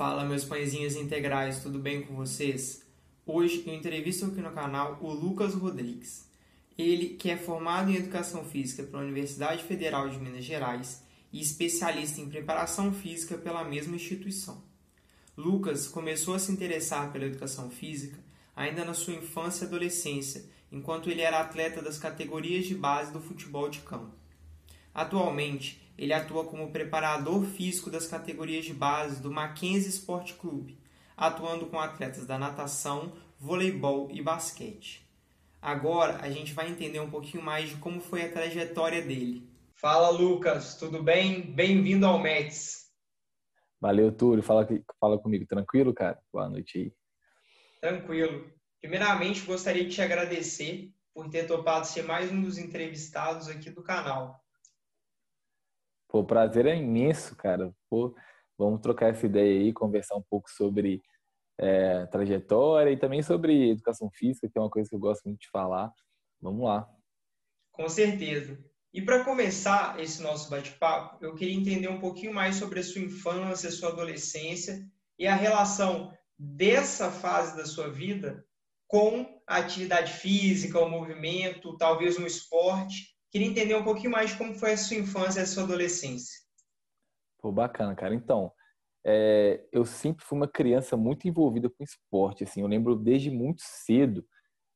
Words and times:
Fala, 0.00 0.24
meus 0.24 0.46
pãezinhos 0.46 0.96
integrais, 0.96 1.62
tudo 1.62 1.78
bem 1.78 2.00
com 2.00 2.14
vocês? 2.14 2.82
Hoje 3.26 3.62
eu 3.66 3.74
entrevisto 3.74 4.24
aqui 4.24 4.40
no 4.40 4.50
canal 4.50 4.98
o 5.02 5.12
Lucas 5.12 5.52
Rodrigues. 5.52 6.26
Ele 6.78 7.10
que 7.18 7.30
é 7.30 7.36
formado 7.36 7.90
em 7.90 7.96
Educação 7.96 8.42
Física 8.42 8.82
pela 8.82 9.02
Universidade 9.02 9.62
Federal 9.62 10.08
de 10.08 10.18
Minas 10.18 10.42
Gerais 10.42 11.02
e 11.30 11.38
especialista 11.38 12.18
em 12.18 12.30
preparação 12.30 12.94
física 12.94 13.36
pela 13.36 13.62
mesma 13.62 13.96
instituição. 13.96 14.64
Lucas 15.36 15.86
começou 15.86 16.32
a 16.32 16.38
se 16.38 16.50
interessar 16.50 17.12
pela 17.12 17.26
educação 17.26 17.68
física 17.68 18.16
ainda 18.56 18.86
na 18.86 18.94
sua 18.94 19.12
infância 19.12 19.64
e 19.64 19.68
adolescência, 19.68 20.46
enquanto 20.72 21.10
ele 21.10 21.20
era 21.20 21.40
atleta 21.40 21.82
das 21.82 21.98
categorias 21.98 22.64
de 22.64 22.74
base 22.74 23.12
do 23.12 23.20
futebol 23.20 23.68
de 23.68 23.80
campo. 23.80 24.19
Atualmente, 24.94 25.80
ele 25.96 26.12
atua 26.12 26.44
como 26.44 26.72
preparador 26.72 27.44
físico 27.44 27.90
das 27.90 28.06
categorias 28.06 28.64
de 28.64 28.72
base 28.72 29.22
do 29.22 29.30
Mackenzie 29.30 29.90
Sport 29.90 30.34
Clube, 30.34 30.78
atuando 31.16 31.66
com 31.66 31.78
atletas 31.78 32.26
da 32.26 32.38
natação, 32.38 33.12
voleibol 33.38 34.10
e 34.10 34.22
basquete. 34.22 35.06
Agora 35.60 36.16
a 36.22 36.30
gente 36.30 36.54
vai 36.54 36.70
entender 36.70 37.00
um 37.00 37.10
pouquinho 37.10 37.42
mais 37.42 37.68
de 37.68 37.76
como 37.76 38.00
foi 38.00 38.22
a 38.22 38.32
trajetória 38.32 39.02
dele. 39.02 39.46
Fala 39.74 40.10
Lucas, 40.10 40.74
tudo 40.76 41.02
bem? 41.02 41.42
Bem-vindo 41.42 42.06
ao 42.06 42.18
Mets. 42.18 42.90
Valeu, 43.80 44.12
Túlio. 44.12 44.42
Fala, 44.42 44.66
fala 44.98 45.18
comigo, 45.18 45.46
tranquilo, 45.46 45.94
cara? 45.94 46.18
Boa 46.32 46.48
noite 46.48 46.78
aí. 46.78 46.92
Tranquilo. 47.80 48.50
Primeiramente, 48.80 49.42
gostaria 49.42 49.84
de 49.84 49.90
te 49.90 50.02
agradecer 50.02 50.90
por 51.14 51.28
ter 51.28 51.46
topado 51.46 51.86
ser 51.86 52.02
mais 52.02 52.30
um 52.30 52.40
dos 52.40 52.58
entrevistados 52.58 53.48
aqui 53.48 53.70
do 53.70 53.82
canal. 53.82 54.42
Pô, 56.10 56.20
o 56.20 56.26
prazer 56.26 56.66
é 56.66 56.76
imenso, 56.76 57.36
cara. 57.36 57.72
Pô, 57.88 58.14
vamos 58.58 58.80
trocar 58.80 59.10
essa 59.10 59.26
ideia 59.26 59.60
aí, 59.60 59.72
conversar 59.72 60.16
um 60.16 60.22
pouco 60.22 60.50
sobre 60.50 61.00
é, 61.56 62.04
trajetória 62.06 62.90
e 62.90 62.96
também 62.96 63.22
sobre 63.22 63.70
educação 63.70 64.10
física, 64.10 64.48
que 64.48 64.58
é 64.58 64.60
uma 64.60 64.70
coisa 64.70 64.88
que 64.88 64.94
eu 64.94 65.00
gosto 65.00 65.24
muito 65.24 65.40
de 65.40 65.50
falar. 65.50 65.92
Vamos 66.40 66.64
lá. 66.64 66.88
Com 67.70 67.88
certeza. 67.88 68.58
E 68.92 69.00
para 69.00 69.24
começar 69.24 70.00
esse 70.00 70.20
nosso 70.20 70.50
bate-papo, 70.50 71.24
eu 71.24 71.34
queria 71.36 71.54
entender 71.54 71.88
um 71.88 72.00
pouquinho 72.00 72.34
mais 72.34 72.56
sobre 72.56 72.80
a 72.80 72.82
sua 72.82 73.02
infância, 73.02 73.70
sua 73.70 73.90
adolescência 73.90 74.84
e 75.16 75.28
a 75.28 75.36
relação 75.36 76.12
dessa 76.36 77.10
fase 77.10 77.56
da 77.56 77.64
sua 77.64 77.88
vida 77.88 78.44
com 78.88 79.40
a 79.46 79.58
atividade 79.58 80.14
física, 80.14 80.80
o 80.80 80.88
movimento, 80.88 81.76
talvez 81.76 82.18
um 82.18 82.26
esporte 82.26 83.14
Queria 83.30 83.46
entender 83.46 83.74
um 83.74 83.84
pouquinho 83.84 84.10
mais 84.10 84.34
como 84.34 84.54
foi 84.54 84.72
a 84.72 84.76
sua 84.76 84.96
infância 84.96 85.42
a 85.42 85.46
sua 85.46 85.62
adolescência. 85.62 86.40
Pô, 87.38 87.52
bacana, 87.52 87.94
cara. 87.94 88.14
Então, 88.14 88.52
é, 89.04 89.64
eu 89.72 89.84
sempre 89.84 90.24
fui 90.24 90.36
uma 90.36 90.48
criança 90.48 90.96
muito 90.96 91.26
envolvida 91.26 91.70
com 91.70 91.82
esporte. 91.82 92.44
Assim, 92.44 92.60
eu 92.60 92.66
lembro 92.66 92.96
desde 92.96 93.30
muito 93.30 93.62
cedo, 93.62 94.26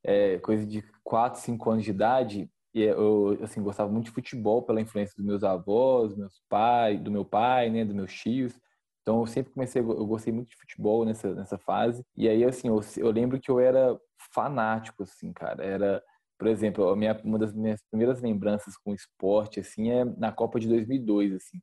é, 0.02 0.38
coisa 0.38 0.64
de 0.64 0.82
4, 1.02 1.40
5 1.40 1.70
anos 1.70 1.84
de 1.84 1.90
idade, 1.90 2.50
e 2.74 2.82
eu 2.82 3.38
assim 3.42 3.62
gostava 3.62 3.90
muito 3.90 4.06
de 4.06 4.10
futebol 4.10 4.62
pela 4.62 4.80
influência 4.80 5.14
dos 5.16 5.24
meus 5.24 5.44
avós, 5.44 6.16
meus 6.16 6.42
pais, 6.48 7.00
do 7.00 7.10
meu 7.10 7.24
pai, 7.24 7.70
né, 7.70 7.84
dos 7.84 7.94
meus 7.94 8.12
tios. 8.12 8.58
Então 9.02 9.20
eu 9.20 9.26
sempre 9.26 9.52
comecei, 9.52 9.80
eu 9.80 10.06
gostei 10.06 10.32
muito 10.32 10.48
de 10.50 10.56
futebol 10.56 11.04
nessa 11.04 11.32
nessa 11.34 11.56
fase. 11.56 12.04
E 12.16 12.28
aí 12.28 12.44
assim, 12.44 12.68
eu, 12.68 12.80
eu 12.96 13.10
lembro 13.10 13.40
que 13.40 13.50
eu 13.50 13.60
era 13.60 13.96
fanático 14.32 15.04
assim, 15.04 15.32
cara. 15.32 15.64
Era 15.64 16.02
por 16.44 16.50
exemplo, 16.50 16.94
minha, 16.94 17.18
uma 17.24 17.38
das 17.38 17.54
minhas 17.54 17.80
primeiras 17.90 18.20
lembranças 18.20 18.76
com 18.76 18.92
esporte 18.92 19.60
assim 19.60 19.90
é 19.90 20.04
na 20.04 20.30
Copa 20.30 20.60
de 20.60 20.68
2002, 20.68 21.32
assim, 21.32 21.58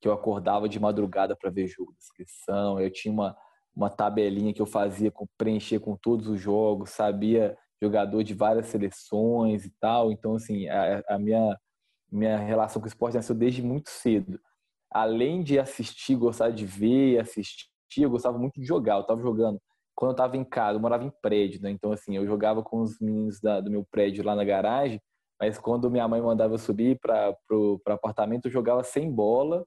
que 0.00 0.08
eu 0.08 0.12
acordava 0.12 0.68
de 0.68 0.80
madrugada 0.80 1.36
para 1.36 1.48
ver 1.48 1.68
jogo 1.68 1.92
de 1.92 1.98
inscrição. 1.98 2.80
Eu 2.80 2.90
tinha 2.90 3.14
uma, 3.14 3.36
uma 3.72 3.88
tabelinha 3.88 4.52
que 4.52 4.60
eu 4.60 4.66
fazia 4.66 5.12
com 5.12 5.28
preencher 5.38 5.78
com 5.78 5.96
todos 5.96 6.26
os 6.26 6.40
jogos, 6.40 6.90
sabia 6.90 7.56
jogador 7.80 8.24
de 8.24 8.34
várias 8.34 8.66
seleções 8.66 9.64
e 9.64 9.70
tal. 9.78 10.10
Então, 10.10 10.34
assim, 10.34 10.66
a, 10.66 11.04
a 11.08 11.18
minha 11.20 11.56
minha 12.10 12.36
relação 12.36 12.82
com 12.82 12.88
esporte 12.88 13.14
nasceu 13.14 13.34
desde 13.34 13.62
muito 13.62 13.90
cedo. 13.90 14.40
Além 14.90 15.40
de 15.40 15.56
assistir, 15.56 16.16
gostar 16.16 16.50
de 16.50 16.66
ver, 16.66 17.20
assistir, 17.20 17.68
eu 17.98 18.10
gostava 18.10 18.36
muito 18.36 18.60
de 18.60 18.66
jogar. 18.66 18.96
Eu 18.96 19.02
estava 19.02 19.22
jogando 19.22 19.60
quando 19.96 20.10
eu 20.10 20.12
estava 20.12 20.36
em 20.36 20.44
casa, 20.44 20.76
eu 20.76 20.82
morava 20.82 21.04
em 21.04 21.12
prédio, 21.22 21.60
né? 21.62 21.70
Então, 21.70 21.90
assim, 21.90 22.16
eu 22.16 22.26
jogava 22.26 22.62
com 22.62 22.82
os 22.82 23.00
meninos 23.00 23.40
da, 23.40 23.60
do 23.60 23.70
meu 23.70 23.84
prédio 23.90 24.24
lá 24.24 24.36
na 24.36 24.44
garagem, 24.44 25.00
mas 25.40 25.58
quando 25.58 25.90
minha 25.90 26.06
mãe 26.06 26.20
mandava 26.20 26.58
subir 26.58 26.98
para 27.00 27.36
o 27.50 27.80
apartamento, 27.88 28.46
eu 28.46 28.52
jogava 28.52 28.84
sem 28.84 29.10
bola, 29.10 29.64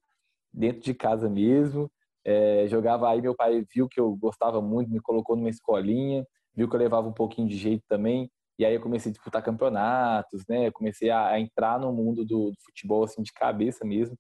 dentro 0.53 0.81
de 0.81 0.93
casa 0.93 1.29
mesmo. 1.29 1.91
É, 2.25 2.67
jogava 2.67 3.09
aí, 3.09 3.21
meu 3.21 3.35
pai 3.35 3.65
viu 3.73 3.87
que 3.89 3.99
eu 3.99 4.15
gostava 4.15 4.61
muito, 4.61 4.91
me 4.91 4.99
colocou 4.99 5.35
numa 5.35 5.49
escolinha, 5.49 6.25
viu 6.55 6.69
que 6.69 6.75
eu 6.75 6.79
levava 6.79 7.07
um 7.07 7.13
pouquinho 7.13 7.47
de 7.47 7.57
jeito 7.57 7.83
também, 7.87 8.29
e 8.59 8.65
aí 8.65 8.75
eu 8.75 8.81
comecei 8.81 9.09
a 9.09 9.13
disputar 9.13 9.41
campeonatos, 9.41 10.45
né? 10.47 10.69
Comecei 10.71 11.09
a, 11.09 11.29
a 11.29 11.39
entrar 11.39 11.79
no 11.79 11.93
mundo 11.93 12.25
do, 12.25 12.51
do, 12.51 12.55
futebol, 12.65 13.03
assim, 13.03 13.23
de 13.23 13.31
cabeça 13.31 13.85
mesmo. 13.85 14.17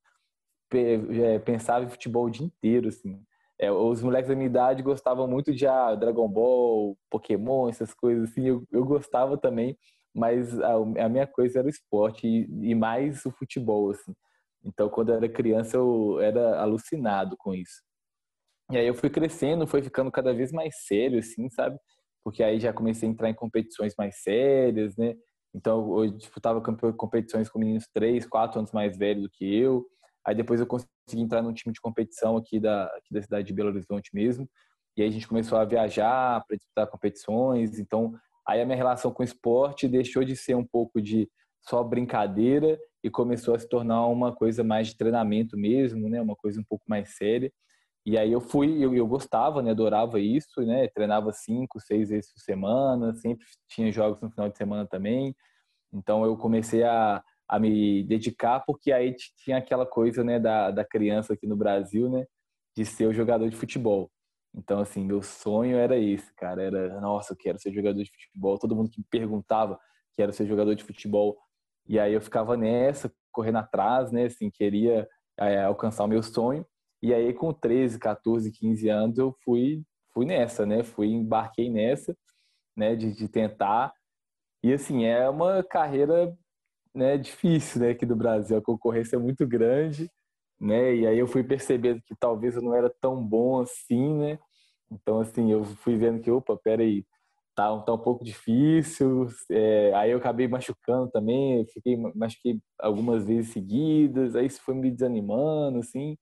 É, 0.73 1.39
pensava 1.39 1.83
em 1.85 1.89
futebol 1.89 2.25
o 2.25 2.29
dia 2.29 2.45
inteiro, 2.45 2.87
assim. 2.87 3.21
É, 3.59 3.69
os 3.71 4.01
moleques 4.01 4.29
da 4.29 4.35
minha 4.35 4.47
idade 4.47 4.81
gostavam 4.81 5.27
muito 5.27 5.53
de 5.53 5.67
ah, 5.67 5.93
Dragon 5.93 6.29
Ball, 6.29 6.97
Pokémon, 7.09 7.67
essas 7.67 7.93
coisas 7.93 8.29
assim. 8.29 8.47
Eu, 8.47 8.63
eu 8.71 8.85
gostava 8.85 9.37
também, 9.37 9.77
mas 10.15 10.57
a, 10.61 10.73
a, 10.75 11.09
minha 11.09 11.27
coisa 11.27 11.59
era 11.59 11.67
o 11.67 11.69
esporte 11.69 12.25
e, 12.25 12.71
e, 12.71 12.73
mais 12.73 13.25
o 13.25 13.31
futebol, 13.31 13.91
assim. 13.91 14.13
Então, 14.63 14.89
quando 14.89 15.09
eu 15.09 15.15
era 15.15 15.29
criança, 15.29 15.77
eu 15.77 16.19
era 16.21 16.61
alucinado 16.61 17.35
com 17.37 17.53
isso. 17.53 17.81
E 18.71 18.77
aí 18.77 18.87
eu 18.87 18.93
fui 18.95 19.09
crescendo, 19.09 19.67
foi 19.67 19.81
ficando 19.81 20.11
cada 20.11 20.33
vez 20.33 20.51
mais 20.51 20.85
sério, 20.85 21.19
assim, 21.19 21.49
sabe? 21.49 21.77
Porque 22.23 22.43
aí 22.43 22.59
já 22.59 22.71
comecei 22.71 23.09
a 23.09 23.11
entrar 23.11 23.29
em 23.29 23.33
competições 23.33 23.93
mais 23.97 24.21
sérias, 24.21 24.95
né? 24.97 25.15
Então, 25.53 26.03
eu 26.03 26.11
disputava 26.11 26.61
competições 26.61 27.49
com 27.49 27.59
meninos 27.59 27.87
três, 27.93 28.25
quatro 28.25 28.59
anos 28.59 28.71
mais 28.71 28.97
velhos 28.97 29.23
do 29.23 29.29
que 29.29 29.53
eu. 29.53 29.85
Aí 30.29 30.35
depois 30.35 30.59
eu 30.59 30.67
consegui 30.67 30.87
entrar 31.15 31.41
num 31.41 31.51
time 31.51 31.73
de 31.73 31.81
competição 31.81 32.37
aqui 32.37 32.59
da, 32.59 32.85
aqui 32.85 33.11
da 33.11 33.19
cidade 33.19 33.47
de 33.47 33.53
Belo 33.53 33.69
Horizonte 33.69 34.11
mesmo. 34.13 34.47
E 34.95 35.01
aí 35.01 35.07
a 35.07 35.11
gente 35.11 35.27
começou 35.27 35.57
a 35.57 35.65
viajar 35.65 36.45
para 36.45 36.55
disputar 36.55 36.85
competições. 36.85 37.79
Então, 37.79 38.13
aí 38.47 38.61
a 38.61 38.65
minha 38.65 38.77
relação 38.77 39.11
com 39.11 39.23
o 39.23 39.25
esporte 39.25 39.87
deixou 39.87 40.23
de 40.23 40.35
ser 40.35 40.53
um 40.53 40.63
pouco 40.63 41.01
de 41.01 41.27
só 41.61 41.83
brincadeira 41.83 42.79
e 43.03 43.09
começou 43.09 43.55
a 43.55 43.59
se 43.59 43.67
tornar 43.67 44.05
uma 44.05 44.31
coisa 44.31 44.63
mais 44.63 44.89
de 44.89 44.97
treinamento 44.97 45.57
mesmo, 45.57 46.07
né? 46.07 46.21
Uma 46.21 46.35
coisa 46.35 46.61
um 46.61 46.63
pouco 46.63 46.85
mais 46.87 47.15
séria. 47.17 47.51
E 48.05 48.15
aí 48.15 48.31
eu 48.31 48.39
fui, 48.39 48.85
eu, 48.85 48.93
eu 48.93 49.07
gostava, 49.07 49.63
né? 49.63 49.71
Adorava 49.71 50.19
isso, 50.19 50.61
né? 50.61 50.87
Treinava 50.89 51.33
cinco, 51.33 51.79
seis 51.79 52.09
vezes 52.09 52.31
por 52.31 52.39
semana, 52.41 53.15
sempre 53.15 53.47
tinha 53.67 53.91
jogos 53.91 54.21
no 54.21 54.29
final 54.29 54.47
de 54.47 54.59
semana 54.59 54.85
também. 54.85 55.35
Então 55.91 56.23
eu 56.23 56.37
comecei 56.37 56.83
a, 56.83 57.23
a 57.49 57.59
me 57.59 58.03
dedicar, 58.03 58.59
porque 58.59 58.91
aí 58.91 59.15
tinha 59.43 59.57
aquela 59.57 59.85
coisa, 59.85 60.23
né, 60.23 60.39
da, 60.39 60.69
da 60.69 60.85
criança 60.85 61.33
aqui 61.33 61.47
no 61.47 61.57
Brasil, 61.57 62.07
né, 62.07 62.25
de 62.77 62.85
ser 62.85 63.07
o 63.07 63.13
jogador 63.13 63.49
de 63.49 63.55
futebol. 63.55 64.11
Então, 64.55 64.79
assim, 64.79 65.03
meu 65.03 65.21
sonho 65.21 65.77
era 65.77 65.97
esse, 65.97 66.33
cara. 66.35 66.63
Era, 66.63 67.01
nossa, 67.01 67.33
eu 67.33 67.37
quero 67.37 67.59
ser 67.59 67.71
jogador 67.73 68.01
de 68.03 68.11
futebol. 68.11 68.57
Todo 68.57 68.75
mundo 68.75 68.89
que 68.89 68.99
me 68.99 69.05
perguntava 69.09 69.79
quero 70.15 70.33
ser 70.33 70.45
jogador 70.47 70.75
de 70.75 70.83
futebol. 70.83 71.37
E 71.87 71.99
aí 71.99 72.13
eu 72.13 72.21
ficava 72.21 72.55
nessa, 72.57 73.11
correndo 73.31 73.57
atrás, 73.57 74.11
né, 74.11 74.25
assim, 74.25 74.49
queria 74.51 75.07
é, 75.39 75.63
alcançar 75.63 76.03
o 76.03 76.07
meu 76.07 76.21
sonho. 76.21 76.65
E 77.01 77.13
aí, 77.13 77.33
com 77.33 77.53
13, 77.53 77.97
14, 77.97 78.51
15 78.51 78.89
anos, 78.89 79.17
eu 79.17 79.35
fui, 79.43 79.83
fui 80.13 80.25
nessa, 80.25 80.65
né, 80.65 80.83
fui, 80.83 81.07
embarquei 81.07 81.69
nessa, 81.69 82.15
né, 82.75 82.95
de, 82.95 83.13
de 83.13 83.27
tentar. 83.27 83.93
E, 84.63 84.73
assim, 84.73 85.05
é 85.05 85.29
uma 85.29 85.63
carreira 85.63 86.37
né, 86.93 87.17
difícil, 87.17 87.81
né, 87.81 87.91
aqui 87.91 88.05
do 88.05 88.15
Brasil, 88.15 88.57
a 88.57 88.61
concorrência 88.61 89.15
é 89.15 89.19
muito 89.19 89.47
grande, 89.47 90.09
né, 90.59 90.95
e 90.95 91.07
aí 91.07 91.19
eu 91.19 91.27
fui 91.27 91.43
percebendo 91.43 92.01
que 92.05 92.15
talvez 92.19 92.55
eu 92.55 92.61
não 92.61 92.75
era 92.75 92.89
tão 93.01 93.23
bom 93.23 93.59
assim, 93.61 94.13
né, 94.17 94.39
então 94.91 95.19
assim, 95.19 95.51
eu 95.51 95.63
fui 95.63 95.97
vendo 95.97 96.21
que, 96.21 96.31
opa, 96.31 96.57
peraí, 96.57 97.05
tá, 97.55 97.77
tá 97.81 97.93
um 97.93 97.97
pouco 97.97 98.23
difícil, 98.23 99.27
é, 99.51 99.93
aí 99.95 100.11
eu 100.11 100.17
acabei 100.17 100.47
machucando 100.47 101.09
também, 101.11 101.65
fiquei, 101.67 101.97
machuquei 102.15 102.59
algumas 102.79 103.25
vezes 103.25 103.51
seguidas, 103.53 104.35
aí 104.35 104.45
isso 104.47 104.61
foi 104.61 104.75
me 104.75 104.89
desanimando, 104.91 105.79
assim, 105.79 106.17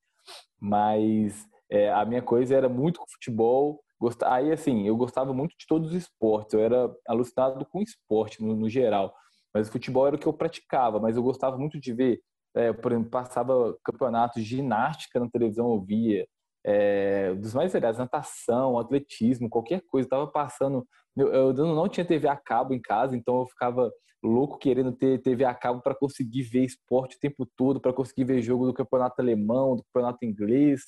mas 0.60 1.46
é, 1.69 1.92
a 1.92 2.06
minha 2.06 2.22
coisa 2.22 2.56
era 2.56 2.69
muito 2.69 3.00
com 3.00 3.06
futebol, 3.10 3.81
aí 4.25 4.52
assim, 4.52 4.88
eu 4.88 4.96
gostava 4.96 5.34
muito 5.34 5.56
de 5.58 5.66
todos 5.68 5.90
os 5.90 5.96
esportes, 5.96 6.54
eu 6.54 6.62
era 6.62 6.92
alucinado 7.08 7.66
com 7.66 7.81
esporte 7.81 8.42
no, 8.44 8.56
no 8.56 8.69
geral, 8.69 9.14
mas 9.57 9.69
o 9.69 9.71
futebol 9.71 10.06
era 10.06 10.15
o 10.15 10.19
que 10.19 10.27
eu 10.27 10.33
praticava, 10.33 11.00
mas 11.00 11.18
eu 11.18 11.24
gostava 11.24 11.57
muito 11.57 11.80
de 11.80 11.92
ver, 11.92 12.19
é, 12.56 12.71
por 12.71 12.92
exemplo, 12.92 13.09
passava 13.09 13.75
campeonatos 13.83 14.44
de 14.44 14.48
ginástica 14.48 15.19
na 15.19 15.30
televisão, 15.30 15.74
eu 15.74 15.81
via, 15.81 16.27
é, 16.63 17.33
dos 17.33 17.54
mais 17.56 17.74
legais, 17.74 17.98
natação, 17.98 18.77
atletismo, 18.77 19.50
qualquer 19.50 19.81
coisa, 19.88 20.06
estava 20.06 20.27
passando. 20.27 20.86
Eu, 21.15 21.33
eu, 21.33 21.54
não 21.54 21.89
tinha 21.89 22.06
TV 22.06 22.27
a 22.27 22.36
cabo 22.36 22.74
em 22.74 22.81
casa, 22.81 23.15
então 23.18 23.39
eu 23.39 23.48
ficava 23.48 23.92
louco 24.24 24.59
querendo 24.59 24.92
ter 24.92 25.21
TV 25.21 25.44
a 25.45 25.56
cabo 25.56 25.81
para 25.81 25.95
conseguir 25.95 26.44
ver 26.44 26.65
esporte 26.65 27.15
o 27.15 27.19
tempo 27.19 27.48
todo, 27.56 27.80
para 27.80 27.94
conseguir 27.94 28.25
ver 28.25 28.42
jogo 28.42 28.65
do 28.68 28.74
campeonato 28.74 29.21
alemão, 29.21 29.75
do 29.75 29.83
campeonato 29.86 30.24
inglês. 30.24 30.81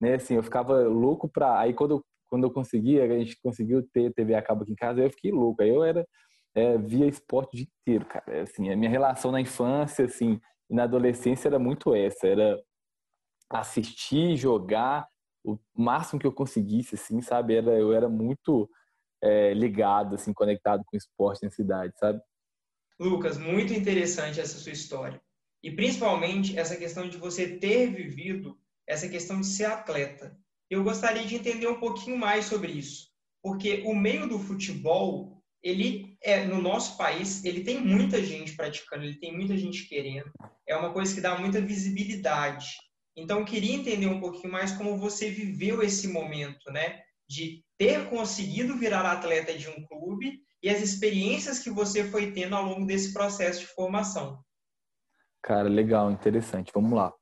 né? 0.00 0.14
Assim, 0.14 0.34
eu 0.34 0.42
ficava 0.42 0.82
louco 0.88 1.28
pra. 1.28 1.58
Aí 1.60 1.72
quando 1.72 1.92
eu, 1.92 2.04
quando 2.28 2.44
eu 2.44 2.50
conseguia, 2.50 3.04
a 3.04 3.18
gente 3.18 3.38
conseguiu 3.42 3.86
ter 3.92 4.12
TV 4.12 4.34
a 4.34 4.42
cabo 4.42 4.62
aqui 4.64 4.72
em 4.72 4.76
casa, 4.76 5.00
eu 5.00 5.10
fiquei 5.10 5.30
louco. 5.32 5.62
Aí 5.62 5.68
eu 5.70 5.84
era 5.84 6.06
é, 6.54 6.76
via 6.78 7.06
esporte 7.06 7.54
o 7.54 7.56
dia 7.56 7.66
inteiro, 7.80 8.06
cara. 8.06 8.42
Assim, 8.42 8.70
a 8.70 8.76
minha 8.76 8.90
relação 8.90 9.30
na 9.32 9.40
infância, 9.40 10.04
assim, 10.04 10.40
e 10.70 10.74
na 10.74 10.84
adolescência 10.84 11.48
era 11.48 11.58
muito 11.58 11.94
essa, 11.94 12.26
era 12.26 12.60
assistir, 13.50 14.36
jogar, 14.36 15.06
o 15.44 15.58
máximo 15.76 16.20
que 16.20 16.26
eu 16.26 16.32
conseguisse, 16.32 16.94
assim, 16.94 17.20
sabe? 17.20 17.56
Era, 17.56 17.72
eu 17.78 17.92
era 17.92 18.08
muito 18.08 18.70
é, 19.22 19.52
ligado, 19.54 20.14
assim, 20.14 20.32
conectado 20.32 20.82
com 20.84 20.96
o 20.96 20.98
esporte 20.98 21.42
na 21.42 21.50
cidade, 21.50 21.92
sabe? 21.98 22.20
Lucas, 22.98 23.36
muito 23.36 23.72
interessante 23.72 24.40
essa 24.40 24.58
sua 24.58 24.72
história. 24.72 25.20
E 25.62 25.70
principalmente 25.70 26.58
essa 26.58 26.76
questão 26.76 27.08
de 27.08 27.16
você 27.16 27.56
ter 27.56 27.92
vivido 27.92 28.58
essa 28.86 29.08
questão 29.08 29.40
de 29.40 29.46
ser 29.46 29.64
atleta. 29.64 30.36
Eu 30.68 30.82
gostaria 30.82 31.24
de 31.24 31.36
entender 31.36 31.66
um 31.66 31.78
pouquinho 31.78 32.16
mais 32.16 32.46
sobre 32.46 32.72
isso, 32.72 33.10
porque 33.42 33.82
o 33.86 33.94
meio 33.94 34.28
do 34.28 34.38
futebol, 34.38 35.41
ele 35.62 36.16
é 36.22 36.44
no 36.44 36.60
nosso 36.60 36.96
país, 36.96 37.44
ele 37.44 37.62
tem 37.62 37.80
muita 37.80 38.22
gente 38.22 38.56
praticando, 38.56 39.04
ele 39.04 39.18
tem 39.18 39.36
muita 39.36 39.56
gente 39.56 39.86
querendo. 39.86 40.30
É 40.66 40.76
uma 40.76 40.92
coisa 40.92 41.14
que 41.14 41.20
dá 41.20 41.38
muita 41.38 41.60
visibilidade. 41.60 42.66
Então, 43.16 43.40
eu 43.40 43.44
queria 43.44 43.74
entender 43.74 44.06
um 44.06 44.20
pouquinho 44.20 44.52
mais 44.52 44.72
como 44.72 44.96
você 44.96 45.30
viveu 45.30 45.82
esse 45.82 46.08
momento, 46.08 46.70
né? 46.72 47.00
De 47.28 47.62
ter 47.78 48.08
conseguido 48.08 48.76
virar 48.76 49.04
atleta 49.04 49.56
de 49.56 49.68
um 49.68 49.86
clube 49.86 50.40
e 50.62 50.68
as 50.68 50.80
experiências 50.80 51.58
que 51.58 51.70
você 51.70 52.04
foi 52.04 52.32
tendo 52.32 52.56
ao 52.56 52.64
longo 52.64 52.86
desse 52.86 53.12
processo 53.12 53.60
de 53.60 53.66
formação. 53.66 54.42
Cara, 55.42 55.68
legal, 55.68 56.10
interessante. 56.10 56.70
Vamos 56.74 56.92
lá. 56.92 57.12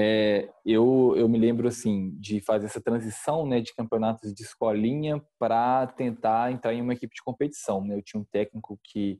É, 0.00 0.48
eu, 0.64 1.12
eu 1.16 1.28
me 1.28 1.36
lembro 1.36 1.66
assim 1.66 2.16
de 2.20 2.40
fazer 2.40 2.66
essa 2.66 2.80
transição 2.80 3.44
né, 3.44 3.60
de 3.60 3.74
campeonatos 3.74 4.32
de 4.32 4.44
escolinha 4.44 5.20
para 5.40 5.88
tentar 5.88 6.52
entrar 6.52 6.72
em 6.72 6.80
uma 6.80 6.92
equipe 6.92 7.12
de 7.12 7.20
competição. 7.20 7.84
Né? 7.84 7.96
Eu 7.96 8.02
tinha 8.02 8.20
um 8.20 8.24
técnico 8.24 8.78
que, 8.84 9.18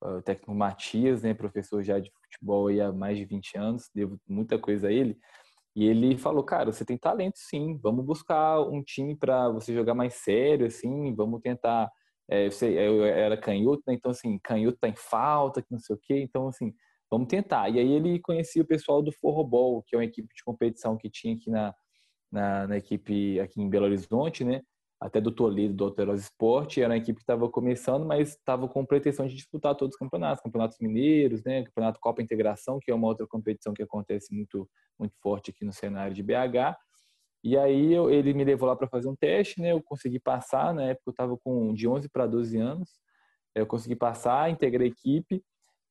o 0.00 0.22
técnico 0.22 0.54
Matias, 0.54 1.22
né, 1.22 1.34
professor 1.34 1.82
já 1.82 1.98
de 1.98 2.08
futebol 2.12 2.68
há 2.68 2.92
mais 2.92 3.18
de 3.18 3.24
20 3.24 3.58
anos, 3.58 3.90
devo 3.92 4.16
muita 4.28 4.56
coisa 4.60 4.86
a 4.86 4.92
ele. 4.92 5.18
E 5.74 5.86
ele 5.86 6.16
falou, 6.16 6.44
cara, 6.44 6.72
você 6.72 6.84
tem 6.84 6.96
talento 6.96 7.38
sim, 7.38 7.76
vamos 7.82 8.04
buscar 8.04 8.60
um 8.60 8.80
time 8.80 9.16
para 9.16 9.48
você 9.48 9.74
jogar 9.74 9.94
mais 9.94 10.14
sério, 10.14 10.66
assim, 10.66 11.12
vamos 11.16 11.40
tentar. 11.40 11.90
É, 12.30 12.46
eu, 12.46 12.52
sei, 12.52 12.78
eu 12.78 13.04
era 13.04 13.36
canhoto, 13.36 13.82
né? 13.88 13.94
então 13.94 14.12
assim, 14.12 14.38
canhoto 14.44 14.78
tá 14.78 14.88
em 14.88 14.94
falta, 14.96 15.60
que 15.62 15.72
não 15.72 15.80
sei 15.80 15.96
o 15.96 15.98
quê, 16.00 16.20
então 16.22 16.46
assim, 16.46 16.72
vamos 17.12 17.28
tentar. 17.28 17.68
E 17.68 17.78
aí 17.78 17.92
ele 17.92 18.18
conhecia 18.18 18.62
o 18.62 18.66
pessoal 18.66 19.02
do 19.02 19.12
Forrobol, 19.12 19.82
que 19.82 19.94
é 19.94 19.98
uma 19.98 20.04
equipe 20.04 20.34
de 20.34 20.42
competição 20.42 20.96
que 20.96 21.10
tinha 21.10 21.34
aqui 21.34 21.50
na, 21.50 21.74
na, 22.30 22.66
na 22.66 22.76
equipe 22.78 23.38
aqui 23.38 23.60
em 23.60 23.68
Belo 23.68 23.84
Horizonte, 23.84 24.42
né? 24.42 24.62
até 24.98 25.20
do 25.20 25.32
Toledo, 25.32 25.74
do 25.74 25.84
Alterosa 25.84 26.22
Esporte, 26.22 26.80
era 26.80 26.90
uma 26.90 26.96
equipe 26.96 27.16
que 27.16 27.24
estava 27.24 27.48
começando, 27.48 28.06
mas 28.06 28.30
estava 28.30 28.68
com 28.68 28.86
pretensão 28.86 29.26
de 29.26 29.34
disputar 29.34 29.74
todos 29.74 29.94
os 29.94 29.98
campeonatos, 29.98 30.40
campeonatos 30.40 30.78
mineiros, 30.80 31.42
né, 31.42 31.64
campeonato 31.64 31.98
Copa 32.00 32.22
Integração, 32.22 32.78
que 32.80 32.88
é 32.88 32.94
uma 32.94 33.08
outra 33.08 33.26
competição 33.26 33.74
que 33.74 33.82
acontece 33.82 34.32
muito, 34.32 34.70
muito 34.96 35.12
forte 35.20 35.50
aqui 35.50 35.64
no 35.64 35.72
cenário 35.72 36.14
de 36.14 36.22
BH. 36.22 36.78
E 37.42 37.58
aí 37.58 37.92
eu, 37.92 38.10
ele 38.10 38.32
me 38.32 38.44
levou 38.44 38.68
lá 38.68 38.76
para 38.76 38.86
fazer 38.86 39.08
um 39.08 39.16
teste, 39.16 39.60
né, 39.60 39.72
eu 39.72 39.82
consegui 39.82 40.20
passar, 40.20 40.72
na 40.72 40.84
época 40.84 41.08
eu 41.08 41.10
estava 41.10 41.36
com 41.36 41.74
de 41.74 41.88
11 41.88 42.08
para 42.08 42.24
12 42.24 42.56
anos, 42.58 42.88
eu 43.56 43.66
consegui 43.66 43.96
passar, 43.96 44.50
integrei 44.50 44.86
a 44.86 44.90
equipe, 44.92 45.42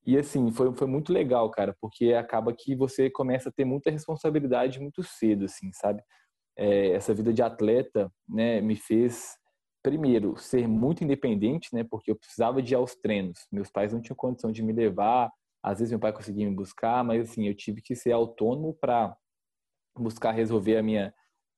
e 0.05 0.17
assim, 0.17 0.51
foi, 0.51 0.73
foi 0.73 0.87
muito 0.87 1.13
legal, 1.13 1.49
cara, 1.51 1.75
porque 1.79 2.13
acaba 2.13 2.53
que 2.53 2.75
você 2.75 3.09
começa 3.09 3.49
a 3.49 3.51
ter 3.51 3.65
muita 3.65 3.91
responsabilidade 3.91 4.79
muito 4.79 5.03
cedo, 5.03 5.45
assim, 5.45 5.71
sabe? 5.73 6.01
é, 6.57 6.91
essa 6.91 7.13
vida 7.13 7.33
de 7.33 7.41
atleta 7.41 8.11
né, 8.27 8.61
me 8.61 8.75
fez, 8.75 9.35
primeiro, 9.83 10.37
ser 10.37 10.67
muito 10.67 11.03
independente, 11.03 11.69
né, 11.73 11.83
porque 11.83 12.11
eu 12.11 12.15
precisava 12.15 12.61
de 12.61 12.73
ir 12.73 12.75
aos 12.75 12.95
treinos. 12.95 13.47
Meus 13.51 13.69
pais 13.71 13.93
não 13.93 14.01
tinham 14.01 14.15
condição 14.15 14.51
de 14.51 14.61
me 14.61 14.73
levar, 14.73 15.31
às 15.63 15.79
vezes 15.79 15.91
meu 15.91 15.99
pai 15.99 16.13
conseguia 16.13 16.47
me 16.47 16.55
buscar, 16.55 17.03
mas 17.03 17.29
assim, 17.29 17.47
eu 17.47 17.55
tive 17.55 17.81
que 17.81 17.95
ser 17.95 18.11
autônomo 18.11 18.75
para 18.79 19.15
buscar 19.97 20.31
resolver 20.31 20.77
a 20.77 20.83
minha 20.83 21.13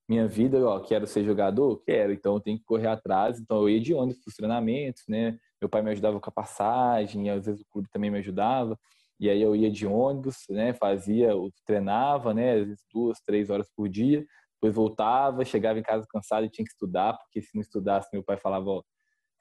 minha 0.05 0.27
vida, 0.27 0.67
ó, 0.67 0.81
quero 0.81 1.07
ser 1.07 1.23
jogador, 1.23 1.81
quero, 1.85 2.11
então 2.11 2.33
eu 2.35 2.41
tenho 2.41 2.57
que 2.57 2.65
correr 2.65 2.87
atrás, 2.87 3.39
então 3.39 3.61
eu 3.61 3.69
ia 3.69 3.79
de 3.79 3.93
ônibus 3.93 4.21
para 4.21 4.29
os 4.29 4.35
treinamentos, 4.35 5.03
né? 5.07 5.39
Meu 5.63 5.69
pai 5.69 5.81
me 5.81 5.91
ajudava 5.91 6.19
com 6.19 6.29
a 6.29 6.33
passagem, 6.33 7.29
às 7.29 7.45
vezes 7.45 7.61
o 7.61 7.65
clube 7.71 7.87
também 7.89 8.11
me 8.11 8.17
ajudava, 8.17 8.77
e 9.17 9.29
aí 9.29 9.41
eu 9.41 9.55
ia 9.55 9.71
de 9.71 9.87
ônibus, 9.87 10.43
né? 10.49 10.73
Fazia, 10.73 11.29
treinava, 11.65 12.33
né? 12.33 12.55
Às 12.55 12.67
vezes 12.67 12.83
duas, 12.93 13.21
três 13.21 13.49
horas 13.49 13.69
por 13.73 13.87
dia, 13.87 14.25
depois 14.55 14.75
voltava, 14.75 15.45
chegava 15.45 15.79
em 15.79 15.81
casa 15.81 16.05
cansado 16.09 16.45
e 16.45 16.49
tinha 16.49 16.65
que 16.65 16.71
estudar, 16.71 17.13
porque 17.17 17.41
se 17.41 17.55
não 17.55 17.61
estudasse, 17.61 18.09
meu 18.11 18.21
pai 18.21 18.35
falava, 18.35 18.69
ó, 18.69 18.83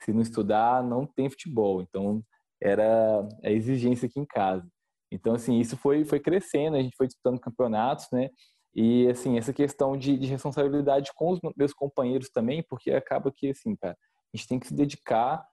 se 0.00 0.12
não 0.12 0.20
estudar, 0.20 0.84
não 0.84 1.04
tem 1.04 1.28
futebol. 1.28 1.82
Então, 1.82 2.22
era 2.62 3.26
a 3.44 3.50
exigência 3.50 4.06
aqui 4.06 4.20
em 4.20 4.24
casa. 4.24 4.64
Então, 5.10 5.34
assim, 5.34 5.58
isso 5.58 5.76
foi, 5.76 6.04
foi 6.04 6.20
crescendo, 6.20 6.76
a 6.76 6.82
gente 6.82 6.96
foi 6.96 7.08
disputando 7.08 7.40
campeonatos, 7.40 8.06
né? 8.12 8.30
E, 8.72 9.08
assim, 9.08 9.38
essa 9.38 9.52
questão 9.52 9.96
de, 9.96 10.16
de 10.16 10.28
responsabilidade 10.28 11.10
com 11.16 11.32
os 11.32 11.40
meus 11.56 11.72
companheiros 11.72 12.30
também, 12.30 12.62
porque 12.62 12.92
acaba 12.92 13.32
que, 13.34 13.50
assim, 13.50 13.74
cara, 13.74 13.96
a 14.32 14.36
gente 14.36 14.46
tem 14.46 14.60
que 14.60 14.68
se 14.68 14.74
dedicar 14.74 15.44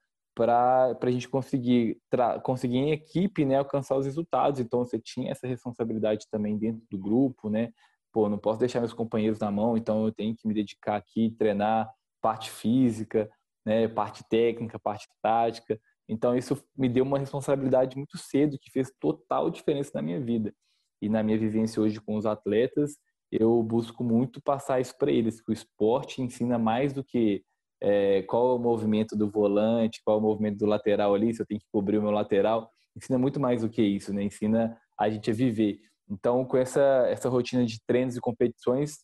para 0.45 0.97
a 1.01 1.11
gente 1.11 1.27
conseguir, 1.27 1.97
conseguir 2.43 2.77
em 2.77 2.91
equipe, 2.91 3.45
né, 3.45 3.57
alcançar 3.57 3.97
os 3.97 4.05
resultados. 4.05 4.59
Então, 4.59 4.85
você 4.85 4.99
tinha 4.99 5.31
essa 5.31 5.47
responsabilidade 5.47 6.25
também 6.31 6.57
dentro 6.57 6.81
do 6.89 6.97
grupo, 6.97 7.49
né? 7.49 7.71
pô, 8.11 8.29
não 8.29 8.37
posso 8.37 8.59
deixar 8.59 8.79
meus 8.79 8.93
companheiros 8.93 9.39
na 9.39 9.51
mão, 9.51 9.77
então 9.77 10.05
eu 10.05 10.11
tenho 10.11 10.35
que 10.35 10.47
me 10.47 10.53
dedicar 10.53 10.95
aqui, 10.95 11.35
treinar 11.37 11.89
parte 12.21 12.49
física, 12.49 13.29
né, 13.65 13.87
parte 13.87 14.23
técnica, 14.29 14.79
parte 14.79 15.07
tática. 15.21 15.79
Então 16.07 16.35
isso 16.35 16.61
me 16.75 16.89
deu 16.89 17.03
uma 17.03 17.19
responsabilidade 17.19 17.95
muito 17.95 18.17
cedo 18.17 18.57
que 18.59 18.71
fez 18.71 18.91
total 18.99 19.49
diferença 19.49 19.91
na 19.93 20.01
minha 20.01 20.19
vida. 20.19 20.53
E 21.01 21.07
na 21.07 21.23
minha 21.23 21.37
vivência 21.37 21.81
hoje 21.81 22.01
com 22.01 22.17
os 22.17 22.25
atletas, 22.25 22.97
eu 23.31 23.61
busco 23.61 24.03
muito 24.03 24.41
passar 24.41 24.81
isso 24.81 24.97
para 24.97 25.11
eles, 25.11 25.39
que 25.39 25.51
o 25.51 25.53
esporte 25.53 26.21
ensina 26.21 26.57
mais 26.57 26.93
do 26.93 27.03
que 27.03 27.43
é, 27.81 28.21
qual 28.23 28.51
é 28.51 28.55
o 28.55 28.59
movimento 28.59 29.15
do 29.15 29.29
volante, 29.29 30.01
qual 30.03 30.17
é 30.17 30.19
o 30.19 30.23
movimento 30.23 30.57
do 30.57 30.65
lateral 30.65 31.13
ali, 31.13 31.33
se 31.33 31.41
eu 31.41 31.45
tenho 31.45 31.59
que 31.59 31.67
cobrir 31.71 31.97
o 31.97 32.01
meu 32.01 32.11
lateral. 32.11 32.69
Ensina 32.95 33.17
muito 33.17 33.39
mais 33.39 33.61
do 33.61 33.69
que 33.69 33.81
isso, 33.81 34.13
né? 34.13 34.23
Ensina 34.23 34.77
a 34.99 35.09
gente 35.09 35.31
a 35.31 35.33
viver. 35.33 35.79
Então, 36.09 36.43
com 36.43 36.57
essa, 36.57 37.05
essa 37.07 37.29
rotina 37.29 37.65
de 37.65 37.79
treinos 37.85 38.17
e 38.17 38.21
competições, 38.21 38.99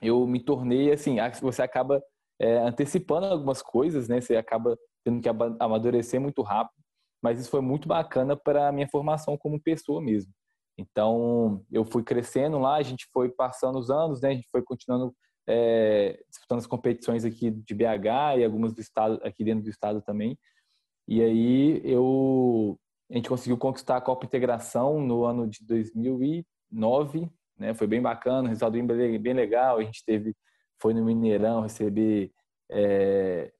eu 0.00 0.26
me 0.26 0.40
tornei 0.40 0.92
assim, 0.92 1.16
você 1.40 1.62
acaba 1.62 2.02
é, 2.40 2.58
antecipando 2.58 3.26
algumas 3.26 3.62
coisas, 3.62 4.08
né? 4.08 4.20
Você 4.20 4.36
acaba 4.36 4.76
tendo 5.04 5.20
que 5.20 5.28
amadurecer 5.60 6.20
muito 6.20 6.42
rápido, 6.42 6.80
mas 7.22 7.40
isso 7.40 7.50
foi 7.50 7.60
muito 7.60 7.88
bacana 7.88 8.36
para 8.36 8.68
a 8.68 8.72
minha 8.72 8.88
formação 8.88 9.36
como 9.36 9.60
pessoa 9.60 10.00
mesmo. 10.00 10.32
Então, 10.78 11.64
eu 11.70 11.84
fui 11.84 12.02
crescendo 12.02 12.58
lá, 12.58 12.76
a 12.76 12.82
gente 12.82 13.06
foi 13.12 13.30
passando 13.30 13.78
os 13.78 13.90
anos, 13.90 14.20
né? 14.20 14.30
A 14.30 14.34
gente 14.34 14.48
foi 14.50 14.62
continuando 14.62 15.14
é, 15.46 16.22
disputando 16.28 16.58
as 16.58 16.66
competições 16.66 17.24
aqui 17.24 17.50
de 17.50 17.74
BH 17.74 18.38
e 18.38 18.44
algumas 18.44 18.72
do 18.72 18.80
estado, 18.80 19.20
aqui 19.24 19.44
dentro 19.44 19.64
do 19.64 19.70
estado 19.70 20.00
também. 20.02 20.38
E 21.08 21.22
aí 21.22 21.80
eu 21.84 22.78
a 23.10 23.14
gente 23.14 23.28
conseguiu 23.28 23.58
conquistar 23.58 23.98
a 23.98 24.00
Copa 24.00 24.24
Integração 24.24 24.98
no 24.98 25.24
ano 25.24 25.46
de 25.46 25.66
2009, 25.66 27.30
né? 27.58 27.74
Foi 27.74 27.86
bem 27.86 28.00
bacana, 28.00 28.48
resultado 28.48 28.72
bem, 28.72 29.18
bem 29.18 29.34
legal. 29.34 29.76
A 29.76 29.82
gente 29.82 30.02
teve, 30.02 30.34
foi 30.80 30.94
no 30.94 31.04
Mineirão 31.04 31.60
receber 31.60 32.32
é, 32.70 33.52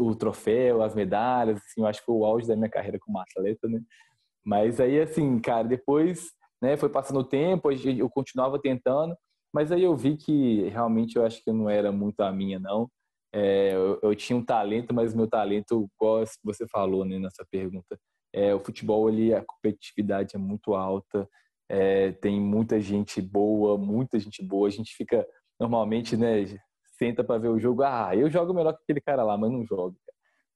o 0.00 0.16
troféu, 0.16 0.82
as 0.82 0.96
medalhas, 0.96 1.58
assim, 1.58 1.80
eu 1.80 1.86
acho 1.86 2.00
que 2.00 2.06
foi 2.06 2.14
o 2.16 2.24
auge 2.24 2.48
da 2.48 2.56
minha 2.56 2.68
carreira 2.68 2.98
como 2.98 3.20
atleta, 3.20 3.68
né? 3.68 3.80
Mas 4.44 4.80
aí, 4.80 5.00
assim, 5.00 5.38
cara, 5.38 5.68
depois, 5.68 6.32
né, 6.60 6.76
foi 6.76 6.88
passando 6.88 7.20
o 7.20 7.24
tempo, 7.24 7.70
eu 7.70 8.10
continuava 8.10 8.60
tentando, 8.60 9.16
mas 9.52 9.70
aí 9.72 9.82
eu 9.82 9.96
vi 9.96 10.16
que 10.16 10.68
realmente 10.68 11.16
eu 11.16 11.24
acho 11.24 11.42
que 11.42 11.52
não 11.52 11.68
era 11.68 11.92
muito 11.92 12.20
a 12.20 12.32
minha, 12.32 12.58
não. 12.58 12.90
É, 13.34 13.74
eu, 13.74 13.98
eu, 14.02 14.14
tinha 14.14 14.36
um 14.36 14.44
talento, 14.44 14.92
mas 14.94 15.14
meu 15.14 15.26
talento, 15.26 15.88
igual 15.96 16.24
você 16.44 16.66
falou 16.68 17.04
né, 17.04 17.18
nessa 17.18 17.44
pergunta, 17.50 17.98
é, 18.32 18.54
o 18.54 18.60
futebol, 18.60 19.08
ele, 19.08 19.34
a 19.34 19.42
competitividade 19.44 20.36
é 20.36 20.38
muito 20.38 20.74
alta, 20.74 21.28
é, 21.68 22.12
tem 22.12 22.40
muita 22.40 22.80
gente 22.80 23.20
boa, 23.20 23.78
muita 23.78 24.18
gente 24.18 24.42
boa. 24.42 24.68
A 24.68 24.70
gente 24.70 24.94
fica, 24.94 25.26
normalmente, 25.58 26.16
né, 26.16 26.44
senta 26.98 27.24
para 27.24 27.38
ver 27.38 27.48
o 27.48 27.58
jogo. 27.58 27.82
Ah, 27.82 28.14
eu 28.14 28.30
jogo 28.30 28.54
melhor 28.54 28.74
que 28.74 28.82
aquele 28.82 29.00
cara 29.00 29.24
lá, 29.24 29.36
mas 29.36 29.50
não 29.50 29.64
jogo. 29.64 29.96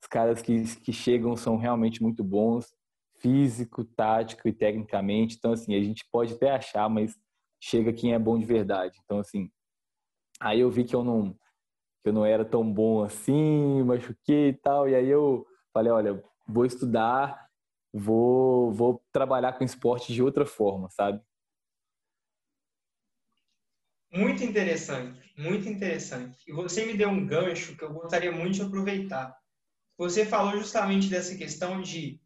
Os 0.03 0.09
caras 0.09 0.43
que, 0.43 0.63
que 0.81 0.93
chegam 0.93 1.37
são 1.37 1.57
realmente 1.57 2.03
muito 2.03 2.23
bons, 2.23 2.67
físico, 3.21 3.85
tático 3.85 4.47
e 4.49 4.53
tecnicamente. 4.53 5.37
Então, 5.39 5.53
assim, 5.53 5.75
a 5.75 5.81
gente 5.81 6.05
pode 6.13 6.35
até 6.35 6.51
achar, 6.51 6.89
mas 6.89 7.15
chega 7.69 7.93
quem 7.93 8.15
é 8.15 8.19
bom 8.19 8.39
de 8.39 8.45
verdade. 8.45 8.99
Então, 9.05 9.19
assim, 9.19 9.51
aí 10.41 10.61
eu 10.61 10.71
vi 10.71 10.85
que 10.85 10.95
eu 10.95 11.03
não, 11.03 11.33
que 12.03 12.09
eu 12.11 12.13
não 12.13 12.25
era 12.25 12.45
tão 12.45 12.71
bom 12.71 13.03
assim, 13.03 13.83
machuquei 13.83 14.49
e 14.49 14.55
tal. 14.55 14.89
E 14.89 14.95
aí 14.95 15.09
eu 15.09 15.47
falei, 15.73 15.93
olha, 15.93 16.23
vou 16.47 16.65
estudar 16.65 17.47
vou, 17.97 18.73
vou 18.73 19.03
trabalhar 19.13 19.55
com 19.55 19.65
esporte 19.65 20.13
de 20.13 20.23
outra 20.23 20.45
forma, 20.45 20.89
sabe? 20.91 21.21
Muito 24.13 24.45
interessante. 24.45 25.21
Muito 25.37 25.69
interessante. 25.69 26.39
E 26.47 26.53
você 26.53 26.87
me 26.87 26.97
deu 26.97 27.09
um 27.09 27.27
gancho 27.27 27.77
que 27.77 27.85
eu 27.85 27.93
gostaria 27.93 28.33
muito 28.33 28.55
de 28.55 28.63
aproveitar. 28.63 29.37
Você 29.99 30.25
falou 30.25 30.59
justamente 30.59 31.09
dessa 31.09 31.37
questão 31.37 31.81
de 31.81 32.21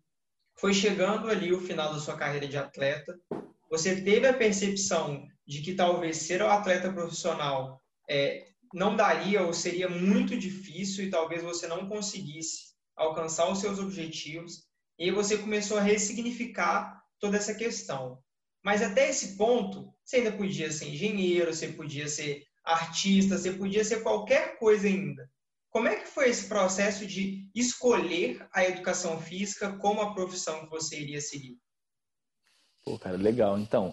foi 0.59 0.75
chegando 0.75 1.29
ali 1.29 1.53
o 1.53 1.61
final 1.61 1.93
da 1.93 1.99
sua 1.99 2.17
carreira 2.17 2.47
de 2.47 2.57
atleta, 2.57 3.19
você 3.71 4.03
teve 4.03 4.27
a 4.27 4.35
percepção 4.35 5.27
de 5.47 5.63
que 5.63 5.75
talvez 5.75 6.17
ser 6.17 6.43
o 6.43 6.49
atleta 6.49 6.93
profissional 6.93 7.81
é, 8.09 8.49
não 8.75 8.97
daria 8.97 9.43
ou 9.43 9.53
seria 9.53 9.89
muito 9.89 10.37
difícil 10.37 11.05
e 11.05 11.11
talvez 11.11 11.43
você 11.43 11.69
não 11.69 11.89
conseguisse 11.89 12.71
alcançar 12.97 13.51
os 13.51 13.61
seus 13.61 13.79
objetivos, 13.79 14.65
e 14.99 15.05
aí 15.05 15.11
você 15.11 15.39
começou 15.39 15.79
a 15.79 15.83
ressignificar 15.83 17.01
toda 17.19 17.39
essa 17.39 17.55
questão. 17.55 18.19
Mas 18.63 18.83
até 18.83 19.09
esse 19.09 19.37
ponto, 19.37 19.91
você 20.05 20.17
ainda 20.17 20.33
podia 20.33 20.71
ser 20.71 20.89
engenheiro, 20.89 21.55
você 21.55 21.69
podia 21.69 22.07
ser 22.09 22.45
artista, 22.63 23.39
você 23.39 23.53
podia 23.53 23.83
ser 23.83 24.03
qualquer 24.03 24.59
coisa 24.59 24.87
ainda. 24.87 25.31
Como 25.71 25.89
é 25.89 25.97
que 25.97 26.09
foi 26.09 26.29
esse 26.29 26.47
processo 26.47 27.07
de 27.07 27.49
escolher 27.55 28.47
a 28.53 28.65
educação 28.65 29.21
física 29.21 29.79
como 29.79 30.03
a 30.03 30.13
profissão 30.13 30.65
que 30.65 30.71
você 30.71 31.01
iria 31.01 31.21
seguir? 31.21 31.57
Pô, 32.85 32.99
cara, 32.99 33.17
legal. 33.17 33.59
Então, 33.59 33.93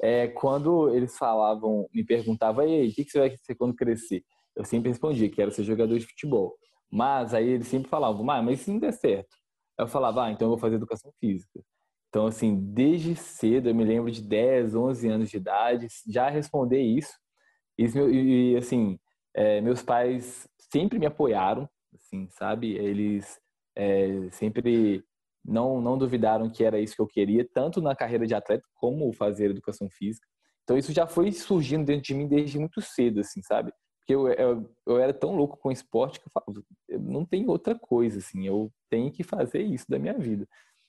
é, 0.00 0.28
quando 0.28 0.94
eles 0.94 1.16
falavam, 1.18 1.88
me 1.94 2.04
perguntavam, 2.04 2.64
aí, 2.64 2.88
o 2.88 2.94
que, 2.94 3.04
que 3.04 3.10
você 3.10 3.18
vai 3.20 3.36
ser 3.38 3.54
quando 3.54 3.74
crescer? 3.74 4.24
Eu 4.56 4.64
sempre 4.64 4.90
respondia 4.90 5.30
que 5.30 5.40
era 5.42 5.50
ser 5.50 5.64
jogador 5.64 5.98
de 5.98 6.06
futebol. 6.06 6.56
Mas 6.90 7.34
aí 7.34 7.48
eles 7.48 7.68
sempre 7.68 7.88
falavam, 7.88 8.22
mas 8.24 8.60
se 8.60 8.70
não 8.70 8.78
der 8.78 8.92
certo? 8.92 9.34
Eu 9.78 9.88
falava, 9.88 10.24
ah, 10.26 10.30
então 10.30 10.46
eu 10.46 10.50
vou 10.50 10.58
fazer 10.58 10.76
educação 10.76 11.12
física. 11.20 11.60
Então, 12.08 12.26
assim, 12.26 12.54
desde 12.74 13.16
cedo, 13.16 13.70
eu 13.70 13.74
me 13.74 13.84
lembro 13.84 14.10
de 14.10 14.22
10, 14.22 14.74
11 14.74 15.08
anos 15.08 15.30
de 15.30 15.38
idade, 15.38 15.88
já 16.08 16.28
responder 16.28 16.80
isso. 16.82 17.12
E, 17.78 18.56
assim, 18.56 18.98
é, 19.34 19.60
meus 19.62 19.82
pais 19.82 20.46
sempre 20.58 20.98
me 20.98 21.06
apoiaram, 21.06 21.68
assim, 21.94 22.28
sabe? 22.30 22.72
Eles 22.76 23.40
é, 23.76 24.28
sempre 24.32 25.02
não, 25.44 25.80
não 25.80 25.98
duvidaram 25.98 26.50
que 26.50 26.64
era 26.64 26.80
isso 26.80 26.94
que 26.94 27.02
eu 27.02 27.06
queria, 27.06 27.46
tanto 27.52 27.80
na 27.80 27.96
carreira 27.96 28.26
de 28.26 28.34
atleta 28.34 28.64
como 28.74 29.12
fazer 29.12 29.50
educação 29.50 29.88
física. 29.90 30.26
Então 30.64 30.76
isso 30.76 30.92
já 30.92 31.06
foi 31.06 31.32
surgindo 31.32 31.84
dentro 31.84 32.04
de 32.04 32.14
mim 32.14 32.28
desde 32.28 32.58
muito 32.58 32.80
cedo, 32.80 33.20
assim, 33.20 33.42
sabe? 33.42 33.72
Porque 33.98 34.14
eu, 34.14 34.28
eu, 34.28 34.70
eu 34.86 34.98
era 34.98 35.12
tão 35.12 35.34
louco 35.34 35.56
com 35.56 35.70
esporte 35.70 36.20
que 36.20 36.26
eu 36.26 36.32
falava, 36.32 36.64
não 37.00 37.24
tem 37.24 37.48
outra 37.48 37.76
coisa, 37.78 38.18
assim, 38.18 38.46
eu 38.46 38.70
tenho 38.90 39.10
que 39.12 39.22
fazer 39.22 39.62
isso 39.62 39.86
da 39.88 39.98
minha 39.98 40.18
vida. 40.18 40.46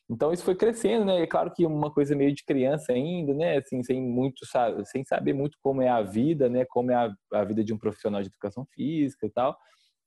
Então 0.09 0.33
isso 0.33 0.43
foi 0.43 0.55
crescendo, 0.55 1.05
né? 1.05 1.21
É 1.21 1.27
claro 1.27 1.51
que 1.51 1.65
uma 1.65 1.91
coisa 1.91 2.15
meio 2.15 2.33
de 2.33 2.43
criança 2.43 2.91
ainda, 2.91 3.33
né? 3.33 3.57
Assim, 3.57 3.81
sem 3.83 4.01
muito 4.01 4.45
sem 4.85 5.03
saber 5.05 5.33
muito 5.33 5.57
como 5.61 5.81
é 5.81 5.87
a 5.87 6.01
vida, 6.01 6.49
né? 6.49 6.65
Como 6.65 6.91
é 6.91 6.95
a, 6.95 7.15
a 7.33 7.43
vida 7.43 7.63
de 7.63 7.73
um 7.73 7.77
profissional 7.77 8.21
de 8.21 8.27
educação 8.27 8.65
física 8.73 9.25
e 9.25 9.29
tal. 9.29 9.57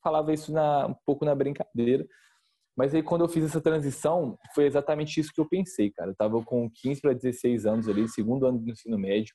Falava 0.03 0.33
isso 0.33 0.53
na, 0.53 0.87
um 0.87 0.95
pouco 1.05 1.25
na 1.25 1.35
brincadeira. 1.35 2.07
Mas 2.76 2.95
aí 2.95 3.02
quando 3.02 3.23
eu 3.25 3.28
fiz 3.28 3.45
essa 3.45 3.61
transição, 3.61 4.38
foi 4.54 4.66
exatamente 4.66 5.18
isso 5.18 5.33
que 5.33 5.40
eu 5.40 5.49
pensei, 5.49 5.90
cara. 5.90 6.11
Eu 6.11 6.14
tava 6.14 6.42
com 6.45 6.68
15 6.71 7.00
para 7.00 7.14
16 7.14 7.64
anos 7.64 7.88
ali, 7.88 8.06
segundo 8.09 8.47
ano 8.47 8.59
do 8.59 8.71
ensino 8.71 8.99
médio. 8.99 9.35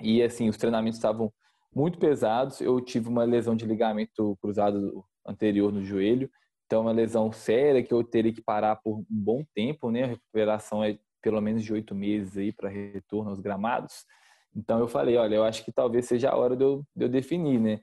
E 0.00 0.20
assim, 0.22 0.48
os 0.48 0.56
treinamentos 0.56 0.98
estavam 0.98 1.32
muito 1.72 1.98
pesados. 1.98 2.60
Eu 2.60 2.80
tive 2.80 3.08
uma 3.08 3.24
lesão 3.24 3.54
de 3.54 3.64
ligamento 3.64 4.36
cruzado 4.40 5.04
anterior 5.24 5.72
no 5.72 5.82
joelho. 5.84 6.28
Então, 6.66 6.82
uma 6.82 6.92
lesão 6.92 7.30
séria 7.30 7.82
que 7.82 7.92
eu 7.92 8.02
teria 8.02 8.32
que 8.32 8.42
parar 8.42 8.76
por 8.76 8.98
um 8.98 9.06
bom 9.08 9.44
tempo, 9.54 9.90
né? 9.90 10.04
A 10.04 10.08
recuperação 10.08 10.82
é 10.82 10.98
pelo 11.22 11.40
menos 11.40 11.62
de 11.62 11.72
oito 11.72 11.94
meses 11.94 12.36
aí 12.36 12.52
para 12.52 12.68
retorno 12.68 13.30
aos 13.30 13.40
gramados. 13.40 14.04
Então, 14.56 14.78
eu 14.78 14.88
falei, 14.88 15.16
olha, 15.16 15.36
eu 15.36 15.44
acho 15.44 15.64
que 15.64 15.72
talvez 15.72 16.06
seja 16.06 16.30
a 16.30 16.36
hora 16.36 16.56
de 16.56 16.64
eu, 16.64 16.84
de 16.94 17.04
eu 17.04 17.08
definir, 17.08 17.60
né? 17.60 17.80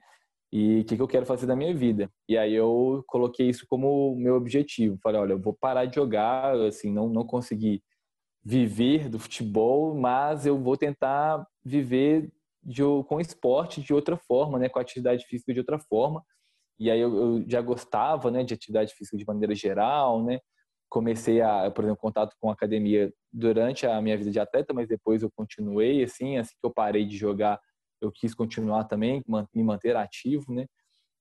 E 0.52 0.80
o 0.80 0.84
que, 0.84 0.96
que 0.96 1.02
eu 1.02 1.08
quero 1.08 1.24
fazer 1.24 1.46
da 1.46 1.56
minha 1.56 1.74
vida. 1.74 2.10
E 2.28 2.36
aí 2.36 2.52
eu 2.52 3.02
coloquei 3.06 3.48
isso 3.48 3.66
como 3.66 4.14
meu 4.16 4.34
objetivo. 4.34 4.98
Falei, 5.02 5.18
olha, 5.18 5.32
eu 5.32 5.40
vou 5.40 5.54
parar 5.54 5.86
de 5.86 5.94
jogar, 5.94 6.54
assim, 6.60 6.92
não, 6.92 7.08
não 7.08 7.24
consegui 7.24 7.82
viver 8.44 9.08
do 9.08 9.18
futebol, 9.18 9.94
mas 9.94 10.44
eu 10.44 10.58
vou 10.58 10.76
tentar 10.76 11.46
viver 11.64 12.30
de, 12.62 12.82
com 13.08 13.18
esporte 13.18 13.80
de 13.80 13.94
outra 13.94 14.16
forma, 14.16 14.58
né, 14.58 14.68
com 14.68 14.78
atividade 14.78 15.24
física 15.26 15.54
de 15.54 15.60
outra 15.60 15.78
forma. 15.78 16.22
E 16.78 16.90
aí 16.90 17.00
eu, 17.00 17.14
eu 17.14 17.44
já 17.48 17.62
gostava, 17.62 18.30
né, 18.30 18.44
de 18.44 18.52
atividade 18.52 18.92
física 18.94 19.16
de 19.16 19.24
maneira 19.24 19.54
geral, 19.54 20.22
né. 20.22 20.38
Comecei 20.90 21.40
a, 21.40 21.70
por 21.70 21.84
exemplo, 21.84 22.00
contato 22.00 22.36
com 22.38 22.50
academia 22.50 23.10
durante 23.32 23.86
a 23.86 24.02
minha 24.02 24.18
vida 24.18 24.30
de 24.30 24.38
atleta, 24.38 24.74
mas 24.74 24.86
depois 24.86 25.22
eu 25.22 25.30
continuei 25.34 26.02
assim, 26.02 26.36
assim 26.36 26.54
que 26.60 26.66
eu 26.66 26.70
parei 26.70 27.06
de 27.06 27.16
jogar, 27.16 27.58
eu 28.02 28.12
quis 28.12 28.34
continuar 28.34 28.84
também, 28.84 29.22
me 29.54 29.62
manter 29.62 29.96
ativo, 29.96 30.52
né? 30.52 30.66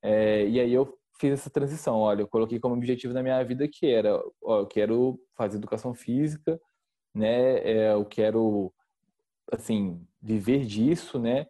É, 0.04 0.48
e 0.48 0.60
aí 0.60 0.74
eu 0.74 0.98
fiz 1.20 1.34
essa 1.34 1.50
transição. 1.50 2.00
Olha, 2.00 2.22
eu 2.22 2.28
coloquei 2.28 2.60
como 2.60 2.76
objetivo 2.76 3.14
na 3.14 3.22
minha 3.22 3.42
vida 3.44 3.68
que 3.68 3.86
era, 3.88 4.20
ó, 4.44 4.60
eu 4.62 4.68
quero 4.68 5.20
fazer 5.38 5.58
educação 5.58 5.94
física, 5.94 6.60
né? 7.14 7.60
É, 7.60 7.94
eu 7.94 8.06
quero, 8.06 8.74
assim, 9.52 10.06
viver 10.22 10.66
disso, 10.66 11.20
né? 11.20 11.46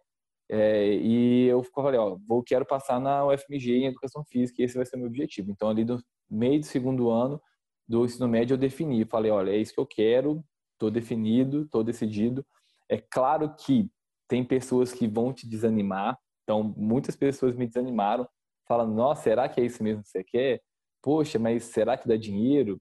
É, 0.50 0.94
e 0.94 1.46
eu 1.46 1.62
falei, 1.62 1.98
ó, 1.98 2.16
vou 2.28 2.42
quero 2.42 2.66
passar 2.66 3.00
na 3.00 3.26
UFMG 3.26 3.72
em 3.72 3.86
educação 3.86 4.22
física, 4.24 4.60
e 4.60 4.66
esse 4.66 4.76
vai 4.76 4.84
ser 4.84 4.98
meu 4.98 5.06
objetivo. 5.06 5.50
Então, 5.50 5.70
ali 5.70 5.84
no 5.84 5.98
meio 6.30 6.60
do 6.60 6.66
segundo 6.66 7.10
ano 7.10 7.40
do 7.88 8.04
ensino 8.04 8.28
médio, 8.28 8.54
eu 8.54 8.58
defini, 8.58 9.04
falei, 9.06 9.30
olha, 9.30 9.50
é 9.50 9.56
isso 9.56 9.72
que 9.72 9.80
eu 9.80 9.86
quero, 9.86 10.44
estou 10.74 10.90
definido, 10.90 11.62
estou 11.62 11.82
decidido. 11.82 12.44
É 12.88 12.98
claro 12.98 13.54
que 13.56 13.90
tem 14.32 14.42
pessoas 14.42 14.94
que 14.94 15.06
vão 15.06 15.30
te 15.30 15.46
desanimar. 15.46 16.18
Então, 16.42 16.62
muitas 16.74 17.14
pessoas 17.14 17.54
me 17.54 17.66
desanimaram, 17.66 18.26
falando: 18.66 18.94
Nossa, 18.94 19.24
será 19.24 19.46
que 19.46 19.60
é 19.60 19.64
isso 19.66 19.82
mesmo 19.82 20.02
que 20.02 20.08
você 20.08 20.24
quer? 20.24 20.62
Poxa, 21.02 21.38
mas 21.38 21.64
será 21.64 21.98
que 21.98 22.08
dá 22.08 22.16
dinheiro? 22.16 22.80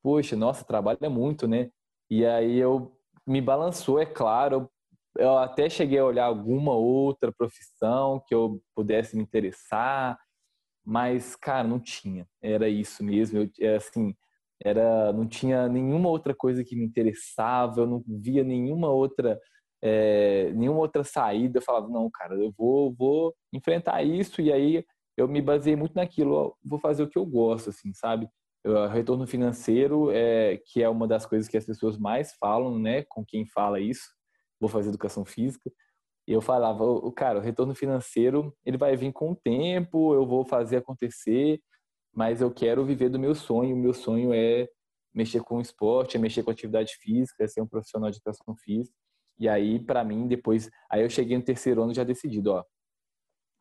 Poxa, 0.00 0.36
nossa, 0.36 0.64
trabalha 0.64 1.10
muito, 1.10 1.48
né? 1.48 1.68
E 2.08 2.24
aí 2.24 2.58
eu 2.58 2.96
me 3.26 3.40
balançou, 3.40 3.98
é 3.98 4.06
claro. 4.06 4.70
Eu 5.18 5.36
até 5.36 5.68
cheguei 5.68 5.98
a 5.98 6.04
olhar 6.04 6.26
alguma 6.26 6.74
outra 6.74 7.32
profissão 7.32 8.22
que 8.24 8.32
eu 8.34 8.62
pudesse 8.72 9.16
me 9.16 9.22
interessar, 9.24 10.16
mas, 10.84 11.34
cara, 11.34 11.66
não 11.66 11.80
tinha. 11.80 12.24
Era 12.40 12.68
isso 12.68 13.02
mesmo. 13.02 13.40
Eu, 13.40 13.50
é 13.60 13.76
assim, 13.76 14.14
era, 14.62 15.12
não 15.12 15.26
tinha 15.26 15.68
nenhuma 15.68 16.08
outra 16.08 16.32
coisa 16.36 16.62
que 16.62 16.76
me 16.76 16.84
interessava, 16.84 17.80
eu 17.80 17.86
não 17.86 18.04
via 18.06 18.44
nenhuma 18.44 18.90
outra 18.90 19.40
é, 19.84 20.50
nenhuma 20.54 20.80
outra 20.80 21.04
saída. 21.04 21.58
Eu 21.58 21.62
falava, 21.62 21.88
não, 21.88 22.10
cara, 22.10 22.34
eu 22.34 22.50
vou, 22.56 22.92
vou 22.94 23.34
enfrentar 23.52 24.02
isso. 24.02 24.40
E 24.40 24.50
aí 24.50 24.84
eu 25.16 25.28
me 25.28 25.42
baseei 25.42 25.76
muito 25.76 25.94
naquilo, 25.94 26.56
vou 26.64 26.78
fazer 26.78 27.02
o 27.02 27.08
que 27.08 27.18
eu 27.18 27.26
gosto, 27.26 27.70
assim, 27.70 27.92
sabe? 27.92 28.28
O 28.64 28.86
retorno 28.86 29.26
financeiro, 29.26 30.10
é, 30.10 30.56
que 30.66 30.82
é 30.82 30.88
uma 30.88 31.06
das 31.06 31.26
coisas 31.26 31.48
que 31.48 31.56
as 31.56 31.66
pessoas 31.66 31.98
mais 31.98 32.32
falam, 32.40 32.78
né, 32.78 33.04
com 33.04 33.22
quem 33.24 33.46
fala 33.46 33.78
isso, 33.78 34.08
vou 34.58 34.70
fazer 34.70 34.88
educação 34.88 35.24
física. 35.24 35.70
E 36.26 36.32
eu 36.32 36.40
falava, 36.40 36.82
o 36.82 37.12
cara, 37.12 37.38
o 37.38 37.42
retorno 37.42 37.74
financeiro, 37.74 38.56
ele 38.64 38.78
vai 38.78 38.96
vir 38.96 39.12
com 39.12 39.32
o 39.32 39.36
tempo, 39.36 40.14
eu 40.14 40.26
vou 40.26 40.46
fazer 40.46 40.78
acontecer, 40.78 41.60
mas 42.14 42.40
eu 42.40 42.50
quero 42.50 42.84
viver 42.86 43.10
do 43.10 43.18
meu 43.18 43.34
sonho. 43.34 43.76
O 43.76 43.78
meu 43.78 43.92
sonho 43.92 44.32
é 44.32 44.66
mexer 45.14 45.42
com 45.42 45.60
esporte, 45.60 46.16
é 46.16 46.20
mexer 46.20 46.42
com 46.42 46.50
atividade 46.50 46.94
física, 47.00 47.44
é 47.44 47.46
ser 47.46 47.60
um 47.60 47.66
profissional 47.66 48.10
de 48.10 48.16
educação 48.16 48.56
física. 48.56 48.96
E 49.38 49.48
aí, 49.48 49.78
para 49.78 50.04
mim, 50.04 50.26
depois, 50.28 50.70
aí 50.90 51.02
eu 51.02 51.10
cheguei 51.10 51.36
no 51.36 51.44
terceiro 51.44 51.82
ano 51.82 51.94
já 51.94 52.04
decidido, 52.04 52.52
ó, 52.52 52.64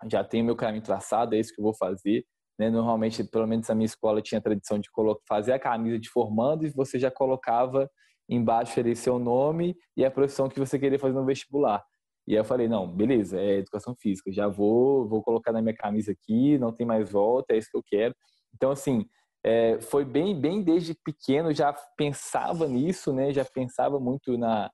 já 0.10 0.24
tenho 0.24 0.46
meu 0.46 0.56
caminho 0.56 0.84
traçado, 0.84 1.36
é 1.36 1.40
isso 1.40 1.54
que 1.54 1.60
eu 1.60 1.64
vou 1.64 1.74
fazer. 1.74 2.26
Né? 2.60 2.70
Normalmente, 2.70 3.24
pelo 3.24 3.48
menos 3.48 3.70
a 3.70 3.76
minha 3.76 3.86
escola 3.86 4.22
tinha 4.22 4.40
a 4.40 4.42
tradição 4.42 4.78
de 4.80 4.90
fazer 5.28 5.54
a 5.54 5.60
camisa 5.60 6.00
de 6.00 6.10
formando 6.10 6.66
e 6.66 6.70
você 6.70 7.00
já 7.00 7.10
colocava 7.10 7.90
embaixo 8.30 8.80
ali 8.80 8.96
seu 8.96 9.20
nome 9.20 9.76
e 9.98 10.06
a 10.06 10.12
profissão 10.12 10.48
que 10.48 10.60
você 10.60 10.78
queria 10.80 11.00
fazer 11.00 11.14
no 11.14 11.26
vestibular. 11.26 11.84
E 12.28 12.34
aí 12.34 12.40
eu 12.40 12.46
falei, 12.46 12.70
não, 12.70 12.88
beleza, 12.88 13.40
é 13.40 13.58
educação 13.58 13.96
física, 14.00 14.32
já 14.32 14.48
vou, 14.48 15.08
vou 15.08 15.22
colocar 15.22 15.52
na 15.52 15.62
minha 15.62 15.76
camisa 15.76 16.14
aqui, 16.14 16.58
não 16.58 16.72
tem 16.72 16.86
mais 16.86 17.12
volta, 17.12 17.54
é 17.54 17.58
isso 17.58 17.70
que 17.70 17.78
eu 17.78 17.84
quero. 17.86 18.16
Então, 18.54 18.72
assim, 18.72 19.06
é, 19.44 19.82
foi 19.82 20.06
bem, 20.06 20.40
bem 20.40 20.64
desde 20.64 20.96
pequeno, 20.96 21.54
já 21.54 21.74
pensava 21.98 22.66
nisso, 22.66 23.12
né? 23.12 23.34
Já 23.34 23.44
pensava 23.44 24.00
muito 24.00 24.38
na, 24.38 24.72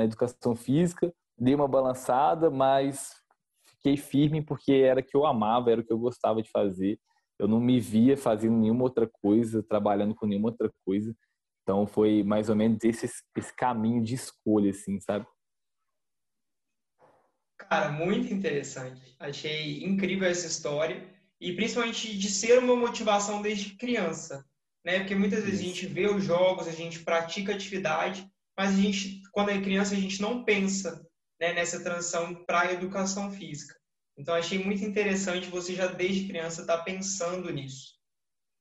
na 0.00 0.04
educação 0.04 0.56
física, 0.56 1.12
dei 1.38 1.54
uma 1.54 1.68
balançada, 1.68 2.50
mas 2.50 3.14
fiquei 3.66 3.96
firme 3.96 4.42
porque 4.42 4.72
era 4.72 5.00
o 5.00 5.04
que 5.04 5.16
eu 5.16 5.26
amava, 5.26 5.70
era 5.70 5.80
o 5.80 5.84
que 5.84 5.92
eu 5.92 5.98
gostava 5.98 6.42
de 6.42 6.50
fazer. 6.50 6.98
Eu 7.38 7.46
não 7.46 7.60
me 7.60 7.78
via 7.78 8.16
fazendo 8.16 8.56
nenhuma 8.56 8.84
outra 8.84 9.08
coisa, 9.10 9.62
trabalhando 9.62 10.14
com 10.14 10.26
nenhuma 10.26 10.48
outra 10.48 10.70
coisa. 10.84 11.14
Então 11.62 11.86
foi 11.86 12.22
mais 12.22 12.48
ou 12.48 12.56
menos 12.56 12.82
esse, 12.82 13.06
esse 13.36 13.54
caminho 13.54 14.02
de 14.02 14.14
escolha, 14.14 14.70
assim, 14.70 14.98
sabe? 15.00 15.26
Cara, 17.58 17.92
muito 17.92 18.32
interessante. 18.32 19.14
Achei 19.18 19.84
incrível 19.84 20.28
essa 20.28 20.46
história 20.46 21.06
e 21.38 21.52
principalmente 21.52 22.16
de 22.16 22.28
ser 22.28 22.58
uma 22.58 22.74
motivação 22.74 23.42
desde 23.42 23.76
criança, 23.76 24.44
né? 24.84 25.00
Porque 25.00 25.14
muitas 25.14 25.44
vezes 25.44 25.60
a 25.60 25.64
gente 25.64 25.86
vê 25.86 26.06
os 26.06 26.24
jogos, 26.24 26.66
a 26.66 26.72
gente 26.72 27.00
pratica 27.00 27.54
atividade, 27.54 28.30
mas 28.60 28.74
a 28.74 28.82
gente, 28.82 29.22
quando 29.32 29.48
é 29.48 29.58
criança, 29.58 29.94
a 29.94 29.98
gente 29.98 30.20
não 30.20 30.44
pensa 30.44 31.02
né, 31.40 31.54
nessa 31.54 31.82
transição 31.82 32.44
para 32.44 32.60
a 32.60 32.72
educação 32.74 33.32
física. 33.32 33.74
Então, 34.18 34.34
achei 34.34 34.62
muito 34.62 34.84
interessante 34.84 35.48
você 35.48 35.74
já 35.74 35.86
desde 35.86 36.28
criança 36.28 36.60
estar 36.60 36.76
tá 36.76 36.84
pensando 36.84 37.50
nisso. 37.50 37.94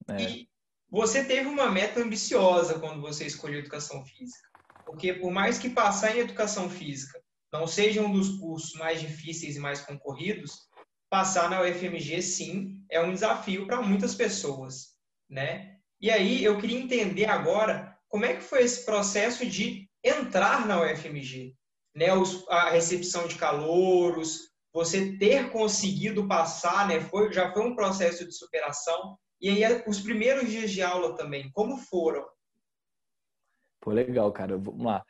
É. 0.10 0.22
E 0.22 0.50
você 0.89 1.25
teve 1.25 1.50
uma 1.50 1.70
meta 1.70 2.00
ambiciosa 2.00 2.79
quando 2.79 3.01
você 3.01 3.25
escolheu 3.25 3.60
educação 3.60 4.06
física. 4.06 4.48
Porque 4.86 5.12
por 5.12 5.32
mais 5.32 5.60
que 5.60 5.70
passar 5.70 6.15
em 6.15 6.22
educação 6.22 6.70
física 6.70 7.22
não 7.51 7.68
seja 7.68 8.01
um 8.01 8.13
dos 8.13 8.39
cursos 8.39 8.72
mais 8.75 9.01
difíceis 9.01 9.58
e 9.58 9.60
mais 9.60 9.82
concorridos, 9.82 10.62
passar 11.10 11.50
na 11.50 11.62
UFMG, 11.62 12.22
sim, 12.22 12.86
é 12.89 13.01
um 13.01 13.13
desafio 13.13 13.68
para 13.68 13.82
muitas 13.82 14.15
pessoas, 14.15 14.96
né? 15.29 15.75
E 16.00 16.10
aí 16.10 16.41
eu 16.41 16.58
queria 16.58 16.79
entender 16.79 17.25
agora 17.25 18.00
como 18.08 18.24
é 18.24 18.38
que 18.38 18.44
foi 18.44 18.63
esse 18.63 18.86
processo 18.86 19.46
de 19.46 19.88
entrar 20.03 20.68
na 20.68 20.82
UFMG, 20.82 21.56
né? 21.96 22.08
a 22.50 22.70
recepção 22.70 23.27
de 23.27 23.36
calouros, 23.36 24.50
você 24.74 25.18
ter 25.18 25.51
conseguido 25.51 26.27
passar, 26.27 26.88
né? 26.88 27.00
Foi, 27.01 27.32
já 27.34 27.51
foi 27.51 27.63
um 27.63 27.75
processo 27.75 28.25
de 28.25 28.34
superação. 28.34 29.18
E 29.41 29.50
aí 29.50 29.84
os 29.88 30.00
primeiros 30.00 30.50
dias 30.50 30.72
de 30.72 30.82
aula 30.82 31.15
também, 31.15 31.50
como 31.51 31.77
foram? 31.77 32.25
Pô, 33.82 33.91
legal, 33.91 34.32
cara. 34.32 34.58
Vamos 34.58 34.86
lá. 34.86 35.03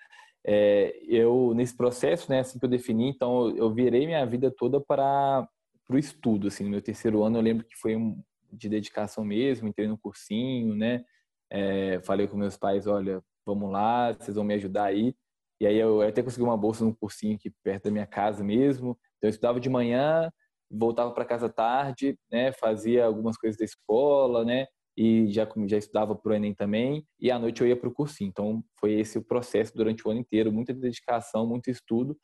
É, 0.46 0.98
eu 1.04 1.54
nesse 1.54 1.76
processo, 1.76 2.30
né, 2.32 2.40
assim 2.40 2.58
que 2.58 2.66
eu 2.66 2.70
defini, 2.70 3.10
então 3.10 3.56
eu 3.58 3.74
virei 3.74 4.06
minha 4.06 4.26
vida 4.26 4.50
toda 4.50 4.80
para 4.80 5.48
para 5.86 5.96
o 5.96 6.00
estudo, 6.00 6.48
assim, 6.48 6.64
no 6.64 6.70
meu 6.70 6.84
terceiro 6.84 7.24
ano 7.24 7.40
eu 7.40 7.42
lembro 7.42 7.66
que 7.66 7.76
foi 7.76 7.96
um, 7.96 8.24
de 8.54 8.70
dedicação 8.70 9.26
mesmo, 9.26 9.68
entrei 9.68 9.88
no 9.88 9.98
cursinho, 9.98 10.76
né, 10.76 11.04
é, 11.50 12.00
falei 12.02 12.28
com 12.28 12.38
meus 12.38 12.56
pais, 12.56 12.86
olha, 12.86 13.24
vamos 13.54 13.72
lá, 13.72 14.14
vocês 14.14 14.36
vão 14.36 14.44
me 14.44 14.54
ajudar 14.54 14.86
aí, 14.86 15.16
e 15.60 15.68
aí 15.68 15.78
eu 15.78 16.02
até 16.02 16.24
consegui 16.24 16.44
uma 16.44 16.58
bolsa 16.58 16.84
num 16.86 16.94
cursinho 16.94 17.36
aqui 17.36 17.52
perto 17.64 17.86
da 17.86 17.92
minha 17.92 18.08
casa 18.08 18.44
mesmo, 18.44 18.98
então 19.18 19.28
eu 19.28 19.30
estudava 19.30 19.60
de 19.60 19.70
manhã, 19.70 20.32
voltava 20.70 21.12
para 21.12 21.26
casa 21.26 21.50
tarde, 21.50 22.18
né, 22.32 22.52
fazia 22.52 23.06
algumas 23.06 23.38
coisas 23.38 23.58
da 23.58 23.66
escola, 23.66 24.46
né, 24.46 24.68
e 24.96 25.28
já 25.32 25.48
já 25.66 25.78
estudava 25.78 26.20
o 26.24 26.34
Enem 26.34 26.54
também, 26.54 27.06
e 27.20 27.32
à 27.32 27.40
noite 27.40 27.62
eu 27.62 27.68
ia 27.68 27.76
para 27.76 27.88
o 27.88 27.94
cursinho. 27.94 28.30
Então 28.30 28.62
foi 28.80 28.94
esse 28.94 29.18
o 29.18 29.24
processo 29.24 29.74
durante 29.74 30.06
o 30.06 30.12
ano 30.12 30.20
inteiro, 30.20 30.52
muita 30.52 30.74
dedicação, 30.74 31.48
muito 31.48 31.70
estudo 31.70 32.18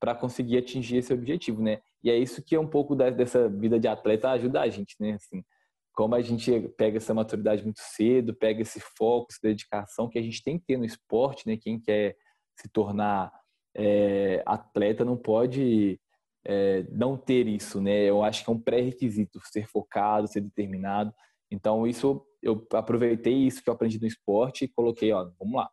para 0.00 0.14
conseguir 0.14 0.56
atingir 0.56 0.96
esse 0.96 1.12
objetivo, 1.12 1.62
né? 1.62 1.80
E 2.02 2.10
é 2.10 2.16
isso 2.18 2.42
que 2.42 2.56
é 2.56 2.60
um 2.60 2.66
pouco 2.66 2.96
dessa 2.96 3.48
vida 3.48 3.78
de 3.78 3.86
atleta 3.86 4.30
ajuda 4.30 4.62
a 4.62 4.68
gente, 4.68 4.96
né? 4.98 5.12
Assim, 5.12 5.44
como 5.92 6.14
a 6.14 6.22
gente 6.22 6.50
pega 6.76 6.96
essa 6.96 7.12
maturidade 7.12 7.62
muito 7.62 7.80
cedo, 7.80 8.34
pega 8.34 8.62
esse 8.62 8.80
foco, 8.80 9.28
essa 9.30 9.40
dedicação 9.42 10.08
que 10.08 10.18
a 10.18 10.22
gente 10.22 10.42
tem 10.42 10.58
que 10.58 10.64
ter 10.64 10.76
no 10.76 10.84
esporte, 10.84 11.46
né? 11.46 11.56
Quem 11.56 11.78
quer 11.78 12.16
se 12.58 12.68
tornar 12.68 13.32
é, 13.74 14.42
atleta 14.46 15.04
não 15.04 15.16
pode 15.16 16.00
é, 16.44 16.84
não 16.90 17.16
ter 17.16 17.46
isso, 17.46 17.80
né? 17.80 18.04
Eu 18.04 18.22
acho 18.22 18.44
que 18.44 18.50
é 18.50 18.52
um 18.52 18.60
pré-requisito 18.60 19.40
ser 19.44 19.66
focado, 19.68 20.28
ser 20.28 20.40
determinado. 20.40 21.12
Então 21.50 21.86
isso 21.86 22.26
eu 22.42 22.66
aproveitei 22.72 23.34
isso 23.34 23.62
que 23.62 23.68
eu 23.68 23.74
aprendi 23.74 24.00
no 24.00 24.06
esporte 24.06 24.64
e 24.64 24.68
coloquei, 24.68 25.12
ó, 25.12 25.30
vamos 25.38 25.54
lá. 25.54 25.70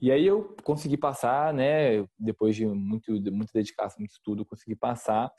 E 0.00 0.10
aí 0.10 0.26
eu 0.26 0.56
consegui 0.64 0.96
passar, 0.96 1.52
né? 1.52 2.04
Depois 2.18 2.56
de 2.56 2.66
muito, 2.66 3.12
muita 3.30 3.52
dedicação, 3.54 4.00
muito 4.00 4.12
estudo, 4.12 4.44
consegui 4.44 4.74
passar. 4.74 5.30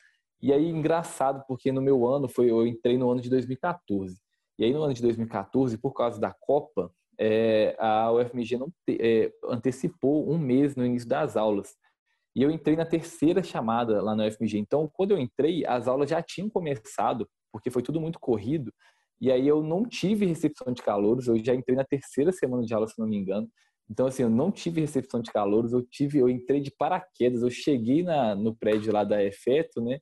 E 0.43 0.51
aí 0.51 0.67
engraçado 0.67 1.41
porque 1.47 1.71
no 1.71 1.81
meu 1.81 2.05
ano 2.05 2.27
foi 2.27 2.51
eu 2.51 2.67
entrei 2.67 2.97
no 2.97 3.09
ano 3.09 3.21
de 3.21 3.29
2014. 3.29 4.19
E 4.59 4.65
aí 4.65 4.73
no 4.73 4.83
ano 4.83 4.93
de 4.93 5.01
2014, 5.01 5.77
por 5.77 5.93
causa 5.93 6.19
da 6.19 6.33
Copa, 6.33 6.91
é, 7.17 7.77
a 7.79 8.11
UFMG 8.11 8.57
não 8.57 8.69
te, 8.85 8.97
é, 8.99 9.31
antecipou 9.45 10.29
um 10.29 10.37
mês 10.37 10.75
no 10.75 10.85
início 10.85 11.07
das 11.07 11.37
aulas. 11.37 11.77
E 12.35 12.43
eu 12.43 12.51
entrei 12.51 12.75
na 12.75 12.85
terceira 12.85 13.41
chamada 13.41 14.01
lá 14.01 14.13
na 14.17 14.25
UFMG. 14.27 14.57
Então, 14.57 14.91
quando 14.91 15.11
eu 15.11 15.17
entrei, 15.17 15.65
as 15.65 15.87
aulas 15.87 16.09
já 16.09 16.21
tinham 16.21 16.49
começado, 16.49 17.25
porque 17.49 17.71
foi 17.71 17.81
tudo 17.81 18.01
muito 18.01 18.19
corrido. 18.19 18.69
E 19.21 19.31
aí 19.31 19.47
eu 19.47 19.63
não 19.63 19.85
tive 19.85 20.25
recepção 20.25 20.73
de 20.73 20.81
calouros, 20.81 21.27
eu 21.27 21.41
já 21.41 21.55
entrei 21.55 21.77
na 21.77 21.85
terceira 21.85 22.33
semana 22.33 22.65
de 22.65 22.73
aula, 22.73 22.85
se 22.85 22.99
não 22.99 23.07
me 23.07 23.15
engano. 23.15 23.47
Então, 23.89 24.07
assim, 24.07 24.23
eu 24.23 24.29
não 24.29 24.51
tive 24.51 24.81
recepção 24.81 25.21
de 25.21 25.31
calouros, 25.31 25.71
eu 25.71 25.81
tive, 25.83 26.19
eu 26.19 26.27
entrei 26.27 26.59
de 26.59 26.71
paraquedas, 26.77 27.43
eu 27.43 27.49
cheguei 27.49 28.03
na, 28.03 28.35
no 28.35 28.53
prédio 28.53 28.91
lá 28.91 29.05
da 29.05 29.23
Efeto, 29.23 29.81
né? 29.81 29.99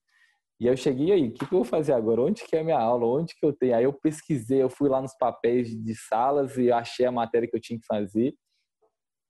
E 0.61 0.67
eu 0.67 0.77
cheguei 0.77 1.11
aí, 1.11 1.27
o 1.29 1.31
que, 1.31 1.39
que 1.39 1.55
eu 1.55 1.57
vou 1.57 1.63
fazer 1.63 1.91
agora? 1.91 2.21
Onde 2.21 2.43
que 2.43 2.55
é 2.55 2.59
a 2.59 2.63
minha 2.63 2.77
aula? 2.77 3.07
Onde 3.07 3.33
que 3.33 3.43
eu 3.43 3.51
tenho? 3.51 3.75
Aí 3.75 3.83
eu 3.83 3.91
pesquisei, 3.91 4.61
eu 4.61 4.69
fui 4.69 4.87
lá 4.87 5.01
nos 5.01 5.15
papéis 5.15 5.69
de 5.69 5.95
salas 5.95 6.55
e 6.55 6.71
achei 6.71 7.03
a 7.03 7.11
matéria 7.11 7.49
que 7.49 7.57
eu 7.57 7.59
tinha 7.59 7.79
que 7.79 7.85
fazer. 7.87 8.35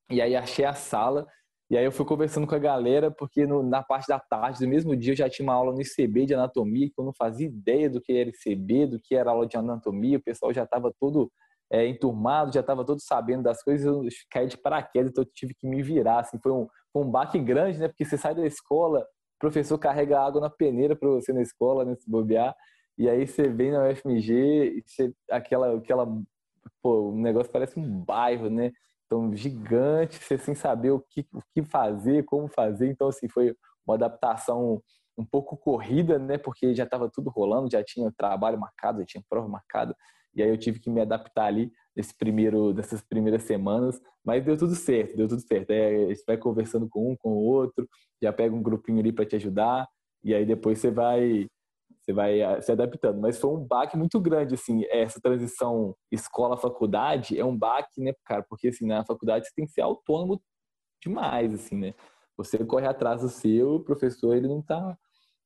E 0.09 0.21
aí 0.21 0.35
achei 0.35 0.65
a 0.65 0.73
sala. 0.73 1.25
E 1.69 1.77
aí 1.77 1.85
eu 1.85 1.91
fui 1.93 2.05
conversando 2.05 2.45
com 2.45 2.53
a 2.53 2.59
galera, 2.59 3.09
porque 3.09 3.45
no, 3.45 3.63
na 3.63 3.81
parte 3.81 4.09
da 4.09 4.19
tarde 4.19 4.59
do 4.59 4.67
mesmo 4.67 4.93
dia 4.93 5.13
eu 5.13 5.15
já 5.15 5.29
tinha 5.29 5.47
uma 5.47 5.53
aula 5.53 5.71
no 5.71 5.81
ICB 5.81 6.25
de 6.25 6.33
anatomia, 6.33 6.89
que 6.89 6.99
eu 6.99 7.05
não 7.05 7.13
fazia 7.13 7.47
ideia 7.47 7.89
do 7.89 8.01
que 8.01 8.11
era 8.11 8.29
ICB, 8.29 8.87
do 8.87 8.99
que 8.99 9.15
era 9.15 9.31
aula 9.31 9.47
de 9.47 9.55
anatomia, 9.55 10.17
o 10.17 10.21
pessoal 10.21 10.51
já 10.51 10.63
estava 10.63 10.93
todo 10.99 11.31
é, 11.71 11.87
enturmado, 11.87 12.51
já 12.51 12.59
estava 12.59 12.83
todo 12.83 12.99
sabendo 12.99 13.43
das 13.43 13.63
coisas, 13.63 13.87
eu 13.87 14.03
caí 14.29 14.47
de 14.47 14.57
paraquedas, 14.57 15.11
então 15.11 15.23
eu 15.23 15.29
tive 15.33 15.53
que 15.53 15.65
me 15.65 15.81
virar, 15.81 16.19
assim, 16.19 16.37
foi 16.43 16.51
um, 16.51 16.67
um 16.93 17.09
baque 17.09 17.39
grande, 17.39 17.79
né, 17.79 17.87
porque 17.87 18.03
você 18.03 18.17
sai 18.17 18.35
da 18.35 18.45
escola, 18.45 19.07
professor 19.41 19.77
carrega 19.79 20.21
água 20.21 20.39
na 20.39 20.49
peneira 20.49 20.95
para 20.95 21.09
você 21.09 21.33
na 21.33 21.41
escola, 21.41 21.83
né, 21.83 21.95
se 21.95 22.09
bobear, 22.09 22.55
e 22.97 23.09
aí 23.09 23.25
você 23.25 23.49
vem 23.49 23.71
na 23.71 23.89
UFMG 23.89 24.77
e 24.77 24.83
você, 24.85 25.11
aquela, 25.29 25.75
aquela, 25.75 26.05
pô, 26.81 27.09
o 27.09 27.17
negócio 27.17 27.51
parece 27.51 27.79
um 27.79 28.03
bairro, 28.03 28.49
né, 28.51 28.71
então 29.07 29.35
gigante, 29.35 30.23
você 30.23 30.37
sem 30.37 30.53
saber 30.53 30.91
o 30.91 30.99
que, 30.99 31.25
o 31.33 31.41
que 31.53 31.63
fazer, 31.63 32.23
como 32.23 32.47
fazer, 32.47 32.87
então 32.87 33.07
assim, 33.07 33.27
foi 33.27 33.55
uma 33.85 33.95
adaptação 33.95 34.81
um 35.17 35.25
pouco 35.25 35.57
corrida, 35.57 36.19
né, 36.19 36.37
porque 36.37 36.75
já 36.75 36.83
estava 36.83 37.09
tudo 37.09 37.31
rolando, 37.31 37.71
já 37.71 37.83
tinha 37.83 38.11
trabalho 38.15 38.59
marcado, 38.59 38.99
já 38.99 39.05
tinha 39.05 39.23
prova 39.27 39.47
marcada, 39.47 39.95
e 40.35 40.43
aí 40.43 40.49
eu 40.49 40.57
tive 40.57 40.79
que 40.79 40.89
me 40.89 41.01
adaptar 41.01 41.45
ali 41.45 41.71
nesse 41.95 42.15
primeiro, 42.17 42.73
nessas 42.73 43.01
primeiras 43.01 43.43
semanas, 43.43 44.01
mas 44.23 44.43
deu 44.43 44.57
tudo 44.57 44.75
certo, 44.75 45.15
deu 45.17 45.27
tudo 45.27 45.41
certo. 45.41 45.71
É, 45.71 46.13
você 46.13 46.23
vai 46.25 46.37
conversando 46.37 46.87
com 46.89 47.11
um, 47.11 47.15
com 47.17 47.31
o 47.31 47.43
outro, 47.43 47.87
já 48.21 48.31
pega 48.31 48.55
um 48.55 48.61
grupinho 48.61 48.99
ali 48.99 49.11
para 49.11 49.25
te 49.25 49.35
ajudar, 49.35 49.87
e 50.23 50.33
aí 50.33 50.45
depois 50.45 50.79
você 50.79 50.91
vai 50.91 51.47
você 52.01 52.13
vai 52.13 52.41
ah, 52.41 52.61
se 52.61 52.71
adaptando. 52.71 53.19
Mas 53.21 53.39
foi 53.39 53.51
um 53.51 53.65
baque 53.65 53.95
muito 53.97 54.19
grande, 54.19 54.55
assim, 54.55 54.83
essa 54.89 55.19
transição 55.21 55.95
escola-faculdade 56.11 57.37
é 57.39 57.45
um 57.45 57.55
baque, 57.55 58.01
né, 58.01 58.13
cara? 58.25 58.43
Porque, 58.49 58.69
assim, 58.69 58.87
na 58.87 59.05
faculdade 59.05 59.45
você 59.45 59.53
tem 59.55 59.65
que 59.65 59.71
ser 59.71 59.81
autônomo 59.81 60.41
demais, 61.01 61.53
assim, 61.53 61.77
né? 61.77 61.93
Você 62.37 62.57
corre 62.65 62.87
atrás 62.87 63.21
do 63.21 63.29
seu, 63.29 63.75
o 63.75 63.83
professor, 63.83 64.35
ele 64.35 64.47
não 64.47 64.61
tá... 64.61 64.97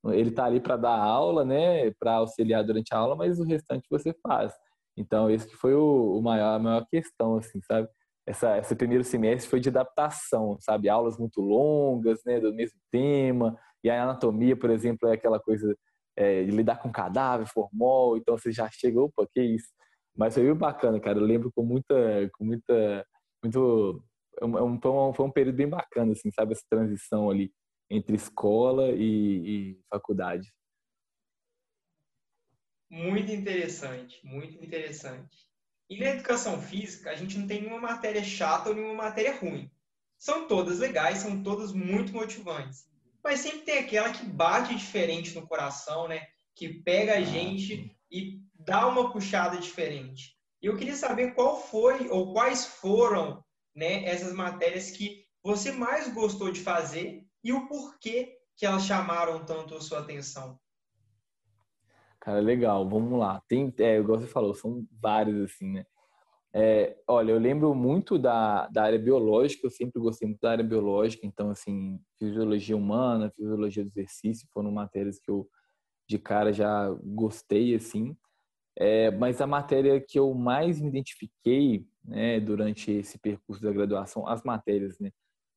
Ele 0.08 0.30
tá 0.30 0.46
ali 0.46 0.60
para 0.60 0.78
dar 0.78 1.00
aula, 1.00 1.44
né, 1.44 1.90
para 2.00 2.18
auxiliar 2.18 2.64
durante 2.64 2.94
a 2.94 2.98
aula, 3.00 3.16
mas 3.16 3.40
o 3.40 3.44
restante 3.44 3.88
você 3.90 4.14
faz. 4.22 4.54
Então, 4.98 5.30
esse 5.30 5.48
que 5.48 5.56
foi 5.56 5.74
o, 5.74 6.18
o 6.18 6.22
maior, 6.22 6.56
a 6.56 6.60
maior 6.60 6.86
questão, 6.88 7.38
assim, 7.38 7.62
sabe? 7.62 7.88
Essa, 8.26 8.58
esse 8.58 8.76
primeiro 8.76 9.04
semestre 9.04 9.50
foi 9.50 9.60
de 9.60 9.70
adaptação, 9.70 10.58
sabe? 10.60 10.90
Aulas 10.90 11.18
muito 11.18 11.42
longas, 11.42 12.22
né, 12.26 12.40
do 12.40 12.54
mesmo 12.54 12.80
tema. 12.92 13.58
E 13.84 13.90
a 13.90 14.04
anatomia, 14.04 14.56
por 14.58 14.70
exemplo, 14.70 15.08
é 15.10 15.14
aquela 15.14 15.40
coisa 15.40 15.76
é, 16.16 16.44
de 16.44 16.52
lidar 16.52 16.78
com 16.82 16.92
cadáver, 16.92 17.48
formol. 17.48 18.18
Então, 18.18 18.38
você 18.38 18.52
já 18.52 18.70
chega, 18.72 19.02
opa, 19.02 19.28
que 19.32 19.42
isso? 19.42 19.68
Mas 20.18 20.34
foi 20.34 20.44
muito 20.44 20.60
bacana, 20.60 21.00
cara. 21.00 21.20
Eu 21.20 21.26
lembro 21.26 21.52
com 21.54 21.64
muita, 21.64 22.30
com 22.34 22.46
muita, 22.46 23.06
muito, 23.44 24.04
é 24.42 24.46
um, 24.46 24.80
foi, 24.82 24.92
um, 24.92 25.14
foi 25.14 25.26
um 25.26 25.32
período 25.32 25.56
bem 25.58 25.70
bacana, 25.70 26.14
assim, 26.14 26.32
sabe? 26.32 26.54
Essa 26.54 26.64
transição 26.70 27.30
ali 27.30 27.52
entre 27.90 28.16
escola 28.16 28.92
e, 28.92 29.76
e 29.76 29.80
faculdade. 29.90 30.52
Muito 32.96 33.30
interessante, 33.30 34.22
muito 34.24 34.56
interessante. 34.64 35.46
E 35.90 36.00
na 36.00 36.12
educação 36.12 36.62
física, 36.62 37.12
a 37.12 37.16
gente 37.18 37.38
não 37.38 37.46
tem 37.46 37.60
nenhuma 37.60 37.82
matéria 37.82 38.24
chata 38.24 38.70
ou 38.70 38.76
nenhuma 38.76 38.94
matéria 38.94 39.36
ruim. 39.36 39.70
São 40.18 40.48
todas 40.48 40.80
legais, 40.80 41.18
são 41.18 41.44
todas 41.44 41.74
muito 41.74 42.14
motivantes. 42.14 42.86
Mas 43.22 43.42
sempre 43.42 43.64
tem 43.64 43.80
aquela 43.80 44.14
que 44.14 44.26
bate 44.26 44.74
diferente 44.74 45.36
no 45.36 45.46
coração, 45.46 46.08
né? 46.08 46.26
Que 46.56 46.70
pega 46.70 47.18
a 47.18 47.22
gente 47.22 47.94
e 48.10 48.40
dá 48.54 48.88
uma 48.88 49.12
puxada 49.12 49.58
diferente. 49.58 50.34
E 50.62 50.68
eu 50.68 50.78
queria 50.78 50.96
saber 50.96 51.36
qual 51.36 51.62
foi 51.62 52.08
ou 52.08 52.32
quais 52.32 52.66
foram 52.66 53.44
né, 53.76 54.06
essas 54.06 54.32
matérias 54.32 54.90
que 54.90 55.26
você 55.44 55.70
mais 55.70 56.14
gostou 56.14 56.50
de 56.50 56.62
fazer 56.62 57.26
e 57.44 57.52
o 57.52 57.68
porquê 57.68 58.38
que 58.56 58.66
elas 58.66 58.86
chamaram 58.86 59.44
tanto 59.44 59.76
a 59.76 59.82
sua 59.82 60.00
atenção. 60.00 60.58
Cara, 62.26 62.40
legal, 62.40 62.90
vamos 62.90 63.20
lá. 63.20 63.40
Tem, 63.48 63.72
é, 63.78 63.98
igual 64.00 64.20
você 64.20 64.26
falou, 64.26 64.56
são 64.56 64.84
vários, 65.00 65.40
assim, 65.44 65.72
né? 65.74 65.86
É, 66.54 66.98
olha, 67.08 67.32
eu 67.34 67.40
lembro 67.40 67.76
muito 67.76 68.18
da, 68.20 68.68
da 68.70 68.84
área 68.84 69.00
biológica, 69.00 69.68
eu 69.68 69.72
sempre 69.72 70.02
gostei 70.02 70.28
muito 70.28 70.42
da 70.42 70.52
área 70.52 70.64
biológica, 70.64 71.28
então, 71.28 71.52
assim, 71.52 72.00
fisiologia 72.20 72.76
humana, 72.78 73.32
fisiologia 73.36 73.84
do 73.84 73.90
exercício 73.90 74.48
foram 74.54 74.72
matérias 74.72 75.20
que 75.20 75.32
eu, 75.32 75.48
de 76.10 76.20
cara, 76.20 76.54
já 76.54 76.90
gostei, 77.04 77.76
assim. 77.76 78.18
É, 78.78 79.12
mas 79.12 79.42
a 79.42 79.48
matéria 79.48 80.02
que 80.02 80.20
eu 80.20 80.34
mais 80.34 80.82
me 80.82 80.90
identifiquei, 80.90 81.88
né, 82.04 82.40
durante 82.40 82.92
esse 82.92 83.20
percurso 83.20 83.62
da 83.64 83.72
graduação, 83.72 84.28
as 84.28 84.44
matérias, 84.44 85.00
né, 85.00 85.12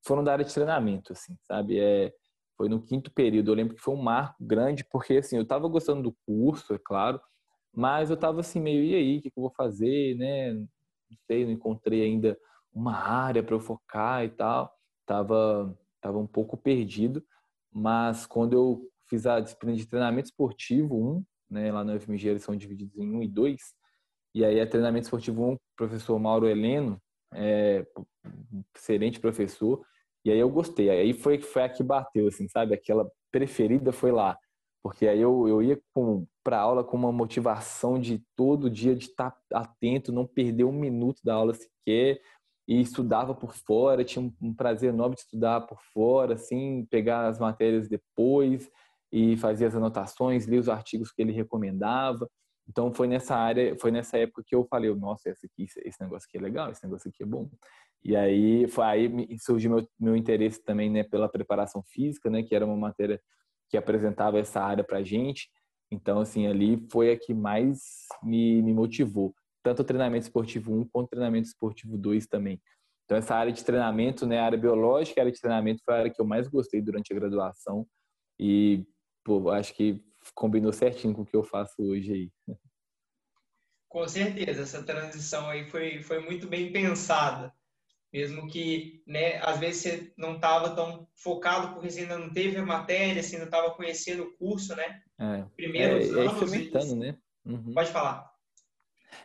foram 0.06 0.24
da 0.24 0.32
área 0.32 0.44
de 0.44 0.54
treinamento, 0.54 1.12
assim, 1.12 1.36
sabe? 1.44 1.80
É, 1.80 2.12
foi 2.58 2.68
no 2.68 2.82
quinto 2.82 3.10
período. 3.12 3.52
Eu 3.52 3.54
lembro 3.54 3.76
que 3.76 3.80
foi 3.80 3.94
um 3.94 4.02
marco 4.02 4.44
grande, 4.44 4.84
porque 4.90 5.18
assim, 5.18 5.36
eu 5.36 5.42
estava 5.42 5.68
gostando 5.68 6.02
do 6.02 6.16
curso, 6.26 6.74
é 6.74 6.78
claro, 6.78 7.20
mas 7.72 8.10
eu 8.10 8.14
estava 8.14 8.40
assim 8.40 8.60
meio, 8.60 8.82
e 8.82 8.94
aí, 8.96 9.18
o 9.18 9.22
que, 9.22 9.30
que 9.30 9.38
eu 9.38 9.42
vou 9.42 9.52
fazer, 9.56 10.16
né? 10.16 10.52
Não 10.52 10.66
sei, 11.26 11.44
não 11.44 11.52
encontrei 11.52 12.02
ainda 12.02 12.36
uma 12.72 12.96
área 12.96 13.42
para 13.42 13.54
eu 13.54 13.60
focar 13.60 14.24
e 14.24 14.28
tal. 14.30 14.74
Tava, 15.06 15.78
tava 16.00 16.18
um 16.18 16.26
pouco 16.26 16.56
perdido, 16.56 17.24
mas 17.72 18.26
quando 18.26 18.54
eu 18.54 18.90
fiz 19.08 19.24
a 19.24 19.40
disciplina 19.40 19.76
de 19.76 19.86
treinamento 19.86 20.26
esportivo 20.26 21.16
1, 21.16 21.24
né, 21.50 21.72
lá 21.72 21.84
na 21.84 21.94
UFMG 21.94 22.28
eles 22.28 22.42
são 22.42 22.56
divididos 22.56 22.98
em 22.98 23.10
1 23.10 23.22
e 23.22 23.28
2, 23.28 23.56
e 24.34 24.44
aí 24.44 24.60
a 24.60 24.66
treinamento 24.66 25.04
esportivo 25.04 25.52
1, 25.52 25.56
professor 25.74 26.18
Mauro 26.18 26.46
Heleno, 26.46 27.00
é, 27.32 27.86
excelente 28.76 29.18
professor, 29.18 29.82
e 30.24 30.30
aí 30.30 30.38
eu 30.38 30.48
gostei. 30.50 30.90
Aí 30.90 31.12
foi, 31.12 31.38
foi 31.40 31.62
a 31.62 31.68
que 31.68 31.82
bateu, 31.82 32.28
assim, 32.28 32.48
sabe? 32.48 32.74
Aquela 32.74 33.10
preferida 33.30 33.92
foi 33.92 34.12
lá. 34.12 34.38
Porque 34.82 35.06
aí 35.06 35.20
eu, 35.20 35.48
eu 35.48 35.62
ia 35.62 35.78
para 36.44 36.60
aula 36.60 36.84
com 36.84 36.96
uma 36.96 37.12
motivação 37.12 37.98
de 37.98 38.22
todo 38.36 38.70
dia 38.70 38.94
de 38.94 39.06
estar 39.06 39.30
tá 39.48 39.60
atento, 39.60 40.12
não 40.12 40.26
perder 40.26 40.64
um 40.64 40.72
minuto 40.72 41.20
da 41.24 41.34
aula 41.34 41.54
sequer, 41.54 42.20
e 42.68 42.80
estudava 42.80 43.34
por 43.34 43.54
fora, 43.54 44.04
tinha 44.04 44.22
um, 44.22 44.32
um 44.42 44.54
prazer 44.54 44.90
enorme 44.90 45.14
de 45.14 45.22
estudar 45.22 45.62
por 45.62 45.80
fora, 45.94 46.34
assim, 46.34 46.86
pegar 46.90 47.26
as 47.26 47.38
matérias 47.38 47.88
depois 47.88 48.70
e 49.10 49.38
fazer 49.38 49.66
as 49.66 49.74
anotações, 49.74 50.46
ler 50.46 50.58
os 50.58 50.68
artigos 50.68 51.10
que 51.10 51.22
ele 51.22 51.32
recomendava. 51.32 52.28
Então 52.68 52.92
foi 52.92 53.08
nessa 53.08 53.34
área, 53.34 53.74
foi 53.78 53.90
nessa 53.90 54.18
época 54.18 54.42
que 54.46 54.54
eu 54.54 54.66
falei, 54.68 54.94
nossa, 54.94 55.30
esse, 55.30 55.46
aqui, 55.46 55.64
esse 55.64 56.00
negócio 56.02 56.28
aqui 56.28 56.36
é 56.36 56.40
legal, 56.40 56.70
esse 56.70 56.84
negócio 56.84 57.08
aqui 57.08 57.22
é 57.22 57.26
bom. 57.26 57.48
E 58.04 58.16
aí 58.16 58.66
foi 58.68 58.84
aí 58.84 59.38
surgiu 59.40 59.70
meu, 59.70 59.88
meu 59.98 60.16
interesse 60.16 60.62
também, 60.62 60.90
né, 60.90 61.02
pela 61.02 61.28
preparação 61.28 61.82
física, 61.82 62.30
né, 62.30 62.42
que 62.42 62.54
era 62.54 62.64
uma 62.64 62.76
matéria 62.76 63.20
que 63.68 63.76
apresentava 63.76 64.38
essa 64.38 64.60
área 64.60 64.84
para 64.84 65.02
gente. 65.02 65.50
Então 65.90 66.20
assim 66.20 66.46
ali 66.46 66.86
foi 66.90 67.10
a 67.12 67.18
que 67.18 67.34
mais 67.34 68.06
me, 68.22 68.62
me 68.62 68.72
motivou, 68.72 69.34
tanto 69.62 69.82
o 69.82 69.84
treinamento 69.84 70.24
esportivo 70.24 70.72
1 70.72 70.88
quanto 70.88 71.06
o 71.06 71.10
treinamento 71.10 71.48
esportivo 71.48 71.98
2 71.98 72.26
também. 72.26 72.60
Então 73.04 73.16
essa 73.16 73.34
área 73.34 73.52
de 73.52 73.64
treinamento, 73.64 74.26
né, 74.26 74.38
a 74.38 74.44
área 74.44 74.58
biológica, 74.58 75.20
a 75.20 75.22
área 75.22 75.32
de 75.32 75.40
treinamento 75.40 75.82
foi 75.84 75.94
a 75.94 75.98
área 75.98 76.10
que 76.10 76.20
eu 76.20 76.26
mais 76.26 76.46
gostei 76.48 76.80
durante 76.80 77.12
a 77.12 77.16
graduação 77.16 77.86
e 78.38 78.86
pô, 79.24 79.50
acho 79.50 79.74
que 79.74 80.02
combinou 80.34 80.72
certinho 80.72 81.14
com 81.14 81.22
o 81.22 81.26
que 81.26 81.36
eu 81.36 81.42
faço 81.42 81.82
hoje 81.82 82.12
aí. 82.12 82.56
Com 83.88 84.06
certeza, 84.06 84.62
essa 84.62 84.82
transição 84.82 85.48
aí 85.48 85.64
foi, 85.64 86.02
foi 86.02 86.20
muito 86.20 86.46
bem 86.46 86.70
pensada. 86.70 87.52
Mesmo 88.12 88.48
que, 88.48 89.02
né, 89.06 89.36
às 89.42 89.58
vezes 89.58 89.82
você 89.82 90.12
não 90.16 90.36
estava 90.36 90.74
tão 90.74 91.06
focado 91.14 91.74
porque 91.74 91.90
você 91.90 92.00
ainda 92.00 92.18
não 92.18 92.30
teve 92.32 92.56
a 92.56 92.64
matéria, 92.64 93.22
você 93.22 93.36
ainda 93.36 93.46
estava 93.46 93.70
conhecendo 93.72 94.22
o 94.22 94.36
curso, 94.38 94.74
né? 94.74 95.02
É, 95.18 95.44
Primeiros 95.54 96.16
é, 96.16 96.20
é 96.20 96.26
experimentando, 96.26 96.96
né? 96.96 97.18
Uhum. 97.44 97.74
Pode 97.74 97.90
falar. 97.90 98.32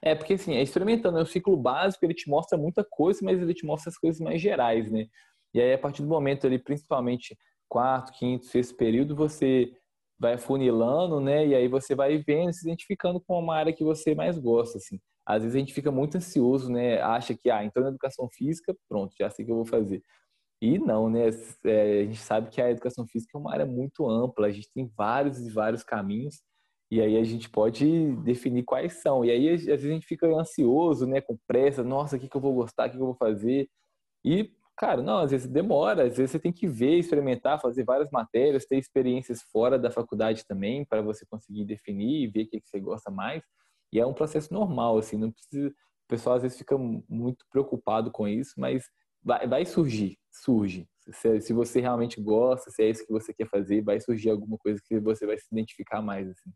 É, 0.02 0.14
porque 0.16 0.34
assim, 0.34 0.56
é 0.56 0.62
experimentando, 0.62 1.18
né? 1.18 1.24
o 1.24 1.26
ciclo 1.26 1.56
básico 1.56 2.04
ele 2.06 2.14
te 2.14 2.30
mostra 2.30 2.58
muita 2.58 2.84
coisa, 2.84 3.20
mas 3.24 3.42
ele 3.42 3.54
te 3.54 3.66
mostra 3.66 3.90
as 3.90 3.98
coisas 3.98 4.20
mais 4.20 4.42
gerais, 4.42 4.92
né? 4.92 5.08
E 5.54 5.62
aí, 5.62 5.74
a 5.74 5.78
partir 5.78 6.02
do 6.02 6.08
momento 6.08 6.48
ali, 6.48 6.58
principalmente 6.58 7.38
quarto, 7.70 8.12
quinto, 8.14 8.46
sexto 8.46 8.76
período, 8.76 9.16
você 9.16 9.72
vai 10.18 10.38
funilando, 10.38 11.20
né? 11.20 11.46
E 11.48 11.56
aí 11.56 11.68
você 11.68 11.96
vai 11.96 12.18
vendo, 12.18 12.54
se 12.54 12.66
identificando 12.66 13.20
com 13.22 13.40
uma 13.40 13.56
área 13.56 13.74
que 13.74 13.84
você 13.84 14.16
mais 14.16 14.38
gosta, 14.38 14.78
assim. 14.78 15.00
Às 15.26 15.44
vezes 15.44 15.56
a 15.56 15.60
gente 15.60 15.74
fica 15.74 15.92
muito 15.92 16.18
ansioso, 16.18 16.72
né? 16.72 17.02
Acha 17.02 17.36
que, 17.36 17.50
ah, 17.50 17.64
então 17.64 17.84
na 17.84 17.90
educação 17.90 18.28
física, 18.32 18.76
pronto, 18.90 19.14
já 19.18 19.30
sei 19.30 19.44
o 19.44 19.46
que 19.46 19.52
eu 19.52 19.56
vou 19.58 19.66
fazer. 19.66 20.02
E 20.62 20.80
não, 20.80 21.10
né? 21.10 21.30
É, 21.66 22.02
a 22.02 22.06
gente 22.06 22.18
sabe 22.20 22.50
que 22.50 22.62
a 22.62 22.72
educação 22.72 23.08
física 23.08 23.38
é 23.38 23.42
uma 23.42 23.54
área 23.54 23.66
muito 23.66 24.10
ampla, 24.10 24.48
a 24.48 24.52
gente 24.52 24.72
tem 24.74 24.92
vários 24.98 25.40
e 25.40 25.50
vários 25.52 25.84
caminhos, 25.84 26.42
e 26.92 27.02
aí 27.02 27.18
a 27.18 27.24
gente 27.24 27.50
pode 27.50 28.16
definir 28.18 28.64
quais 28.64 29.02
são. 29.02 29.26
E 29.26 29.32
aí, 29.32 29.50
às 29.50 29.66
vezes, 29.66 29.86
a 29.86 29.94
gente 29.94 30.06
fica 30.08 30.28
ansioso, 30.28 31.08
né? 31.08 31.22
Com 31.22 31.38
pressa, 31.48 31.84
nossa, 31.84 32.18
o 32.18 32.20
que, 32.20 32.30
que 32.30 32.38
eu 32.38 32.42
vou 32.42 32.54
gostar, 32.54 32.88
o 32.88 32.92
que, 32.92 32.98
que 32.98 33.02
eu 33.02 33.08
vou 33.08 33.16
fazer? 33.16 33.70
E 34.26 34.52
Cara, 34.76 35.04
não, 35.04 35.20
às 35.20 35.32
vezes 35.32 35.48
demora, 35.48 36.04
às 36.08 36.18
vezes 36.18 36.32
você 36.32 36.40
tem 36.40 36.52
que 36.52 36.68
ver, 36.68 36.98
experimentar, 36.98 37.62
fazer 37.62 37.84
várias 37.84 38.10
matérias, 38.10 38.66
ter 38.66 38.78
experiências 38.78 39.42
fora 39.52 39.78
da 39.78 39.92
faculdade 39.92 40.46
também, 40.48 40.84
para 40.84 41.02
você 41.02 41.26
conseguir 41.28 41.64
definir 41.66 42.24
e 42.24 42.28
ver 42.28 42.44
o 42.46 42.48
que, 42.50 42.62
você 42.64 42.80
gosta 42.80 43.12
mais. 43.12 43.44
E 43.94 44.00
é 44.00 44.06
um 44.06 44.14
processo 44.14 44.52
normal, 44.52 44.98
assim, 44.98 45.18
não 45.18 45.32
precisa. 45.32 45.70
O 45.70 46.08
pessoal 46.08 46.36
às 46.36 46.42
vezes 46.42 46.58
fica 46.58 46.76
muito 46.76 47.46
preocupado 47.48 48.10
com 48.12 48.28
isso, 48.28 48.56
mas 48.58 48.90
vai, 49.22 49.48
vai 49.48 49.66
surgir, 49.68 50.18
surge. 50.32 50.90
Se, 51.12 51.40
se, 51.40 51.54
você 51.54 51.80
realmente 51.80 52.20
gosta, 52.20 52.72
se 52.72 52.82
é 52.82 52.90
isso 52.90 53.06
que 53.06 53.12
você 53.12 53.32
quer 53.32 53.48
fazer, 53.48 53.84
vai 53.84 54.02
surgir 54.02 54.32
alguma 54.32 54.58
coisa 54.58 54.82
que 54.84 55.00
você 55.00 55.28
vai 55.28 55.38
se 55.38 55.46
identificar 55.52 56.02
mais, 56.02 56.28
assim. 56.28 56.52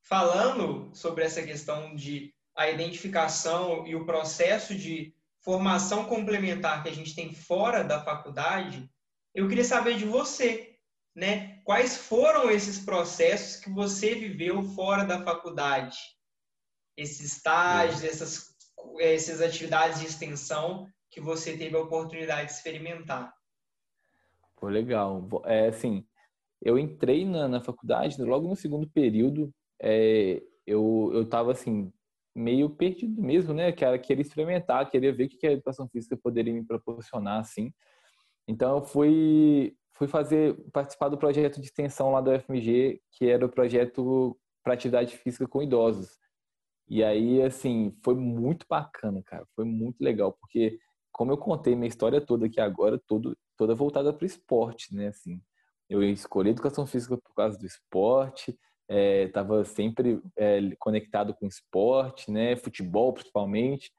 Falando 0.00 0.90
sobre 0.94 1.22
essa 1.22 1.42
questão 1.42 1.94
de 1.94 2.34
a 2.56 2.70
identificação 2.70 3.86
e 3.86 3.94
o 3.94 4.06
processo 4.06 4.74
de 4.74 5.14
formação 5.42 6.06
complementar 6.06 6.82
que 6.82 6.88
a 6.88 6.94
gente 6.94 7.14
tem 7.14 7.34
fora 7.34 7.84
da 7.84 8.02
faculdade, 8.02 8.90
eu 9.34 9.48
queria 9.48 9.64
saber 9.64 9.98
de 9.98 10.06
você, 10.06 10.78
né? 11.14 11.60
Quais 11.64 11.96
foram 11.96 12.50
esses 12.50 12.78
processos 12.78 13.62
que 13.62 13.70
você 13.70 14.14
viveu 14.14 14.62
fora 14.62 15.04
da 15.04 15.22
faculdade? 15.22 16.21
Esses 16.96 17.20
estágios, 17.20 18.04
essas, 18.04 18.54
essas 18.98 19.40
atividades 19.40 20.00
de 20.00 20.06
extensão 20.06 20.86
que 21.10 21.20
você 21.20 21.56
teve 21.56 21.76
a 21.76 21.80
oportunidade 21.80 22.48
de 22.48 22.52
experimentar. 22.52 23.32
Pô, 24.56 24.68
legal. 24.68 25.28
É 25.44 25.68
assim, 25.68 26.06
eu 26.60 26.78
entrei 26.78 27.24
na, 27.24 27.48
na 27.48 27.60
faculdade 27.60 28.22
logo 28.22 28.48
no 28.48 28.56
segundo 28.56 28.88
período. 28.88 29.52
É, 29.80 30.42
eu 30.66 31.10
eu 31.12 31.22
estava 31.22 31.52
assim 31.52 31.92
meio 32.34 32.70
perdido 32.70 33.20
mesmo, 33.22 33.52
né? 33.52 33.72
Que 33.72 33.84
era 33.84 33.98
querer 33.98 34.22
experimentar, 34.22 34.90
querer 34.90 35.12
ver 35.12 35.24
o 35.24 35.28
que 35.28 35.46
a 35.46 35.52
educação 35.52 35.88
física 35.88 36.16
poderia 36.16 36.52
me 36.52 36.64
proporcionar, 36.64 37.40
assim. 37.40 37.72
Então, 38.48 38.78
eu 38.78 38.84
fui, 38.84 39.76
fui 39.92 40.08
fazer, 40.08 40.56
participar 40.72 41.08
do 41.08 41.18
projeto 41.18 41.60
de 41.60 41.66
extensão 41.66 42.10
lá 42.10 42.20
da 42.20 42.36
UFMG, 42.36 43.00
que 43.10 43.28
era 43.28 43.44
o 43.44 43.48
projeto 43.48 44.38
para 44.62 44.74
atividade 44.74 45.16
física 45.16 45.46
com 45.46 45.62
idosos. 45.62 46.18
E 46.88 47.02
aí, 47.02 47.42
assim, 47.42 47.96
foi 48.02 48.14
muito 48.14 48.66
bacana, 48.68 49.22
cara. 49.24 49.46
Foi 49.54 49.64
muito 49.64 50.00
legal, 50.00 50.32
porque 50.32 50.78
como 51.12 51.32
eu 51.32 51.38
contei 51.38 51.74
minha 51.74 51.88
história 51.88 52.20
toda 52.20 52.46
aqui 52.46 52.60
agora, 52.60 53.00
todo, 53.06 53.36
toda 53.56 53.74
voltada 53.74 54.12
para 54.12 54.24
o 54.24 54.26
esporte, 54.26 54.94
né? 54.94 55.08
Assim, 55.08 55.40
eu 55.88 56.02
escolhi 56.02 56.50
educação 56.50 56.86
física 56.86 57.16
por 57.16 57.34
causa 57.34 57.58
do 57.58 57.66
esporte, 57.66 58.58
estava 58.88 59.60
é, 59.60 59.64
sempre 59.64 60.22
é, 60.36 60.60
conectado 60.78 61.34
com 61.34 61.46
esporte, 61.46 62.30
né, 62.30 62.56
futebol 62.56 63.12
principalmente. 63.12 63.92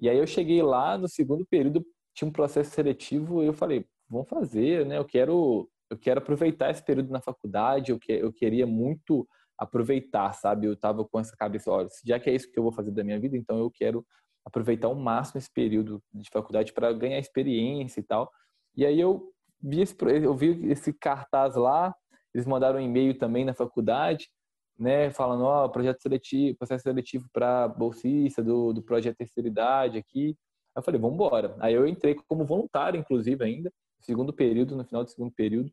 E 0.00 0.08
aí 0.08 0.18
eu 0.18 0.26
cheguei 0.26 0.62
lá 0.62 0.96
no 0.96 1.08
segundo 1.08 1.46
período, 1.46 1.84
tinha 2.14 2.28
um 2.28 2.32
processo 2.32 2.70
seletivo 2.70 3.42
e 3.42 3.46
eu 3.46 3.52
falei, 3.52 3.86
vamos 4.08 4.28
fazer, 4.28 4.86
né? 4.86 4.98
Eu 4.98 5.04
quero, 5.04 5.68
eu 5.90 5.98
quero 5.98 6.20
aproveitar 6.20 6.70
esse 6.70 6.84
período 6.84 7.10
na 7.10 7.20
faculdade, 7.20 7.92
eu, 7.92 7.98
que, 7.98 8.12
eu 8.12 8.32
queria 8.32 8.66
muito 8.66 9.28
aproveitar, 9.60 10.32
sabe? 10.32 10.66
Eu 10.66 10.72
estava 10.72 11.04
com 11.04 11.20
essa 11.20 11.36
cabeça, 11.36 11.70
olha, 11.70 11.88
já 12.04 12.18
que 12.18 12.30
é 12.30 12.34
isso 12.34 12.50
que 12.50 12.58
eu 12.58 12.62
vou 12.62 12.72
fazer 12.72 12.90
da 12.90 13.04
minha 13.04 13.20
vida, 13.20 13.36
então 13.36 13.58
eu 13.58 13.70
quero 13.70 14.04
aproveitar 14.42 14.88
ao 14.88 14.94
máximo 14.94 15.38
esse 15.38 15.52
período 15.52 16.02
de 16.14 16.30
faculdade 16.32 16.72
para 16.72 16.90
ganhar 16.94 17.18
experiência 17.18 18.00
e 18.00 18.02
tal. 18.02 18.30
E 18.74 18.86
aí 18.86 18.98
eu 18.98 19.30
vi 19.62 19.82
esse, 19.82 19.94
eu 20.22 20.34
vi 20.34 20.70
esse 20.70 20.94
cartaz 20.94 21.56
lá, 21.56 21.94
eles 22.34 22.46
mandaram 22.46 22.78
um 22.78 22.82
e-mail 22.82 23.18
também 23.18 23.44
na 23.44 23.52
faculdade, 23.52 24.30
né, 24.78 25.10
falando, 25.10 25.44
ó, 25.44 25.66
oh, 25.66 25.68
projeto 25.68 26.00
seletivo, 26.00 26.56
processo 26.56 26.84
seletivo 26.84 27.28
para 27.30 27.68
bolsista 27.68 28.42
do, 28.42 28.72
do 28.72 28.82
projeto 28.82 29.18
terceira 29.18 29.46
idade 29.46 29.98
aqui. 29.98 30.28
Aí 30.74 30.80
eu 30.80 30.82
falei, 30.82 30.98
vamos 30.98 31.16
embora. 31.16 31.54
Aí 31.60 31.74
eu 31.74 31.86
entrei 31.86 32.14
como 32.26 32.46
voluntário, 32.46 32.98
inclusive, 32.98 33.44
ainda, 33.44 33.70
segundo 34.00 34.32
período, 34.32 34.74
no 34.74 34.86
final 34.86 35.04
do 35.04 35.10
segundo 35.10 35.32
período. 35.32 35.70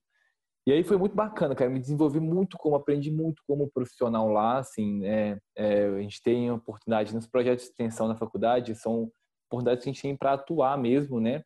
E 0.68 0.72
aí 0.74 0.84
foi 0.84 0.98
muito 0.98 1.16
bacana, 1.16 1.56
cara. 1.56 1.72
Me 1.72 1.80
desenvolvi 1.80 2.20
muito 2.20 2.58
como, 2.58 2.76
aprendi 2.76 3.10
muito 3.10 3.42
como 3.48 3.72
profissional 3.72 4.28
lá, 4.28 4.58
assim, 4.58 5.00
né? 5.00 5.40
É, 5.56 5.86
a 5.86 6.02
gente 6.02 6.22
tem 6.22 6.52
oportunidade 6.52 7.16
nos 7.16 7.26
projetos 7.26 7.64
de 7.64 7.70
extensão 7.72 8.06
na 8.06 8.18
faculdade, 8.18 8.76
são 8.76 9.10
oportunidades 9.50 9.86
que 9.86 9.90
a 9.90 9.94
gente 9.94 10.02
tem 10.02 10.18
para 10.18 10.34
atuar 10.34 10.78
mesmo, 10.78 11.22
né? 11.22 11.42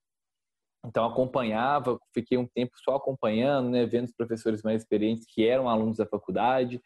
Então 0.84 1.06
acompanhava, 1.06 2.00
fiquei 2.12 2.36
um 2.36 2.48
tempo 2.48 2.72
só 2.84 2.96
acompanhando, 2.96 3.70
né, 3.70 3.86
vendo 3.86 4.06
os 4.06 4.12
professores 4.12 4.64
mais 4.64 4.82
experientes 4.82 5.28
que 5.30 5.46
eram 5.46 5.70
alunos 5.70 5.98
da 5.98 6.08
faculdade, 6.08 6.82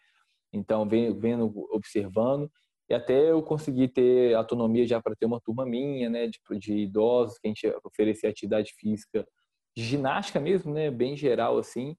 então 0.52 0.86
vendo, 0.86 1.54
observando 1.71 2.52
e 2.89 2.93
até 2.93 3.32
eu 3.32 3.41
consegui 3.41 3.88
ter 3.88 4.36
autonomia 4.36 4.86
já 4.86 5.02
para 5.02 5.15
ter 5.15 5.26
uma 5.26 5.39
turma 5.39 5.65
minha, 5.65 6.10
né, 6.10 6.28
de, 6.28 6.39
de 6.60 6.74
idosos 6.80 7.39
que 7.39 7.48
a 7.48 7.50
gente 7.50 7.65
oferecia 7.86 8.30
atividade 8.30 8.74
física, 8.78 9.26
de 9.76 9.84
ginástica 9.84 10.39
mesmo, 10.41 10.74
né, 10.74 10.91
bem 10.91 11.15
geral 11.15 11.58
assim. 11.58 11.95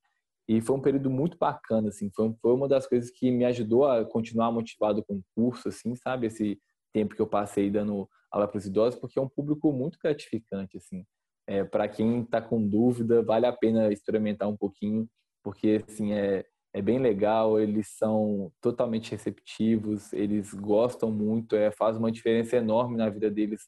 E 0.49 0.61
foi 0.61 0.77
um 0.77 0.81
período 0.81 1.11
muito 1.11 1.37
bacana, 1.39 1.89
assim. 1.89 2.11
Foi, 2.15 2.33
foi 2.41 2.53
uma 2.55 2.69
das 2.69 2.87
coisas 2.87 3.11
que 3.11 3.31
me 3.31 3.45
ajudou 3.45 3.87
a 3.87 4.05
continuar 4.05 4.53
motivado 4.53 5.05
com 5.05 5.15
o 5.17 5.25
curso, 5.35 5.69
assim, 5.69 5.95
sabe? 5.97 6.27
Esse 6.29 6.61
tempo 6.93 7.15
que 7.15 7.23
eu 7.23 7.27
passei 7.27 7.71
dando 7.71 8.09
aula 8.31 8.49
para 8.49 8.59
os 8.59 8.67
idosos, 8.67 8.99
porque 8.99 9.19
é 9.19 9.23
um 9.23 9.29
público 9.29 9.73
muito 9.73 9.99
gratificante, 10.03 10.77
assim 10.77 11.05
É, 11.49 11.65
para 11.65 11.89
quem 11.89 12.23
está 12.23 12.41
com 12.41 12.67
dúvida, 12.67 13.23
vale 13.23 13.47
a 13.47 13.53
pena 13.53 13.93
experimentar 13.93 14.49
um 14.49 14.57
pouquinho, 14.57 15.09
porque 15.45 15.85
assim 15.89 16.13
é, 16.13 16.45
é 16.75 16.83
bem 16.83 16.99
legal, 16.99 17.59
eles 17.61 17.89
são 17.97 18.53
totalmente 18.61 19.11
receptivos, 19.13 20.13
eles 20.13 20.53
gostam 20.53 21.11
muito, 21.11 21.55
é, 21.57 21.71
faz 21.71 21.97
uma 21.97 22.11
diferença 22.13 22.57
enorme 22.57 22.97
na 22.97 23.09
vida 23.09 23.31
deles 23.31 23.63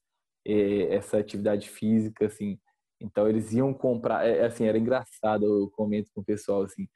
é, 0.46 0.94
essa 0.94 1.18
atividade 1.18 1.68
física, 1.68 2.26
assim. 2.26 2.58
Então 3.00 3.28
eles 3.28 3.52
iam 3.52 3.72
comprar, 3.72 4.26
é, 4.26 4.44
assim, 4.46 4.66
era 4.66 4.78
engraçado, 4.78 5.44
eu 5.44 5.70
comento 5.70 6.10
com 6.14 6.20
o 6.20 6.24
pessoal 6.24 6.62
assim, 6.62 6.88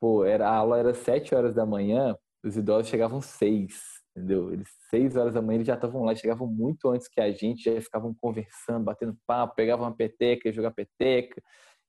pô, 0.00 0.24
era, 0.24 0.48
a 0.48 0.54
aula 0.56 0.78
era 0.78 0.94
sete 0.94 1.34
horas 1.34 1.54
da 1.54 1.66
manhã, 1.66 2.16
os 2.44 2.56
idosos 2.56 2.88
chegavam 2.88 3.20
seis, 3.20 3.82
entendeu? 4.16 4.52
Eles 4.52 4.68
seis 4.90 5.16
horas 5.16 5.34
da 5.34 5.42
manhã 5.42 5.56
eles 5.58 5.66
já 5.66 5.74
estavam 5.74 6.04
lá, 6.04 6.14
chegavam 6.14 6.46
muito 6.46 6.88
antes 6.88 7.08
que 7.08 7.20
a 7.20 7.30
gente, 7.32 7.64
já 7.64 7.80
ficavam 7.80 8.14
conversando, 8.20 8.84
batendo 8.84 9.16
papo, 9.26 9.54
pegavam 9.54 9.86
uma 9.86 9.96
peteca, 9.96 10.52
jogar 10.52 10.70
peteca 10.72 11.42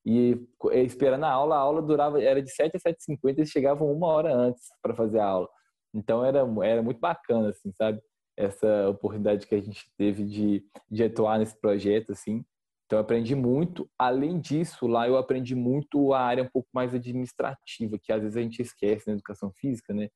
e 0.04 0.36
esperando 0.84 1.24
a 1.24 1.30
aula, 1.30 1.54
a 1.56 1.58
aula 1.58 1.80
durava, 1.80 2.20
era 2.22 2.42
de 2.42 2.50
7 2.50 2.76
a 2.76 2.80
7h50, 2.80 3.38
eles 3.38 3.50
chegavam 3.50 3.92
uma 3.92 4.08
hora 4.08 4.34
antes 4.34 4.64
para 4.82 4.94
fazer 4.94 5.20
a 5.20 5.26
aula. 5.26 5.48
Então 5.94 6.24
era, 6.24 6.40
era 6.64 6.82
muito 6.82 6.98
bacana, 6.98 7.50
assim, 7.50 7.72
sabe? 7.72 8.00
Essa 8.36 8.88
oportunidade 8.88 9.46
que 9.46 9.54
a 9.54 9.60
gente 9.60 9.84
teve 9.96 10.24
de, 10.24 10.64
de 10.90 11.04
atuar 11.04 11.38
nesse 11.38 11.58
projeto, 11.60 12.12
assim. 12.12 12.44
Então 12.92 12.98
eu 12.98 13.04
aprendi 13.04 13.34
muito. 13.34 13.88
Além 13.98 14.38
disso, 14.38 14.86
lá 14.86 15.08
eu 15.08 15.16
aprendi 15.16 15.54
muito 15.54 16.12
a 16.12 16.20
área 16.20 16.44
um 16.44 16.48
pouco 16.48 16.68
mais 16.74 16.94
administrativa, 16.94 17.98
que 17.98 18.12
às 18.12 18.20
vezes 18.20 18.36
a 18.36 18.42
gente 18.42 18.60
esquece 18.60 19.06
na 19.06 19.14
educação 19.14 19.50
física, 19.50 19.94
né? 19.94 20.10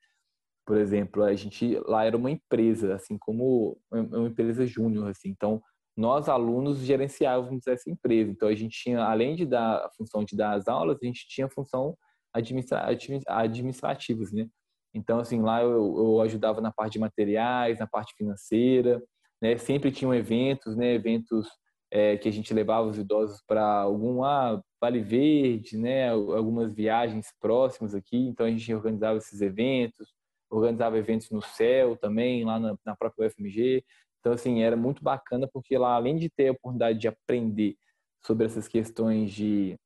Por 0.67 0.77
exemplo, 0.77 1.25
a 1.25 1.35
gente 1.35 1.81
lá 1.87 2.05
era 2.05 2.15
uma 2.15 2.31
empresa, 2.31 2.95
assim 2.95 3.17
como 3.17 3.79
uma 3.91 4.29
empresa 4.29 4.67
júnior, 4.67 5.09
assim. 5.09 5.31
Então 5.31 5.59
nós 5.97 6.29
alunos 6.29 6.81
gerenciávamos 6.81 7.67
essa 7.67 7.89
empresa. 7.89 8.31
Então 8.31 8.47
a 8.47 8.55
gente 8.55 8.79
tinha, 8.79 9.01
além 9.03 9.35
de 9.35 9.47
dar 9.47 9.77
a 9.77 9.91
função 9.97 10.23
de 10.23 10.37
dar 10.37 10.53
as 10.53 10.69
aulas, 10.69 10.99
a 11.03 11.07
gente 11.07 11.27
tinha 11.27 11.47
a 11.47 11.51
função 11.51 11.97
administra 12.31 12.85
administrativas, 13.27 14.31
né? 14.33 14.47
Então 14.95 15.19
assim 15.19 15.41
lá 15.41 15.63
eu, 15.63 15.71
eu, 15.97 16.21
ajudava 16.21 16.61
na 16.61 16.71
parte 16.71 16.93
de 16.93 16.99
materiais, 16.99 17.79
na 17.79 17.87
parte 17.87 18.13
financeira, 18.15 19.03
né? 19.41 19.57
Sempre 19.57 19.91
tinham 19.91 20.15
eventos, 20.15 20.77
né? 20.77 20.93
Eventos 20.93 21.49
é, 21.91 22.17
que 22.17 22.29
a 22.29 22.33
gente 22.33 22.53
levava 22.53 22.89
os 22.89 22.99
idosos 22.99 23.43
para 23.47 23.65
algum 23.83 24.25
ah, 24.25 24.63
Vale 24.81 25.01
Verde, 25.01 25.79
né? 25.79 26.11
Algumas 26.11 26.75
viagens 26.75 27.33
próximas 27.41 27.95
aqui. 27.95 28.17
Então 28.17 28.47
a 28.47 28.51
gente 28.51 28.73
organizava 28.75 29.19
esses 29.19 29.41
eventos, 29.41 30.13
organizava 30.51 30.99
eventos 30.99 31.31
no 31.31 31.43
céu 31.43 31.97
também 31.97 32.45
lá 32.45 32.59
na, 32.59 32.77
na 32.85 32.97
própria 32.97 33.27
UFMG. 33.27 33.85
Então, 34.21 34.33
assim, 34.33 34.63
era 34.63 34.77
muito 34.77 35.03
bacana 35.05 35.49
porque 35.53 35.79
lá, 35.79 35.95
além 35.95 36.17
de 36.17 36.29
ter 36.29 36.49
a 36.49 36.53
oportunidade 36.53 36.99
de 36.99 37.09
aprender 37.09 37.77
sobre 38.25 38.45
essas 38.47 38.67
questões 38.67 39.33
de, 39.33 39.79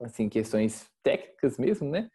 assim, 0.00 0.28
questões 0.28 0.88
técnicas 1.02 1.58
mesmo, 1.58 1.90
né? 1.90 2.08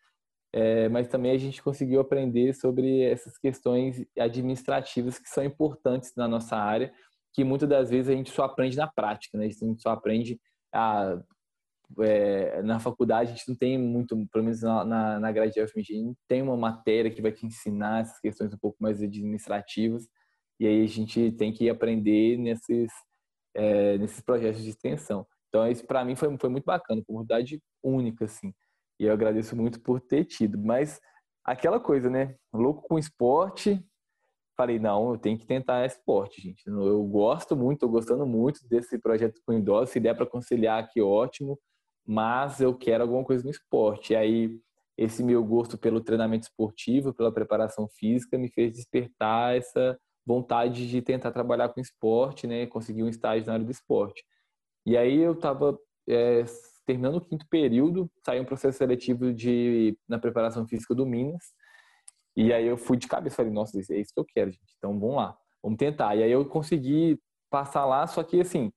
É, 0.53 0.87
mas 0.87 1.09
também 1.09 1.31
a 1.31 1.37
gente 1.37 1.61
conseguiu 1.61 1.99
aprender 1.99 2.53
sobre 2.53 3.01
essas 3.01 3.37
questões 3.37 4.05
administrativas 4.17 5.19
que 5.19 5.27
são 5.27 5.43
importantes 5.43 6.13
na 6.15 6.27
nossa 6.27 6.55
área, 6.55 6.93
que 7.37 7.43
muitas 7.43 7.69
das 7.69 7.91
vezes 7.91 8.09
a 8.09 8.15
gente 8.15 8.31
só 8.31 8.45
aprende 8.45 8.75
na 8.75 8.87
prática, 8.87 9.37
né? 9.37 9.45
A 9.45 9.47
gente 9.47 9.79
só 9.79 9.91
aprende 9.91 10.41
a, 10.73 11.21
é, 11.99 12.63
na 12.63 12.79
faculdade, 12.79 13.29
a 13.29 13.35
gente 13.35 13.47
não 13.47 13.55
tem 13.55 13.77
muito, 13.77 14.27
pelo 14.31 14.43
menos 14.43 14.63
na, 14.63 14.83
na, 14.83 15.19
na 15.19 15.31
grade 15.31 15.53
de 15.53 15.67
FMG, 15.67 16.01
não 16.01 16.15
tem 16.27 16.41
uma 16.41 16.57
matéria 16.57 17.11
que 17.11 17.21
vai 17.21 17.31
te 17.31 17.45
ensinar 17.45 18.01
essas 18.01 18.19
questões 18.19 18.51
um 18.51 18.57
pouco 18.57 18.77
mais 18.79 19.03
administrativas. 19.03 20.09
E 20.59 20.65
aí 20.65 20.83
a 20.83 20.87
gente 20.87 21.31
tem 21.33 21.53
que 21.53 21.69
aprender 21.69 22.39
nesses, 22.39 22.91
é, 23.53 23.99
nesses 23.99 24.19
projetos 24.19 24.63
de 24.63 24.71
extensão. 24.71 25.23
Então, 25.49 25.69
isso 25.69 25.85
para 25.85 26.03
mim 26.03 26.15
foi, 26.15 26.35
foi 26.39 26.49
muito 26.49 26.65
bacana, 26.65 26.99
uma 27.07 27.21
oportunidade 27.21 27.61
única, 27.83 28.25
assim. 28.25 28.51
E 28.99 29.03
eu 29.05 29.13
agradeço 29.13 29.55
muito 29.55 29.79
por 29.79 30.01
ter 30.01 30.25
tido. 30.25 30.57
Mas 30.57 30.99
aquela 31.45 31.79
coisa, 31.79 32.09
né? 32.09 32.35
Louco 32.51 32.81
com 32.87 32.97
esporte. 32.97 33.79
Falei, 34.57 34.79
não, 34.79 35.11
eu 35.11 35.19
tenho 35.19 35.37
que 35.37 35.45
tentar 35.45 35.85
esporte, 35.85 36.41
gente. 36.41 36.67
Eu 36.67 37.03
gosto 37.03 37.55
muito, 37.55 37.77
estou 37.77 37.89
gostando 37.89 38.25
muito 38.25 38.67
desse 38.67 38.97
projeto 38.97 39.39
com 39.45 39.53
idosos. 39.53 39.91
Se 39.91 39.99
der 39.99 40.15
para 40.15 40.25
conciliar 40.25 40.83
aqui, 40.83 40.99
ótimo. 40.99 41.59
Mas 42.03 42.59
eu 42.59 42.73
quero 42.75 43.03
alguma 43.03 43.23
coisa 43.23 43.43
no 43.43 43.51
esporte. 43.51 44.13
E 44.13 44.15
aí, 44.15 44.59
esse 44.97 45.23
meu 45.23 45.43
gosto 45.43 45.77
pelo 45.77 46.01
treinamento 46.01 46.47
esportivo, 46.47 47.13
pela 47.13 47.31
preparação 47.31 47.87
física, 47.87 48.35
me 48.35 48.49
fez 48.49 48.73
despertar 48.73 49.55
essa 49.55 49.95
vontade 50.25 50.89
de 50.89 51.01
tentar 51.03 51.31
trabalhar 51.31 51.69
com 51.69 51.79
esporte, 51.79 52.47
né? 52.47 52.65
Conseguir 52.65 53.03
um 53.03 53.09
estágio 53.09 53.45
na 53.45 53.53
área 53.53 53.65
do 53.65 53.71
esporte. 53.71 54.25
E 54.87 54.97
aí 54.97 55.19
eu 55.19 55.33
estava 55.33 55.77
é, 56.09 56.43
terminando 56.85 57.17
o 57.17 57.21
quinto 57.21 57.45
período, 57.47 58.09
saiu 58.25 58.41
um 58.41 58.45
processo 58.45 58.77
seletivo 58.77 59.31
de 59.31 59.95
na 60.07 60.17
preparação 60.17 60.67
física 60.67 60.95
do 60.95 61.05
Minas. 61.05 61.53
E 62.37 62.53
aí 62.53 62.67
eu 62.67 62.77
fui 62.77 62.97
de 62.97 63.07
cabeça, 63.07 63.37
falei, 63.37 63.51
nossa, 63.51 63.79
é 63.79 63.99
isso 63.99 64.13
que 64.13 64.19
eu 64.19 64.25
quero, 64.25 64.51
gente. 64.51 64.75
Então 64.77 64.97
vamos 64.99 65.15
lá, 65.15 65.35
vamos 65.61 65.77
tentar. 65.77 66.15
E 66.15 66.21
aí 66.21 66.31
eu 66.31 66.45
consegui 66.45 67.19
passar 67.49 67.83
lá, 67.83 68.05
só 68.05 68.23
que 68.23 68.39
assim, 68.39 68.71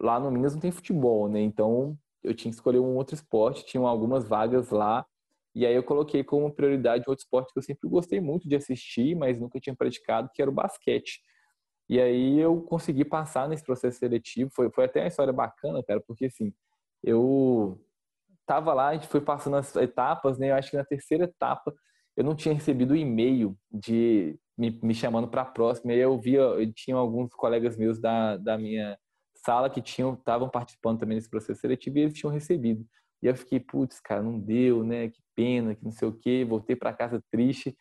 lá 0.00 0.18
no 0.18 0.30
Minas 0.30 0.54
não 0.54 0.60
tem 0.60 0.70
futebol, 0.70 1.28
né? 1.28 1.38
Então 1.42 1.98
eu 2.24 2.34
tinha 2.34 2.50
que 2.50 2.56
escolher 2.56 2.78
um 2.78 2.96
outro 2.96 3.14
esporte, 3.14 3.66
tinham 3.66 3.86
algumas 3.86 4.26
vagas 4.26 4.70
lá 4.70 5.04
e 5.54 5.66
aí 5.66 5.74
eu 5.74 5.82
coloquei 5.82 6.24
como 6.24 6.50
prioridade 6.50 7.04
outro 7.06 7.22
esporte 7.22 7.52
que 7.52 7.58
eu 7.58 7.62
sempre 7.62 7.86
gostei 7.90 8.20
muito 8.20 8.48
de 8.48 8.56
assistir, 8.56 9.14
mas 9.14 9.38
nunca 9.38 9.60
tinha 9.60 9.76
praticado, 9.76 10.30
que 10.32 10.40
era 10.40 10.50
o 10.50 10.54
basquete. 10.54 11.20
E 11.90 12.00
aí 12.00 12.38
eu 12.38 12.62
consegui 12.62 13.04
passar 13.04 13.48
nesse 13.48 13.64
processo 13.64 13.98
seletivo. 13.98 14.50
Foi, 14.54 14.70
foi 14.70 14.86
até 14.86 15.00
uma 15.00 15.08
história 15.08 15.32
bacana, 15.32 15.82
cara, 15.82 16.00
porque 16.06 16.26
assim, 16.26 16.54
eu 17.02 17.78
tava 18.46 18.72
lá, 18.72 18.88
a 18.88 18.94
gente 18.94 19.08
foi 19.08 19.20
passando 19.20 19.56
as 19.56 19.76
etapas, 19.76 20.38
né? 20.38 20.52
Eu 20.52 20.54
acho 20.54 20.70
que 20.70 20.76
na 20.76 20.84
terceira 20.84 21.24
etapa 21.24 21.74
eu 22.18 22.24
não 22.24 22.34
tinha 22.34 22.52
recebido 22.52 22.94
o 22.94 22.96
e-mail 22.96 23.56
de 23.70 24.36
me, 24.58 24.76
me 24.82 24.92
chamando 24.92 25.28
para 25.28 25.42
a 25.42 25.44
próxima. 25.44 25.94
E 25.94 26.00
eu 26.00 26.18
via, 26.18 26.40
eu 26.40 26.72
tinha 26.72 26.96
alguns 26.96 27.32
colegas 27.32 27.76
meus 27.76 28.00
da, 28.00 28.36
da 28.36 28.58
minha 28.58 28.98
sala 29.36 29.70
que 29.70 29.80
tinham 29.80 30.14
estavam 30.14 30.50
participando 30.50 30.98
também 30.98 31.16
desse 31.16 31.30
processo 31.30 31.60
seletivo 31.60 31.96
e 31.96 32.00
eles 32.00 32.14
tinham 32.14 32.32
recebido. 32.32 32.84
E 33.22 33.28
eu 33.28 33.36
fiquei, 33.36 33.60
putz, 33.60 34.00
cara, 34.00 34.20
não 34.20 34.36
deu, 34.36 34.82
né? 34.82 35.10
Que 35.10 35.20
pena, 35.36 35.76
que 35.76 35.84
não 35.84 35.92
sei 35.92 36.08
o 36.08 36.12
quê. 36.12 36.44
Voltei 36.44 36.74
para 36.74 36.92
casa 36.92 37.22
triste. 37.30 37.76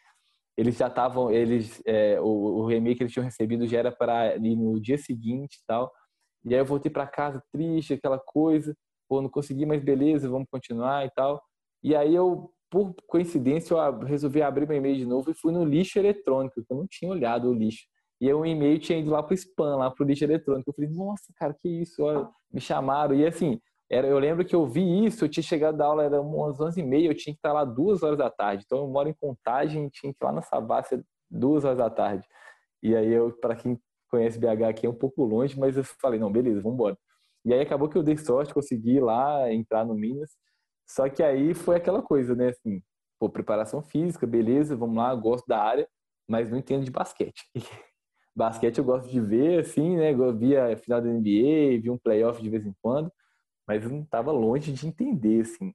Eles 0.55 0.77
já 0.77 0.85
estavam, 0.85 1.31
eles, 1.31 1.81
é, 1.83 2.21
o, 2.21 2.59
o 2.59 2.67
remake 2.67 2.97
que 2.97 3.03
eles 3.03 3.13
tinham 3.13 3.25
recebido 3.25 3.65
já 3.65 3.79
era 3.79 3.91
para 3.91 4.35
ir 4.35 4.55
no 4.55 4.79
dia 4.79 4.99
seguinte 4.99 5.55
e 5.55 5.65
tal. 5.65 5.91
E 6.45 6.53
aí 6.53 6.61
eu 6.61 6.65
voltei 6.65 6.91
para 6.91 7.07
casa 7.07 7.41
triste, 7.51 7.95
aquela 7.95 8.19
coisa. 8.19 8.77
Pô, 9.09 9.19
não 9.19 9.29
consegui, 9.31 9.65
mas 9.65 9.83
beleza, 9.83 10.29
vamos 10.29 10.47
continuar 10.51 11.07
e 11.07 11.09
tal. 11.09 11.41
E 11.83 11.95
aí 11.95 12.13
eu, 12.13 12.51
por 12.69 12.93
coincidência, 13.07 13.73
eu 13.73 13.99
resolvi 13.99 14.41
abrir 14.41 14.67
meu 14.67 14.77
e-mail 14.77 14.97
de 14.97 15.05
novo 15.05 15.31
e 15.31 15.33
fui 15.33 15.51
no 15.51 15.63
lixo 15.63 15.99
eletrônico, 15.99 16.63
que 16.63 16.73
eu 16.73 16.77
não 16.77 16.87
tinha 16.87 17.09
olhado 17.11 17.49
o 17.49 17.53
lixo. 17.53 17.85
E 18.19 18.31
o 18.33 18.45
e-mail 18.45 18.79
tinha 18.79 18.99
ido 18.99 19.11
lá 19.11 19.21
pro 19.21 19.33
spam, 19.35 19.77
lá 19.77 19.91
pro 19.91 20.05
lixo 20.05 20.23
eletrônico. 20.23 20.69
Eu 20.69 20.73
falei, 20.73 20.89
nossa, 20.89 21.31
cara, 21.35 21.53
que 21.53 21.69
isso? 21.69 22.03
Olha, 22.03 22.27
me 22.51 22.59
chamaram. 22.59 23.15
E 23.15 23.25
assim, 23.25 23.59
era, 23.89 24.07
eu 24.07 24.19
lembro 24.19 24.43
que 24.43 24.55
eu 24.55 24.65
vi 24.65 25.05
isso, 25.05 25.23
eu 25.23 25.29
tinha 25.29 25.43
chegado 25.43 25.77
da 25.77 25.85
aula, 25.85 26.03
era 26.03 26.21
umas 26.21 26.57
11h30, 26.57 27.05
eu 27.05 27.15
tinha 27.15 27.33
que 27.33 27.39
estar 27.39 27.53
lá 27.53 27.63
duas 27.63 28.03
horas 28.03 28.17
da 28.17 28.29
tarde. 28.29 28.63
Então 28.65 28.79
eu 28.79 28.87
moro 28.87 29.07
em 29.07 29.13
Contagem, 29.13 29.87
tinha 29.89 30.11
que 30.11 30.23
ir 30.23 30.25
lá 30.25 30.31
na 30.31 30.41
Sabácia 30.41 31.03
duas 31.29 31.63
horas 31.63 31.77
da 31.77 31.89
tarde. 31.89 32.27
E 32.83 32.95
aí 32.95 33.11
eu, 33.11 33.31
para 33.31 33.55
quem 33.55 33.79
conhece 34.09 34.39
BH 34.39 34.63
aqui, 34.69 34.85
é 34.85 34.89
um 34.89 34.93
pouco 34.93 35.23
longe, 35.23 35.57
mas 35.59 35.77
eu 35.77 35.83
falei, 35.83 36.19
não, 36.19 36.31
beleza, 36.31 36.61
vamos 36.61 36.75
embora. 36.75 36.97
E 37.45 37.53
aí 37.53 37.61
acabou 37.61 37.87
que 37.87 37.97
eu 37.97 38.03
dei 38.03 38.17
sorte, 38.17 38.53
consegui 38.53 38.99
lá, 38.99 39.51
entrar 39.53 39.85
no 39.85 39.93
Minas. 39.95 40.31
Só 40.87 41.09
que 41.09 41.21
aí 41.21 41.53
foi 41.53 41.75
aquela 41.75 42.01
coisa, 42.01 42.35
né, 42.35 42.49
assim, 42.49 42.81
pô, 43.19 43.29
preparação 43.29 43.81
física, 43.81 44.25
beleza, 44.25 44.75
vamos 44.75 44.95
lá, 44.95 45.13
gosto 45.13 45.45
da 45.47 45.61
área, 45.61 45.87
mas 46.27 46.49
não 46.49 46.57
entendo 46.57 46.85
de 46.85 46.91
basquete. 46.91 47.43
basquete 48.35 48.77
eu 48.77 48.83
gosto 48.83 49.09
de 49.09 49.19
ver, 49.19 49.59
assim, 49.59 49.97
né, 49.97 50.13
eu 50.13 50.35
via 50.35 50.73
a 50.73 50.77
final 50.77 51.01
da 51.01 51.09
NBA, 51.09 51.81
vi 51.81 51.89
um 51.89 51.97
playoff 51.97 52.41
de 52.41 52.49
vez 52.49 52.65
em 52.65 52.73
quando, 52.81 53.11
mas 53.67 53.83
eu 53.83 53.89
não 53.89 54.01
estava 54.01 54.31
longe 54.31 54.71
de 54.71 54.87
entender, 54.87 55.41
assim. 55.41 55.73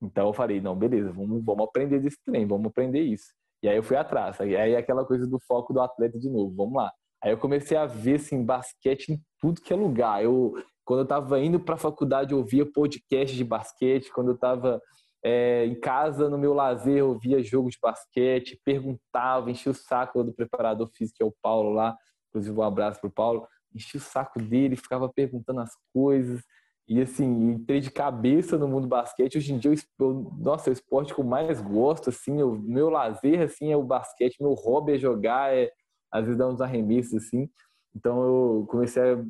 Então 0.00 0.28
eu 0.28 0.32
falei, 0.32 0.60
não, 0.60 0.76
beleza, 0.76 1.12
vamos, 1.12 1.44
vamos 1.44 1.64
aprender 1.66 1.98
desse 2.00 2.18
trem, 2.24 2.46
vamos 2.46 2.66
aprender 2.66 3.00
isso. 3.00 3.32
E 3.62 3.68
aí 3.68 3.76
eu 3.76 3.82
fui 3.82 3.96
atrás, 3.96 4.40
aí 4.40 4.76
aquela 4.76 5.04
coisa 5.04 5.26
do 5.26 5.40
foco 5.40 5.72
do 5.72 5.80
atleta 5.80 6.18
de 6.18 6.28
novo, 6.28 6.54
vamos 6.54 6.74
lá. 6.74 6.92
Aí 7.24 7.30
eu 7.30 7.38
comecei 7.38 7.74
a 7.74 7.86
ver, 7.86 8.16
assim, 8.16 8.44
basquete 8.44 9.08
em 9.08 9.22
tudo 9.40 9.62
que 9.62 9.72
é 9.72 9.76
lugar. 9.76 10.22
Eu, 10.22 10.52
quando 10.84 11.00
eu 11.00 11.04
estava 11.04 11.40
indo 11.40 11.58
para 11.60 11.74
a 11.74 11.78
faculdade, 11.78 12.32
eu 12.32 12.38
ouvia 12.38 12.70
podcast 12.70 13.36
de 13.36 13.44
basquete, 13.44 14.12
quando 14.12 14.28
eu 14.28 14.34
estava 14.34 14.80
é, 15.24 15.64
em 15.66 15.78
casa, 15.78 16.28
no 16.28 16.38
meu 16.38 16.52
lazer, 16.52 16.98
eu 16.98 17.18
via 17.18 17.42
jogo 17.42 17.70
de 17.70 17.78
basquete, 17.80 18.60
perguntava, 18.64 19.50
enchia 19.50 19.72
o 19.72 19.74
saco 19.74 20.22
do 20.22 20.32
preparador 20.32 20.90
físico, 20.94 21.16
que 21.16 21.22
é 21.22 21.26
o 21.26 21.34
Paulo 21.42 21.70
lá, 21.70 21.96
inclusive 22.28 22.56
um 22.56 22.62
abraço 22.62 23.00
pro 23.00 23.10
Paulo, 23.10 23.46
enchia 23.74 23.98
o 23.98 24.02
saco 24.02 24.38
dele, 24.38 24.76
ficava 24.76 25.08
perguntando 25.08 25.60
as 25.60 25.70
coisas, 25.92 26.42
e 26.86 27.00
assim, 27.00 27.52
entrei 27.52 27.80
de 27.80 27.90
cabeça 27.90 28.58
no 28.58 28.68
mundo 28.68 28.82
do 28.82 28.88
basquete. 28.88 29.38
Hoje 29.38 29.54
em 29.54 29.58
dia, 29.58 29.72
eu, 29.98 30.30
nossa, 30.38 30.68
é 30.68 30.70
o 30.70 30.74
esporte 30.74 31.14
que 31.14 31.20
eu 31.20 31.24
mais 31.24 31.60
gosto, 31.60 32.10
assim, 32.10 32.42
o 32.42 32.52
meu 32.58 32.90
lazer, 32.90 33.40
assim, 33.40 33.72
é 33.72 33.76
o 33.76 33.82
basquete. 33.82 34.36
Meu 34.40 34.52
hobby 34.52 34.92
é 34.92 34.98
jogar, 34.98 35.54
é, 35.54 35.70
às 36.12 36.24
vezes 36.24 36.36
dar 36.38 36.48
uns 36.48 36.60
arremessos, 36.60 37.14
assim. 37.14 37.48
Então, 37.94 38.22
eu 38.22 38.66
comecei 38.68 39.02
a... 39.02 39.24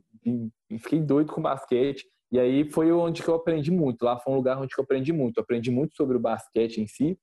Fiquei 0.79 1.00
doido 1.00 1.33
com 1.33 1.42
basquete. 1.42 2.05
E 2.33 2.38
aí 2.38 2.68
foi 2.68 2.90
onde 2.90 3.22
que 3.22 3.29
eu 3.29 3.35
aprendi 3.35 3.70
muito. 3.70 4.05
Lá 4.05 4.18
foi 4.18 4.33
um 4.33 4.37
lugar 4.37 4.59
onde 4.59 4.74
eu 4.77 4.83
aprendi 4.83 5.12
muito. 5.12 5.38
Eu 5.38 5.42
aprendi 5.42 5.70
muito 5.70 5.94
sobre 5.94 6.16
o 6.16 6.20
basquete 6.20 6.79
em 6.81 6.87
si, 6.87 7.16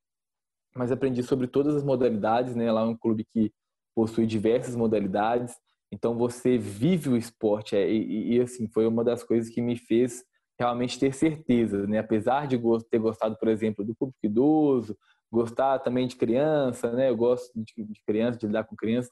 mas 0.76 0.92
aprendi 0.92 1.22
sobre 1.22 1.48
todas 1.48 1.76
as 1.76 1.84
modalidades, 1.84 2.56
né? 2.56 2.72
Lá 2.72 2.82
é 2.82 2.86
um 2.86 2.96
clube 2.96 3.26
que 3.26 3.52
possui 3.94 4.26
diversas 4.26 4.76
modalidades. 4.76 5.54
Então 5.92 6.18
você 6.18 6.58
vive 6.58 7.10
o 7.10 7.18
esporte 7.18 7.76
é, 7.76 7.92
e, 7.92 8.36
e, 8.36 8.42
assim 8.42 8.68
foi 8.70 8.88
uma 8.88 9.04
das 9.04 9.24
coisas 9.24 9.54
que 9.54 9.62
me 9.62 9.76
fez 9.76 10.24
realmente 10.58 10.98
ter 10.98 11.14
certeza, 11.14 11.86
né? 11.88 11.98
Apesar 12.00 12.48
de 12.48 12.58
ter 12.90 13.00
gostado, 13.00 13.36
por 13.38 13.50
exemplo, 13.50 13.84
do 13.84 13.94
público 13.94 14.20
idoso, 14.24 14.98
gostar 15.30 15.80
também 15.80 16.08
de 16.08 16.16
criança, 16.16 16.92
né? 16.94 17.10
Eu 17.10 17.18
gosto 17.18 17.52
de, 17.54 17.84
de 17.84 18.02
criança, 18.06 18.40
de 18.40 18.46
lidar 18.46 18.64
com 18.64 18.76
criança, 18.76 19.10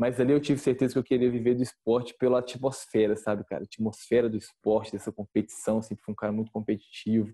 mas 0.00 0.18
ali 0.18 0.32
eu 0.32 0.40
tive 0.40 0.58
certeza 0.58 0.94
que 0.94 0.98
eu 0.98 1.04
queria 1.04 1.30
viver 1.30 1.54
do 1.54 1.62
esporte 1.62 2.14
pela 2.18 2.38
atmosfera, 2.38 3.14
sabe, 3.16 3.44
cara? 3.44 3.64
A 3.64 3.66
atmosfera 3.66 4.30
do 4.30 4.38
esporte, 4.38 4.92
dessa 4.92 5.12
competição, 5.12 5.82
sempre 5.82 6.02
fui 6.02 6.12
um 6.12 6.16
cara 6.16 6.32
muito 6.32 6.50
competitivo 6.50 7.30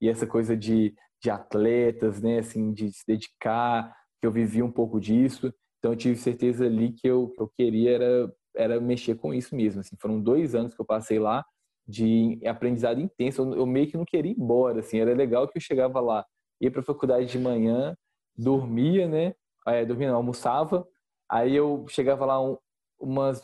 e 0.00 0.08
essa 0.08 0.26
coisa 0.26 0.56
de, 0.56 0.96
de 1.22 1.30
atletas, 1.30 2.20
né? 2.20 2.40
Assim, 2.40 2.72
de 2.72 2.92
se 2.92 3.04
dedicar, 3.06 3.94
que 4.20 4.26
eu 4.26 4.32
vivi 4.32 4.60
um 4.64 4.70
pouco 4.70 5.00
disso. 5.00 5.54
Então 5.78 5.92
eu 5.92 5.96
tive 5.96 6.16
certeza 6.16 6.66
ali 6.66 6.90
que 6.90 7.06
eu, 7.06 7.28
que 7.28 7.40
eu 7.40 7.48
queria 7.56 7.92
era, 7.92 8.34
era 8.56 8.80
mexer 8.80 9.14
com 9.14 9.32
isso 9.32 9.54
mesmo. 9.54 9.78
Assim, 9.80 9.96
foram 10.00 10.20
dois 10.20 10.56
anos 10.56 10.74
que 10.74 10.80
eu 10.80 10.84
passei 10.84 11.20
lá 11.20 11.44
de 11.86 12.40
aprendizado 12.44 13.00
intenso. 13.00 13.42
Eu, 13.42 13.58
eu 13.58 13.66
meio 13.66 13.86
que 13.86 13.96
não 13.96 14.04
queria 14.04 14.32
ir 14.32 14.36
embora. 14.36 14.80
Assim, 14.80 14.98
era 14.98 15.14
legal 15.14 15.46
que 15.46 15.56
eu 15.56 15.62
chegava 15.62 16.00
lá, 16.00 16.26
ia 16.60 16.68
para 16.68 16.80
a 16.80 16.84
faculdade 16.84 17.26
de 17.26 17.38
manhã, 17.38 17.96
dormia, 18.36 19.06
né? 19.06 19.34
É, 19.68 19.84
dormia, 19.84 20.08
não, 20.08 20.16
almoçava. 20.16 20.84
Aí 21.30 21.54
eu 21.54 21.84
chegava 21.88 22.24
lá 22.24 22.40
um, 22.42 22.56
umas 22.98 23.42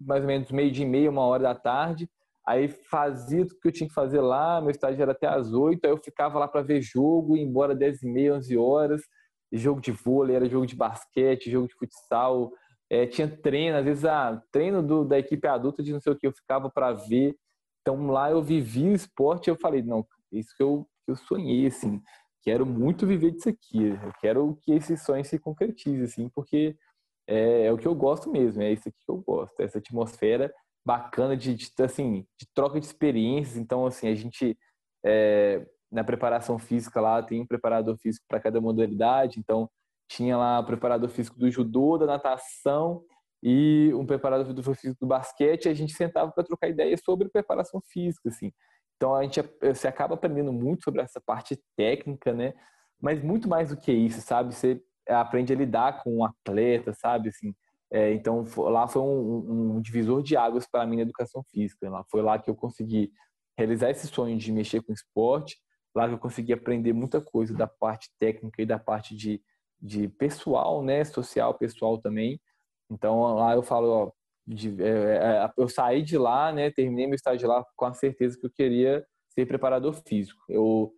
mais 0.00 0.22
ou 0.22 0.28
menos 0.28 0.50
meio 0.50 0.70
dia 0.70 0.84
e 0.86 0.88
meia, 0.88 1.10
uma 1.10 1.22
hora 1.22 1.42
da 1.42 1.54
tarde. 1.54 2.08
Aí 2.46 2.68
fazia 2.68 3.46
tudo 3.46 3.60
que 3.60 3.68
eu 3.68 3.72
tinha 3.72 3.88
que 3.88 3.94
fazer 3.94 4.20
lá. 4.20 4.60
Meu 4.60 4.70
estágio 4.70 5.02
era 5.02 5.12
até 5.12 5.26
às 5.26 5.52
oito. 5.52 5.84
Aí 5.84 5.90
eu 5.90 5.98
ficava 5.98 6.38
lá 6.38 6.48
para 6.48 6.62
ver 6.62 6.80
jogo, 6.80 7.36
ia 7.36 7.42
embora 7.42 7.74
dez 7.74 8.02
e 8.02 8.06
meia, 8.06 8.34
onze 8.34 8.56
horas 8.56 9.02
jogo 9.52 9.80
de 9.80 9.90
vôlei, 9.90 10.36
era 10.36 10.48
jogo 10.48 10.66
de 10.66 10.76
basquete, 10.76 11.50
jogo 11.50 11.68
de 11.68 11.74
futsal, 11.74 12.52
é, 12.90 13.06
tinha 13.06 13.28
treino, 13.28 13.78
às 13.78 13.84
vezes, 13.84 14.04
ah, 14.04 14.42
treino 14.52 14.82
do, 14.82 15.04
da 15.04 15.18
equipe 15.18 15.46
adulta 15.46 15.82
de 15.82 15.92
não 15.92 16.00
sei 16.00 16.12
o 16.12 16.16
que, 16.16 16.26
eu 16.26 16.32
ficava 16.32 16.70
para 16.70 16.92
ver. 16.92 17.34
Então 17.80 18.06
lá 18.08 18.30
eu 18.30 18.42
vivi 18.42 18.88
o 18.88 18.94
esporte 18.94 19.48
eu 19.48 19.56
falei, 19.56 19.82
não, 19.82 20.06
isso 20.32 20.54
que 20.56 20.62
eu, 20.62 20.86
eu 21.06 21.16
sonhei, 21.16 21.66
assim, 21.66 22.02
quero 22.42 22.66
muito 22.66 23.06
viver 23.06 23.30
disso 23.30 23.48
aqui, 23.48 23.86
eu 23.88 24.12
quero 24.20 24.58
que 24.62 24.72
esse 24.72 24.96
sonho 24.96 25.24
se 25.24 25.38
concretize, 25.38 26.02
assim, 26.02 26.28
porque 26.34 26.76
é, 27.28 27.66
é 27.66 27.72
o 27.72 27.78
que 27.78 27.86
eu 27.86 27.94
gosto 27.94 28.30
mesmo, 28.30 28.62
é 28.62 28.72
isso 28.72 28.88
aqui 28.88 28.98
que 29.04 29.10
eu 29.10 29.18
gosto, 29.18 29.60
essa 29.60 29.78
atmosfera 29.78 30.52
bacana 30.84 31.36
de, 31.36 31.54
de 31.54 31.70
assim, 31.80 32.26
de 32.40 32.46
troca 32.54 32.80
de 32.80 32.86
experiências, 32.86 33.56
então, 33.56 33.86
assim, 33.86 34.08
a 34.08 34.14
gente... 34.14 34.58
É, 35.04 35.64
na 35.90 36.04
preparação 36.04 36.58
física 36.58 37.00
lá 37.00 37.22
tem 37.22 37.40
um 37.40 37.46
preparador 37.46 37.96
físico 37.96 38.26
para 38.28 38.40
cada 38.40 38.60
modalidade, 38.60 39.38
então 39.38 39.70
tinha 40.08 40.36
lá 40.36 40.60
o 40.60 40.64
preparador 40.64 41.08
físico 41.08 41.38
do 41.38 41.50
judô, 41.50 41.98
da 41.98 42.06
natação 42.06 43.02
e 43.42 43.92
um 43.94 44.06
preparador 44.06 44.46
físico 44.74 45.00
do 45.00 45.06
basquete, 45.06 45.66
e 45.66 45.68
a 45.68 45.74
gente 45.74 45.92
sentava 45.92 46.30
para 46.32 46.44
trocar 46.44 46.68
ideias 46.68 47.00
sobre 47.04 47.28
preparação 47.28 47.80
física, 47.80 48.28
assim. 48.28 48.52
Então 48.96 49.14
a 49.14 49.22
gente 49.22 49.40
você 49.62 49.86
acaba 49.86 50.14
aprendendo 50.14 50.52
muito 50.52 50.82
sobre 50.82 51.00
essa 51.00 51.20
parte 51.20 51.58
técnica, 51.76 52.32
né? 52.32 52.52
Mas 53.00 53.22
muito 53.22 53.48
mais 53.48 53.68
do 53.70 53.76
que 53.76 53.92
isso, 53.92 54.20
sabe? 54.20 54.54
Você 54.54 54.82
aprende 55.08 55.52
a 55.52 55.56
lidar 55.56 56.02
com 56.02 56.18
um 56.18 56.24
atleta, 56.24 56.92
sabe? 56.94 57.30
Assim, 57.30 57.54
é, 57.90 58.12
então 58.12 58.44
lá 58.56 58.86
foi 58.86 59.02
um, 59.02 59.76
um 59.76 59.80
divisor 59.80 60.22
de 60.22 60.36
águas 60.36 60.66
para 60.66 60.86
mim 60.86 60.96
na 60.96 61.02
educação 61.02 61.42
física. 61.50 61.88
Lá 61.88 62.04
foi 62.10 62.22
lá 62.22 62.38
que 62.38 62.50
eu 62.50 62.54
consegui 62.54 63.10
realizar 63.56 63.90
esse 63.90 64.06
sonho 64.06 64.36
de 64.36 64.52
mexer 64.52 64.82
com 64.82 64.92
esporte 64.92 65.56
Lá 65.98 66.06
eu 66.06 66.18
consegui 66.18 66.52
aprender 66.52 66.92
muita 66.92 67.20
coisa 67.20 67.52
da 67.52 67.66
parte 67.66 68.08
técnica 68.20 68.62
e 68.62 68.66
da 68.66 68.78
parte 68.78 69.16
de, 69.16 69.42
de 69.80 70.08
pessoal, 70.08 70.82
né? 70.82 71.02
Social, 71.04 71.54
pessoal 71.54 71.98
também. 71.98 72.40
Então 72.90 73.34
lá 73.34 73.54
eu 73.54 73.62
falo, 73.62 73.88
ó, 73.90 74.12
de, 74.46 74.80
é, 74.82 74.88
é, 74.88 75.16
é, 75.44 75.52
eu 75.56 75.68
saí 75.68 76.02
de 76.02 76.16
lá, 76.16 76.52
né? 76.52 76.70
Terminei 76.70 77.06
meu 77.06 77.16
estágio 77.16 77.48
lá 77.48 77.64
com 77.76 77.84
a 77.84 77.94
certeza 77.94 78.38
que 78.38 78.46
eu 78.46 78.50
queria 78.50 79.04
ser 79.30 79.46
preparador 79.46 79.92
físico. 80.06 80.40
Eu 80.48 80.92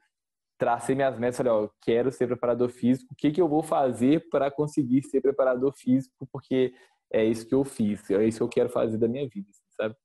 tracei 0.60 0.94
minhas 0.94 1.18
metas, 1.18 1.38
falei, 1.38 1.50
ó, 1.50 1.70
quero 1.80 2.12
ser 2.12 2.26
preparador 2.26 2.68
físico. 2.68 3.14
O 3.14 3.16
que 3.16 3.30
que 3.30 3.40
eu 3.40 3.48
vou 3.48 3.62
fazer 3.62 4.28
para 4.28 4.50
conseguir 4.50 5.02
ser 5.04 5.22
preparador 5.22 5.72
físico? 5.72 6.28
Porque 6.30 6.74
é 7.10 7.24
isso 7.24 7.48
que 7.48 7.54
eu 7.54 7.64
fiz, 7.64 8.08
é 8.10 8.26
isso 8.26 8.36
que 8.36 8.42
eu 8.42 8.48
quero 8.48 8.68
fazer 8.68 8.98
da 8.98 9.08
minha 9.08 9.26
vida, 9.26 9.48
sabe? 9.70 9.96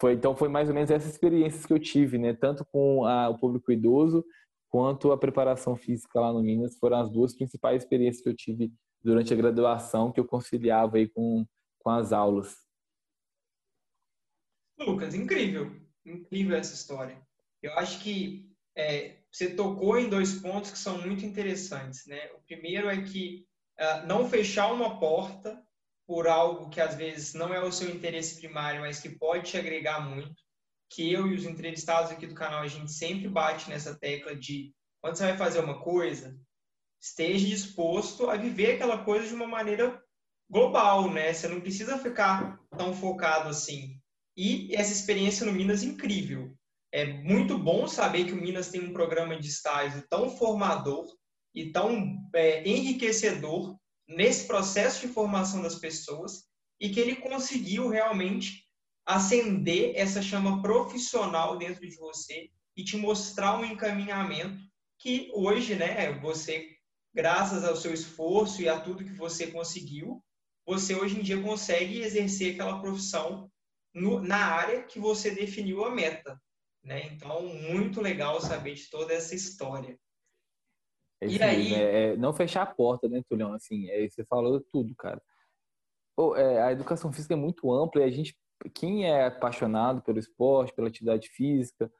Foi, 0.00 0.14
então 0.14 0.34
foi 0.34 0.48
mais 0.48 0.68
ou 0.68 0.74
menos 0.74 0.90
essas 0.90 1.12
experiências 1.12 1.64
que 1.64 1.72
eu 1.72 1.78
tive, 1.78 2.18
né? 2.18 2.34
Tanto 2.34 2.64
com 2.64 3.06
a, 3.06 3.28
o 3.28 3.38
público 3.38 3.70
idoso 3.70 4.24
quanto 4.68 5.12
a 5.12 5.16
preparação 5.16 5.76
física 5.76 6.18
lá 6.18 6.32
no 6.32 6.42
Minas 6.42 6.76
foram 6.78 6.98
as 6.98 7.08
duas 7.08 7.32
principais 7.32 7.84
experiências 7.84 8.20
que 8.20 8.28
eu 8.28 8.34
tive 8.34 8.72
durante 9.00 9.32
a 9.32 9.36
graduação 9.36 10.10
que 10.10 10.18
eu 10.18 10.26
conciliava 10.26 10.96
aí 10.96 11.08
com, 11.08 11.46
com 11.78 11.90
as 11.90 12.12
aulas. 12.12 12.56
Lucas, 14.76 15.14
incrível, 15.14 15.70
incrível 16.04 16.56
essa 16.56 16.74
história. 16.74 17.16
Eu 17.62 17.72
acho 17.78 18.02
que 18.02 18.52
é, 18.76 19.21
você 19.32 19.54
tocou 19.54 19.98
em 19.98 20.10
dois 20.10 20.34
pontos 20.34 20.70
que 20.70 20.78
são 20.78 21.00
muito 21.00 21.24
interessantes, 21.24 22.06
né? 22.06 22.30
O 22.34 22.42
primeiro 22.42 22.90
é 22.90 23.02
que 23.02 23.46
uh, 23.80 24.06
não 24.06 24.28
fechar 24.28 24.70
uma 24.70 25.00
porta 25.00 25.60
por 26.06 26.28
algo 26.28 26.68
que 26.68 26.80
às 26.80 26.94
vezes 26.94 27.32
não 27.32 27.54
é 27.54 27.60
o 27.60 27.72
seu 27.72 27.88
interesse 27.88 28.38
primário, 28.38 28.82
mas 28.82 29.00
que 29.00 29.08
pode 29.08 29.50
te 29.50 29.56
agregar 29.56 30.00
muito, 30.00 30.42
que 30.90 31.10
eu 31.10 31.26
e 31.26 31.34
os 31.34 31.44
entrevistados 31.44 32.12
aqui 32.12 32.26
do 32.26 32.34
canal 32.34 32.62
a 32.62 32.68
gente 32.68 32.92
sempre 32.92 33.28
bate 33.28 33.70
nessa 33.70 33.94
tecla 33.94 34.36
de 34.36 34.74
quando 35.00 35.16
você 35.16 35.24
vai 35.24 35.36
fazer 35.36 35.60
uma 35.60 35.80
coisa, 35.80 36.38
esteja 37.00 37.46
disposto 37.46 38.28
a 38.28 38.36
viver 38.36 38.74
aquela 38.74 39.02
coisa 39.02 39.26
de 39.26 39.34
uma 39.34 39.46
maneira 39.46 40.00
global, 40.48 41.10
né? 41.10 41.32
Você 41.32 41.48
não 41.48 41.60
precisa 41.60 41.98
ficar 41.98 42.60
tão 42.76 42.94
focado 42.94 43.48
assim. 43.48 43.98
E 44.36 44.74
essa 44.74 44.92
experiência 44.92 45.46
no 45.46 45.52
Minas 45.52 45.82
é 45.82 45.86
incrível. 45.86 46.54
É 46.92 47.06
muito 47.06 47.56
bom 47.56 47.88
saber 47.88 48.26
que 48.26 48.32
o 48.32 48.40
Minas 48.40 48.68
tem 48.68 48.82
um 48.82 48.92
programa 48.92 49.40
de 49.40 49.48
estágio 49.48 50.06
tão 50.10 50.28
formador 50.36 51.06
e 51.54 51.72
tão 51.72 52.18
é, 52.34 52.68
enriquecedor 52.68 53.78
nesse 54.06 54.46
processo 54.46 55.06
de 55.06 55.12
formação 55.12 55.62
das 55.62 55.76
pessoas 55.76 56.44
e 56.78 56.90
que 56.90 57.00
ele 57.00 57.16
conseguiu 57.16 57.88
realmente 57.88 58.66
acender 59.06 59.94
essa 59.96 60.20
chama 60.20 60.60
profissional 60.60 61.56
dentro 61.56 61.88
de 61.88 61.96
você 61.96 62.50
e 62.76 62.84
te 62.84 62.96
mostrar 62.96 63.58
um 63.58 63.64
encaminhamento 63.64 64.60
que 64.98 65.30
hoje, 65.32 65.74
né, 65.74 66.12
você, 66.20 66.76
graças 67.14 67.64
ao 67.64 67.74
seu 67.74 67.92
esforço 67.92 68.62
e 68.62 68.68
a 68.68 68.78
tudo 68.78 69.04
que 69.04 69.14
você 69.14 69.48
conseguiu, 69.48 70.22
você 70.64 70.94
hoje 70.94 71.18
em 71.18 71.22
dia 71.22 71.40
consegue 71.42 72.00
exercer 72.00 72.52
aquela 72.52 72.80
profissão 72.80 73.50
no, 73.94 74.20
na 74.20 74.44
área 74.44 74.82
que 74.82 75.00
você 75.00 75.30
definiu 75.30 75.84
a 75.84 75.90
meta. 75.90 76.40
Né? 76.82 77.06
Então, 77.12 77.46
muito 77.46 78.00
legal 78.00 78.40
saber 78.40 78.74
de 78.74 78.90
toda 78.90 79.12
essa 79.12 79.34
história. 79.34 79.98
É 81.20 81.26
e 81.26 81.42
aí... 81.42 81.70
Mesmo, 81.70 81.76
é, 81.76 82.04
é, 82.04 82.16
não 82.16 82.32
fechar 82.32 82.62
a 82.62 82.66
porta, 82.66 83.08
né, 83.08 83.22
Tulião? 83.28 83.54
Assim, 83.54 83.88
é, 83.88 84.08
você 84.08 84.24
falou 84.24 84.60
tudo, 84.60 84.94
cara. 84.96 85.22
Pô, 86.16 86.36
é, 86.36 86.60
a 86.62 86.72
educação 86.72 87.12
física 87.12 87.34
é 87.34 87.36
muito 87.36 87.72
ampla 87.72 88.02
e 88.02 88.04
a 88.04 88.10
gente, 88.10 88.36
quem 88.74 89.06
é 89.06 89.26
apaixonado 89.26 90.02
pelo 90.02 90.18
esporte, 90.18 90.74
pela 90.74 90.88
atividade 90.88 91.28
física, 91.28 91.90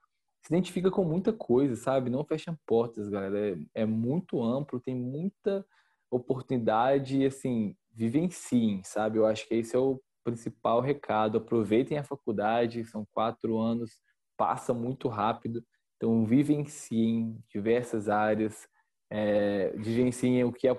se 0.45 0.53
identifica 0.53 0.91
com 0.91 1.05
muita 1.05 1.33
coisa, 1.33 1.77
sabe? 1.77 2.11
Não 2.11 2.25
fecha 2.25 2.59
portas, 2.67 3.09
galera. 3.09 3.53
É, 3.75 3.83
é 3.83 3.87
muito 3.87 4.43
amplo, 4.43 4.81
tem 4.81 4.95
muita 4.95 5.65
oportunidade 6.11 7.19
e, 7.19 7.27
assim, 7.27 7.77
vivenciem, 7.93 8.83
sabe? 8.83 9.19
Eu 9.19 9.27
acho 9.27 9.47
que 9.47 9.55
esse 9.55 9.77
é 9.77 9.79
o 9.79 10.01
principal 10.25 10.81
recado. 10.81 11.39
Aproveitem 11.39 11.97
a 11.97 12.05
faculdade, 12.05 12.85
são 12.85 13.07
quatro 13.13 13.59
anos, 13.59 14.01
passa 14.37 14.73
muito 14.73 15.09
rápido. 15.09 15.65
Então, 15.97 16.27
vivenciem 16.27 17.39
diversas 17.49 18.09
áreas, 18.09 18.69
é, 19.11 19.71
vivenciem 19.77 20.43
o 20.45 20.53
que 20.53 20.67
a, 20.67 20.75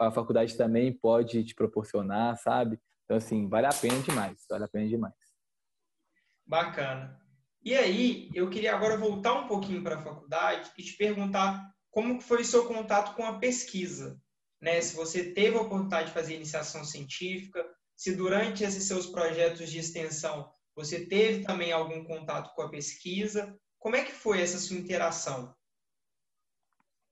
a 0.00 0.10
faculdade 0.10 0.56
também 0.56 0.92
pode 0.92 1.42
te 1.44 1.54
proporcionar, 1.54 2.36
sabe? 2.38 2.78
Então, 3.04 3.16
assim, 3.16 3.48
vale 3.48 3.66
a 3.66 3.72
pena 3.72 4.00
demais, 4.00 4.44
vale 4.48 4.64
a 4.64 4.68
pena 4.68 4.86
demais. 4.86 5.14
Bacana. 6.46 7.20
E 7.62 7.74
aí, 7.74 8.30
eu 8.34 8.48
queria 8.48 8.74
agora 8.74 8.96
voltar 8.96 9.34
um 9.34 9.46
pouquinho 9.46 9.82
para 9.82 9.96
a 9.96 10.02
faculdade 10.02 10.70
e 10.78 10.82
te 10.82 10.96
perguntar 10.96 11.68
como 11.90 12.20
foi 12.20 12.42
o 12.42 12.44
seu 12.44 12.66
contato 12.66 13.14
com 13.16 13.24
a 13.24 13.38
pesquisa, 13.38 14.20
né? 14.60 14.80
Se 14.80 14.94
você 14.94 15.32
teve 15.32 15.56
a 15.56 15.62
oportunidade 15.62 16.08
de 16.08 16.14
fazer 16.14 16.36
iniciação 16.36 16.84
científica, 16.84 17.66
se 17.96 18.14
durante 18.14 18.62
esses 18.62 18.84
seus 18.84 19.06
projetos 19.06 19.68
de 19.68 19.78
extensão 19.78 20.50
você 20.80 21.06
teve 21.06 21.44
também 21.44 21.72
algum 21.72 22.02
contato 22.04 22.54
com 22.54 22.62
a 22.62 22.70
pesquisa, 22.70 23.56
como 23.78 23.96
é 23.96 24.04
que 24.04 24.12
foi 24.12 24.40
essa 24.40 24.58
sua 24.58 24.76
interação? 24.76 25.54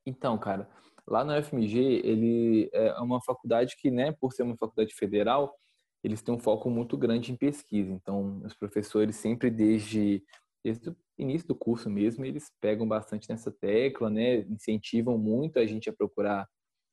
Então, 0.07 0.39
cara, 0.39 0.69
lá 1.07 1.25
no 1.25 1.33
FMG, 1.43 2.01
ele 2.05 2.71
é 2.73 2.93
uma 3.01 3.23
faculdade 3.23 3.77
que, 3.79 3.91
né, 3.91 4.13
por 4.13 4.33
ser 4.33 4.43
uma 4.43 4.57
faculdade 4.57 4.95
federal, 4.95 5.55
eles 6.03 6.23
têm 6.23 6.35
um 6.35 6.39
foco 6.39 6.71
muito 6.71 6.97
grande 6.97 7.33
em 7.33 7.37
pesquisa. 7.37 7.93
Então, 7.93 8.41
os 8.45 8.55
professores 8.55 9.17
sempre 9.17 9.51
desde 9.51 10.25
desde 10.65 10.91
o 10.91 10.97
início 11.17 11.47
do 11.47 11.55
curso 11.55 11.89
mesmo, 11.89 12.25
eles 12.25 12.51
pegam 12.61 12.87
bastante 12.87 13.29
nessa 13.29 13.51
tecla, 13.51 14.11
né? 14.11 14.39
Incentivam 14.41 15.17
muito 15.17 15.59
a 15.59 15.67
gente 15.67 15.89
a 15.89 15.93
procurar 15.93 16.49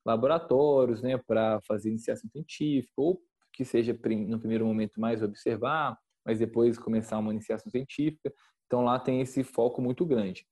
laboratórios, 0.06 1.02
né, 1.02 1.18
para 1.18 1.60
fazer 1.62 1.90
iniciação 1.90 2.30
científica, 2.30 2.94
ou 2.96 3.20
que 3.52 3.66
seja 3.66 3.92
no 3.92 4.40
primeiro 4.40 4.66
momento 4.66 5.00
mais 5.00 5.24
observar, 5.24 5.98
mas 6.26 6.40
depois 6.40 6.78
começar 6.78 7.18
uma 7.20 7.32
iniciação 7.32 7.70
científica. 7.70 8.34
Então 8.66 8.84
lá 8.84 9.00
tem 9.00 9.22
esse 9.22 9.44
foco 9.44 9.82
muito 9.82 10.06
grande. 10.06 10.46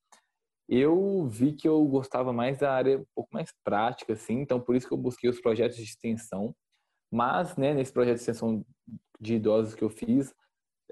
Eu 0.70 1.28
vi 1.28 1.54
que 1.54 1.68
eu 1.68 1.84
gostava 1.86 2.32
mais 2.32 2.60
da 2.60 2.72
área 2.72 3.00
um 3.00 3.06
pouco 3.14 3.30
mais 3.34 3.52
prática, 3.64 4.14
assim, 4.14 4.36
então 4.40 4.62
por 4.62 4.76
isso 4.76 4.88
que 4.88 4.94
eu 4.94 4.98
busquei 4.98 5.30
os 5.30 5.42
projetos 5.42 5.78
de 5.78 5.84
extensão. 5.84 6.56
Mas, 7.12 7.58
né, 7.58 7.74
nesse 7.74 7.92
projeto 7.92 8.16
de 8.16 8.22
extensão 8.22 8.66
de 9.20 9.36
idosos 9.36 9.76
que 9.76 9.84
eu 9.84 9.90
fiz, 9.90 10.34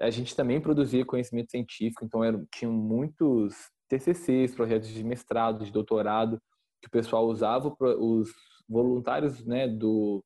a 0.00 0.10
gente 0.10 0.36
também 0.36 0.60
produzia 0.60 1.04
conhecimento 1.04 1.50
científico, 1.50 2.04
então 2.04 2.22
eram, 2.22 2.46
tinham 2.52 2.72
muitos 2.72 3.54
TCCs, 3.88 4.54
projetos 4.54 4.88
de 4.88 5.04
mestrado, 5.04 5.64
de 5.64 5.72
doutorado, 5.72 6.40
que 6.80 6.88
o 6.88 6.90
pessoal 6.90 7.26
usava 7.26 7.74
os 7.80 8.32
voluntários 8.68 9.44
né, 9.44 9.68
do, 9.68 10.24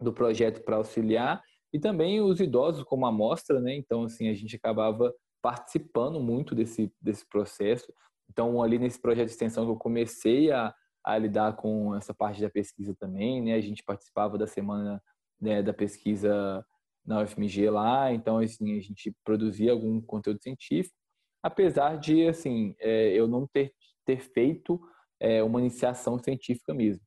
do 0.00 0.12
projeto 0.12 0.62
para 0.64 0.76
auxiliar 0.76 1.42
e 1.72 1.78
também 1.78 2.20
os 2.20 2.40
idosos 2.40 2.84
como 2.84 3.06
amostra, 3.06 3.60
né? 3.60 3.74
Então, 3.74 4.04
assim, 4.04 4.28
a 4.28 4.34
gente 4.34 4.56
acabava 4.56 5.14
participando 5.42 6.20
muito 6.20 6.54
desse, 6.54 6.92
desse 7.00 7.26
processo. 7.28 7.92
Então, 8.28 8.62
ali 8.62 8.78
nesse 8.78 9.00
projeto 9.00 9.26
de 9.26 9.32
extensão 9.32 9.64
que 9.64 9.70
eu 9.72 9.76
comecei 9.76 10.50
a, 10.50 10.74
a 11.04 11.16
lidar 11.16 11.56
com 11.56 11.94
essa 11.94 12.12
parte 12.12 12.40
da 12.40 12.50
pesquisa 12.50 12.94
também, 12.98 13.42
né? 13.42 13.54
A 13.54 13.60
gente 13.60 13.84
participava 13.84 14.36
da 14.36 14.46
semana 14.46 15.02
né, 15.40 15.62
da 15.62 15.72
pesquisa 15.72 16.64
na 17.04 17.22
UFMG 17.22 17.70
lá, 17.70 18.12
então, 18.12 18.38
assim, 18.38 18.76
a 18.76 18.80
gente 18.80 19.14
produzia 19.24 19.72
algum 19.72 20.00
conteúdo 20.00 20.42
científico, 20.42 20.94
apesar 21.42 21.96
de, 21.96 22.26
assim, 22.28 22.74
é, 22.78 23.12
eu 23.12 23.26
não 23.26 23.46
ter, 23.46 23.72
ter 24.04 24.20
feito 24.20 24.78
é, 25.18 25.42
uma 25.42 25.60
iniciação 25.60 26.18
científica 26.18 26.74
mesmo. 26.74 27.02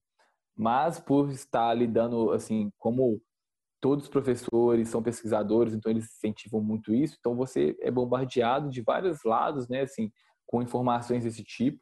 Mas 0.56 1.00
por 1.00 1.30
estar 1.30 1.74
lidando, 1.74 2.32
assim, 2.32 2.72
como 2.78 3.22
todos 3.84 4.06
os 4.06 4.10
professores 4.10 4.88
são 4.88 5.04
pesquisadores, 5.04 5.74
então 5.74 5.92
eles 5.92 6.06
incentivam 6.06 6.62
muito 6.62 6.94
isso, 6.94 7.18
então 7.20 7.36
você 7.36 7.76
é 7.82 7.92
bombardeado 7.92 8.70
de 8.70 8.82
vários 8.82 9.26
lados, 9.26 9.68
né, 9.68 9.82
assim, 9.82 10.10
com 10.48 10.62
informações 10.62 11.26
desse 11.26 11.44
tipo, 11.44 11.82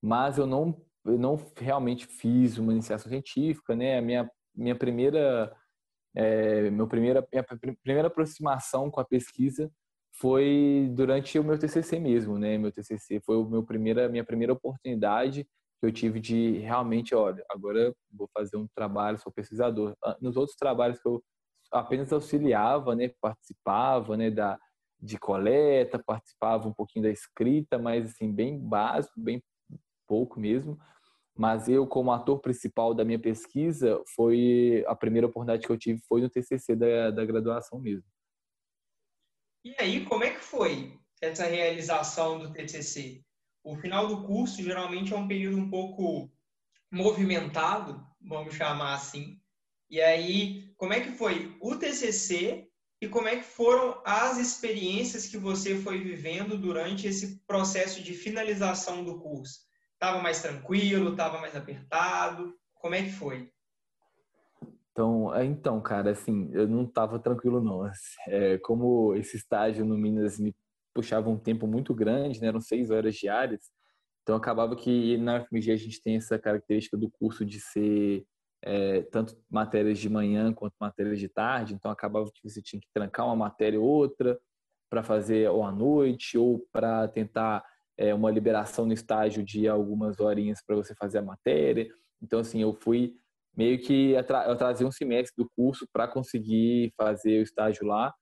mas 0.00 0.38
eu 0.38 0.46
não, 0.46 0.80
eu 1.04 1.18
não 1.18 1.36
realmente 1.56 2.06
fiz 2.06 2.58
uma 2.58 2.72
iniciação 2.72 3.10
científica, 3.10 3.74
né, 3.74 3.98
a 3.98 4.00
minha, 4.00 4.30
minha 4.54 4.76
primeira, 4.76 5.52
é, 6.14 6.70
meu 6.70 6.86
primeira, 6.86 7.26
minha 7.32 7.44
primeira 7.82 8.06
aproximação 8.06 8.88
com 8.88 9.00
a 9.00 9.04
pesquisa 9.04 9.68
foi 10.14 10.92
durante 10.94 11.40
o 11.40 11.42
meu 11.42 11.58
TCC 11.58 11.98
mesmo, 11.98 12.38
né, 12.38 12.56
meu 12.56 12.70
TCC 12.70 13.20
foi 13.26 13.36
o 13.36 13.44
meu 13.44 13.64
primeira, 13.64 14.08
minha 14.08 14.22
primeira 14.22 14.52
oportunidade 14.52 15.44
que 15.80 15.86
eu 15.86 15.92
tive 15.92 16.20
de 16.20 16.58
realmente, 16.58 17.16
olha, 17.16 17.44
agora 17.50 17.92
vou 18.12 18.30
fazer 18.32 18.56
um 18.56 18.68
trabalho, 18.76 19.18
sou 19.18 19.32
pesquisador. 19.32 19.96
Ah, 20.04 20.16
nos 20.20 20.36
outros 20.36 20.56
trabalhos 20.56 21.00
que 21.00 21.08
eu 21.08 21.20
apenas 21.72 22.12
auxiliava, 22.12 22.94
né, 22.94 23.08
participava, 23.20 24.16
né, 24.16 24.30
da 24.30 24.58
de 25.00 25.18
coleta, 25.18 25.98
participava 25.98 26.68
um 26.68 26.72
pouquinho 26.72 27.04
da 27.04 27.10
escrita, 27.10 27.76
mas 27.76 28.10
assim 28.10 28.32
bem 28.32 28.56
básico, 28.56 29.18
bem 29.18 29.42
pouco 30.06 30.38
mesmo. 30.38 30.78
Mas 31.36 31.68
eu, 31.68 31.86
como 31.86 32.12
ator 32.12 32.40
principal 32.40 32.94
da 32.94 33.04
minha 33.04 33.18
pesquisa, 33.18 34.00
foi 34.14 34.84
a 34.86 34.94
primeira 34.94 35.26
oportunidade 35.26 35.66
que 35.66 35.72
eu 35.72 35.78
tive 35.78 36.00
foi 36.06 36.20
no 36.20 36.30
TCC 36.30 36.76
da, 36.76 37.10
da 37.10 37.24
graduação 37.24 37.80
mesmo. 37.80 38.04
E 39.64 39.74
aí, 39.78 40.04
como 40.04 40.22
é 40.22 40.30
que 40.30 40.40
foi 40.40 40.98
essa 41.20 41.46
realização 41.46 42.38
do 42.38 42.52
TCC? 42.52 43.24
O 43.64 43.76
final 43.76 44.06
do 44.06 44.24
curso 44.24 44.62
geralmente 44.62 45.12
é 45.12 45.16
um 45.16 45.26
período 45.26 45.56
um 45.56 45.70
pouco 45.70 46.30
movimentado, 46.90 48.04
vamos 48.20 48.54
chamar 48.54 48.94
assim. 48.94 49.40
E 49.88 50.00
aí, 50.00 50.71
como 50.82 50.94
é 50.94 51.00
que 51.00 51.12
foi 51.12 51.56
o 51.60 51.76
TCC 51.76 52.66
e 53.00 53.06
como 53.06 53.28
é 53.28 53.36
que 53.36 53.44
foram 53.44 54.02
as 54.04 54.36
experiências 54.36 55.28
que 55.28 55.38
você 55.38 55.76
foi 55.76 56.00
vivendo 56.00 56.58
durante 56.58 57.06
esse 57.06 57.38
processo 57.46 58.02
de 58.02 58.14
finalização 58.14 59.04
do 59.04 59.20
curso? 59.20 59.60
Estava 59.94 60.20
mais 60.20 60.42
tranquilo? 60.42 61.12
Estava 61.12 61.40
mais 61.40 61.54
apertado? 61.54 62.52
Como 62.74 62.96
é 62.96 63.02
que 63.04 63.12
foi? 63.12 63.48
Então, 64.90 65.32
é, 65.32 65.44
então, 65.44 65.80
cara, 65.80 66.10
assim, 66.10 66.50
eu 66.52 66.66
não 66.66 66.82
estava 66.82 67.16
tranquilo 67.16 67.62
não. 67.62 67.88
É, 68.26 68.58
como 68.58 69.14
esse 69.14 69.36
estágio 69.36 69.84
no 69.84 69.96
Minas 69.96 70.40
me 70.40 70.52
puxava 70.92 71.30
um 71.30 71.38
tempo 71.38 71.64
muito 71.68 71.94
grande, 71.94 72.40
né? 72.40 72.48
eram 72.48 72.60
seis 72.60 72.90
horas 72.90 73.14
diárias. 73.14 73.70
Então 74.24 74.34
acabava 74.34 74.74
que 74.74 75.16
na 75.18 75.44
FMG 75.44 75.70
a 75.70 75.76
gente 75.76 76.02
tem 76.02 76.16
essa 76.16 76.40
característica 76.40 76.96
do 76.96 77.08
curso 77.08 77.44
de 77.44 77.60
ser 77.60 78.26
é, 78.62 79.02
tanto 79.02 79.36
matérias 79.50 79.98
de 79.98 80.08
manhã 80.08 80.52
quanto 80.52 80.74
matérias 80.80 81.18
de 81.18 81.28
tarde. 81.28 81.74
Então 81.74 81.90
acabava 81.90 82.30
que 82.32 82.48
você 82.48 82.62
tinha 82.62 82.80
que 82.80 82.88
trancar 82.92 83.26
uma 83.26 83.36
matéria 83.36 83.80
ou 83.80 83.86
outra 83.86 84.38
para 84.90 85.02
fazer 85.02 85.50
ou 85.50 85.64
à 85.64 85.72
noite 85.72 86.38
ou 86.38 86.66
para 86.72 87.08
tentar 87.08 87.64
é, 87.96 88.14
uma 88.14 88.30
liberação 88.30 88.86
no 88.86 88.92
estágio 88.92 89.42
de 89.42 89.68
algumas 89.68 90.20
horinhas 90.20 90.62
para 90.64 90.76
você 90.76 90.94
fazer 90.94 91.18
a 91.18 91.22
matéria. 91.22 91.88
Então 92.22 92.40
assim 92.40 92.62
eu 92.62 92.72
fui 92.72 93.14
meio 93.56 93.78
que 93.80 94.12
eu 94.12 94.56
trazia 94.56 94.86
um 94.86 94.92
semestre 94.92 95.34
do 95.36 95.50
curso 95.56 95.86
para 95.92 96.08
conseguir 96.08 96.92
fazer 96.96 97.40
o 97.40 97.42
estágio 97.42 97.86
lá 97.86 98.14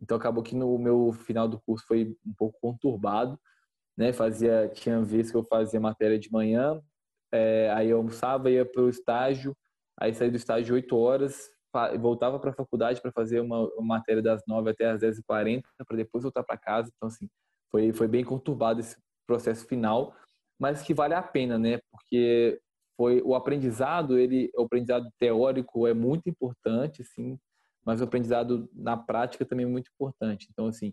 então 0.00 0.16
acabou 0.16 0.42
que 0.42 0.54
no 0.54 0.78
meu 0.78 1.12
final 1.12 1.48
do 1.48 1.60
curso 1.60 1.84
foi 1.86 2.16
um 2.24 2.32
pouco 2.34 2.58
conturbado, 2.60 3.38
né? 3.96 4.12
Fazia 4.12 4.70
tinha 4.72 5.02
vezes 5.02 5.30
que 5.30 5.36
eu 5.36 5.44
fazia 5.44 5.80
matéria 5.80 6.18
de 6.18 6.30
manhã, 6.30 6.80
é, 7.32 7.70
aí 7.74 7.90
eu 7.90 7.98
almoçava, 7.98 8.50
ia 8.50 8.64
para 8.64 8.82
o 8.82 8.88
estágio, 8.88 9.56
aí 9.98 10.14
saí 10.14 10.30
do 10.30 10.36
estágio 10.36 10.74
8 10.74 10.96
horas, 10.96 11.50
voltava 12.00 12.38
para 12.38 12.50
a 12.50 12.54
faculdade 12.54 13.00
para 13.00 13.12
fazer 13.12 13.40
uma, 13.40 13.60
uma, 13.74 13.96
matéria 13.96 14.22
das 14.22 14.42
9 14.46 14.70
até 14.70 14.90
as 14.90 15.02
10h40, 15.02 15.62
para 15.86 15.96
depois 15.96 16.22
voltar 16.22 16.42
para 16.42 16.56
casa. 16.56 16.90
Então, 16.96 17.08
assim, 17.08 17.28
foi, 17.70 17.92
foi 17.92 18.08
bem 18.08 18.24
conturbado 18.24 18.80
esse 18.80 18.96
processo 19.26 19.66
final, 19.66 20.14
mas 20.58 20.82
que 20.82 20.94
vale 20.94 21.14
a 21.14 21.22
pena, 21.22 21.58
né? 21.58 21.78
Porque 21.90 22.60
foi 22.96 23.22
o 23.22 23.34
aprendizado, 23.34 24.18
ele, 24.18 24.50
o 24.56 24.62
aprendizado 24.62 25.08
teórico 25.18 25.86
é 25.86 25.94
muito 25.94 26.28
importante, 26.28 27.02
assim, 27.02 27.38
mas 27.84 28.00
o 28.00 28.04
aprendizado 28.04 28.68
na 28.74 28.96
prática 28.96 29.44
também 29.44 29.66
é 29.66 29.68
muito 29.68 29.90
importante. 29.94 30.48
Então, 30.50 30.66
assim, 30.66 30.92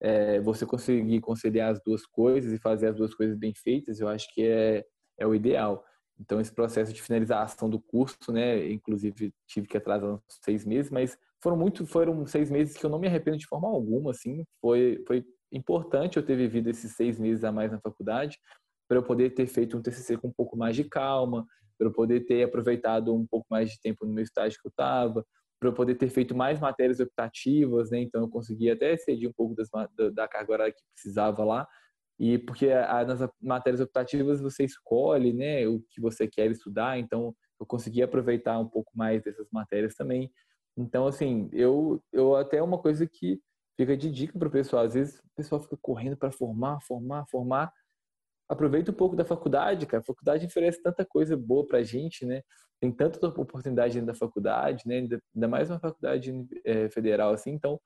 é, 0.00 0.40
você 0.40 0.66
conseguir 0.66 1.20
conciliar 1.20 1.72
as 1.72 1.80
duas 1.82 2.04
coisas 2.04 2.52
e 2.52 2.58
fazer 2.58 2.88
as 2.88 2.96
duas 2.96 3.14
coisas 3.14 3.38
bem 3.38 3.54
feitas, 3.54 4.00
eu 4.00 4.08
acho 4.08 4.32
que 4.34 4.46
é, 4.46 4.84
é 5.18 5.26
o 5.26 5.34
ideal. 5.34 5.84
Então, 6.18 6.40
esse 6.40 6.52
processo 6.52 6.92
de 6.92 7.02
finalização 7.02 7.68
do 7.68 7.78
curso, 7.78 8.32
né, 8.32 8.68
inclusive 8.70 9.32
tive 9.46 9.66
que 9.66 9.76
atrasar 9.76 10.14
uns 10.14 10.20
seis 10.42 10.64
meses, 10.64 10.90
mas 10.90 11.18
foram 11.42 11.56
muito, 11.56 11.86
foram 11.86 12.26
seis 12.26 12.50
meses 12.50 12.76
que 12.76 12.84
eu 12.84 12.90
não 12.90 12.98
me 12.98 13.06
arrependo 13.06 13.36
de 13.36 13.46
forma 13.46 13.68
alguma, 13.68 14.10
assim, 14.10 14.44
foi, 14.60 15.02
foi 15.06 15.24
importante 15.52 16.16
eu 16.16 16.24
ter 16.24 16.36
vivido 16.36 16.68
esses 16.68 16.92
seis 16.96 17.18
meses 17.18 17.44
a 17.44 17.52
mais 17.52 17.70
na 17.70 17.80
faculdade 17.80 18.38
para 18.88 18.98
eu 18.98 19.02
poder 19.02 19.30
ter 19.30 19.46
feito 19.46 19.76
um 19.76 19.82
TCC 19.82 20.16
com 20.16 20.28
um 20.28 20.32
pouco 20.32 20.56
mais 20.56 20.76
de 20.76 20.84
calma, 20.84 21.46
para 21.78 21.88
eu 21.88 21.92
poder 21.92 22.20
ter 22.20 22.44
aproveitado 22.44 23.14
um 23.14 23.26
pouco 23.26 23.46
mais 23.50 23.70
de 23.70 23.80
tempo 23.80 24.06
no 24.06 24.12
meu 24.12 24.24
estágio 24.24 24.58
que 24.60 24.66
eu 24.66 24.70
estava, 24.70 25.24
para 25.58 25.68
eu 25.68 25.72
poder 25.72 25.94
ter 25.96 26.08
feito 26.08 26.36
mais 26.36 26.60
matérias 26.60 27.00
optativas, 27.00 27.90
né? 27.90 28.00
Então 28.00 28.22
eu 28.22 28.28
consegui 28.28 28.70
até 28.70 28.96
ceder 28.96 29.28
um 29.28 29.32
pouco 29.32 29.54
das, 29.54 29.68
da, 29.96 30.10
da 30.10 30.28
carga 30.28 30.52
horária 30.52 30.72
que 30.72 30.82
precisava 30.94 31.44
lá. 31.44 31.66
E 32.18 32.38
porque 32.38 32.70
a, 32.70 33.04
nas 33.04 33.28
matérias 33.40 33.80
optativas 33.80 34.40
você 34.40 34.64
escolhe, 34.64 35.32
né, 35.32 35.66
o 35.68 35.80
que 35.90 36.00
você 36.00 36.26
quer 36.26 36.50
estudar, 36.50 36.98
então 36.98 37.34
eu 37.60 37.66
consegui 37.66 38.02
aproveitar 38.02 38.58
um 38.58 38.68
pouco 38.68 38.90
mais 38.94 39.22
dessas 39.22 39.48
matérias 39.50 39.94
também. 39.94 40.30
Então, 40.76 41.06
assim, 41.06 41.48
eu, 41.52 42.02
eu 42.12 42.36
até 42.36 42.62
uma 42.62 42.78
coisa 42.78 43.06
que 43.06 43.40
fica 43.76 43.96
de 43.96 44.10
dica 44.10 44.38
para 44.38 44.48
o 44.48 44.50
pessoal, 44.50 44.84
às 44.84 44.94
vezes 44.94 45.18
o 45.18 45.34
pessoal 45.34 45.60
fica 45.60 45.76
correndo 45.80 46.16
para 46.16 46.30
formar, 46.30 46.80
formar, 46.82 47.24
formar, 47.30 47.72
aproveita 48.48 48.90
um 48.90 48.94
pouco 48.94 49.16
da 49.16 49.24
faculdade, 49.24 49.86
cara. 49.86 50.02
A 50.02 50.06
faculdade 50.06 50.46
oferece 50.46 50.82
tanta 50.82 51.04
coisa 51.04 51.36
boa 51.36 51.66
pra 51.66 51.82
gente, 51.82 52.24
né? 52.24 52.42
Tem 52.80 52.92
tanta 52.92 53.26
oportunidade 53.26 53.94
dentro 53.94 54.08
da 54.08 54.14
faculdade, 54.14 54.86
né? 54.86 54.98
Ainda 55.34 55.48
mais 55.48 55.70
uma 55.70 55.80
faculdade 55.80 56.32
é, 56.64 56.88
federal 56.90 57.32
assim. 57.32 57.50
Então, 57.50 57.80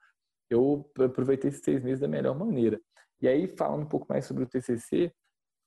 eu 0.51 0.91
aproveitei 0.99 1.49
esses 1.49 1.63
seis 1.63 1.83
meses 1.83 2.01
da 2.01 2.09
melhor 2.09 2.37
maneira. 2.37 2.81
E 3.21 3.29
aí, 3.29 3.49
falando 3.49 3.83
um 3.83 3.89
pouco 3.89 4.07
mais 4.09 4.25
sobre 4.25 4.45
o 4.45 4.47
TCC, 4.47 5.13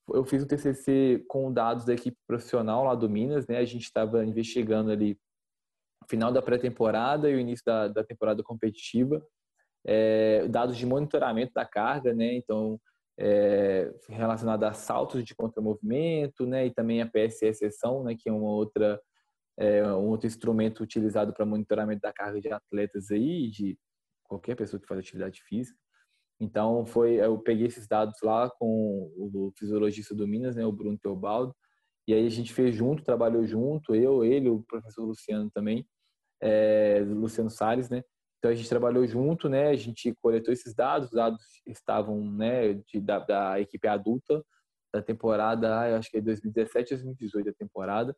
eu 0.09 0.25
fiz 0.25 0.43
um 0.43 0.47
TCC 0.47 1.23
com 1.27 1.51
dados 1.51 1.85
da 1.85 1.93
equipe 1.93 2.17
profissional 2.27 2.83
lá 2.85 2.95
do 2.95 3.09
Minas, 3.09 3.47
né? 3.47 3.57
A 3.57 3.65
gente 3.65 3.83
estava 3.83 4.25
investigando 4.25 4.91
ali 4.91 5.17
o 6.03 6.09
final 6.09 6.31
da 6.31 6.41
pré-temporada 6.41 7.29
e 7.29 7.35
o 7.35 7.39
início 7.39 7.63
da, 7.65 7.87
da 7.87 8.03
temporada 8.03 8.43
competitiva, 8.43 9.25
é, 9.85 10.47
dados 10.47 10.77
de 10.77 10.85
monitoramento 10.85 11.53
da 11.53 11.65
carga, 11.65 12.13
né? 12.13 12.33
Então, 12.33 12.79
é, 13.17 13.93
relacionada 14.09 14.67
a 14.67 14.73
saltos 14.73 15.23
de 15.23 15.35
contramovimento, 15.35 16.45
né, 16.45 16.65
e 16.65 16.73
também 16.73 17.01
a 17.01 17.07
PSE 17.07 17.53
sessão, 17.53 18.03
né, 18.03 18.15
que 18.17 18.27
é 18.27 18.33
uma 18.33 18.49
outra 18.49 18.99
é, 19.55 19.83
um 19.85 20.07
outro 20.07 20.25
instrumento 20.25 20.81
utilizado 20.81 21.31
para 21.31 21.45
monitoramento 21.45 22.01
da 22.01 22.11
carga 22.11 22.41
de 22.41 22.51
atletas 22.51 23.11
aí, 23.11 23.51
de 23.51 23.77
qualquer 24.23 24.55
pessoa 24.55 24.79
que 24.79 24.87
faz 24.87 24.99
atividade 24.99 25.43
física. 25.43 25.77
Então, 26.43 26.85
foi, 26.85 27.13
eu 27.15 27.39
peguei 27.39 27.67
esses 27.67 27.87
dados 27.87 28.15
lá 28.21 28.49
com 28.49 29.11
o 29.17 29.51
fisiologista 29.57 30.13
do 30.13 30.27
Minas, 30.27 30.55
né, 30.55 30.65
o 30.65 30.71
Bruno 30.71 30.97
Teobaldo, 30.97 31.55
e 32.07 32.13
aí 32.13 32.25
a 32.25 32.29
gente 32.29 32.53
fez 32.53 32.75
junto, 32.75 33.03
trabalhou 33.03 33.45
junto, 33.45 33.95
eu, 33.95 34.25
ele, 34.25 34.49
o 34.49 34.61
professor 34.63 35.05
Luciano 35.05 35.49
também, 35.51 35.87
é, 36.41 36.99
Luciano 37.07 37.49
Salles, 37.49 37.89
né? 37.89 38.03
Então 38.37 38.51
a 38.51 38.55
gente 38.55 38.67
trabalhou 38.67 39.07
junto, 39.07 39.47
né? 39.47 39.69
A 39.69 39.75
gente 39.75 40.13
coletou 40.21 40.53
esses 40.53 40.75
dados, 40.75 41.07
os 41.07 41.15
dados 41.15 41.41
estavam, 41.65 42.19
né, 42.29 42.73
de, 42.73 42.99
da, 42.99 43.19
da 43.19 43.61
equipe 43.61 43.87
adulta 43.87 44.43
da 44.93 45.01
temporada, 45.01 45.89
eu 45.89 45.95
acho 45.95 46.11
que 46.11 46.17
é 46.17 46.21
2017, 46.21 46.95
2018 46.95 47.49
a 47.49 47.53
temporada. 47.53 48.15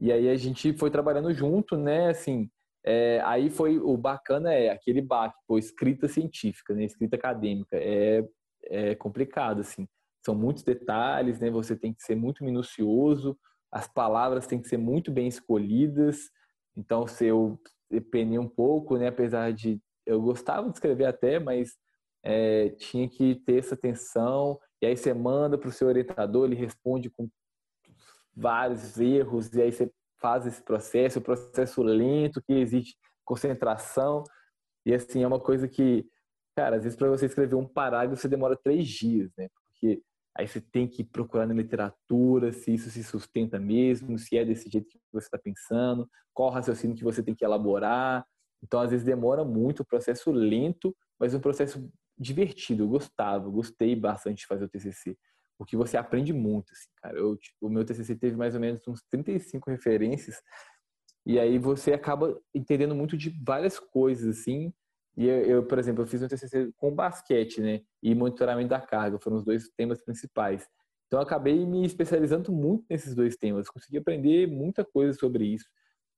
E 0.00 0.10
aí 0.10 0.30
a 0.30 0.36
gente 0.36 0.72
foi 0.78 0.90
trabalhando 0.90 1.32
junto, 1.34 1.76
né? 1.76 2.08
Assim, 2.08 2.50
é, 2.84 3.20
aí 3.24 3.50
foi 3.50 3.78
o 3.78 3.96
bacana 3.96 4.52
é 4.52 4.70
aquele 4.70 5.02
baque, 5.02 5.36
pô, 5.46 5.58
escrita 5.58 6.08
científica, 6.08 6.74
né? 6.74 6.84
Escrita 6.84 7.16
acadêmica 7.16 7.76
é, 7.76 8.26
é 8.64 8.94
complicado, 8.94 9.60
assim. 9.60 9.86
São 10.24 10.34
muitos 10.34 10.62
detalhes, 10.62 11.38
né? 11.38 11.50
Você 11.50 11.76
tem 11.76 11.92
que 11.92 12.02
ser 12.02 12.14
muito 12.14 12.44
minucioso, 12.44 13.38
as 13.70 13.86
palavras 13.86 14.46
têm 14.46 14.60
que 14.60 14.68
ser 14.68 14.78
muito 14.78 15.10
bem 15.10 15.28
escolhidas. 15.28 16.30
Então, 16.76 17.06
se 17.06 17.26
eu 17.26 17.60
penei 18.10 18.38
um 18.38 18.48
pouco, 18.48 18.96
né? 18.96 19.08
Apesar 19.08 19.52
de 19.52 19.80
eu 20.06 20.20
gostava 20.20 20.68
de 20.68 20.74
escrever 20.74 21.04
até, 21.04 21.38
mas 21.38 21.76
é, 22.22 22.70
tinha 22.70 23.08
que 23.08 23.34
ter 23.34 23.58
essa 23.58 23.74
atenção. 23.74 24.58
E 24.80 24.86
aí 24.86 24.96
você 24.96 25.12
manda 25.12 25.58
para 25.58 25.68
o 25.68 25.72
seu 25.72 25.88
orientador, 25.88 26.46
ele 26.46 26.56
responde 26.56 27.10
com 27.10 27.28
vários 28.34 28.98
erros, 28.98 29.52
e 29.52 29.60
aí 29.60 29.70
você 29.70 29.90
faz 30.20 30.46
esse 30.46 30.62
processo, 30.62 31.18
o 31.18 31.22
processo 31.22 31.82
lento, 31.82 32.42
que 32.42 32.52
exige 32.52 32.94
concentração. 33.24 34.22
E 34.84 34.94
assim, 34.94 35.22
é 35.22 35.26
uma 35.26 35.40
coisa 35.40 35.66
que, 35.66 36.06
cara, 36.56 36.76
às 36.76 36.84
vezes 36.84 36.96
para 36.96 37.08
você 37.08 37.26
escrever 37.26 37.54
um 37.54 37.66
parágrafo 37.66 38.20
você 38.20 38.28
demora 38.28 38.56
três 38.56 38.86
dias, 38.88 39.30
né? 39.36 39.48
Porque 39.54 40.02
aí 40.36 40.46
você 40.46 40.60
tem 40.60 40.86
que 40.86 41.02
procurar 41.02 41.46
na 41.46 41.54
literatura 41.54 42.52
se 42.52 42.74
isso 42.74 42.90
se 42.90 43.02
sustenta 43.02 43.58
mesmo, 43.58 44.18
se 44.18 44.36
é 44.36 44.44
desse 44.44 44.70
jeito 44.70 44.88
que 44.88 44.98
você 45.12 45.26
está 45.26 45.38
pensando, 45.38 46.08
qual 46.32 46.50
raciocínio 46.50 46.96
que 46.96 47.04
você 47.04 47.22
tem 47.22 47.34
que 47.34 47.44
elaborar. 47.44 48.26
Então, 48.62 48.80
às 48.80 48.90
vezes 48.90 49.04
demora 49.04 49.44
muito, 49.44 49.84
processo 49.84 50.30
lento, 50.30 50.94
mas 51.18 51.34
um 51.34 51.40
processo 51.40 51.90
divertido. 52.18 52.84
Eu 52.84 52.88
gostava, 52.88 53.48
gostei 53.48 53.96
bastante 53.96 54.40
de 54.40 54.46
fazer 54.46 54.64
o 54.64 54.68
TCC 54.68 55.16
porque 55.60 55.76
você 55.76 55.98
aprende 55.98 56.32
muito, 56.32 56.72
assim, 56.72 56.88
cara. 57.02 57.18
Eu, 57.18 57.36
tipo, 57.36 57.66
o 57.66 57.68
meu 57.68 57.84
TCC 57.84 58.16
teve 58.16 58.34
mais 58.34 58.54
ou 58.54 58.60
menos 58.62 58.80
uns 58.88 59.02
35 59.10 59.70
referências, 59.70 60.40
e 61.26 61.38
aí 61.38 61.58
você 61.58 61.92
acaba 61.92 62.40
entendendo 62.54 62.94
muito 62.94 63.14
de 63.14 63.28
várias 63.44 63.78
coisas, 63.78 64.38
assim. 64.38 64.72
E 65.18 65.26
eu, 65.26 65.44
eu 65.44 65.66
por 65.66 65.78
exemplo, 65.78 66.02
eu 66.02 66.06
fiz 66.06 66.22
um 66.22 66.28
TCC 66.28 66.72
com 66.78 66.94
basquete, 66.94 67.60
né, 67.60 67.82
e 68.02 68.14
monitoramento 68.14 68.70
da 68.70 68.80
carga, 68.80 69.18
foram 69.18 69.36
os 69.36 69.44
dois 69.44 69.68
temas 69.76 70.02
principais. 70.02 70.66
Então, 71.06 71.18
eu 71.18 71.24
acabei 71.24 71.66
me 71.66 71.84
especializando 71.84 72.50
muito 72.50 72.86
nesses 72.88 73.14
dois 73.14 73.36
temas, 73.36 73.68
consegui 73.68 73.98
aprender 73.98 74.46
muita 74.46 74.82
coisa 74.82 75.12
sobre 75.12 75.44
isso. 75.44 75.66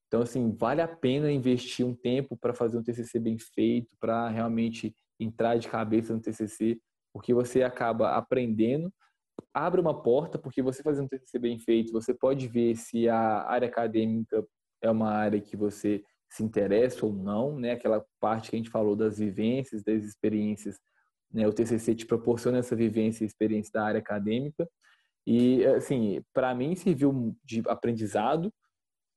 Então, 0.07 0.23
assim, 0.23 0.55
vale 0.57 0.81
a 0.81 0.87
pena 0.87 1.33
investir 1.33 1.85
um 1.85 1.97
tempo 1.97 2.37
para 2.37 2.55
fazer 2.55 2.79
um 2.79 2.83
TCC 2.83 3.19
bem 3.19 3.37
feito, 3.41 3.89
para 3.99 4.29
realmente 4.29 4.95
entrar 5.19 5.57
de 5.57 5.67
cabeça 5.67 6.15
no 6.15 6.21
TCC, 6.21 6.79
porque 7.13 7.35
você 7.35 7.65
acaba 7.65 8.13
aprendendo, 8.13 8.93
abre 9.55 9.81
uma 9.81 10.03
porta, 10.03 10.39
porque 10.39 10.63
você 10.63 10.83
fazendo 10.83 11.05
um 11.05 11.09
TCC 11.09 11.39
bem 11.39 11.59
feito, 11.59 11.93
você 11.93 12.15
pode 12.15 12.49
ver 12.49 12.77
se 12.77 13.09
a 13.09 13.43
área 13.45 13.69
acadêmica 13.69 14.45
é 14.81 14.91
uma 14.91 15.11
área 15.11 15.41
que 15.41 15.57
você 15.57 16.05
se 16.31 16.43
interessa 16.43 17.05
ou 17.05 17.13
não, 17.13 17.59
né? 17.59 17.73
Aquela 17.73 18.05
parte 18.19 18.51
que 18.51 18.57
a 18.57 18.59
gente 18.59 18.71
falou 18.71 18.97
das 18.97 19.19
vivências, 19.19 19.83
das 19.83 20.03
experiências, 20.03 20.79
né? 21.33 21.47
O 21.47 21.53
TCC 21.53 21.95
te 21.95 22.07
proporciona 22.07 22.59
essa 22.59 22.75
vivência 22.75 23.25
e 23.25 23.27
experiência 23.27 23.71
da 23.73 23.85
área 23.85 24.01
acadêmica. 24.01 24.69
E, 25.27 25.65
assim, 25.67 26.23
para 26.33 26.55
mim 26.55 26.75
serviu 26.75 27.37
de 27.45 27.63
aprendizado 27.67 28.53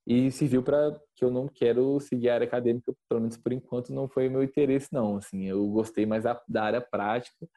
e 0.06 0.30
serviu 0.30 0.62
para 0.62 1.00
que 1.16 1.26
eu 1.26 1.32
não 1.32 1.48
quero 1.48 2.00
seguir 2.00 2.30
a 2.30 2.36
área 2.36 2.46
acadêmica, 2.46 2.94
pelo 3.10 3.22
menos 3.22 3.38
por 3.38 3.54
enquanto 3.54 3.94
não 3.94 4.08
foi 4.08 4.28
o 4.28 4.32
meu 4.32 4.44
interesse, 4.44 4.90
não. 4.92 5.18
Assim, 5.18 5.46
eu 5.46 5.66
gostei 5.70 6.06
mais 6.06 6.24
da, 6.26 6.40
da 6.48 6.64
área 6.64 6.82
prática 6.82 7.48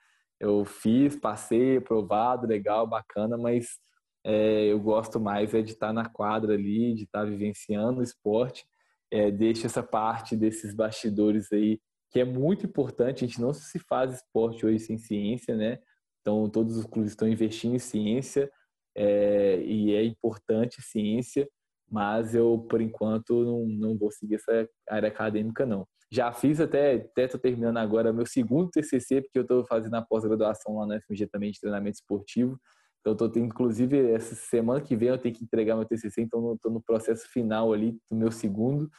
eu 0.41 0.65
fiz, 0.65 1.17
passei, 1.17 1.79
aprovado, 1.79 2.47
legal, 2.47 2.87
bacana, 2.87 3.37
mas 3.37 3.79
é, 4.25 4.67
eu 4.67 4.79
gosto 4.81 5.19
mais 5.19 5.55
é 5.55 5.63
de 5.63 5.73
estar 5.73 5.93
na 5.93 6.09
quadra 6.09 6.55
ali, 6.55 6.95
de 6.95 7.05
estar 7.05 7.25
vivenciando 7.25 8.01
o 8.01 8.03
esporte. 8.03 8.65
É, 9.11 9.31
deixa 9.31 9.67
essa 9.67 9.83
parte 9.83 10.37
desses 10.37 10.75
bastidores 10.75 11.51
aí, 11.53 11.81
que 12.11 12.21
é 12.21 12.25
muito 12.25 12.67
importante. 12.67 13.25
A 13.25 13.27
gente 13.27 13.41
não 13.41 13.53
se 13.53 13.79
faz 13.79 14.15
esporte 14.15 14.67
hoje 14.67 14.81
sem 14.81 14.99
ciência, 14.99 15.57
né? 15.57 15.79
Então, 16.21 16.49
todos 16.51 16.77
os 16.77 16.85
clubes 16.85 17.13
estão 17.13 17.29
investindo 17.29 17.75
em 17.75 17.79
ciência 17.79 18.51
é, 18.95 19.61
e 19.63 19.95
é 19.95 20.05
importante 20.05 20.83
ciência, 20.83 21.49
mas 21.91 22.35
eu, 22.35 22.67
por 22.69 22.81
enquanto, 22.81 23.45
não, 23.45 23.67
não 23.67 23.99
vou 23.99 24.11
seguir 24.11 24.35
essa 24.35 24.69
área 24.89 25.09
acadêmica, 25.09 25.65
não. 25.65 25.87
Já 26.11 26.33
fiz 26.33 26.59
até, 26.61 26.95
até 26.95 27.25
estou 27.25 27.41
terminando 27.41 27.77
agora 27.77 28.13
meu 28.13 28.25
segundo 28.25 28.71
TCC, 28.71 29.21
porque 29.21 29.39
eu 29.39 29.43
estou 29.43 29.65
fazendo 29.67 29.95
a 29.95 30.03
pós-graduação 30.03 30.79
lá 30.79 30.87
na 30.87 31.01
FMG 31.01 31.27
também 31.27 31.51
de 31.51 31.61
treinamento 31.61 31.97
esportivo. 31.97 32.59
Então, 33.01 33.15
tô 33.15 33.39
inclusive, 33.39 34.13
essa 34.13 34.35
semana 34.35 34.81
que 34.81 34.97
vem 34.97 35.09
eu 35.11 35.19
tenho 35.19 35.35
que 35.35 35.45
entregar 35.45 35.77
meu 35.77 35.85
TCC, 35.85 36.23
então 36.23 36.55
estou 36.55 36.73
no 36.73 36.83
processo 36.83 37.29
final 37.29 37.73
ali 37.73 37.99
do 38.11 38.17
meu 38.17 38.31
segundo. 38.31 38.91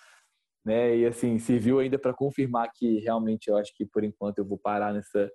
Né? 0.64 0.98
E 0.98 1.06
assim, 1.06 1.40
serviu 1.40 1.80
ainda 1.80 1.98
para 1.98 2.14
confirmar 2.14 2.70
que 2.74 3.00
realmente 3.00 3.48
eu 3.50 3.58
acho 3.58 3.74
que 3.76 3.86
por 3.86 4.04
enquanto 4.04 4.40
eu 4.40 4.46
vou 4.46 4.58
parar 4.58 4.94
nessa. 4.94 5.32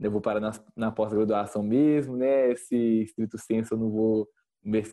Eu 0.00 0.10
vou 0.10 0.20
parar 0.20 0.40
na, 0.40 0.52
na 0.76 0.92
pós-graduação 0.92 1.62
mesmo, 1.62 2.16
né? 2.16 2.52
Esse 2.52 2.76
estrito 3.02 3.38
senso 3.38 3.74
eu 3.74 3.78
não 3.78 3.90
vou 3.90 4.28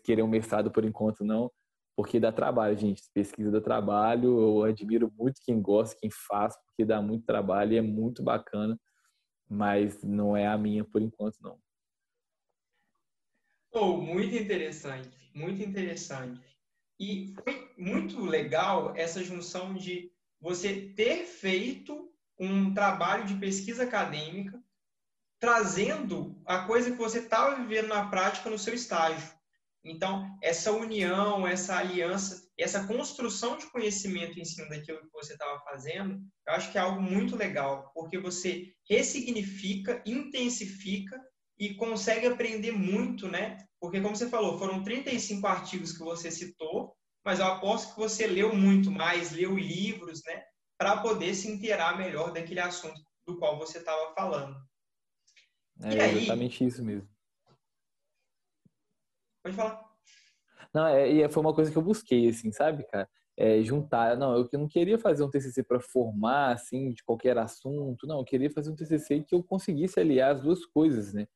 querer 0.04 0.22
um 0.24 0.28
mestrado 0.28 0.72
por 0.72 0.86
enquanto, 0.86 1.26
não 1.26 1.52
porque 1.96 2.20
dá 2.20 2.32
trabalho, 2.32 2.78
gente. 2.78 3.04
Pesquisa 3.14 3.52
dá 3.52 3.62
trabalho. 3.62 4.40
Eu 4.40 4.64
admiro 4.64 5.12
muito 5.18 5.42
quem 5.44 5.62
gosta, 5.62 5.98
quem 6.00 6.10
faz, 6.10 6.56
porque 6.56 6.86
dá 6.86 7.02
muito 7.02 7.26
trabalho 7.26 7.74
e 7.74 7.78
é 7.78 7.82
muito 7.82 8.24
bacana, 8.24 8.80
mas 9.50 10.02
não 10.04 10.36
é 10.36 10.48
a 10.48 10.58
minha 10.58 10.84
por 10.84 11.02
enquanto, 11.02 11.38
não. 11.42 11.60
Oh, 13.72 13.98
muito 13.98 14.36
interessante, 14.36 15.10
muito 15.34 15.62
interessante. 15.64 16.42
E 17.00 17.34
foi 17.44 17.74
muito 17.78 18.24
legal 18.24 18.96
essa 18.96 19.24
junção 19.24 19.74
de 19.74 20.12
você 20.40 20.94
ter 20.96 21.26
feito 21.26 22.12
um 22.40 22.74
trabalho 22.74 23.26
de 23.26 23.36
pesquisa 23.36 23.84
acadêmica, 23.84 24.62
trazendo 25.40 26.40
a 26.46 26.66
coisa 26.66 26.92
que 26.92 26.98
você 26.98 27.20
estava 27.20 27.56
vivendo 27.56 27.88
na 27.88 28.08
prática 28.08 28.50
no 28.50 28.60
seu 28.60 28.74
estágio. 28.74 29.34
Então, 29.86 30.38
essa 30.42 30.72
união, 30.72 31.46
essa 31.46 31.76
aliança, 31.76 32.48
essa 32.58 32.88
construção 32.88 33.58
de 33.58 33.70
conhecimento 33.70 34.40
em 34.40 34.46
cima 34.46 34.70
daquilo 34.70 35.02
que 35.02 35.12
você 35.12 35.34
estava 35.34 35.60
fazendo, 35.60 36.22
eu 36.48 36.54
acho 36.54 36.72
que 36.72 36.78
é 36.78 36.82
algo 36.82 37.02
muito 37.02 37.36
legal, 37.36 37.92
porque 37.94 38.18
você 38.18 38.74
ressignifica, 38.90 40.02
intensifica 40.06 41.22
e 41.60 41.74
consegue 41.76 42.28
aprender 42.28 42.72
muito, 42.72 43.28
né? 43.28 43.58
Porque, 43.80 44.00
como 44.00 44.16
você 44.16 44.30
falou, 44.30 44.58
foram 44.58 44.84
35 44.84 45.46
artigos 45.46 45.92
que 45.92 46.04
você 46.04 46.32
citou, 46.32 46.96
mas 47.26 47.40
eu 47.40 47.46
aposto 47.46 47.94
que 47.94 48.00
você 48.00 48.26
leu 48.26 48.56
muito 48.56 48.90
mais, 48.90 49.32
leu 49.32 49.58
livros, 49.58 50.22
né? 50.26 50.44
Para 50.78 50.98
poder 50.98 51.34
se 51.36 51.50
inteirar 51.50 51.98
melhor 51.98 52.32
daquele 52.32 52.62
assunto 52.62 53.02
do 53.28 53.38
qual 53.38 53.58
você 53.60 53.80
estava 53.80 54.14
falando. 54.14 54.56
É 55.82 56.02
aí, 56.02 56.18
exatamente 56.18 56.66
isso 56.66 56.84
mesmo. 56.84 57.13
Pode 59.44 59.56
falar. 59.56 59.84
Não, 60.74 60.88
é, 60.88 61.08
e 61.08 61.30
foi 61.30 61.42
uma 61.42 61.54
coisa 61.54 61.72
que 61.72 61.78
eu 61.78 61.82
busquei, 61.82 62.30
assim, 62.30 62.52
sabe, 62.52 62.84
cara? 62.88 63.08
É, 63.38 63.62
juntar. 63.62 64.18
Não, 64.18 64.36
eu 64.36 64.50
não 64.54 64.68
queria 64.68 64.98
fazer 64.98 65.24
um 65.24 65.30
TCC 65.30 65.64
para 65.64 65.80
formar, 65.80 66.54
assim, 66.54 66.92
de 66.92 67.04
qualquer 67.04 67.38
assunto. 67.38 68.08
Não, 68.08 68.20
eu 68.20 68.26
queria 68.26 68.50
fazer 68.50 68.72
um 68.72 68.76
TCC 68.76 69.22
que 69.22 69.36
eu 69.36 69.44
conseguisse 69.44 70.00
aliar 70.00 70.36
as 70.36 70.42
duas 70.42 70.66
coisas, 70.66 71.14
né? 71.14 71.28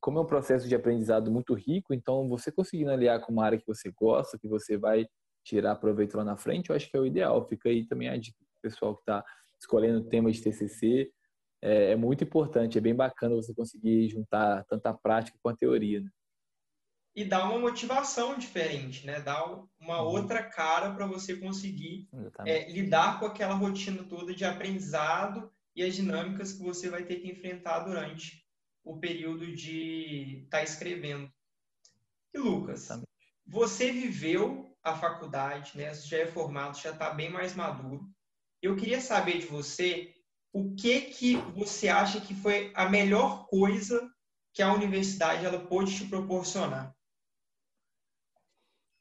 Como 0.00 0.18
é 0.18 0.22
um 0.22 0.26
processo 0.26 0.68
de 0.68 0.74
aprendizado 0.74 1.30
muito 1.30 1.52
rico, 1.54 1.92
então 1.92 2.28
você 2.28 2.52
conseguindo 2.52 2.90
aliar 2.90 3.20
com 3.20 3.32
uma 3.32 3.44
área 3.44 3.58
que 3.58 3.66
você 3.66 3.90
gosta, 3.90 4.38
que 4.38 4.46
você 4.46 4.76
vai 4.76 5.06
tirar 5.44 5.76
proveito 5.76 6.16
lá 6.16 6.24
na 6.24 6.36
frente, 6.36 6.70
eu 6.70 6.76
acho 6.76 6.90
que 6.90 6.96
é 6.96 7.00
o 7.00 7.06
ideal. 7.06 7.46
Fica 7.48 7.68
aí 7.68 7.86
também 7.86 8.08
a 8.08 8.16
dica 8.16 8.38
pro 8.38 8.70
pessoal 8.70 8.94
que 8.94 9.02
está 9.02 9.24
escolhendo 9.58 10.00
o 10.00 10.08
tema 10.08 10.30
de 10.30 10.40
TCC. 10.42 11.10
É, 11.62 11.92
é 11.92 11.96
muito 11.96 12.22
importante, 12.22 12.78
é 12.78 12.80
bem 12.80 12.94
bacana 12.94 13.34
você 13.34 13.54
conseguir 13.54 14.08
juntar 14.08 14.64
tanto 14.64 14.86
a 14.86 14.94
prática 14.94 15.38
com 15.42 15.48
a 15.48 15.56
teoria, 15.56 16.00
né? 16.00 16.10
E 17.16 17.24
dá 17.24 17.48
uma 17.48 17.58
motivação 17.58 18.38
diferente, 18.38 19.06
né? 19.06 19.20
Dá 19.20 19.42
uma 19.80 20.02
uhum. 20.02 20.08
outra 20.08 20.42
cara 20.42 20.92
para 20.92 21.06
você 21.06 21.34
conseguir 21.34 22.06
é, 22.44 22.70
lidar 22.70 23.18
com 23.18 23.24
aquela 23.24 23.54
rotina 23.54 24.04
toda 24.04 24.34
de 24.34 24.44
aprendizado 24.44 25.50
e 25.74 25.82
as 25.82 25.94
dinâmicas 25.94 26.52
que 26.52 26.62
você 26.62 26.90
vai 26.90 27.04
ter 27.04 27.16
que 27.16 27.30
enfrentar 27.30 27.80
durante 27.80 28.44
o 28.84 28.98
período 28.98 29.46
de 29.56 30.42
estar 30.44 30.58
tá 30.58 30.62
escrevendo. 30.62 31.32
E 32.34 32.38
Lucas, 32.38 32.82
Exatamente. 32.82 33.08
você 33.46 33.90
viveu 33.90 34.76
a 34.82 34.94
faculdade, 34.94 35.72
né? 35.74 35.94
Você 35.94 36.06
já 36.06 36.18
é 36.18 36.26
formado, 36.26 36.78
já 36.78 36.90
está 36.90 37.08
bem 37.08 37.30
mais 37.30 37.54
maduro. 37.54 38.06
Eu 38.60 38.76
queria 38.76 39.00
saber 39.00 39.38
de 39.38 39.46
você 39.46 40.12
o 40.52 40.74
que 40.74 41.00
que 41.00 41.36
você 41.54 41.88
acha 41.88 42.20
que 42.20 42.34
foi 42.34 42.72
a 42.74 42.90
melhor 42.90 43.46
coisa 43.46 44.06
que 44.52 44.62
a 44.62 44.72
universidade 44.72 45.46
ela 45.46 45.66
pôde 45.66 45.96
te 45.96 46.04
proporcionar? 46.06 46.94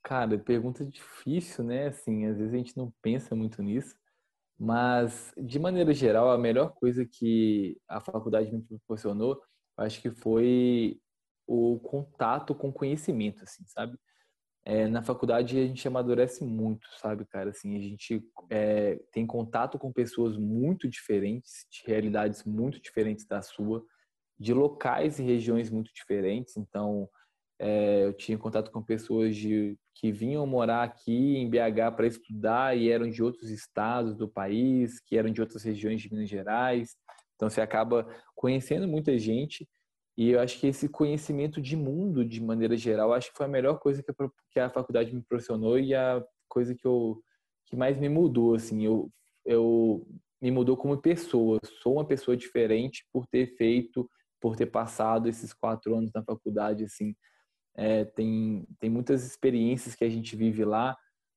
Cara, 0.05 0.37
pergunta 0.37 0.85
difícil, 0.85 1.63
né? 1.63 1.87
Assim, 1.87 2.27
às 2.27 2.37
vezes 2.37 2.53
a 2.53 2.57
gente 2.57 2.77
não 2.77 2.93
pensa 3.01 3.35
muito 3.35 3.63
nisso, 3.63 3.95
mas 4.59 5.33
de 5.35 5.57
maneira 5.57 5.91
geral, 5.95 6.29
a 6.29 6.37
melhor 6.37 6.73
coisa 6.75 7.03
que 7.07 7.75
a 7.87 7.99
faculdade 7.99 8.51
me 8.51 8.61
proporcionou, 8.61 9.41
acho 9.75 9.99
que 10.03 10.11
foi 10.11 11.01
o 11.47 11.79
contato 11.79 12.53
com 12.53 12.71
conhecimento, 12.71 13.43
assim, 13.43 13.63
sabe? 13.65 13.97
É, 14.63 14.87
na 14.87 15.01
faculdade 15.01 15.59
a 15.59 15.67
gente 15.67 15.87
amadurece 15.87 16.45
muito, 16.45 16.87
sabe, 16.99 17.25
cara? 17.25 17.49
Assim, 17.49 17.75
a 17.75 17.81
gente 17.81 18.23
é, 18.51 18.97
tem 19.11 19.25
contato 19.25 19.79
com 19.79 19.91
pessoas 19.91 20.37
muito 20.37 20.87
diferentes, 20.87 21.65
de 21.71 21.83
realidades 21.87 22.43
muito 22.43 22.79
diferentes 22.79 23.25
da 23.25 23.41
sua, 23.41 23.83
de 24.39 24.53
locais 24.53 25.17
e 25.19 25.23
regiões 25.23 25.71
muito 25.71 25.91
diferentes. 25.93 26.57
Então, 26.57 27.09
é, 27.59 28.05
eu 28.05 28.13
tinha 28.13 28.37
contato 28.37 28.71
com 28.71 28.81
pessoas 28.81 29.35
de, 29.35 29.77
que 29.93 30.11
vinham 30.11 30.45
morar 30.45 30.83
aqui 30.83 31.37
em 31.37 31.49
BH 31.49 31.95
para 31.95 32.07
estudar 32.07 32.77
e 32.77 32.89
eram 32.89 33.09
de 33.09 33.23
outros 33.23 33.49
estados 33.49 34.15
do 34.15 34.27
país, 34.27 34.99
que 34.99 35.17
eram 35.17 35.29
de 35.29 35.41
outras 35.41 35.63
regiões 35.63 36.01
de 36.01 36.11
Minas 36.11 36.29
Gerais. 36.29 36.95
Então, 37.35 37.49
você 37.49 37.61
acaba 37.61 38.07
conhecendo 38.35 38.87
muita 38.87 39.17
gente 39.17 39.67
e 40.17 40.29
eu 40.29 40.39
acho 40.39 40.59
que 40.59 40.67
esse 40.67 40.87
conhecimento 40.87 41.61
de 41.61 41.75
mundo, 41.75 42.23
de 42.23 42.41
maneira 42.41 42.77
geral, 42.77 43.13
acho 43.13 43.31
que 43.31 43.37
foi 43.37 43.45
a 43.45 43.49
melhor 43.49 43.79
coisa 43.79 44.01
que 44.01 44.11
a, 44.11 44.15
que 44.51 44.59
a 44.59 44.69
faculdade 44.69 45.13
me 45.13 45.21
proporcionou 45.21 45.77
e 45.77 45.93
a 45.93 46.23
coisa 46.47 46.73
que 46.73 46.85
eu 46.87 47.21
que 47.65 47.75
mais 47.75 47.97
me 47.97 48.07
mudou, 48.07 48.53
assim, 48.53 48.85
eu, 48.85 49.11
eu 49.43 50.07
me 50.39 50.51
mudou 50.51 50.77
como 50.77 51.01
pessoa. 51.01 51.59
Sou 51.81 51.93
uma 51.93 52.05
pessoa 52.05 52.37
diferente 52.37 53.03
por 53.11 53.25
ter 53.25 53.55
feito, 53.57 54.07
por 54.39 54.55
ter 54.55 54.67
passado 54.67 55.27
esses 55.27 55.51
quatro 55.51 55.95
anos 55.95 56.11
na 56.13 56.23
faculdade, 56.23 56.83
assim. 56.83 57.15
É, 57.77 58.05
tem, 58.05 58.65
tem 58.79 58.89
muitas 58.89 59.25
experiências 59.25 59.95
que 59.95 60.05
a 60.05 60.09
gente 60.09 60.35
vive 60.35 60.63
lá, 60.63 60.95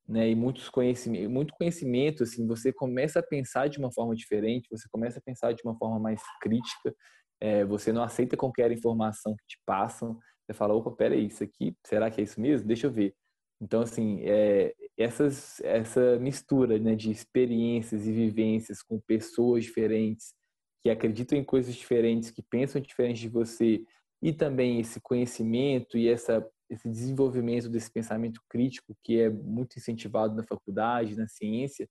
né, 0.09 0.31
e 0.31 0.35
muitos 0.35 0.71
conhecimento, 0.71 1.31
muito 1.31 1.55
conhecimento, 1.55 2.23
assim, 2.23 2.47
você 2.47 2.73
começa 2.73 3.19
a 3.21 3.23
pensar 3.23 3.69
de 3.69 3.79
uma 3.79 3.93
forma 3.93 4.15
diferente, 4.15 4.69
você 4.71 4.89
começa 4.91 5.19
a 5.19 5.23
pensar 5.23 5.53
de 5.53 5.63
uma 5.63 5.77
forma 5.77 5.99
mais 5.99 6.23
crítica, 6.41 6.95
é, 7.41 7.65
você 7.65 7.93
não 7.93 8.03
aceita 8.03 8.37
qualquer 8.37 8.71
informação 8.73 9.37
que 9.37 9.47
te 9.47 9.61
passam. 9.65 10.19
Você 10.47 10.55
fala, 10.55 10.75
opa, 10.75 10.91
peraí, 10.91 11.27
isso 11.27 11.45
aqui, 11.45 11.77
será 11.85 12.11
que 12.11 12.21
é 12.21 12.25
isso 12.25 12.41
mesmo? 12.41 12.67
Deixa 12.67 12.87
eu 12.87 12.91
ver. 12.91 13.15
Então, 13.61 13.83
assim, 13.83 14.21
é, 14.23 14.75
essas, 14.97 15.61
essa 15.61 16.19
mistura 16.19 16.79
né, 16.79 16.95
de 16.95 17.11
experiências 17.11 18.07
e 18.07 18.13
vivências 18.13 18.83
com 18.83 19.01
pessoas 19.01 19.65
diferentes, 19.65 20.33
que 20.81 20.91
acreditam 20.91 21.37
em 21.37 21.45
coisas 21.45 21.75
diferentes, 21.75 22.31
que 22.31 22.43
pensam 22.43 22.81
diferente 22.81 23.21
de 23.21 23.29
você, 23.29 23.83
e 24.23 24.33
também 24.33 24.81
esse 24.81 25.01
conhecimento 25.01 25.97
e 25.97 26.09
essa, 26.09 26.47
esse 26.69 26.89
desenvolvimento 26.89 27.69
desse 27.69 27.91
pensamento 27.91 28.41
crítico, 28.49 28.97
que 29.05 29.21
é 29.21 29.31
muito 29.31 29.77
incentivado 29.77 30.35
na 30.35 30.43
faculdade, 30.43 31.17
na 31.17 31.29
ciência, 31.29 31.89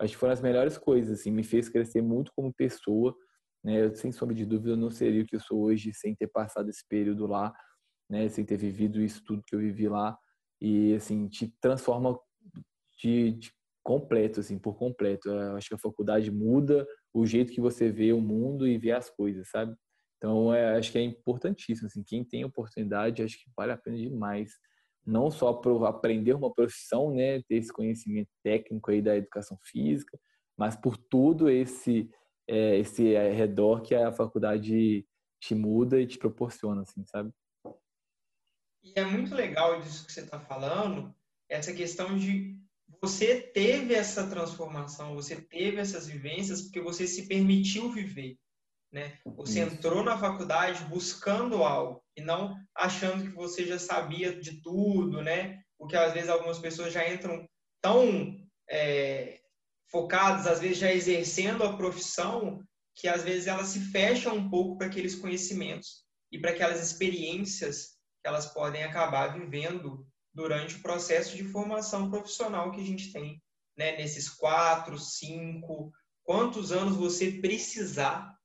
acho 0.00 0.14
que 0.14 0.18
foram 0.18 0.32
as 0.32 0.40
melhores 0.40 0.76
coisas. 0.76 1.20
Assim, 1.20 1.30
me 1.30 1.44
fez 1.44 1.68
crescer 1.68 2.02
muito 2.02 2.32
como 2.34 2.52
pessoa, 2.52 3.14
né? 3.64 3.84
Eu, 3.84 3.94
sem 3.94 4.12
sombra 4.12 4.34
de 4.34 4.44
dúvida, 4.44 4.70
eu 4.70 4.76
não 4.76 4.90
seria 4.90 5.22
o 5.22 5.26
que 5.26 5.36
eu 5.36 5.40
sou 5.40 5.60
hoje 5.62 5.92
sem 5.94 6.14
ter 6.14 6.28
passado 6.28 6.68
esse 6.68 6.86
período 6.88 7.26
lá, 7.26 7.52
né? 8.10 8.28
Sem 8.28 8.44
ter 8.44 8.56
vivido 8.56 9.00
isso 9.00 9.22
tudo 9.24 9.42
que 9.46 9.54
eu 9.54 9.60
vivi 9.60 9.88
lá 9.88 10.18
e 10.60 10.94
assim 10.94 11.28
te 11.28 11.54
transforma 11.60 12.18
de, 12.98 13.32
de 13.32 13.52
completo, 13.84 14.40
assim, 14.40 14.58
por 14.58 14.76
completo. 14.76 15.28
Eu 15.28 15.56
acho 15.56 15.68
que 15.68 15.74
a 15.74 15.78
faculdade 15.78 16.30
muda 16.30 16.86
o 17.14 17.24
jeito 17.24 17.52
que 17.52 17.60
você 17.60 17.90
vê 17.90 18.12
o 18.12 18.20
mundo 18.20 18.66
e 18.66 18.76
vê 18.76 18.92
as 18.92 19.08
coisas, 19.08 19.48
sabe? 19.48 19.74
Então, 20.18 20.52
é, 20.52 20.76
acho 20.76 20.92
que 20.92 20.98
é 20.98 21.02
importantíssimo, 21.02 21.86
assim, 21.86 22.02
quem 22.02 22.24
tem 22.24 22.44
oportunidade, 22.44 23.22
acho 23.22 23.38
que 23.38 23.50
vale 23.56 23.72
a 23.72 23.76
pena 23.76 23.96
demais. 23.96 24.52
Não 25.06 25.30
só 25.30 25.52
para 25.54 25.88
aprender 25.88 26.34
uma 26.34 26.52
profissão, 26.52 27.14
né, 27.14 27.40
ter 27.42 27.54
esse 27.54 27.72
conhecimento 27.72 28.28
técnico 28.42 28.90
aí 28.90 29.00
da 29.00 29.16
educação 29.16 29.56
física, 29.62 30.18
mas 30.56 30.76
por 30.76 30.96
todo 30.96 31.48
esse 31.48 32.10
é, 32.48 32.78
esse 32.78 33.14
redor 33.14 33.82
que 33.82 33.94
a 33.94 34.10
faculdade 34.10 35.06
te 35.38 35.54
muda 35.54 36.00
e 36.00 36.06
te 36.06 36.18
proporciona, 36.18 36.82
assim, 36.82 37.04
sabe? 37.04 37.30
E 38.82 38.92
é 38.94 39.04
muito 39.04 39.34
legal 39.34 39.80
disso 39.80 40.06
que 40.06 40.12
você 40.12 40.22
está 40.22 40.40
falando, 40.40 41.14
essa 41.48 41.72
questão 41.72 42.16
de 42.16 42.58
você 43.00 43.40
teve 43.40 43.94
essa 43.94 44.26
transformação, 44.26 45.14
você 45.14 45.36
teve 45.36 45.76
essas 45.76 46.06
vivências 46.06 46.62
porque 46.62 46.80
você 46.80 47.06
se 47.06 47.28
permitiu 47.28 47.92
viver, 47.92 48.38
né? 48.92 49.18
Você 49.36 49.60
Isso. 49.60 49.74
entrou 49.74 50.02
na 50.02 50.18
faculdade 50.18 50.84
buscando 50.84 51.62
algo 51.62 52.02
e 52.16 52.22
não 52.22 52.56
achando 52.74 53.24
que 53.24 53.36
você 53.36 53.66
já 53.66 53.78
sabia 53.78 54.38
de 54.38 54.62
tudo, 54.62 55.22
né? 55.22 55.60
Porque 55.78 55.96
às 55.96 56.12
vezes 56.12 56.28
algumas 56.28 56.58
pessoas 56.58 56.92
já 56.92 57.08
entram 57.08 57.46
tão 57.82 58.36
é, 58.68 59.40
focadas, 59.90 60.46
às 60.46 60.60
vezes 60.60 60.78
já 60.78 60.92
exercendo 60.92 61.64
a 61.64 61.76
profissão, 61.76 62.62
que 62.94 63.06
às 63.06 63.22
vezes 63.22 63.46
elas 63.46 63.68
se 63.68 63.80
fecham 63.92 64.34
um 64.34 64.50
pouco 64.50 64.76
para 64.76 64.86
aqueles 64.86 65.14
conhecimentos 65.14 66.04
e 66.32 66.38
para 66.38 66.50
aquelas 66.50 66.82
experiências 66.82 67.98
que 68.22 68.28
elas 68.28 68.46
podem 68.46 68.82
acabar 68.82 69.38
vivendo 69.38 70.06
durante 70.34 70.76
o 70.76 70.82
processo 70.82 71.36
de 71.36 71.44
formação 71.44 72.10
profissional 72.10 72.72
que 72.72 72.80
a 72.80 72.84
gente 72.84 73.12
tem, 73.12 73.40
né? 73.76 73.96
Nesses 73.96 74.28
quatro, 74.28 74.98
cinco, 74.98 75.92
quantos 76.24 76.72
anos 76.72 76.96
você 76.96 77.32
precisar 77.32 78.37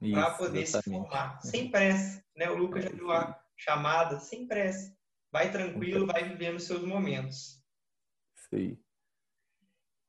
para 0.00 0.30
poder 0.30 0.62
exatamente. 0.62 1.02
se 1.04 1.10
formar, 1.10 1.40
sem 1.42 1.70
pressa, 1.70 2.24
né? 2.34 2.50
O 2.50 2.56
Lucas 2.56 2.84
já 2.84 2.90
deu 2.90 3.10
a 3.10 3.38
chamada, 3.56 4.18
sem 4.18 4.46
pressa, 4.46 4.96
vai 5.30 5.52
tranquilo, 5.52 6.06
vai 6.06 6.26
vivendo 6.26 6.58
seus 6.58 6.82
momentos. 6.82 7.62
Sim. 8.48 8.78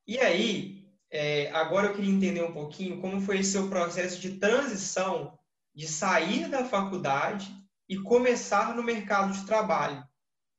E 0.08 0.18
aí, 0.18 0.90
é, 1.10 1.52
agora 1.52 1.88
eu 1.88 1.94
queria 1.94 2.12
entender 2.12 2.44
um 2.44 2.54
pouquinho 2.54 3.02
como 3.02 3.20
foi 3.20 3.40
esse 3.40 3.52
seu 3.52 3.70
processo 3.70 4.20
de 4.20 4.40
transição 4.40 5.38
de 5.74 5.88
sair 5.88 6.50
da 6.50 6.66
faculdade 6.66 7.54
e 7.88 7.98
começar 7.98 8.76
no 8.76 8.84
mercado 8.84 9.34
de 9.34 9.46
trabalho, 9.46 10.04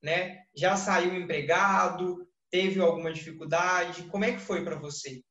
né? 0.02 0.44
Já 0.54 0.76
saiu 0.76 1.14
empregado? 1.14 2.28
Teve 2.50 2.80
alguma 2.80 3.12
dificuldade? 3.12 4.04
Como 4.04 4.24
é 4.24 4.32
que 4.32 4.40
foi 4.40 4.62
para 4.62 4.76
você? 4.76 5.22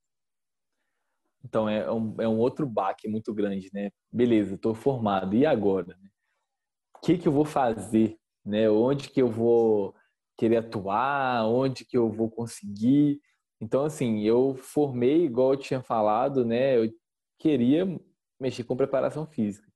Então, 1.44 1.68
é 1.68 1.92
um, 1.92 2.16
é 2.20 2.28
um 2.28 2.38
outro 2.38 2.68
baque 2.68 3.08
muito 3.08 3.34
grande, 3.34 3.70
né? 3.74 3.89
Beleza, 4.12 4.56
estou 4.56 4.76
formado, 4.76 5.36
e 5.36 5.46
agora? 5.46 5.98
O 6.96 7.00
que, 7.02 7.18
que 7.18 7.28
eu 7.28 7.32
vou 7.32 7.46
fazer? 7.46 8.18
Né? 8.46 8.70
Onde 8.70 9.10
que 9.10 9.22
eu 9.22 9.30
vou 9.30 9.96
querer 10.38 10.58
atuar? 10.58 11.46
Onde 11.48 11.84
que 11.86 11.98
eu 11.98 12.10
vou 12.10 12.30
conseguir? 12.30 13.20
Então, 13.60 13.86
assim, 13.86 14.22
eu 14.22 14.56
formei, 14.56 15.26
igual 15.26 15.54
eu 15.54 15.60
tinha 15.60 15.82
falado, 15.82 16.46
né? 16.46 16.78
Eu 16.78 16.92
queria 17.39 17.86
mexer 18.39 18.64
com 18.64 18.76
preparação 18.76 19.26
física. 19.26 19.72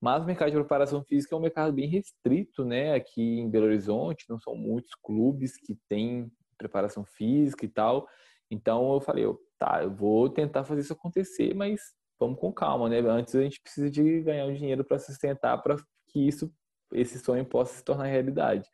Mas 0.00 0.22
o 0.22 0.26
mercado 0.26 0.50
de 0.50 0.56
preparação 0.56 1.02
física 1.02 1.34
é 1.34 1.38
um 1.38 1.42
mercado 1.42 1.72
bem 1.72 1.88
restrito, 1.88 2.64
né? 2.64 2.94
Aqui 2.94 3.40
em 3.40 3.50
Belo 3.50 3.66
Horizonte, 3.66 4.26
não 4.28 4.38
são 4.38 4.54
muitos 4.54 4.94
clubes 5.02 5.56
que 5.56 5.76
têm 5.88 6.30
preparação 6.56 7.04
física 7.04 7.64
e 7.64 7.68
tal. 7.68 8.06
Então 8.50 8.94
eu 8.94 9.00
falei, 9.00 9.24
tá, 9.58 9.82
eu 9.82 9.94
vou 9.94 10.28
tentar 10.28 10.64
fazer 10.64 10.82
isso 10.82 10.92
acontecer, 10.92 11.54
mas 11.54 11.80
vamos 12.18 12.38
com 12.38 12.52
calma, 12.52 12.88
né? 12.88 13.00
Antes 13.00 13.34
a 13.34 13.42
gente 13.42 13.60
precisa 13.60 13.90
de 13.90 14.22
ganhar 14.22 14.46
um 14.46 14.54
dinheiro 14.54 14.84
para 14.84 14.98
sustentar 14.98 15.62
para 15.62 15.76
que 16.08 16.26
isso, 16.26 16.52
esse 16.92 17.18
sonho 17.18 17.44
possa 17.44 17.74
se 17.74 17.84
tornar 17.84 18.06
realidade. 18.06 18.68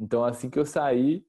Então 0.00 0.24
assim 0.24 0.50
que 0.50 0.58
eu 0.58 0.66
saí, 0.66 1.24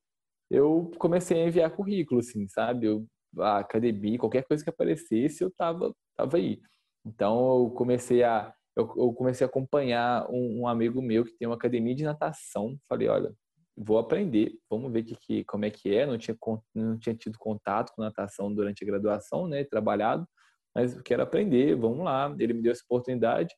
eu 0.50 0.91
comecei 1.00 1.41
a 1.41 1.47
enviar 1.47 1.76
currículo, 1.76 2.20
assim, 2.22 2.47
sabe? 2.50 2.88
Eu, 2.88 3.08
a 3.39 3.60
academia, 3.60 4.18
qualquer 4.20 4.43
coisa 4.45 4.64
que 4.64 4.70
aparecesse, 4.70 5.43
eu 5.43 5.52
tava, 5.52 5.93
tava 6.18 6.38
aí. 6.38 6.60
Então 7.06 7.66
eu 7.66 7.72
comecei 7.72 8.24
a 8.24 8.54
eu, 8.80 9.14
comecei 9.14 9.45
a 9.45 9.50
acompanhar 9.50 10.26
um, 10.30 10.68
amigo 10.68 11.02
meu 11.02 11.26
que 11.26 11.34
tem 11.38 11.47
uma 11.47 11.56
academia 11.56 11.93
de 11.95 12.04
natação. 12.04 12.78
Falei, 12.88 13.08
olha, 13.10 13.34
vou 13.80 13.97
aprender, 13.97 14.53
vamos 14.69 14.91
ver 14.91 15.03
que, 15.03 15.15
que, 15.15 15.43
como 15.45 15.63
é 15.63 15.69
que 15.69 15.95
é. 15.95 16.05
Não 16.05 16.17
tinha, 16.17 16.38
não 16.75 16.99
tinha 16.99 17.15
tido 17.15 17.38
contato 17.39 17.93
com 17.95 18.01
natação 18.01 18.53
durante 18.53 18.84
a 18.84 18.88
graduação, 18.88 19.47
né? 19.47 19.63
Trabalhado, 19.63 20.27
mas 20.75 21.01
quero 21.01 21.23
aprender, 21.23 21.75
vamos 21.75 22.03
lá. 22.03 22.36
Ele 22.38 22.53
me 22.53 22.61
deu 22.61 22.73
essa 22.73 22.84
oportunidade. 22.84 23.55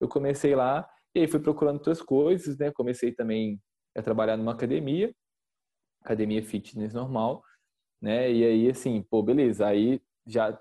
Eu 0.00 0.08
comecei 0.08 0.54
lá 0.54 0.88
e 1.14 1.20
aí 1.20 1.28
fui 1.28 1.40
procurando 1.40 1.76
outras 1.76 2.00
coisas, 2.00 2.56
né? 2.56 2.72
Comecei 2.72 3.12
também 3.12 3.60
a 3.96 4.02
trabalhar 4.02 4.36
numa 4.36 4.52
academia 4.52 5.12
academia 6.02 6.42
fitness 6.42 6.94
normal, 6.94 7.42
né? 8.00 8.32
E 8.32 8.44
aí, 8.44 8.70
assim, 8.70 9.02
pô, 9.02 9.22
beleza, 9.22 9.66
aí 9.66 10.00
já, 10.26 10.58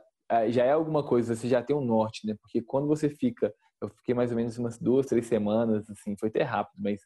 já 0.49 0.65
é 0.65 0.71
alguma 0.71 1.05
coisa, 1.05 1.35
você 1.35 1.47
já 1.47 1.61
tem 1.63 1.75
um 1.75 1.85
norte, 1.85 2.27
né? 2.27 2.35
Porque 2.41 2.61
quando 2.61 2.87
você 2.87 3.09
fica, 3.09 3.53
eu 3.81 3.89
fiquei 3.89 4.13
mais 4.13 4.31
ou 4.31 4.37
menos 4.37 4.57
umas 4.57 4.77
duas, 4.77 5.05
três 5.05 5.27
semanas, 5.27 5.89
assim, 5.89 6.15
foi 6.19 6.29
até 6.29 6.43
rápido, 6.43 6.81
mas 6.81 7.01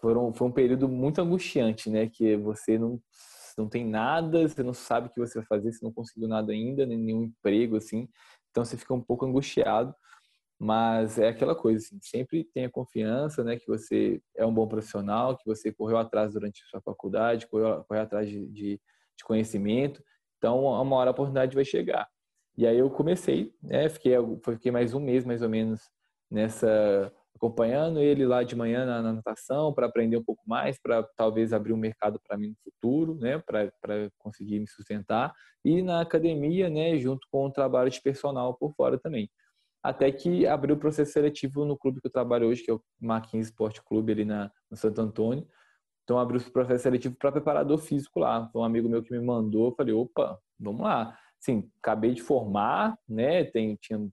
foram, 0.00 0.32
foi 0.32 0.48
um 0.48 0.52
período 0.52 0.88
muito 0.88 1.20
angustiante, 1.20 1.90
né? 1.90 2.08
Que 2.08 2.36
você 2.36 2.78
não, 2.78 3.00
não 3.56 3.68
tem 3.68 3.84
nada, 3.84 4.48
você 4.48 4.62
não 4.62 4.74
sabe 4.74 5.08
o 5.08 5.10
que 5.10 5.20
você 5.20 5.38
vai 5.38 5.46
fazer, 5.46 5.72
você 5.72 5.84
não 5.84 5.92
conseguiu 5.92 6.28
nada 6.28 6.52
ainda, 6.52 6.86
nenhum 6.86 7.24
emprego, 7.24 7.76
assim. 7.76 8.08
então 8.50 8.64
você 8.64 8.76
fica 8.76 8.94
um 8.94 9.00
pouco 9.00 9.26
angustiado, 9.26 9.94
mas 10.58 11.18
é 11.18 11.28
aquela 11.28 11.54
coisa, 11.54 11.84
assim, 11.84 11.98
sempre 12.02 12.44
tenha 12.44 12.70
confiança, 12.70 13.42
né, 13.42 13.56
que 13.58 13.66
você 13.66 14.20
é 14.36 14.44
um 14.44 14.52
bom 14.52 14.68
profissional, 14.68 15.36
que 15.36 15.46
você 15.46 15.72
correu 15.72 15.98
atrás 15.98 16.34
durante 16.34 16.62
sua 16.66 16.80
faculdade, 16.82 17.46
correu, 17.46 17.84
correu 17.84 18.02
atrás 18.02 18.28
de, 18.28 18.46
de, 18.48 18.80
de 19.16 19.24
conhecimento, 19.24 20.02
então 20.36 20.64
uma 20.64 20.96
hora 20.96 21.10
a 21.10 21.12
oportunidade 21.12 21.54
vai 21.54 21.64
chegar. 21.64 22.08
E 22.56 22.66
aí 22.66 22.78
eu 22.78 22.90
comecei, 22.90 23.54
né, 23.62 23.88
fiquei, 23.88 24.12
fiquei 24.44 24.70
mais 24.70 24.92
um 24.92 25.00
mês 25.00 25.24
mais 25.24 25.40
ou 25.42 25.48
menos 25.48 25.80
nessa 26.30 27.12
acompanhando 27.40 28.00
ele 28.00 28.26
lá 28.26 28.42
de 28.42 28.54
manhã 28.54 28.84
na, 28.84 29.00
na 29.00 29.12
natação 29.14 29.72
para 29.72 29.86
aprender 29.86 30.16
um 30.16 30.22
pouco 30.22 30.42
mais, 30.46 30.78
para 30.78 31.02
talvez 31.16 31.52
abrir 31.52 31.72
um 31.72 31.78
mercado 31.78 32.20
para 32.26 32.36
mim 32.36 32.48
no 32.48 32.56
futuro, 32.62 33.14
né, 33.14 33.38
para 33.38 34.10
conseguir 34.18 34.60
me 34.60 34.68
sustentar 34.68 35.32
e 35.64 35.80
na 35.82 36.02
academia, 36.02 36.68
né, 36.68 36.98
junto 36.98 37.26
com 37.30 37.46
o 37.46 37.50
trabalho 37.50 37.90
de 37.90 38.00
personal 38.00 38.54
por 38.54 38.74
fora 38.74 38.98
também 38.98 39.30
até 39.82 40.10
que 40.12 40.46
abriu 40.46 40.76
o 40.76 40.78
processo 40.78 41.12
seletivo 41.12 41.64
no 41.64 41.76
clube 41.76 42.00
que 42.00 42.06
eu 42.06 42.12
trabalho 42.12 42.48
hoje, 42.48 42.62
que 42.62 42.70
é 42.70 42.74
o 42.74 42.82
Marquinhos 43.00 43.46
Esporte 43.46 43.82
Clube 43.82 44.12
ali 44.12 44.24
na, 44.24 44.50
no 44.70 44.76
Santo 44.76 45.00
Antônio. 45.00 45.46
Então 46.04 46.18
abriu 46.18 46.40
o 46.40 46.52
processo 46.52 46.82
seletivo 46.82 47.16
para 47.16 47.32
preparador 47.32 47.78
físico 47.78 48.20
lá. 48.20 48.50
Um 48.54 48.64
amigo 48.64 48.88
meu 48.88 49.02
que 49.02 49.12
me 49.12 49.24
mandou, 49.24 49.74
falei, 49.74 49.94
opa, 49.94 50.38
vamos 50.58 50.82
lá. 50.82 51.16
Sim, 51.38 51.70
acabei 51.82 52.12
de 52.12 52.22
formar, 52.22 52.98
né? 53.08 53.44
Tem, 53.44 53.76
tinha, 53.76 54.06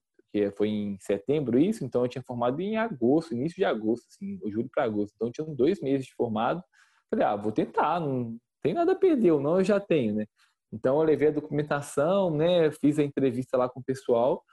foi 0.55 0.69
em 0.69 0.97
setembro 0.99 1.59
isso, 1.59 1.83
então 1.83 2.03
eu 2.03 2.07
tinha 2.07 2.23
formado 2.23 2.59
em 2.61 2.77
agosto, 2.77 3.33
início 3.33 3.55
de 3.55 3.65
agosto, 3.65 4.05
assim, 4.09 4.39
julho 4.49 4.69
para 4.73 4.83
agosto. 4.83 5.13
Então 5.15 5.31
tinha 5.31 5.45
dois 5.47 5.81
meses 5.81 6.05
de 6.05 6.13
formado. 6.13 6.63
Falei, 7.09 7.25
ah, 7.25 7.35
vou 7.35 7.51
tentar, 7.51 7.99
não 7.99 8.37
tem 8.61 8.73
nada 8.73 8.91
a 8.93 8.95
perder, 8.95 9.39
não 9.39 9.57
eu 9.59 9.63
já 9.63 9.79
tenho, 9.79 10.15
né? 10.15 10.25
Então 10.71 10.97
eu 10.99 11.03
levei 11.03 11.29
a 11.29 11.31
documentação, 11.31 12.29
né? 12.29 12.69
Fiz 12.71 12.99
a 12.99 13.03
entrevista 13.03 13.57
lá 13.57 13.69
com 13.69 13.79
o 13.79 13.83
pessoal 13.83 14.43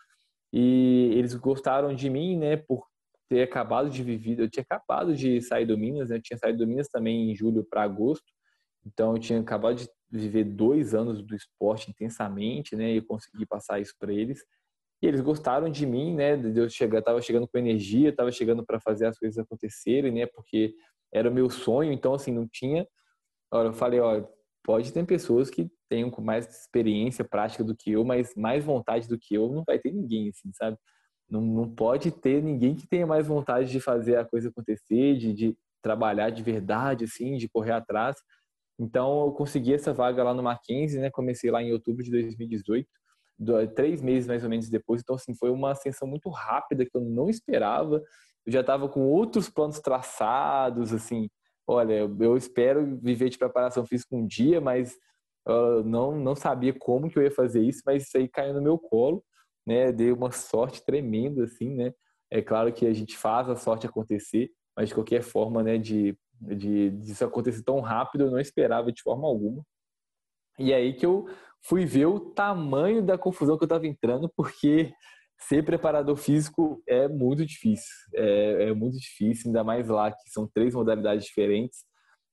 e 0.56 1.10
eles 1.16 1.34
gostaram 1.34 1.92
de 1.92 2.08
mim, 2.08 2.38
né, 2.38 2.56
por 2.56 2.86
ter 3.28 3.42
acabado 3.42 3.90
de 3.90 4.04
viver, 4.04 4.38
eu 4.38 4.48
tinha 4.48 4.62
acabado 4.62 5.12
de 5.12 5.42
sair 5.42 5.66
do 5.66 5.76
Minas, 5.76 6.10
né, 6.10 6.16
eu 6.16 6.22
tinha 6.22 6.38
saído 6.38 6.58
do 6.58 6.66
Minas 6.66 6.86
também 6.86 7.28
em 7.28 7.34
julho 7.34 7.66
para 7.68 7.82
agosto, 7.82 8.24
então 8.86 9.14
eu 9.14 9.18
tinha 9.18 9.40
acabado 9.40 9.74
de 9.78 9.88
viver 10.12 10.44
dois 10.44 10.94
anos 10.94 11.20
do 11.22 11.34
esporte 11.34 11.90
intensamente, 11.90 12.76
né, 12.76 12.92
e 12.92 12.98
eu 12.98 13.04
consegui 13.04 13.44
passar 13.44 13.80
isso 13.80 13.94
para 13.98 14.12
eles. 14.12 14.44
E 15.04 15.06
eles 15.06 15.20
gostaram 15.20 15.68
de 15.68 15.84
mim, 15.84 16.14
né, 16.14 16.34
de 16.34 16.58
eu 16.58 16.66
chegar, 16.70 17.02
tava 17.02 17.20
chegando 17.20 17.46
com 17.46 17.58
energia, 17.58 18.10
tava 18.10 18.32
chegando 18.32 18.64
para 18.64 18.80
fazer 18.80 19.04
as 19.04 19.18
coisas 19.18 19.36
acontecerem, 19.36 20.10
né, 20.10 20.24
porque 20.24 20.74
era 21.12 21.28
o 21.28 21.34
meu 21.34 21.50
sonho, 21.50 21.92
então 21.92 22.14
assim, 22.14 22.32
não 22.32 22.48
tinha, 22.48 22.88
olha, 23.52 23.66
eu 23.66 23.74
falei, 23.74 24.00
olha, 24.00 24.26
pode 24.62 24.90
ter 24.94 25.04
pessoas 25.04 25.50
que 25.50 25.70
tenham 25.90 26.10
com 26.10 26.22
mais 26.22 26.48
experiência 26.48 27.22
prática 27.22 27.62
do 27.62 27.76
que 27.76 27.92
eu, 27.92 28.02
mas 28.02 28.34
mais 28.34 28.64
vontade 28.64 29.06
do 29.06 29.18
que 29.18 29.34
eu, 29.34 29.52
não 29.52 29.62
vai 29.62 29.78
ter 29.78 29.92
ninguém, 29.92 30.30
assim, 30.30 30.50
sabe? 30.54 30.78
Não, 31.28 31.42
não 31.42 31.68
pode 31.68 32.10
ter 32.10 32.42
ninguém 32.42 32.74
que 32.74 32.86
tenha 32.86 33.06
mais 33.06 33.26
vontade 33.26 33.70
de 33.70 33.80
fazer 33.80 34.16
a 34.16 34.24
coisa 34.24 34.48
acontecer, 34.48 35.18
de, 35.18 35.34
de 35.34 35.54
trabalhar 35.82 36.30
de 36.30 36.42
verdade, 36.42 37.04
assim, 37.04 37.36
de 37.36 37.46
correr 37.46 37.72
atrás. 37.72 38.16
Então, 38.78 39.26
eu 39.26 39.32
consegui 39.32 39.74
essa 39.74 39.92
vaga 39.92 40.24
lá 40.24 40.32
no 40.32 40.42
Mackenzie, 40.42 40.98
né? 40.98 41.10
Comecei 41.10 41.50
lá 41.50 41.62
em 41.62 41.72
outubro 41.72 42.02
de 42.02 42.10
2018, 42.10 42.88
três 43.74 44.00
meses 44.00 44.26
mais 44.26 44.44
ou 44.44 44.50
menos 44.50 44.68
depois. 44.68 45.00
Então, 45.00 45.16
assim, 45.16 45.34
foi 45.34 45.50
uma 45.50 45.72
ascensão 45.72 46.06
muito 46.06 46.28
rápida 46.28 46.84
que 46.84 46.96
eu 46.96 47.00
não 47.00 47.28
esperava. 47.28 48.02
Eu 48.46 48.52
já 48.52 48.60
estava 48.60 48.88
com 48.88 49.00
outros 49.00 49.48
planos 49.48 49.80
traçados, 49.80 50.92
assim. 50.92 51.28
Olha, 51.66 52.10
eu 52.20 52.36
espero 52.36 52.98
viver 53.02 53.30
de 53.30 53.38
preparação 53.38 53.86
física 53.86 54.14
um 54.14 54.26
dia, 54.26 54.60
mas 54.60 54.94
uh, 55.48 55.82
não, 55.84 56.18
não 56.18 56.34
sabia 56.34 56.74
como 56.78 57.08
que 57.08 57.18
eu 57.18 57.22
ia 57.22 57.30
fazer 57.30 57.62
isso, 57.62 57.82
mas 57.86 58.04
isso 58.04 58.16
aí 58.18 58.28
caiu 58.28 58.54
no 58.54 58.62
meu 58.62 58.78
colo, 58.78 59.24
né? 59.66 59.90
Deu 59.90 60.14
uma 60.14 60.30
sorte 60.30 60.84
tremenda, 60.84 61.44
assim, 61.44 61.74
né? 61.74 61.92
É 62.30 62.42
claro 62.42 62.72
que 62.72 62.86
a 62.86 62.92
gente 62.92 63.16
faz 63.16 63.48
a 63.48 63.56
sorte 63.56 63.86
acontecer, 63.86 64.50
mas 64.76 64.88
de 64.88 64.94
qualquer 64.94 65.22
forma, 65.22 65.62
né, 65.62 65.78
de, 65.78 66.18
de, 66.40 66.90
de 66.90 67.12
isso 67.12 67.24
acontecer 67.24 67.62
tão 67.62 67.80
rápido, 67.80 68.24
eu 68.24 68.30
não 68.30 68.40
esperava 68.40 68.90
de 68.92 69.02
forma 69.02 69.26
alguma. 69.26 69.64
E 70.58 70.72
aí 70.74 70.94
que 70.94 71.06
eu 71.06 71.26
fui 71.66 71.86
ver 71.86 72.06
o 72.06 72.20
tamanho 72.20 73.02
da 73.02 73.16
confusão 73.16 73.56
que 73.56 73.64
eu 73.64 73.66
estava 73.66 73.86
entrando, 73.86 74.30
porque 74.36 74.92
ser 75.38 75.64
preparador 75.64 76.16
físico 76.16 76.82
é 76.86 77.08
muito 77.08 77.44
difícil. 77.44 77.92
É, 78.14 78.68
é, 78.68 78.74
muito 78.74 78.98
difícil, 78.98 79.48
ainda 79.48 79.64
mais 79.64 79.88
lá 79.88 80.10
que 80.10 80.30
são 80.30 80.46
três 80.46 80.74
modalidades 80.74 81.24
diferentes. 81.24 81.84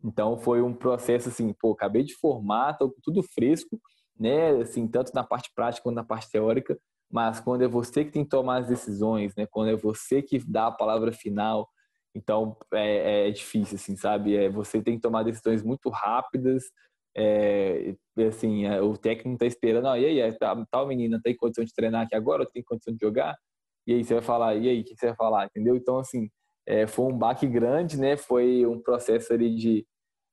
Então 0.04 0.38
foi 0.38 0.62
um 0.62 0.74
processo 0.74 1.30
assim, 1.30 1.54
pô, 1.54 1.72
acabei 1.74 2.04
de 2.04 2.16
formar, 2.16 2.78
tô 2.78 2.94
tudo 3.04 3.24
fresco, 3.24 3.80
né? 4.20 4.62
Assim, 4.62 4.88
tanto 4.88 5.14
na 5.14 5.24
parte 5.24 5.52
prática 5.56 5.84
quanto 5.84 5.96
na 5.96 6.04
parte 6.04 6.30
teórica, 6.30 6.78
mas 7.12 7.40
quando 7.40 7.64
é 7.64 7.68
você 7.68 8.06
que 8.06 8.12
tem 8.12 8.24
que 8.24 8.30
tomar 8.30 8.62
as 8.62 8.68
decisões, 8.68 9.34
né? 9.36 9.46
Quando 9.50 9.70
é 9.70 9.76
você 9.76 10.22
que 10.22 10.40
dá 10.40 10.68
a 10.68 10.72
palavra 10.72 11.12
final, 11.12 11.70
então 12.16 12.58
é, 12.74 13.28
é 13.28 13.32
difícil, 13.32 13.76
assim, 13.76 13.96
sabe? 13.96 14.36
É, 14.36 14.50
você 14.50 14.82
tem 14.82 14.96
que 14.96 15.02
tomar 15.02 15.24
decisões 15.24 15.64
muito 15.64 15.90
rápidas. 15.90 16.64
É, 17.16 17.96
assim, 18.28 18.66
é, 18.66 18.82
o 18.82 18.98
técnico 18.98 19.34
está 19.34 19.46
esperando, 19.46 19.88
ah, 19.88 20.00
e 20.00 20.06
aí, 20.06 20.20
é, 20.20 20.32
tá, 20.32 20.56
tal 20.72 20.88
menina 20.88 21.20
tem 21.24 21.36
condição 21.36 21.64
de 21.66 21.74
treinar 21.74 22.06
aqui 22.06 22.16
agora, 22.16 22.46
tem 22.46 22.64
condição 22.64 22.94
de 22.94 23.00
jogar? 23.02 23.36
E 23.88 23.94
aí 23.94 24.04
você 24.04 24.14
vai 24.14 24.24
falar, 24.24 24.56
e 24.56 24.70
aí, 24.70 24.82
o 24.82 24.84
que 24.84 24.96
você 24.96 25.08
vai 25.08 25.16
falar? 25.16 25.46
Entendeu? 25.48 25.76
Então, 25.76 25.98
assim, 26.00 26.30
é, 26.66 26.88
foi 26.88 27.06
um 27.12 27.18
baque 27.18 27.48
grande, 27.48 27.98
né? 28.00 28.16
Foi 28.18 28.66
um 28.66 28.82
processo 28.82 29.34
ali 29.34 29.56
de 29.56 29.86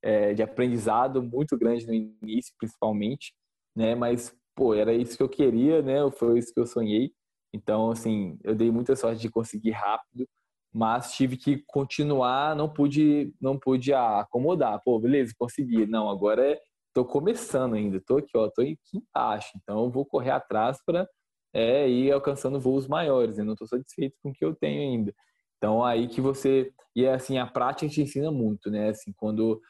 é, 0.03 0.33
de 0.35 0.43
aprendizado 0.43 1.23
muito 1.23 1.59
grande 1.59 1.87
no 1.87 1.95
início, 1.95 2.55
principalmente, 2.59 3.35
né? 3.77 3.95
Mas, 3.95 4.35
pô, 4.55 4.75
era 4.75 4.93
isso 4.93 5.17
que 5.17 5.23
eu 5.23 5.29
queria, 5.29 5.83
né? 5.83 5.99
Foi 6.13 6.39
isso 6.39 6.53
que 6.53 6.61
eu 6.61 6.67
sonhei. 6.67 7.13
Então, 7.53 7.91
assim, 7.91 8.39
eu 8.45 8.55
dei 8.55 8.71
muita 8.71 8.95
sorte 8.97 9.21
de 9.21 9.31
conseguir 9.31 9.73
rápido, 9.73 10.29
mas 10.73 11.13
tive 11.15 11.37
que 11.37 11.63
continuar, 11.67 12.55
não 12.55 12.69
pude, 12.73 13.35
não 13.41 13.59
pude 13.59 13.93
acomodar. 13.93 14.81
Pô, 14.85 14.99
beleza, 15.01 15.33
consegui. 15.39 15.87
Não, 15.87 16.09
agora 16.11 16.53
é, 16.53 16.61
tô 16.99 17.05
começando 17.05 17.75
ainda, 17.75 18.01
tô 18.01 18.17
aqui, 18.17 18.37
ó, 18.37 18.49
tô 18.49 18.61
aqui 18.63 18.77
embaixo. 18.95 19.53
Então, 19.63 19.89
vou 19.89 20.05
correr 20.05 20.31
atrás 20.31 20.83
para 20.85 21.09
é, 21.55 21.89
ir 21.89 22.11
alcançando 22.11 22.59
voos 22.59 22.89
maiores. 22.89 23.39
Eu 23.39 23.45
não 23.45 23.53
estou 23.53 23.69
satisfeito 23.69 24.17
com 24.21 24.31
o 24.31 24.33
que 24.33 24.45
eu 24.45 24.53
tenho 24.53 24.81
ainda. 24.81 25.15
Então, 25.57 25.85
aí 25.85 26.09
que 26.09 26.21
você. 26.21 26.73
E 26.97 27.07
assim, 27.07 27.39
a 27.39 27.47
prática 27.47 27.89
te 27.89 28.03
ensina 28.03 28.33
muito, 28.33 28.69
né? 28.69 28.89
Assim, 28.89 29.13
quando 29.17 29.61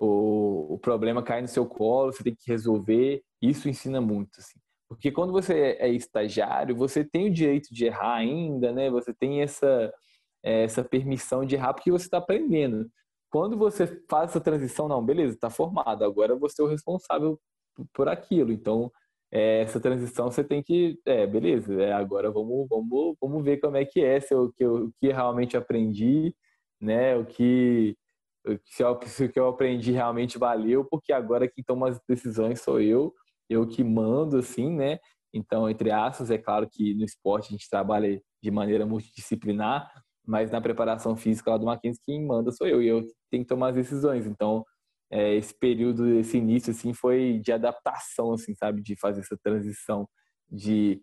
o, 0.00 0.74
o 0.74 0.78
problema 0.78 1.22
cai 1.22 1.42
no 1.42 1.48
seu 1.48 1.66
colo, 1.66 2.12
você 2.12 2.24
tem 2.24 2.34
que 2.34 2.50
resolver. 2.50 3.22
Isso 3.42 3.68
ensina 3.68 4.00
muito, 4.00 4.40
assim. 4.40 4.58
Porque 4.88 5.12
quando 5.12 5.32
você 5.32 5.76
é 5.78 5.88
estagiário, 5.90 6.74
você 6.74 7.04
tem 7.04 7.28
o 7.28 7.32
direito 7.32 7.68
de 7.70 7.84
errar 7.84 8.14
ainda, 8.16 8.72
né? 8.72 8.88
Você 8.90 9.12
tem 9.12 9.42
essa, 9.42 9.92
essa 10.42 10.82
permissão 10.82 11.44
de 11.44 11.54
errar 11.54 11.74
porque 11.74 11.90
você 11.90 12.06
está 12.06 12.16
aprendendo. 12.16 12.90
Quando 13.30 13.56
você 13.58 13.86
faz 14.08 14.30
essa 14.30 14.40
transição, 14.40 14.88
não, 14.88 15.04
beleza, 15.04 15.34
está 15.34 15.50
formado, 15.50 16.04
agora 16.04 16.34
você 16.36 16.62
é 16.62 16.64
o 16.64 16.68
responsável 16.68 17.38
por 17.92 18.08
aquilo. 18.08 18.52
Então, 18.52 18.90
é, 19.30 19.62
essa 19.62 19.80
transição 19.80 20.30
você 20.30 20.42
tem 20.44 20.62
que, 20.62 20.98
é, 21.06 21.26
beleza, 21.26 21.74
é, 21.82 21.92
agora 21.92 22.30
vamos, 22.30 22.66
vamos, 22.68 23.16
vamos 23.20 23.44
ver 23.44 23.58
como 23.58 23.76
é 23.76 23.84
que 23.84 24.02
é, 24.02 24.20
se 24.20 24.34
eu, 24.34 24.52
que 24.52 24.64
eu, 24.64 24.86
o 24.86 24.92
que 25.00 25.08
realmente 25.08 25.56
aprendi, 25.56 26.34
né? 26.80 27.16
O 27.16 27.26
que 27.26 27.96
se, 28.64 28.82
eu, 28.82 28.98
se 29.04 29.24
o 29.24 29.32
que 29.32 29.38
eu 29.38 29.48
aprendi 29.48 29.92
realmente 29.92 30.38
valeu, 30.38 30.84
porque 30.84 31.12
agora 31.12 31.48
quem 31.48 31.62
toma 31.64 31.88
as 31.88 32.00
decisões 32.08 32.60
sou 32.60 32.80
eu, 32.80 33.14
eu 33.48 33.66
que 33.66 33.84
mando, 33.84 34.38
assim, 34.38 34.70
né? 34.74 34.98
Então, 35.32 35.68
entre 35.68 35.90
aspas, 35.90 36.30
é 36.30 36.38
claro 36.38 36.68
que 36.70 36.94
no 36.94 37.04
esporte 37.04 37.48
a 37.48 37.50
gente 37.52 37.68
trabalha 37.68 38.20
de 38.42 38.50
maneira 38.50 38.86
multidisciplinar, 38.86 39.90
mas 40.28 40.50
na 40.50 40.60
preparação 40.60 41.16
física 41.16 41.50
lá 41.50 41.56
do 41.56 41.64
Mackenzie, 41.64 42.02
quem 42.04 42.24
manda 42.26 42.52
sou 42.52 42.66
eu, 42.66 42.82
e 42.82 42.86
eu 42.86 43.02
tenho 43.30 43.44
que 43.44 43.48
tomar 43.48 43.68
as 43.68 43.76
decisões. 43.76 44.26
Então, 44.26 44.62
é, 45.10 45.34
esse 45.34 45.54
período, 45.58 46.06
esse 46.18 46.36
início, 46.36 46.70
assim, 46.70 46.92
foi 46.92 47.40
de 47.42 47.50
adaptação, 47.50 48.32
assim, 48.32 48.54
sabe? 48.54 48.82
De 48.82 48.94
fazer 48.96 49.20
essa 49.22 49.38
transição 49.42 50.06
de 50.50 51.00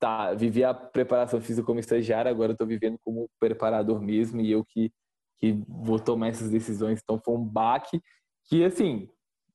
tá, 0.00 0.34
viver 0.34 0.64
a 0.64 0.74
preparação 0.74 1.40
física 1.40 1.64
como 1.64 1.78
estagiário, 1.78 2.30
agora 2.30 2.52
eu 2.52 2.56
tô 2.56 2.66
vivendo 2.66 2.98
como 3.04 3.30
preparador 3.38 4.00
mesmo, 4.02 4.40
e 4.40 4.50
eu 4.50 4.64
que 4.64 4.90
que 5.38 5.52
vou 5.68 5.98
tomar 5.98 6.28
essas 6.28 6.50
decisões. 6.50 7.00
Então 7.02 7.20
foi 7.22 7.34
um 7.34 7.44
baque 7.44 8.00
que, 8.46 8.64
assim, 8.64 9.08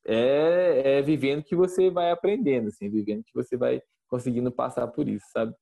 é, 0.05 0.99
é 0.99 1.01
vivendo 1.01 1.43
que 1.43 1.55
você 1.55 1.89
vai 1.89 2.11
aprendendo, 2.11 2.67
assim, 2.67 2.89
vivendo 2.89 3.23
que 3.23 3.33
você 3.33 3.57
vai 3.57 3.81
conseguindo 4.07 4.51
passar 4.51 4.87
por 4.87 5.07
isso, 5.07 5.25
sabe? 5.31 5.53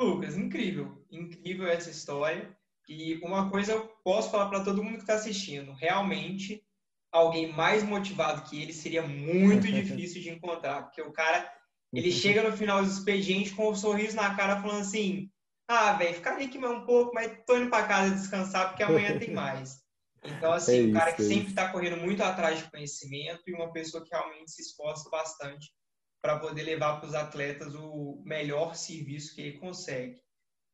Lucas, 0.00 0.34
incrível, 0.34 1.04
incrível 1.10 1.68
essa 1.68 1.90
história. 1.90 2.56
E 2.88 3.16
uma 3.22 3.50
coisa 3.50 3.72
eu 3.72 3.86
posso 4.02 4.30
falar 4.30 4.48
para 4.48 4.64
todo 4.64 4.82
mundo 4.82 4.96
que 4.96 5.02
está 5.02 5.14
assistindo: 5.14 5.72
realmente, 5.74 6.64
alguém 7.12 7.52
mais 7.52 7.82
motivado 7.82 8.48
que 8.48 8.62
ele 8.62 8.72
seria 8.72 9.02
muito 9.02 9.66
difícil 9.70 10.22
de 10.22 10.30
encontrar, 10.30 10.84
porque 10.84 11.02
o 11.02 11.12
cara 11.12 11.52
ele 11.92 12.10
chega 12.12 12.48
no 12.48 12.56
final 12.56 12.82
do 12.82 12.90
expediente 12.90 13.54
com 13.54 13.68
um 13.68 13.76
sorriso 13.76 14.16
na 14.16 14.34
cara, 14.34 14.60
falando 14.62 14.80
assim: 14.80 15.30
ah, 15.68 15.92
velho, 15.92 16.14
ficaria 16.14 16.46
aqui 16.46 16.58
mais 16.58 16.78
um 16.78 16.86
pouco, 16.86 17.14
mas 17.14 17.36
tô 17.46 17.58
indo 17.58 17.68
para 17.68 17.86
casa 17.86 18.14
descansar 18.14 18.68
porque 18.68 18.82
amanhã 18.82 19.18
tem 19.18 19.34
mais. 19.34 19.80
Então, 20.24 20.52
assim, 20.52 20.72
é 20.72 20.80
isso, 20.80 20.88
um 20.88 20.92
cara 20.94 21.12
que 21.12 21.22
é 21.22 21.24
sempre 21.26 21.48
está 21.48 21.68
correndo 21.68 21.98
muito 21.98 22.22
atrás 22.22 22.58
de 22.58 22.70
conhecimento 22.70 23.42
e 23.46 23.52
uma 23.52 23.70
pessoa 23.70 24.02
que 24.02 24.10
realmente 24.10 24.50
se 24.50 24.62
esforça 24.62 25.10
bastante 25.10 25.70
para 26.22 26.38
poder 26.38 26.62
levar 26.62 27.00
para 27.00 27.08
os 27.08 27.14
atletas 27.14 27.74
o 27.74 28.22
melhor 28.24 28.74
serviço 28.74 29.34
que 29.34 29.40
ele 29.40 29.58
consegue. 29.58 30.20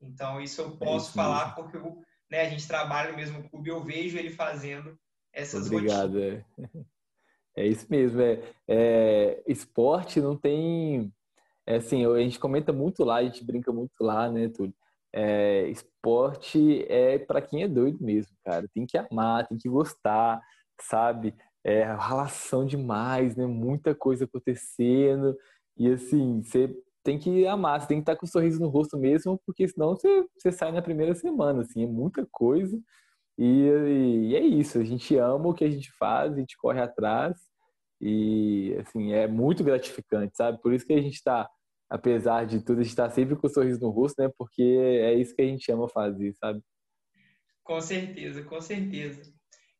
Então, 0.00 0.40
isso 0.40 0.60
eu 0.60 0.68
é 0.68 0.76
posso 0.76 1.06
é 1.06 1.08
isso 1.08 1.12
falar 1.12 1.54
porque 1.54 1.76
eu, 1.76 2.02
né, 2.30 2.42
a 2.42 2.50
gente 2.50 2.66
trabalha 2.66 3.10
no 3.10 3.16
mesmo 3.16 3.48
clube, 3.48 3.70
eu 3.70 3.82
vejo 3.82 4.18
ele 4.18 4.30
fazendo 4.30 4.98
essas 5.32 5.66
Obrigado, 5.66 6.14
rotinas. 6.14 6.44
É. 6.58 6.80
é 7.62 7.66
isso 7.66 7.86
mesmo. 7.88 8.20
É, 8.20 8.42
é, 8.68 9.42
esporte 9.46 10.20
não 10.20 10.36
tem. 10.36 11.12
É 11.66 11.76
assim, 11.76 12.04
a 12.06 12.18
gente 12.18 12.38
comenta 12.38 12.72
muito 12.72 13.04
lá, 13.04 13.16
a 13.16 13.24
gente 13.24 13.44
brinca 13.44 13.72
muito 13.72 13.92
lá, 14.00 14.30
né, 14.30 14.48
Túlio? 14.48 14.74
É, 15.12 15.68
esporte 15.68 16.84
é 16.88 17.18
para 17.18 17.40
quem 17.40 17.62
é 17.62 17.68
doido 17.68 18.04
mesmo, 18.04 18.36
cara. 18.44 18.68
Tem 18.72 18.86
que 18.86 18.98
amar, 18.98 19.46
tem 19.46 19.56
que 19.56 19.68
gostar, 19.68 20.40
sabe? 20.80 21.34
É 21.68 21.82
relação 21.96 22.64
demais, 22.64 23.34
né? 23.34 23.44
Muita 23.44 23.92
coisa 23.92 24.24
acontecendo. 24.24 25.36
E 25.76 25.90
assim, 25.90 26.40
você 26.42 26.72
tem 27.02 27.18
que 27.18 27.44
amar, 27.46 27.80
você 27.80 27.88
tem 27.88 27.98
que 27.98 28.02
estar 28.02 28.16
com 28.16 28.24
um 28.24 28.28
sorriso 28.28 28.60
no 28.60 28.68
rosto 28.68 28.96
mesmo, 28.96 29.40
porque 29.44 29.66
senão 29.68 29.96
você, 29.96 30.26
você 30.36 30.52
sai 30.52 30.70
na 30.70 30.80
primeira 30.80 31.14
semana, 31.14 31.62
assim, 31.62 31.82
é 31.82 31.86
muita 31.86 32.26
coisa. 32.30 32.80
E, 33.38 33.68
e, 34.28 34.36
é 34.36 34.40
isso, 34.40 34.78
a 34.78 34.84
gente 34.84 35.16
ama 35.16 35.48
o 35.48 35.54
que 35.54 35.64
a 35.64 35.70
gente 35.70 35.90
faz, 35.98 36.32
a 36.34 36.36
gente 36.36 36.56
corre 36.56 36.80
atrás 36.80 37.36
e, 38.00 38.76
assim, 38.80 39.12
é 39.12 39.26
muito 39.26 39.64
gratificante, 39.64 40.36
sabe? 40.36 40.60
Por 40.62 40.72
isso 40.72 40.86
que 40.86 40.92
a 40.94 41.00
gente 41.00 41.14
está, 41.14 41.48
apesar 41.90 42.46
de 42.46 42.60
tudo, 42.60 42.80
a 42.80 42.82
gente 42.82 42.92
está 42.92 43.10
sempre 43.10 43.36
com 43.36 43.46
um 43.46 43.50
sorriso 43.50 43.80
no 43.80 43.90
rosto, 43.90 44.22
né? 44.22 44.30
Porque 44.38 44.62
é 44.62 45.14
isso 45.14 45.34
que 45.34 45.42
a 45.42 45.46
gente 45.46 45.70
ama 45.72 45.88
fazer, 45.88 46.32
sabe? 46.34 46.62
Com 47.64 47.80
certeza, 47.80 48.42
com 48.44 48.60
certeza. 48.60 49.35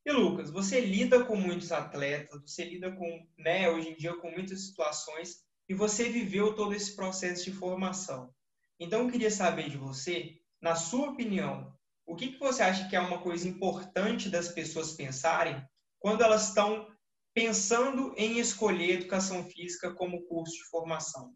E 0.06 0.12
Lucas, 0.12 0.50
você 0.50 0.80
lida 0.80 1.24
com 1.24 1.34
muitos 1.34 1.72
atletas, 1.72 2.40
você 2.40 2.64
lida 2.64 2.92
com, 2.92 3.26
né, 3.36 3.68
hoje 3.68 3.88
em 3.88 3.96
dia 3.96 4.14
com 4.14 4.30
muitas 4.30 4.68
situações 4.68 5.44
e 5.68 5.74
você 5.74 6.08
viveu 6.08 6.54
todo 6.54 6.72
esse 6.72 6.94
processo 6.94 7.42
de 7.42 7.52
formação. 7.52 8.32
Então, 8.78 9.02
eu 9.02 9.10
queria 9.10 9.32
saber 9.32 9.68
de 9.68 9.76
você, 9.76 10.38
na 10.62 10.76
sua 10.76 11.10
opinião, 11.10 11.74
o 12.06 12.14
que, 12.14 12.28
que 12.28 12.38
você 12.38 12.62
acha 12.62 12.88
que 12.88 12.94
é 12.94 13.00
uma 13.00 13.20
coisa 13.20 13.48
importante 13.48 14.30
das 14.30 14.46
pessoas 14.46 14.92
pensarem 14.92 15.60
quando 15.98 16.22
elas 16.22 16.50
estão 16.50 16.86
pensando 17.34 18.14
em 18.16 18.38
escolher 18.38 19.00
educação 19.00 19.42
física 19.42 19.92
como 19.92 20.22
curso 20.28 20.54
de 20.54 20.70
formação? 20.70 21.34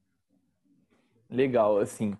Legal, 1.29 1.79
assim, 1.79 2.17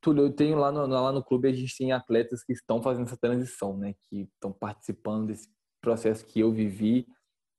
Túlio, 0.00 0.24
eu 0.24 0.32
tenho 0.32 0.56
lá 0.56 0.72
no, 0.72 0.86
lá 0.86 1.12
no 1.12 1.22
clube, 1.22 1.46
a 1.46 1.52
gente 1.52 1.76
tem 1.76 1.92
atletas 1.92 2.42
que 2.42 2.54
estão 2.54 2.80
fazendo 2.80 3.06
essa 3.06 3.18
transição, 3.18 3.76
né? 3.76 3.94
Que 4.08 4.22
estão 4.22 4.50
participando 4.50 5.26
desse 5.26 5.57
processo 5.80 6.24
que 6.26 6.40
eu 6.40 6.52
vivi. 6.52 7.06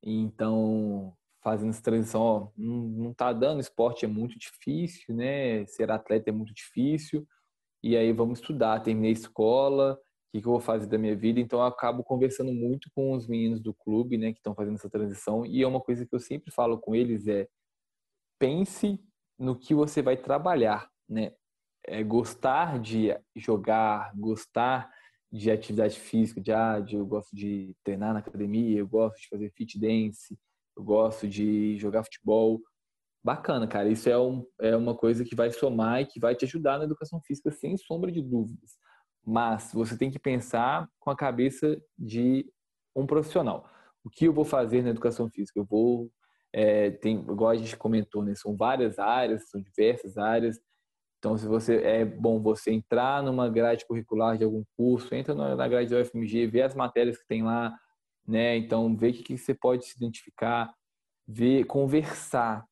Então, 0.04 1.14
fazendo 1.42 1.70
essa 1.70 1.82
transição, 1.82 2.22
ó, 2.22 2.48
não, 2.58 2.78
não 2.78 3.14
tá 3.14 3.34
dando, 3.34 3.62
esporte 3.62 4.06
é 4.06 4.08
muito 4.08 4.38
difícil, 4.38 5.16
né? 5.16 5.66
Ser 5.66 5.92
atleta 5.92 6.30
é 6.30 6.34
muito 6.34 6.54
difícil. 6.54 7.28
E 7.84 7.96
aí 7.96 8.12
vamos 8.12 8.40
estudar, 8.40 8.82
terminei 8.82 9.12
a 9.12 9.14
escola, 9.14 9.94
o 9.94 10.32
que, 10.32 10.42
que 10.42 10.48
eu 10.48 10.52
vou 10.52 10.60
fazer 10.60 10.88
da 10.88 10.98
minha 10.98 11.16
vida? 11.16 11.40
Então 11.40 11.60
eu 11.60 11.66
acabo 11.66 12.04
conversando 12.04 12.52
muito 12.52 12.90
com 12.94 13.14
os 13.14 13.26
meninos 13.28 13.62
do 13.62 13.74
clube, 13.74 14.18
né, 14.18 14.32
que 14.32 14.40
estão 14.40 14.54
fazendo 14.54 14.76
essa 14.76 14.90
transição. 14.90 15.46
E 15.46 15.64
é 15.64 15.68
uma 15.68 15.82
coisa 15.82 16.06
que 16.06 16.14
eu 16.14 16.20
sempre 16.20 16.52
falo 16.52 16.78
com 16.78 16.94
eles 16.94 17.28
é 17.28 17.48
pense 18.38 19.00
no 19.38 19.58
que 19.58 19.74
você 19.74 20.02
vai 20.02 20.18
trabalhar, 20.18 20.90
né? 21.08 21.34
É 21.86 22.04
gostar 22.04 22.80
de 22.80 23.18
jogar, 23.36 24.14
gostar 24.16 24.92
de 25.32 25.52
atividade 25.52 26.00
física, 26.00 26.42
de, 26.42 26.52
de 26.86 26.96
eu 26.96 27.06
gosto 27.06 27.36
de 27.36 27.76
treinar 27.84 28.14
na 28.14 28.20
academia, 28.20 28.80
eu 28.80 28.88
gosto 28.88 29.22
de 29.22 29.28
fazer 29.28 29.52
fit 29.52 29.80
dance, 29.80 30.38
eu 30.76 30.84
gosto 30.84 31.28
de 31.28 31.78
jogar 31.78 32.04
futebol. 32.04 32.60
Bacana, 33.24 33.68
cara. 33.68 33.90
Isso 33.90 34.10
é, 34.10 34.18
um, 34.18 34.46
é 34.60 34.76
uma 34.76 34.96
coisa 34.96 35.24
que 35.24 35.36
vai 35.36 35.52
somar 35.52 36.02
e 36.02 36.06
que 36.06 36.20
vai 36.20 36.36
te 36.36 36.46
ajudar 36.46 36.78
na 36.78 36.86
educação 36.86 37.22
física, 37.22 37.52
sem 37.52 37.78
sombra 37.78 38.12
de 38.12 38.22
dúvidas. 38.22 38.72
Mas 39.26 39.72
você 39.74 39.98
tem 39.98 40.10
que 40.10 40.18
pensar 40.18 40.90
com 41.00 41.12
a 41.12 41.16
cabeça 41.16 41.80
de 41.98 42.50
um 42.96 43.06
profissional. 43.06 43.70
O 44.04 44.10
que 44.10 44.26
eu 44.26 44.34
vou 44.34 44.46
fazer 44.46 44.82
na 44.82 44.90
educação 44.90 45.30
física? 45.30 45.60
Eu 45.60 45.66
vou. 45.66 46.10
É, 46.52 46.90
tem, 46.90 47.20
igual 47.20 47.52
a 47.52 47.56
gente 47.56 47.78
comentou, 47.78 48.24
né? 48.24 48.34
são 48.34 48.58
várias 48.58 48.98
áreas, 48.98 49.50
são 49.50 49.62
diversas 49.62 50.18
áreas. 50.18 50.60
Então, 51.20 51.38
se 51.38 51.46
você 51.46 51.76
é 51.84 52.06
bom 52.06 52.42
você 52.42 52.72
entrar 52.72 53.22
numa 53.22 53.50
grade 53.50 53.86
curricular 53.86 54.38
de 54.38 54.46
algum 54.46 54.64
curso, 54.78 55.14
entra 55.14 55.36
na 55.36 55.68
grade 55.68 55.90
da 55.90 56.00
UFMG, 56.00 56.48
vê 56.48 56.62
as 56.62 56.74
matérias 56.74 57.18
que 57.18 57.28
tem 57.28 57.44
lá, 57.44 57.78
né? 58.26 58.56
Então, 58.56 58.96
vê 58.96 59.10
o 59.10 59.14
que, 59.14 59.24
que 59.24 59.38
você 59.38 59.54
pode 59.54 59.86
se 59.86 59.98
identificar, 59.98 60.74
ver, 61.28 61.66
conversar. 61.66 62.66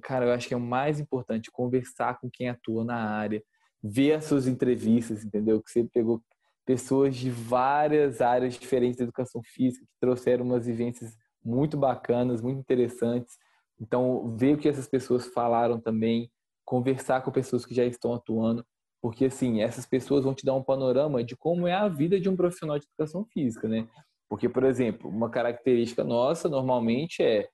Cara, 0.00 0.26
eu 0.26 0.32
acho 0.32 0.46
que 0.46 0.54
é 0.54 0.56
o 0.56 0.60
mais 0.60 1.00
importante, 1.00 1.50
conversar 1.50 2.20
com 2.20 2.30
quem 2.30 2.48
atua 2.48 2.84
na 2.84 2.96
área, 2.96 3.42
ver 3.82 4.12
as 4.12 4.24
suas 4.24 4.46
entrevistas, 4.46 5.24
entendeu? 5.24 5.60
Que 5.60 5.70
você 5.70 5.84
pegou 5.84 6.22
pessoas 6.64 7.16
de 7.16 7.30
várias 7.30 8.20
áreas 8.20 8.54
diferentes 8.54 8.98
da 8.98 9.04
educação 9.04 9.42
física 9.42 9.84
que 9.84 10.00
trouxeram 10.00 10.44
umas 10.44 10.66
vivências 10.66 11.16
muito 11.44 11.76
bacanas, 11.76 12.40
muito 12.40 12.60
interessantes. 12.60 13.36
Então, 13.80 14.36
ver 14.36 14.54
o 14.54 14.58
que 14.58 14.68
essas 14.68 14.86
pessoas 14.86 15.26
falaram 15.26 15.80
também, 15.80 16.30
conversar 16.68 17.22
com 17.22 17.30
pessoas 17.30 17.64
que 17.64 17.74
já 17.74 17.82
estão 17.82 18.12
atuando, 18.12 18.62
porque 19.00 19.24
assim, 19.24 19.62
essas 19.62 19.86
pessoas 19.86 20.22
vão 20.22 20.34
te 20.34 20.44
dar 20.44 20.54
um 20.54 20.62
panorama 20.62 21.24
de 21.24 21.34
como 21.34 21.66
é 21.66 21.72
a 21.72 21.88
vida 21.88 22.20
de 22.20 22.28
um 22.28 22.36
profissional 22.36 22.78
de 22.78 22.84
educação 22.84 23.24
física, 23.32 23.66
né? 23.66 23.88
Porque, 24.28 24.50
por 24.50 24.64
exemplo, 24.64 25.08
uma 25.08 25.30
característica 25.30 26.04
nossa 26.04 26.46
normalmente 26.46 27.22
é 27.22 27.48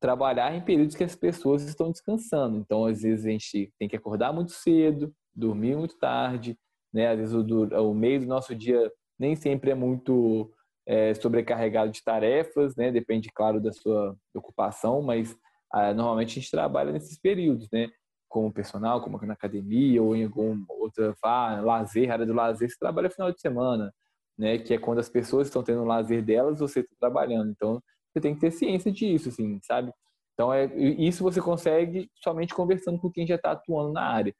trabalhar 0.00 0.54
em 0.54 0.60
períodos 0.60 0.94
que 0.94 1.02
as 1.02 1.16
pessoas 1.16 1.64
estão 1.64 1.90
descansando. 1.90 2.56
Então, 2.56 2.86
às 2.86 3.02
vezes 3.02 3.26
a 3.26 3.30
gente 3.30 3.72
tem 3.80 3.88
que 3.88 3.96
acordar 3.96 4.32
muito 4.32 4.52
cedo, 4.52 5.12
dormir 5.34 5.74
muito 5.74 5.98
tarde, 5.98 6.56
né? 6.94 7.08
Às 7.08 7.18
vezes 7.18 7.34
o, 7.34 7.42
o 7.90 7.92
meio 7.92 8.20
do 8.20 8.26
nosso 8.26 8.54
dia 8.54 8.92
nem 9.18 9.34
sempre 9.34 9.72
é 9.72 9.74
muito 9.74 10.52
é, 10.86 11.12
sobrecarregado 11.14 11.90
de 11.90 12.04
tarefas, 12.04 12.76
né? 12.76 12.92
Depende, 12.92 13.28
claro, 13.34 13.60
da 13.60 13.72
sua 13.72 14.16
ocupação, 14.32 15.02
mas 15.02 15.36
ah, 15.72 15.92
normalmente 15.92 16.38
a 16.38 16.40
gente 16.40 16.50
trabalha 16.50 16.92
nesses 16.92 17.18
períodos, 17.18 17.68
né? 17.72 17.90
Como 18.32 18.50
personal, 18.50 19.02
como 19.02 19.20
na 19.26 19.34
academia 19.34 20.02
ou 20.02 20.16
em 20.16 20.24
alguma 20.24 20.64
outra 20.70 21.14
ah, 21.22 21.60
lazer, 21.60 22.10
área 22.10 22.24
do 22.24 22.32
lazer, 22.32 22.70
você 22.70 22.78
trabalha 22.78 23.10
final 23.10 23.30
de 23.30 23.38
semana, 23.38 23.92
né? 24.38 24.56
Que 24.56 24.72
é 24.72 24.78
quando 24.78 25.00
as 25.00 25.08
pessoas 25.10 25.48
estão 25.48 25.62
tendo 25.62 25.82
o 25.82 25.84
lazer 25.84 26.24
delas, 26.24 26.58
você 26.58 26.80
está 26.80 26.94
trabalhando. 26.98 27.50
Então, 27.50 27.80
você 28.10 28.20
tem 28.22 28.34
que 28.34 28.40
ter 28.40 28.50
ciência 28.50 28.90
disso, 28.90 29.28
assim, 29.28 29.60
sabe? 29.62 29.92
Então, 30.32 30.52
é, 30.52 30.64
isso 30.74 31.22
você 31.22 31.42
consegue 31.42 32.10
somente 32.24 32.54
conversando 32.54 32.98
com 32.98 33.10
quem 33.10 33.26
já 33.26 33.34
está 33.34 33.52
atuando 33.52 33.92
na 33.92 34.02
área. 34.02 34.34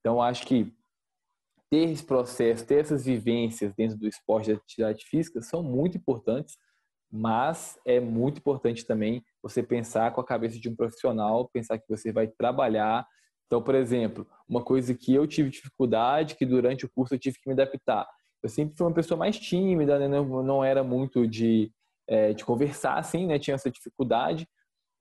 Então, 0.00 0.20
acho 0.20 0.46
que 0.46 0.70
ter 1.70 1.90
esse 1.90 2.04
processo, 2.04 2.66
ter 2.66 2.80
essas 2.80 3.06
vivências 3.06 3.72
dentro 3.74 3.96
do 3.96 4.06
esporte 4.06 4.46
de 4.46 4.52
atividade 4.52 5.06
física 5.06 5.40
são 5.40 5.62
muito 5.62 5.96
importantes, 5.96 6.58
mas 7.10 7.78
é 7.86 7.98
muito 7.98 8.38
importante 8.38 8.84
também 8.84 9.24
você 9.42 9.62
pensar 9.62 10.12
com 10.12 10.20
a 10.20 10.26
cabeça 10.26 10.60
de 10.60 10.68
um 10.68 10.76
profissional, 10.76 11.48
pensar 11.48 11.78
que 11.78 11.88
você 11.88 12.12
vai 12.12 12.26
trabalhar 12.26 13.06
então, 13.48 13.62
por 13.62 13.74
exemplo, 13.74 14.26
uma 14.46 14.62
coisa 14.62 14.94
que 14.94 15.12
eu 15.14 15.26
tive 15.26 15.48
dificuldade, 15.48 16.36
que 16.36 16.44
durante 16.44 16.84
o 16.84 16.90
curso 16.90 17.14
eu 17.14 17.18
tive 17.18 17.38
que 17.40 17.48
me 17.48 17.54
adaptar. 17.54 18.06
Eu 18.42 18.48
sempre 18.50 18.76
fui 18.76 18.86
uma 18.86 18.94
pessoa 18.94 19.18
mais 19.18 19.38
tímida, 19.38 19.98
né? 19.98 20.06
não, 20.06 20.42
não 20.42 20.62
era 20.62 20.84
muito 20.84 21.26
de, 21.26 21.72
é, 22.06 22.34
de 22.34 22.44
conversar 22.44 22.98
assim, 22.98 23.26
né? 23.26 23.38
Tinha 23.38 23.54
essa 23.54 23.70
dificuldade. 23.70 24.46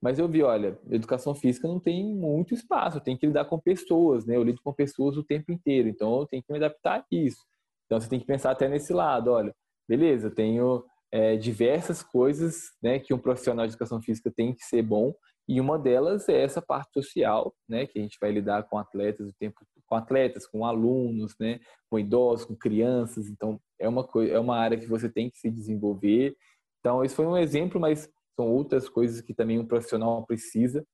Mas 0.01 0.17
eu 0.17 0.29
vi, 0.29 0.43
olha, 0.43 0.79
educação 0.89 1.35
física 1.35 1.67
não 1.67 1.79
tem 1.79 2.05
muito 2.05 2.53
espaço, 2.53 3.01
tenho 3.01 3.17
que 3.17 3.27
lidar 3.27 3.45
com 3.45 3.59
pessoas, 3.59 4.25
né? 4.25 4.37
Eu 4.37 4.43
lido 4.43 4.61
com 4.63 4.71
pessoas 4.71 5.17
o 5.17 5.23
tempo 5.23 5.51
inteiro, 5.51 5.89
então 5.89 6.21
eu 6.21 6.25
tenho 6.25 6.41
que 6.41 6.51
me 6.51 6.57
adaptar 6.57 6.99
a 7.01 7.05
isso. 7.11 7.43
Então 7.85 7.99
você 7.99 8.07
tem 8.07 8.19
que 8.19 8.25
pensar 8.25 8.51
até 8.51 8.69
nesse 8.69 8.93
lado, 8.93 9.31
olha, 9.31 9.53
beleza, 9.89 10.29
tenho 10.31 10.85
é, 11.11 11.35
diversas 11.35 12.03
coisas 12.03 12.71
né, 12.81 12.99
que 12.99 13.13
um 13.13 13.17
profissional 13.17 13.65
de 13.65 13.73
educação 13.73 14.01
física 14.01 14.31
tem 14.31 14.53
que 14.53 14.63
ser 14.63 14.81
bom, 14.81 15.13
e 15.47 15.61
uma 15.61 15.79
delas 15.79 16.27
é 16.27 16.41
essa 16.41 16.61
parte 16.61 16.91
social, 16.93 17.55
né, 17.67 17.87
que 17.87 17.97
a 17.97 18.01
gente 18.01 18.17
vai 18.19 18.31
lidar 18.31 18.63
com 18.63 18.77
atletas 18.77 19.29
o 19.29 19.33
tempo 19.39 19.65
com 19.85 19.95
atletas, 19.95 20.45
com 20.45 20.65
alunos, 20.65 21.33
né, 21.39 21.59
com 21.89 21.97
idosos, 21.97 22.45
com 22.45 22.55
crianças. 22.55 23.29
Então 23.29 23.59
é 23.79 23.87
uma 23.87 24.03
coisa, 24.03 24.33
é 24.33 24.39
uma 24.39 24.57
área 24.57 24.77
que 24.77 24.85
você 24.85 25.09
tem 25.09 25.29
que 25.29 25.37
se 25.37 25.49
desenvolver. 25.49 26.35
Então 26.79 27.03
esse 27.03 27.15
foi 27.15 27.25
um 27.25 27.37
exemplo, 27.37 27.79
mas 27.79 28.09
são 28.35 28.47
outras 28.47 28.89
coisas 28.89 29.21
que 29.21 29.33
também 29.33 29.57
um 29.57 29.65
profissional 29.65 30.25
precisa 30.25 30.85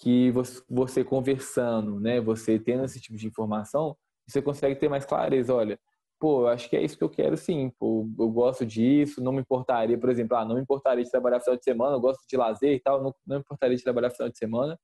que 0.00 0.32
você 0.68 1.04
conversando, 1.04 2.00
né, 2.00 2.20
você 2.20 2.58
tendo 2.58 2.84
esse 2.84 3.00
tipo 3.00 3.18
de 3.18 3.26
informação, 3.26 3.96
você 4.26 4.40
consegue 4.40 4.76
ter 4.76 4.88
mais 4.88 5.04
clareza, 5.04 5.54
olha, 5.54 5.78
pô, 6.18 6.42
eu 6.42 6.48
acho 6.48 6.68
que 6.68 6.76
é 6.76 6.82
isso 6.82 6.96
que 6.98 7.04
eu 7.04 7.08
quero 7.08 7.36
sim, 7.36 7.70
pô, 7.78 8.08
eu 8.18 8.28
gosto 8.30 8.66
disso, 8.66 9.22
não 9.22 9.32
me 9.32 9.40
importaria, 9.40 9.98
por 9.98 10.10
exemplo, 10.10 10.36
ah, 10.36 10.44
não 10.44 10.54
me 10.56 10.62
importaria 10.62 11.04
de 11.04 11.10
trabalhar 11.10 11.40
final 11.40 11.56
de 11.56 11.64
semana, 11.64 11.96
eu 11.96 12.00
gosto 12.00 12.20
de 12.28 12.36
lazer 12.36 12.74
e 12.74 12.80
tal, 12.80 13.02
não, 13.02 13.14
não 13.26 13.36
me 13.36 13.40
importaria 13.40 13.76
de 13.76 13.82
trabalhar 13.82 14.10
final 14.10 14.28
de 14.28 14.38
semana, 14.38 14.78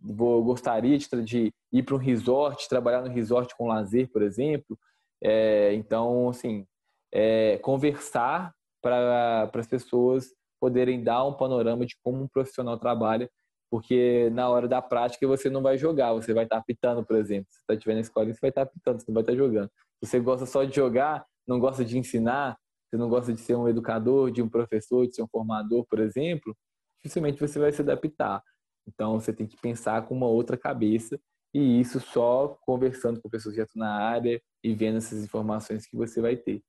vou, 0.00 0.42
gostaria 0.44 0.98
de, 0.98 1.08
de 1.24 1.52
ir 1.72 1.82
para 1.82 1.94
um 1.94 1.98
resort, 1.98 2.68
trabalhar 2.68 3.02
no 3.02 3.08
resort 3.08 3.54
com 3.56 3.68
lazer, 3.68 4.10
por 4.12 4.22
exemplo, 4.22 4.78
é, 5.22 5.72
então, 5.74 6.28
assim, 6.28 6.66
é, 7.12 7.58
conversar 7.58 8.52
para 8.82 9.50
as 9.54 9.66
pessoas 9.66 10.34
poderem 10.60 11.02
dar 11.02 11.24
um 11.24 11.32
panorama 11.32 11.86
de 11.86 11.96
como 12.02 12.22
um 12.22 12.28
profissional 12.28 12.78
trabalha, 12.78 13.30
porque 13.70 14.30
na 14.30 14.48
hora 14.48 14.68
da 14.68 14.82
prática 14.82 15.26
você 15.26 15.48
não 15.48 15.62
vai 15.62 15.78
jogar, 15.78 16.12
você 16.12 16.34
vai 16.34 16.44
estar 16.44 16.56
tá 16.56 16.60
apitando, 16.60 17.04
por 17.04 17.16
exemplo. 17.16 17.46
Se 17.50 17.60
você 17.66 17.74
estiver 17.74 17.94
na 17.94 18.00
escola, 18.00 18.26
você 18.26 18.40
vai 18.40 18.50
estar 18.50 18.66
tá 18.66 18.70
apitando, 18.70 19.00
você 19.00 19.04
não 19.08 19.14
vai 19.14 19.22
estar 19.22 19.32
tá 19.32 19.38
jogando. 19.38 19.70
Você 20.00 20.20
gosta 20.20 20.46
só 20.46 20.64
de 20.64 20.74
jogar, 20.74 21.26
não 21.46 21.58
gosta 21.58 21.84
de 21.84 21.98
ensinar, 21.98 22.58
você 22.88 22.96
não 22.96 23.08
gosta 23.08 23.32
de 23.32 23.40
ser 23.40 23.56
um 23.56 23.68
educador, 23.68 24.30
de 24.30 24.42
um 24.42 24.48
professor, 24.48 25.06
de 25.06 25.14
ser 25.14 25.22
um 25.22 25.28
formador, 25.28 25.84
por 25.86 25.98
exemplo, 25.98 26.56
dificilmente 26.98 27.40
você 27.40 27.58
vai 27.58 27.72
se 27.72 27.82
adaptar. 27.82 28.42
Então 28.86 29.18
você 29.18 29.32
tem 29.32 29.46
que 29.46 29.56
pensar 29.56 30.06
com 30.06 30.14
uma 30.14 30.26
outra 30.26 30.56
cabeça 30.56 31.20
e 31.52 31.80
isso 31.80 32.00
só 32.00 32.48
conversando 32.62 33.20
com 33.20 33.28
pessoas 33.28 33.54
que 33.54 33.58
já 33.58 33.64
estão 33.64 33.80
na 33.80 33.94
área 33.94 34.42
e 34.62 34.74
vendo 34.74 34.98
essas 34.98 35.22
informações 35.22 35.86
que 35.86 35.96
você 35.96 36.20
vai 36.20 36.36
ter. 36.36 36.62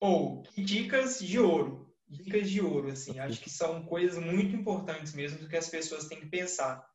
Ou, 0.00 0.42
oh, 0.42 0.60
dicas 0.60 1.18
de 1.18 1.38
ouro. 1.38 1.92
Dicas 2.06 2.50
de 2.50 2.60
ouro, 2.60 2.88
assim. 2.88 3.18
Acho 3.18 3.40
que 3.40 3.48
são 3.48 3.84
coisas 3.84 4.22
muito 4.22 4.54
importantes 4.54 5.14
mesmo 5.14 5.48
que 5.48 5.56
as 5.56 5.68
pessoas 5.68 6.06
têm 6.06 6.20
que 6.20 6.26
pensar. 6.26 6.86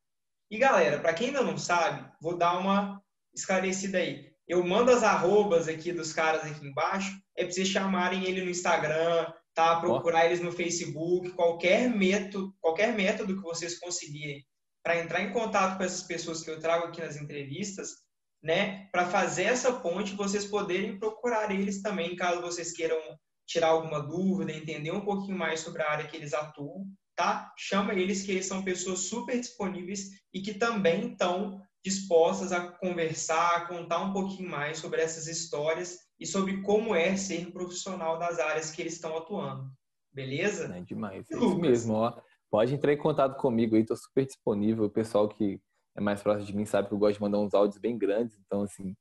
E 0.52 0.58
galera, 0.58 1.00
para 1.00 1.14
quem 1.14 1.28
ainda 1.28 1.44
não 1.44 1.58
sabe, 1.58 2.12
vou 2.22 2.38
dar 2.38 2.58
uma 2.58 3.04
esclarecida 3.34 3.98
aí. 3.98 4.30
Eu 4.48 4.64
mando 4.66 4.92
as 4.92 5.04
arrobas 5.04 5.68
aqui 5.68 5.92
dos 5.92 6.12
caras 6.12 6.44
aqui 6.44 6.66
embaixo, 6.66 7.12
é 7.38 7.44
para 7.44 7.54
vocês 7.54 7.68
chamarem 7.68 8.26
ele 8.26 8.42
no 8.42 8.50
Instagram, 8.50 9.32
tá? 9.54 9.80
Procurar 9.80 10.24
oh. 10.24 10.26
eles 10.26 10.42
no 10.42 10.52
Facebook, 10.52 11.32
qualquer 11.32 11.90
método, 11.90 12.54
qualquer 12.60 12.94
método 12.96 13.36
que 13.36 13.42
vocês 13.44 13.78
conseguirem 13.78 14.44
para 14.84 14.98
entrar 14.98 15.22
em 15.22 15.32
contato 15.32 15.78
com 15.78 15.84
essas 15.84 16.04
pessoas 16.04 16.42
que 16.42 16.50
eu 16.50 16.60
trago 16.60 16.88
aqui 16.88 17.02
nas 17.02 17.16
entrevistas, 17.16 17.90
né? 18.42 18.88
Para 18.92 19.06
fazer 19.06 19.44
essa 19.44 19.74
ponte, 19.74 20.16
vocês 20.16 20.46
poderem 20.46 20.98
procurar 20.98 21.52
eles 21.52 21.82
também, 21.82 22.16
caso 22.16 22.42
vocês 22.42 22.72
queiram 22.72 22.98
tirar 23.46 23.68
alguma 23.68 24.02
dúvida, 24.02 24.52
entender 24.52 24.92
um 24.92 25.02
pouquinho 25.02 25.38
mais 25.38 25.60
sobre 25.60 25.82
a 25.82 25.92
área 25.92 26.08
que 26.08 26.16
eles 26.16 26.34
atuam, 26.34 26.86
tá? 27.16 27.52
Chama 27.58 27.94
eles 27.94 28.24
que 28.24 28.32
eles 28.32 28.46
são 28.46 28.64
pessoas 28.64 29.00
super 29.00 29.38
disponíveis 29.40 30.10
e 30.34 30.42
que 30.42 30.54
também 30.54 31.12
estão 31.12 31.62
dispostas 31.84 32.52
a 32.52 32.72
conversar, 32.72 33.56
a 33.56 33.66
contar 33.68 34.00
um 34.02 34.14
pouquinho 34.14 34.50
mais 34.50 34.78
sobre 34.78 35.02
essas 35.02 35.28
histórias 35.28 36.00
e 36.20 36.26
sobre 36.26 36.62
como 36.62 36.94
é 36.94 37.16
ser 37.16 37.52
profissional 37.52 38.18
das 38.20 38.40
áreas 38.40 38.72
que 38.72 38.82
eles 38.82 38.94
estão 38.94 39.18
atuando. 39.18 39.72
Beleza? 40.12 40.76
É 40.76 40.82
demais. 40.82 41.30
É 41.32 41.36
isso 41.36 41.58
mesmo, 41.58 41.94
ó. 41.94 42.20
Pode 42.50 42.74
entrar 42.74 42.92
em 42.92 42.98
contato 42.98 43.38
comigo 43.38 43.76
aí, 43.76 43.86
tô 43.86 43.96
super 43.96 44.26
disponível. 44.26 44.86
O 44.86 44.90
pessoal 44.90 45.30
que 45.30 45.62
é 45.96 46.02
mais 46.02 46.22
próximo 46.22 46.48
de 46.48 46.56
mim 46.56 46.66
sabe 46.66 46.88
que 46.88 46.94
eu 46.94 46.98
gosto 46.98 47.16
de 47.16 47.22
mandar 47.22 47.40
uns 47.40 47.54
áudios 47.54 47.80
bem 47.80 47.98
grandes, 47.98 48.38
então 48.40 48.64
assim, 48.64 48.96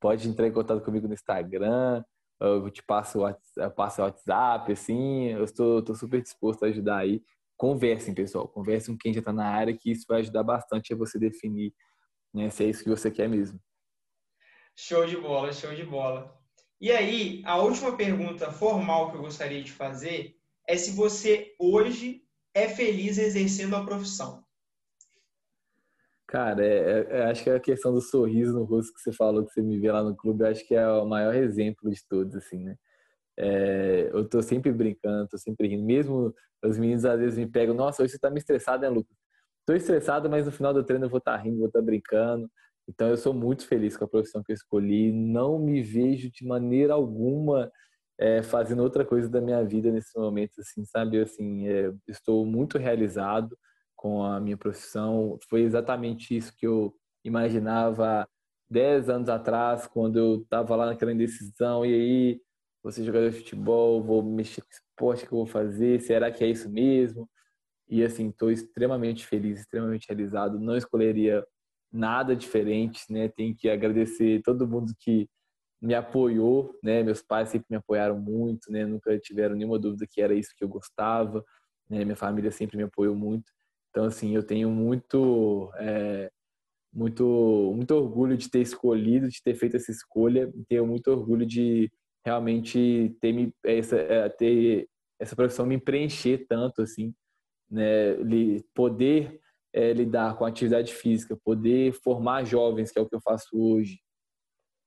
pode 0.00 0.28
entrar 0.28 0.46
em 0.46 0.52
contato 0.52 0.82
comigo 0.82 1.06
no 1.06 1.14
Instagram, 1.14 2.02
eu 2.40 2.70
te 2.70 2.82
passo 2.82 3.24
o 3.24 3.70
passo 3.70 4.00
o 4.00 4.04
WhatsApp, 4.04 4.72
assim, 4.72 5.24
eu 5.26 5.44
estou 5.44 5.82
tô 5.82 5.94
super 5.94 6.22
disposto 6.22 6.64
a 6.64 6.68
ajudar 6.68 6.98
aí. 6.98 7.22
Conversem, 7.56 8.14
pessoal, 8.14 8.46
conversem 8.46 8.94
com 8.94 8.98
quem 8.98 9.12
já 9.12 9.18
está 9.18 9.32
na 9.32 9.46
área, 9.46 9.76
que 9.76 9.90
isso 9.90 10.06
vai 10.08 10.20
ajudar 10.20 10.44
bastante 10.44 10.92
a 10.92 10.96
você 10.96 11.18
definir 11.18 11.74
né, 12.32 12.50
se 12.50 12.64
é 12.64 12.68
isso 12.68 12.82
que 12.82 12.90
você 12.90 13.10
quer 13.10 13.28
mesmo. 13.28 13.60
Show 14.76 15.06
de 15.06 15.16
bola, 15.16 15.52
show 15.52 15.74
de 15.74 15.84
bola. 15.84 16.36
E 16.80 16.92
aí, 16.92 17.42
a 17.44 17.56
última 17.56 17.96
pergunta 17.96 18.52
formal 18.52 19.10
que 19.10 19.16
eu 19.16 19.22
gostaria 19.22 19.62
de 19.62 19.72
fazer 19.72 20.36
é 20.66 20.76
se 20.76 20.92
você 20.92 21.54
hoje 21.58 22.22
é 22.54 22.68
feliz 22.68 23.18
exercendo 23.18 23.74
a 23.74 23.84
profissão. 23.84 24.44
Cara, 26.28 26.64
é, 26.64 26.78
é, 26.78 27.06
é, 27.10 27.22
acho 27.24 27.42
que 27.42 27.50
é 27.50 27.56
a 27.56 27.60
questão 27.60 27.92
do 27.92 28.02
sorriso 28.02 28.52
no 28.52 28.64
rosto 28.64 28.92
que 28.92 29.00
você 29.00 29.12
falou, 29.12 29.46
que 29.46 29.52
você 29.52 29.62
me 29.62 29.78
vê 29.78 29.90
lá 29.90 30.02
no 30.02 30.14
clube, 30.14 30.44
acho 30.44 30.66
que 30.66 30.74
é 30.74 30.86
o 30.86 31.06
maior 31.06 31.34
exemplo 31.34 31.90
de 31.90 32.06
todos, 32.06 32.36
assim, 32.36 32.62
né? 32.62 32.76
É, 33.36 34.10
eu 34.12 34.28
tô 34.28 34.42
sempre 34.42 34.70
brincando, 34.70 35.28
tô 35.28 35.38
sempre 35.38 35.68
rindo. 35.68 35.84
Mesmo 35.84 36.34
os 36.62 36.76
meninos 36.76 37.04
às 37.04 37.18
vezes 37.18 37.38
me 37.38 37.46
pegam, 37.46 37.74
nossa, 37.74 38.02
hoje 38.02 38.12
você 38.12 38.18
tá 38.18 38.30
me 38.30 38.38
estressado, 38.38 38.82
né, 38.82 38.88
Lucas? 38.88 39.16
Tô 39.68 39.74
estressado, 39.74 40.30
mas 40.30 40.46
no 40.46 40.50
final 40.50 40.72
do 40.72 40.82
treino 40.82 41.04
eu 41.04 41.10
vou 41.10 41.18
estar 41.18 41.36
tá 41.36 41.42
rindo, 41.42 41.58
vou 41.58 41.66
estar 41.66 41.80
tá 41.80 41.84
brincando. 41.84 42.50
Então 42.88 43.06
eu 43.06 43.18
sou 43.18 43.34
muito 43.34 43.66
feliz 43.66 43.98
com 43.98 44.04
a 44.06 44.08
profissão 44.08 44.42
que 44.42 44.50
eu 44.50 44.54
escolhi. 44.54 45.12
Não 45.12 45.58
me 45.58 45.82
vejo 45.82 46.30
de 46.30 46.42
maneira 46.46 46.94
alguma 46.94 47.70
é, 48.18 48.42
fazendo 48.42 48.82
outra 48.82 49.04
coisa 49.04 49.28
da 49.28 49.42
minha 49.42 49.62
vida 49.62 49.92
nesse 49.92 50.18
momento, 50.18 50.58
assim, 50.58 50.86
sabe? 50.86 51.20
Assim, 51.20 51.68
é, 51.68 51.92
estou 52.08 52.46
muito 52.46 52.78
realizado 52.78 53.58
com 53.94 54.24
a 54.24 54.40
minha 54.40 54.56
profissão. 54.56 55.38
Foi 55.50 55.60
exatamente 55.60 56.34
isso 56.34 56.50
que 56.56 56.66
eu 56.66 56.94
imaginava 57.22 58.26
dez 58.70 59.10
anos 59.10 59.28
atrás, 59.28 59.86
quando 59.86 60.18
eu 60.18 60.36
estava 60.36 60.76
lá 60.76 60.86
naquela 60.86 61.12
indecisão. 61.12 61.84
E 61.84 61.92
aí, 61.92 62.40
você 62.82 63.04
jogador 63.04 63.28
de 63.28 63.36
futebol, 63.36 64.02
vou 64.02 64.22
mexer 64.22 64.62
com 64.62 64.68
esporte 64.70 65.26
que 65.26 65.32
eu 65.34 65.38
vou 65.38 65.46
fazer? 65.46 66.00
Será 66.00 66.30
que 66.30 66.42
é 66.42 66.46
isso 66.46 66.70
mesmo? 66.70 67.28
E 67.88 68.04
assim, 68.04 68.28
estou 68.28 68.50
extremamente 68.50 69.26
feliz, 69.26 69.60
extremamente 69.60 70.06
realizado. 70.08 70.58
Não 70.58 70.76
escolheria 70.76 71.44
nada 71.92 72.36
diferente, 72.36 73.10
né? 73.10 73.28
Tenho 73.28 73.54
que 73.56 73.68
agradecer 73.68 74.42
todo 74.42 74.68
mundo 74.68 74.92
que 74.98 75.28
me 75.80 75.94
apoiou, 75.94 76.76
né? 76.82 77.02
Meus 77.02 77.22
pais 77.22 77.48
sempre 77.50 77.66
me 77.70 77.76
apoiaram 77.76 78.18
muito, 78.20 78.70
né? 78.70 78.84
Nunca 78.84 79.18
tiveram 79.18 79.56
nenhuma 79.56 79.78
dúvida 79.78 80.06
que 80.10 80.20
era 80.20 80.34
isso 80.34 80.54
que 80.56 80.64
eu 80.64 80.68
gostava, 80.68 81.44
né? 81.88 82.04
Minha 82.04 82.16
família 82.16 82.50
sempre 82.50 82.76
me 82.76 82.82
apoiou 82.84 83.14
muito. 83.14 83.50
Então, 83.90 84.04
assim, 84.04 84.34
eu 84.34 84.42
tenho 84.42 84.70
muito, 84.70 85.70
é, 85.76 86.30
muito, 86.92 87.72
muito 87.74 87.92
orgulho 87.94 88.36
de 88.36 88.50
ter 88.50 88.60
escolhido, 88.60 89.28
de 89.28 89.42
ter 89.42 89.54
feito 89.54 89.76
essa 89.76 89.90
escolha. 89.90 90.52
Tenho 90.68 90.86
muito 90.86 91.10
orgulho 91.10 91.46
de 91.46 91.90
realmente 92.24 93.16
ter 93.20 93.32
me 93.32 93.52
essa 93.64 93.96
é, 93.96 94.28
ter 94.28 94.88
essa 95.20 95.34
profissão 95.36 95.66
me 95.66 95.78
preencher 95.78 96.46
tanto, 96.48 96.82
assim, 96.82 97.14
né? 97.70 98.16
Poder 98.74 99.40
é, 99.72 99.92
lidar 99.92 100.36
com 100.36 100.44
a 100.44 100.48
atividade 100.48 100.94
física, 100.94 101.36
poder 101.36 101.92
formar 101.92 102.44
jovens, 102.44 102.90
que 102.90 102.98
é 102.98 103.02
o 103.02 103.08
que 103.08 103.14
eu 103.14 103.20
faço 103.20 103.48
hoje, 103.52 104.00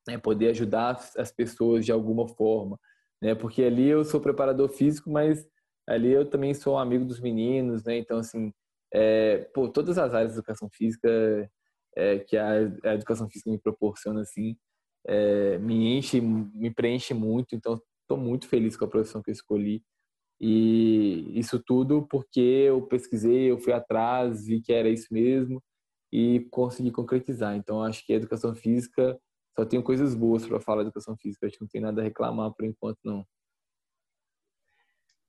né, 0.07 0.17
poder 0.17 0.49
ajudar 0.49 0.99
as 1.17 1.31
pessoas 1.31 1.85
de 1.85 1.91
alguma 1.91 2.27
forma, 2.27 2.79
né, 3.21 3.35
porque 3.35 3.63
ali 3.63 3.87
eu 3.87 4.03
sou 4.03 4.19
preparador 4.19 4.69
físico, 4.69 5.11
mas 5.11 5.47
ali 5.87 6.09
eu 6.09 6.29
também 6.29 6.53
sou 6.53 6.77
amigo 6.77 7.05
dos 7.05 7.19
meninos, 7.19 7.83
né, 7.83 7.97
então 7.97 8.17
assim, 8.17 8.51
é, 8.93 9.49
todas 9.73 9.97
as 9.97 10.13
áreas 10.13 10.33
de 10.33 10.39
educação 10.39 10.69
física 10.71 11.09
é, 11.95 12.19
que 12.19 12.35
a, 12.35 12.49
a, 12.83 12.93
educação 12.95 13.29
física 13.29 13.49
me 13.49 13.59
proporciona 13.59 14.21
assim, 14.21 14.57
é, 15.07 15.57
me 15.59 15.97
enche, 15.97 16.19
me 16.19 16.73
preenche 16.73 17.13
muito, 17.13 17.55
então 17.55 17.81
estou 18.01 18.17
muito 18.17 18.47
feliz 18.47 18.75
com 18.75 18.85
a 18.85 18.89
profissão 18.89 19.21
que 19.21 19.29
eu 19.29 19.33
escolhi 19.33 19.83
e 20.43 21.37
isso 21.37 21.61
tudo 21.61 22.07
porque 22.07 22.39
eu 22.39 22.81
pesquisei, 22.87 23.51
eu 23.51 23.59
fui 23.59 23.71
atrás, 23.71 24.47
vi 24.47 24.59
que 24.59 24.73
era 24.73 24.89
isso 24.89 25.07
mesmo 25.11 25.61
e 26.11 26.47
consegui 26.49 26.89
concretizar. 26.89 27.55
Então 27.55 27.83
acho 27.83 28.03
que 28.03 28.11
a 28.11 28.15
educação 28.15 28.55
física 28.55 29.19
só 29.55 29.63
tenho 29.63 29.83
coisas 29.83 30.15
boas 30.15 30.43
para 30.47 30.59
falar 30.59 30.81
de 30.81 30.87
educação 30.87 31.15
física. 31.15 31.45
Acho 31.45 31.57
que 31.57 31.61
não 31.61 31.67
tem 31.67 31.79
nada 31.79 32.01
a 32.01 32.03
reclamar 32.03 32.51
por 32.53 32.65
enquanto, 32.65 32.97
não. 33.03 33.23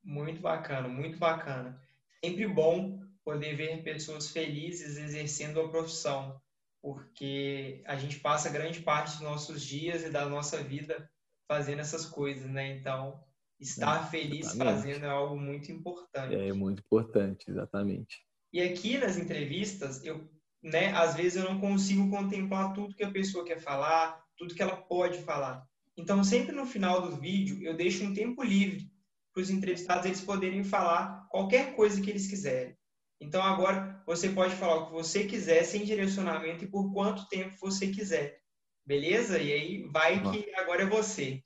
Muito 0.03 0.41
bacana, 0.41 0.89
muito 0.89 1.19
bacana. 1.19 1.79
Sempre 2.25 2.49
bom 2.49 2.99
poder 3.23 3.55
ver 3.55 3.83
pessoas 3.83 4.31
felizes 4.31 4.97
exercendo 4.97 5.61
a 5.61 5.69
profissão, 5.69 6.41
porque 6.81 7.83
a 7.85 7.97
gente 7.97 8.19
passa 8.19 8.49
grande 8.49 8.81
parte 8.81 9.13
dos 9.13 9.21
nossos 9.21 9.63
dias 9.63 10.05
e 10.05 10.11
da 10.11 10.27
nossa 10.27 10.63
vida 10.63 11.11
fazendo 11.47 11.81
essas 11.81 12.07
coisas, 12.07 12.51
né? 12.51 12.79
Então, 12.79 13.23
estar 13.63 14.07
é, 14.07 14.11
feliz 14.11 14.55
fazendo 14.55 15.05
é 15.05 15.09
algo 15.09 15.37
muito 15.37 15.71
importante. 15.71 16.35
É 16.35 16.53
muito 16.53 16.81
importante, 16.81 17.51
exatamente. 17.51 18.19
E 18.53 18.61
aqui 18.61 18.99
nas 18.99 19.17
entrevistas, 19.17 20.05
eu 20.05 20.29
né, 20.63 20.93
às 20.93 21.17
vezes 21.17 21.37
eu 21.37 21.51
não 21.51 21.59
consigo 21.59 22.09
contemplar 22.09 22.73
tudo 22.73 22.95
que 22.95 23.03
a 23.03 23.11
pessoa 23.11 23.45
quer 23.45 23.59
falar, 23.59 24.23
tudo 24.37 24.55
que 24.55 24.63
ela 24.63 24.77
pode 24.77 25.19
falar. 25.23 25.67
Então, 25.97 26.23
sempre 26.23 26.55
no 26.55 26.65
final 26.65 27.03
do 27.03 27.17
vídeo, 27.17 27.63
eu 27.63 27.77
deixo 27.77 28.05
um 28.05 28.15
tempo 28.15 28.43
livre 28.43 28.91
para 29.35 29.43
os 29.43 29.51
entrevistados 29.51 30.07
eles 30.07 30.21
poderem 30.21 30.63
falar 30.63 31.27
qualquer 31.29 31.75
coisa 31.75 32.01
que 32.01 32.11
eles 32.11 32.29
quiserem. 32.29 32.77
Então, 33.21 33.43
agora 33.43 34.03
você 34.07 34.29
pode 34.29 34.55
falar 34.55 34.77
o 34.77 34.87
que 34.87 34.93
você 34.93 35.25
quiser, 35.25 35.65
sem 35.65 35.85
direcionamento 35.85 36.65
e 36.65 36.71
por 36.71 36.93
quanto 36.93 37.29
tempo 37.29 37.57
você 37.61 37.89
quiser. 37.89 38.41
Beleza? 38.87 39.39
E 39.39 39.53
aí 39.53 39.83
vai 39.93 40.21
que 40.21 40.53
agora 40.55 40.83
é 40.83 40.87
você. 40.87 41.43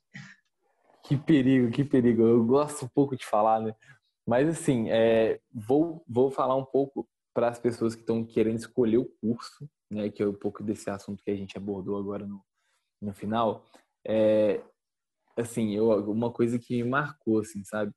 Que 1.07 1.15
perigo, 1.15 1.71
que 1.71 1.85
perigo. 1.85 2.21
Eu 2.21 2.43
gosto 2.43 2.83
um 2.83 2.89
pouco 2.89 3.15
de 3.15 3.25
falar, 3.25 3.61
né? 3.61 3.73
Mas 4.27 4.49
assim, 4.49 4.89
é, 4.89 5.39
vou, 5.53 6.03
vou 6.05 6.29
falar 6.29 6.55
um 6.55 6.65
pouco 6.65 7.07
para 7.33 7.47
as 7.47 7.57
pessoas 7.57 7.95
que 7.95 8.01
estão 8.01 8.25
querendo 8.25 8.57
escolher 8.57 8.97
o 8.97 9.05
curso, 9.21 9.69
né, 9.89 10.09
que 10.09 10.21
é 10.21 10.27
um 10.27 10.33
pouco 10.33 10.61
desse 10.61 10.89
assunto 10.89 11.23
que 11.23 11.31
a 11.31 11.35
gente 11.35 11.55
abordou 11.55 11.97
agora 11.97 12.25
no, 12.25 12.43
no 13.01 13.13
final, 13.13 13.63
é, 14.05 14.61
assim, 15.37 15.75
eu, 15.75 15.89
uma 16.11 16.31
coisa 16.31 16.59
que 16.59 16.83
me 16.83 16.89
marcou, 16.89 17.39
assim, 17.39 17.63
sabe? 17.63 17.93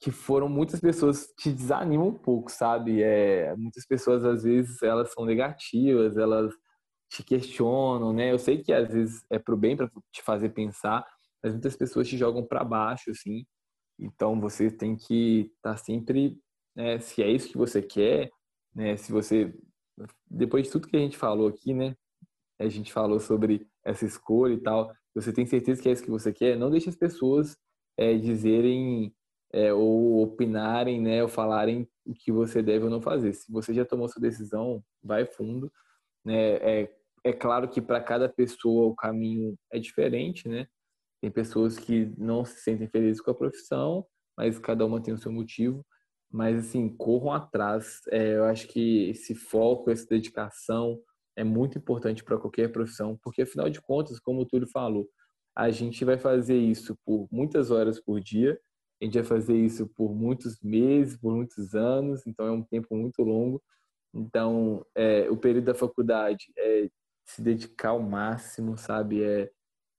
Que 0.00 0.10
foram 0.10 0.48
muitas 0.48 0.80
pessoas 0.80 1.26
te 1.36 1.52
desanimam 1.52 2.08
um 2.08 2.14
pouco, 2.14 2.50
sabe? 2.50 3.02
É, 3.02 3.54
muitas 3.56 3.84
pessoas, 3.84 4.24
às 4.24 4.44
vezes, 4.44 4.82
elas 4.82 5.12
são 5.12 5.26
negativas, 5.26 6.16
elas 6.16 6.54
te 7.10 7.22
questionam, 7.22 8.12
né? 8.12 8.32
Eu 8.32 8.38
sei 8.38 8.62
que 8.62 8.72
às 8.72 8.90
vezes 8.90 9.22
é 9.28 9.38
pro 9.38 9.56
bem 9.56 9.76
para 9.76 9.90
te 10.10 10.22
fazer 10.22 10.48
pensar, 10.50 11.06
mas 11.42 11.52
muitas 11.52 11.76
pessoas 11.76 12.08
te 12.08 12.16
jogam 12.16 12.44
para 12.44 12.64
baixo, 12.64 13.10
assim. 13.10 13.44
Então 13.98 14.40
você 14.40 14.70
tem 14.70 14.96
que 14.96 15.52
estar 15.56 15.72
tá 15.72 15.76
sempre 15.76 16.38
né, 16.74 16.98
se 16.98 17.22
é 17.22 17.30
isso 17.30 17.48
que 17.48 17.58
você 17.58 17.82
quer, 17.82 18.30
né, 18.74 18.96
se 18.96 19.12
você 19.12 19.54
depois 20.28 20.64
de 20.64 20.72
tudo 20.72 20.88
que 20.88 20.96
a 20.96 21.00
gente 21.00 21.18
falou 21.18 21.48
aqui, 21.48 21.74
né, 21.74 21.94
a 22.58 22.68
gente 22.68 22.92
falou 22.92 23.20
sobre 23.20 23.66
essa 23.84 24.04
escolha 24.06 24.54
e 24.54 24.60
tal, 24.60 24.92
você 25.14 25.32
tem 25.32 25.46
certeza 25.46 25.82
que 25.82 25.88
é 25.88 25.92
isso 25.92 26.02
que 26.02 26.10
você 26.10 26.32
quer, 26.32 26.56
não 26.56 26.70
deixe 26.70 26.88
as 26.88 26.96
pessoas 26.96 27.56
é, 27.96 28.14
dizerem 28.16 29.14
é, 29.52 29.72
ou 29.72 30.22
opinarem, 30.22 31.00
né, 31.00 31.22
ou 31.22 31.28
falarem 31.28 31.86
o 32.06 32.14
que 32.14 32.32
você 32.32 32.62
deve 32.62 32.84
ou 32.84 32.90
não 32.90 33.02
fazer. 33.02 33.32
Se 33.34 33.50
você 33.52 33.74
já 33.74 33.84
tomou 33.84 34.08
sua 34.08 34.22
decisão, 34.22 34.82
vai 35.02 35.26
fundo. 35.26 35.70
Né? 36.24 36.54
É, 36.56 36.96
é 37.24 37.32
claro 37.32 37.68
que 37.68 37.80
para 37.80 38.00
cada 38.00 38.28
pessoa 38.28 38.88
o 38.88 38.94
caminho 38.94 39.56
é 39.70 39.78
diferente, 39.78 40.48
né? 40.48 40.66
Tem 41.22 41.30
pessoas 41.30 41.78
que 41.78 42.12
não 42.18 42.44
se 42.44 42.58
sentem 42.60 42.88
felizes 42.88 43.20
com 43.20 43.30
a 43.30 43.34
profissão, 43.34 44.04
mas 44.36 44.58
cada 44.58 44.84
uma 44.84 45.00
tem 45.00 45.14
o 45.14 45.18
seu 45.18 45.30
motivo. 45.30 45.86
Mas, 46.28 46.58
assim, 46.58 46.88
corram 46.88 47.32
atrás. 47.32 48.00
É, 48.10 48.36
eu 48.36 48.44
acho 48.44 48.66
que 48.66 49.10
esse 49.10 49.32
foco, 49.34 49.88
essa 49.90 50.04
dedicação 50.06 51.00
é 51.36 51.44
muito 51.44 51.78
importante 51.78 52.24
para 52.24 52.36
qualquer 52.38 52.72
profissão, 52.72 53.16
porque, 53.22 53.42
afinal 53.42 53.70
de 53.70 53.80
contas, 53.80 54.18
como 54.18 54.40
o 54.40 54.46
Túlio 54.46 54.68
falou, 54.68 55.08
a 55.54 55.70
gente 55.70 56.04
vai 56.04 56.18
fazer 56.18 56.56
isso 56.56 56.98
por 57.04 57.28
muitas 57.30 57.70
horas 57.70 58.00
por 58.00 58.20
dia, 58.20 58.60
a 59.00 59.04
gente 59.04 59.14
vai 59.14 59.24
fazer 59.24 59.56
isso 59.56 59.88
por 59.96 60.14
muitos 60.14 60.60
meses, 60.60 61.16
por 61.16 61.34
muitos 61.34 61.74
anos, 61.74 62.26
então 62.26 62.46
é 62.46 62.50
um 62.52 62.62
tempo 62.64 62.96
muito 62.96 63.22
longo. 63.22 63.62
Então, 64.12 64.84
é, 64.94 65.30
o 65.30 65.36
período 65.36 65.66
da 65.66 65.74
faculdade 65.74 66.52
é 66.58 66.88
se 67.24 67.40
dedicar 67.42 67.90
ao 67.90 68.02
máximo, 68.02 68.76
sabe? 68.76 69.22
É 69.22 69.50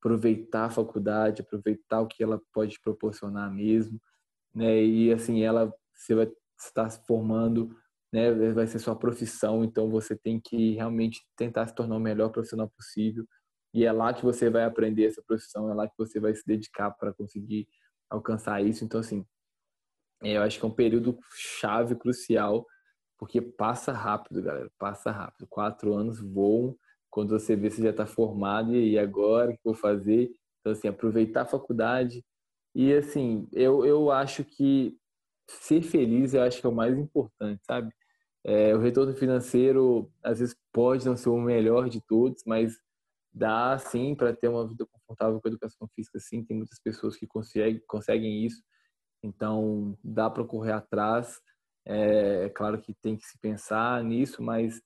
aproveitar 0.04 0.66
a 0.66 0.70
faculdade, 0.70 1.42
aproveitar 1.42 2.02
o 2.02 2.08
que 2.08 2.22
ela 2.22 2.42
pode 2.52 2.78
proporcionar 2.82 3.50
mesmo, 3.50 4.02
né? 4.54 4.84
E 4.84 5.14
assim, 5.14 5.42
ela 5.44 5.74
você 5.96 6.14
vai 6.14 6.30
estar 6.60 6.90
se 6.90 7.06
formando, 7.08 7.74
né? 8.12 8.32
Vai 8.52 8.68
ser 8.68 8.80
sua 8.80 8.98
profissão, 8.98 9.64
então 9.64 9.90
você 9.90 10.16
tem 10.16 10.42
que 10.42 10.74
realmente 10.74 11.22
tentar 11.38 11.68
se 11.68 11.74
tornar 11.74 11.96
o 11.96 12.00
melhor 12.02 12.30
profissional 12.30 12.70
possível. 12.70 13.26
E 13.74 13.86
é 13.86 13.92
lá 13.92 14.14
que 14.14 14.24
você 14.24 14.50
vai 14.50 14.66
aprender 14.66 15.06
essa 15.06 15.24
profissão, 15.26 15.70
é 15.72 15.74
lá 15.74 15.88
que 15.88 15.96
você 15.98 16.20
vai 16.20 16.36
se 16.36 16.44
dedicar 16.46 16.92
para 16.92 17.14
conseguir 17.14 17.68
alcançar 18.10 18.62
isso. 18.64 18.84
Então, 18.84 19.00
assim, 19.00 19.26
eu 20.22 20.42
acho 20.42 20.60
que 20.60 20.66
é 20.66 20.68
um 20.68 20.72
período 20.76 21.18
chave, 21.34 21.96
crucial, 21.96 22.66
porque 23.18 23.42
passa 23.42 23.94
rápido, 23.94 24.42
galera, 24.44 24.70
passa 24.78 25.12
rápido. 25.12 25.48
Quatro 25.48 25.94
anos 25.94 26.20
voam 26.20 26.78
quando 27.14 27.30
você 27.30 27.56
vê 27.56 27.70
se 27.70 27.84
já 27.84 27.92
está 27.92 28.08
formado 28.08 28.76
e 28.76 28.98
agora 28.98 29.52
o 29.52 29.54
que 29.54 29.64
vou 29.64 29.76
fazer. 29.76 30.32
Então, 30.60 30.74
assim, 30.74 30.88
aproveitar 30.88 31.44
a 31.44 31.46
faculdade. 31.46 32.26
E, 32.74 32.92
assim, 32.92 33.48
eu, 33.54 33.86
eu 33.86 34.10
acho 34.10 34.44
que 34.44 34.98
ser 35.48 35.84
feliz 35.84 36.34
eu 36.34 36.42
acho 36.42 36.60
que 36.60 36.66
é 36.66 36.70
o 36.70 36.74
mais 36.74 36.98
importante, 36.98 37.62
sabe? 37.66 37.94
É, 38.44 38.76
o 38.76 38.80
retorno 38.80 39.14
financeiro 39.14 40.12
às 40.24 40.40
vezes 40.40 40.56
pode 40.74 41.06
não 41.06 41.16
ser 41.16 41.30
o 41.30 41.40
melhor 41.40 41.88
de 41.88 42.02
todos, 42.02 42.44
mas 42.48 42.80
dá 43.32 43.78
sim 43.78 44.16
para 44.16 44.34
ter 44.34 44.48
uma 44.48 44.68
vida 44.68 44.84
confortável 44.86 45.40
com 45.40 45.48
a 45.48 45.52
educação 45.52 45.88
física, 45.96 46.20
sim. 46.20 46.44
Tem 46.44 46.58
muitas 46.58 46.80
pessoas 46.80 47.16
que 47.16 47.28
conseguem, 47.28 47.80
conseguem 47.88 48.44
isso, 48.44 48.64
então 49.22 49.96
dá 50.04 50.32
para 50.32 50.44
correr 50.46 50.72
atrás. 50.72 51.40
É, 51.86 52.46
é, 52.46 52.50
claro 52.50 52.82
que 52.82 52.92
tem 52.96 53.16
que 53.16 53.26
se 53.26 53.38
pensar 53.38 54.04
nisso, 54.04 54.42
mas 54.42 54.82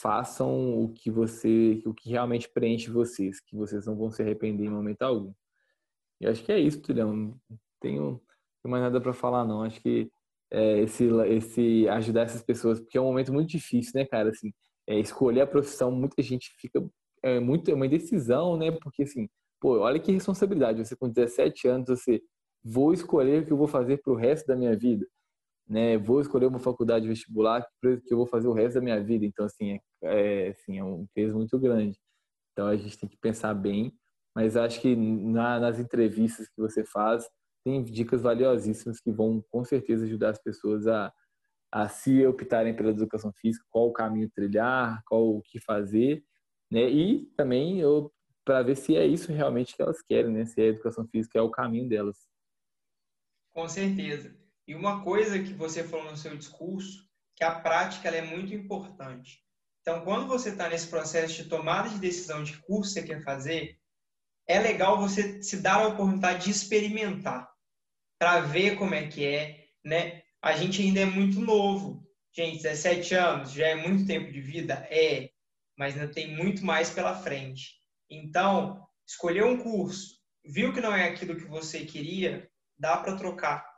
façam 0.00 0.82
o 0.82 0.92
que 0.92 1.10
você, 1.10 1.82
o 1.86 1.94
que 1.94 2.10
realmente 2.10 2.48
preenche 2.48 2.90
vocês, 2.90 3.40
que 3.40 3.56
vocês 3.56 3.86
não 3.86 3.96
vão 3.96 4.10
se 4.10 4.22
arrepender 4.22 4.64
em 4.64 4.70
momento 4.70 5.02
algum. 5.02 5.32
E 6.20 6.26
acho 6.26 6.44
que 6.44 6.52
é 6.52 6.58
isso, 6.58 6.80
Tulhão. 6.82 7.14
Não 7.14 7.40
tenho, 7.80 8.20
mais 8.64 8.82
nada 8.82 9.00
para 9.00 9.12
falar, 9.12 9.44
não. 9.44 9.62
Acho 9.62 9.80
que 9.80 10.10
é, 10.50 10.80
esse, 10.80 11.04
esse 11.28 11.88
ajudar 11.88 12.22
essas 12.22 12.42
pessoas, 12.42 12.80
porque 12.80 12.98
é 12.98 13.00
um 13.00 13.04
momento 13.04 13.32
muito 13.32 13.50
difícil, 13.50 13.92
né, 13.94 14.04
cara? 14.04 14.30
Assim, 14.30 14.52
é, 14.86 14.98
escolher 14.98 15.42
a 15.42 15.46
profissão, 15.46 15.90
muita 15.90 16.22
gente 16.22 16.50
fica 16.58 16.82
é 17.22 17.38
muito 17.38 17.70
é 17.70 17.74
uma 17.74 17.86
indecisão, 17.86 18.56
né? 18.56 18.70
Porque 18.70 19.02
assim, 19.02 19.28
pô, 19.60 19.78
olha 19.80 19.98
que 20.00 20.12
responsabilidade. 20.12 20.84
Você 20.84 20.96
com 20.96 21.08
17 21.08 21.68
anos, 21.68 21.88
você 21.88 22.22
vou 22.64 22.92
escolher 22.92 23.42
o 23.42 23.46
que 23.46 23.52
eu 23.52 23.56
vou 23.56 23.68
fazer 23.68 23.98
para 23.98 24.12
o 24.12 24.16
resto 24.16 24.46
da 24.46 24.56
minha 24.56 24.76
vida, 24.76 25.06
né? 25.70 25.96
Vou 25.96 26.20
escolher 26.20 26.46
uma 26.46 26.58
faculdade 26.58 27.08
vestibular 27.08 27.66
que 27.80 28.12
eu 28.12 28.18
vou 28.18 28.26
fazer 28.26 28.48
o 28.48 28.52
resto 28.52 28.74
da 28.74 28.80
minha 28.80 29.02
vida. 29.02 29.24
Então 29.24 29.46
assim, 29.46 29.72
é, 29.72 29.78
é, 30.02 30.48
assim, 30.48 30.78
é 30.78 30.84
um 30.84 31.06
peso 31.14 31.36
muito 31.36 31.58
grande. 31.58 31.98
Então 32.52 32.66
a 32.66 32.76
gente 32.76 32.98
tem 32.98 33.08
que 33.08 33.16
pensar 33.16 33.54
bem. 33.54 33.92
Mas 34.34 34.56
acho 34.56 34.80
que 34.80 34.94
na, 34.96 35.60
nas 35.60 35.78
entrevistas 35.78 36.48
que 36.48 36.60
você 36.60 36.84
faz 36.84 37.28
tem 37.64 37.82
dicas 37.82 38.22
valiosíssimas 38.22 39.00
que 39.00 39.12
vão 39.12 39.44
com 39.50 39.64
certeza 39.64 40.04
ajudar 40.04 40.30
as 40.30 40.42
pessoas 40.42 40.86
a, 40.86 41.12
a 41.72 41.88
se 41.88 42.26
optarem 42.26 42.74
pela 42.74 42.90
educação 42.90 43.32
física, 43.36 43.64
qual 43.70 43.88
o 43.88 43.92
caminho 43.92 44.30
trilhar, 44.34 45.02
qual 45.06 45.36
o 45.36 45.42
que 45.42 45.60
fazer 45.60 46.24
né? 46.70 46.88
E 46.88 47.26
também 47.36 47.80
eu 47.80 48.12
para 48.44 48.62
ver 48.62 48.76
se 48.76 48.96
é 48.96 49.06
isso 49.06 49.32
realmente 49.32 49.76
que 49.76 49.82
elas 49.82 50.00
querem, 50.02 50.32
né? 50.32 50.44
Se 50.46 50.60
a 50.60 50.66
educação 50.66 51.06
física 51.06 51.38
é 51.38 51.42
o 51.42 51.50
caminho 51.50 51.88
delas. 51.88 52.16
Com 53.52 53.68
certeza. 53.68 54.34
E 54.70 54.74
uma 54.76 55.02
coisa 55.02 55.42
que 55.42 55.52
você 55.52 55.82
falou 55.82 56.12
no 56.12 56.16
seu 56.16 56.36
discurso, 56.36 57.04
que 57.34 57.42
a 57.42 57.58
prática 57.58 58.08
é 58.08 58.22
muito 58.22 58.54
importante. 58.54 59.42
Então, 59.80 60.04
quando 60.04 60.28
você 60.28 60.50
está 60.50 60.68
nesse 60.68 60.86
processo 60.86 61.42
de 61.42 61.48
tomada 61.48 61.88
de 61.88 61.98
decisão 61.98 62.44
de 62.44 62.56
curso 62.58 62.94
que 62.94 63.00
você 63.00 63.06
quer 63.06 63.24
fazer, 63.24 63.76
é 64.46 64.60
legal 64.60 65.00
você 65.00 65.42
se 65.42 65.56
dar 65.56 65.74
a 65.74 65.88
oportunidade 65.88 66.44
de 66.44 66.52
experimentar, 66.52 67.50
para 68.16 68.42
ver 68.42 68.76
como 68.76 68.94
é 68.94 69.08
que 69.08 69.26
é, 69.26 69.64
né? 69.84 70.22
A 70.40 70.52
gente 70.52 70.80
ainda 70.80 71.00
é 71.00 71.04
muito 71.04 71.40
novo. 71.40 72.08
Gente, 72.32 72.62
17 72.62 73.14
anos 73.16 73.50
já 73.50 73.66
é 73.66 73.74
muito 73.74 74.06
tempo 74.06 74.30
de 74.30 74.40
vida? 74.40 74.86
É 74.88 75.30
mas 75.80 75.94
ainda 75.94 76.12
tem 76.12 76.36
muito 76.36 76.62
mais 76.62 76.90
pela 76.90 77.16
frente. 77.22 77.80
Então, 78.10 78.86
escolher 79.08 79.44
um 79.44 79.56
curso, 79.56 80.18
viu 80.44 80.74
que 80.74 80.80
não 80.80 80.94
é 80.94 81.08
aquilo 81.08 81.34
que 81.34 81.46
você 81.46 81.86
queria, 81.86 82.46
dá 82.78 82.98
para 82.98 83.16
trocar, 83.16 83.69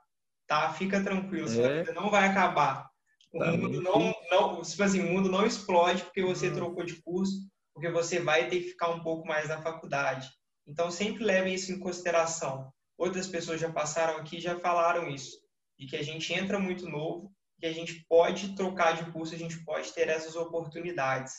tá? 0.52 0.70
Fica 0.74 1.02
tranquilo, 1.02 1.48
sua 1.48 1.66
é. 1.66 1.78
vida 1.78 1.94
não 1.94 2.10
vai 2.10 2.28
acabar. 2.28 2.90
O 3.32 3.38
tá 3.38 3.52
mundo 3.52 3.80
não, 3.80 4.14
não, 4.30 4.60
tipo 4.60 4.82
assim, 4.82 5.00
o 5.00 5.10
mundo 5.10 5.30
não 5.30 5.46
explode 5.46 6.02
porque 6.02 6.22
você 6.22 6.50
hum. 6.50 6.54
trocou 6.54 6.84
de 6.84 7.00
curso, 7.00 7.48
porque 7.72 7.90
você 7.90 8.20
vai 8.20 8.50
ter 8.50 8.60
que 8.60 8.68
ficar 8.68 8.90
um 8.90 9.02
pouco 9.02 9.26
mais 9.26 9.48
na 9.48 9.62
faculdade. 9.62 10.28
Então, 10.66 10.90
sempre 10.90 11.24
leve 11.24 11.54
isso 11.54 11.72
em 11.72 11.78
consideração. 11.78 12.70
Outras 12.98 13.26
pessoas 13.26 13.58
já 13.58 13.72
passaram 13.72 14.18
aqui 14.18 14.38
já 14.38 14.60
falaram 14.60 15.08
isso, 15.08 15.38
de 15.78 15.86
que 15.86 15.96
a 15.96 16.02
gente 16.02 16.30
entra 16.34 16.58
muito 16.58 16.86
novo, 16.86 17.32
que 17.58 17.64
a 17.64 17.72
gente 17.72 18.04
pode 18.06 18.54
trocar 18.54 19.02
de 19.02 19.10
curso, 19.10 19.34
a 19.34 19.38
gente 19.38 19.64
pode 19.64 19.90
ter 19.94 20.08
essas 20.08 20.36
oportunidades. 20.36 21.32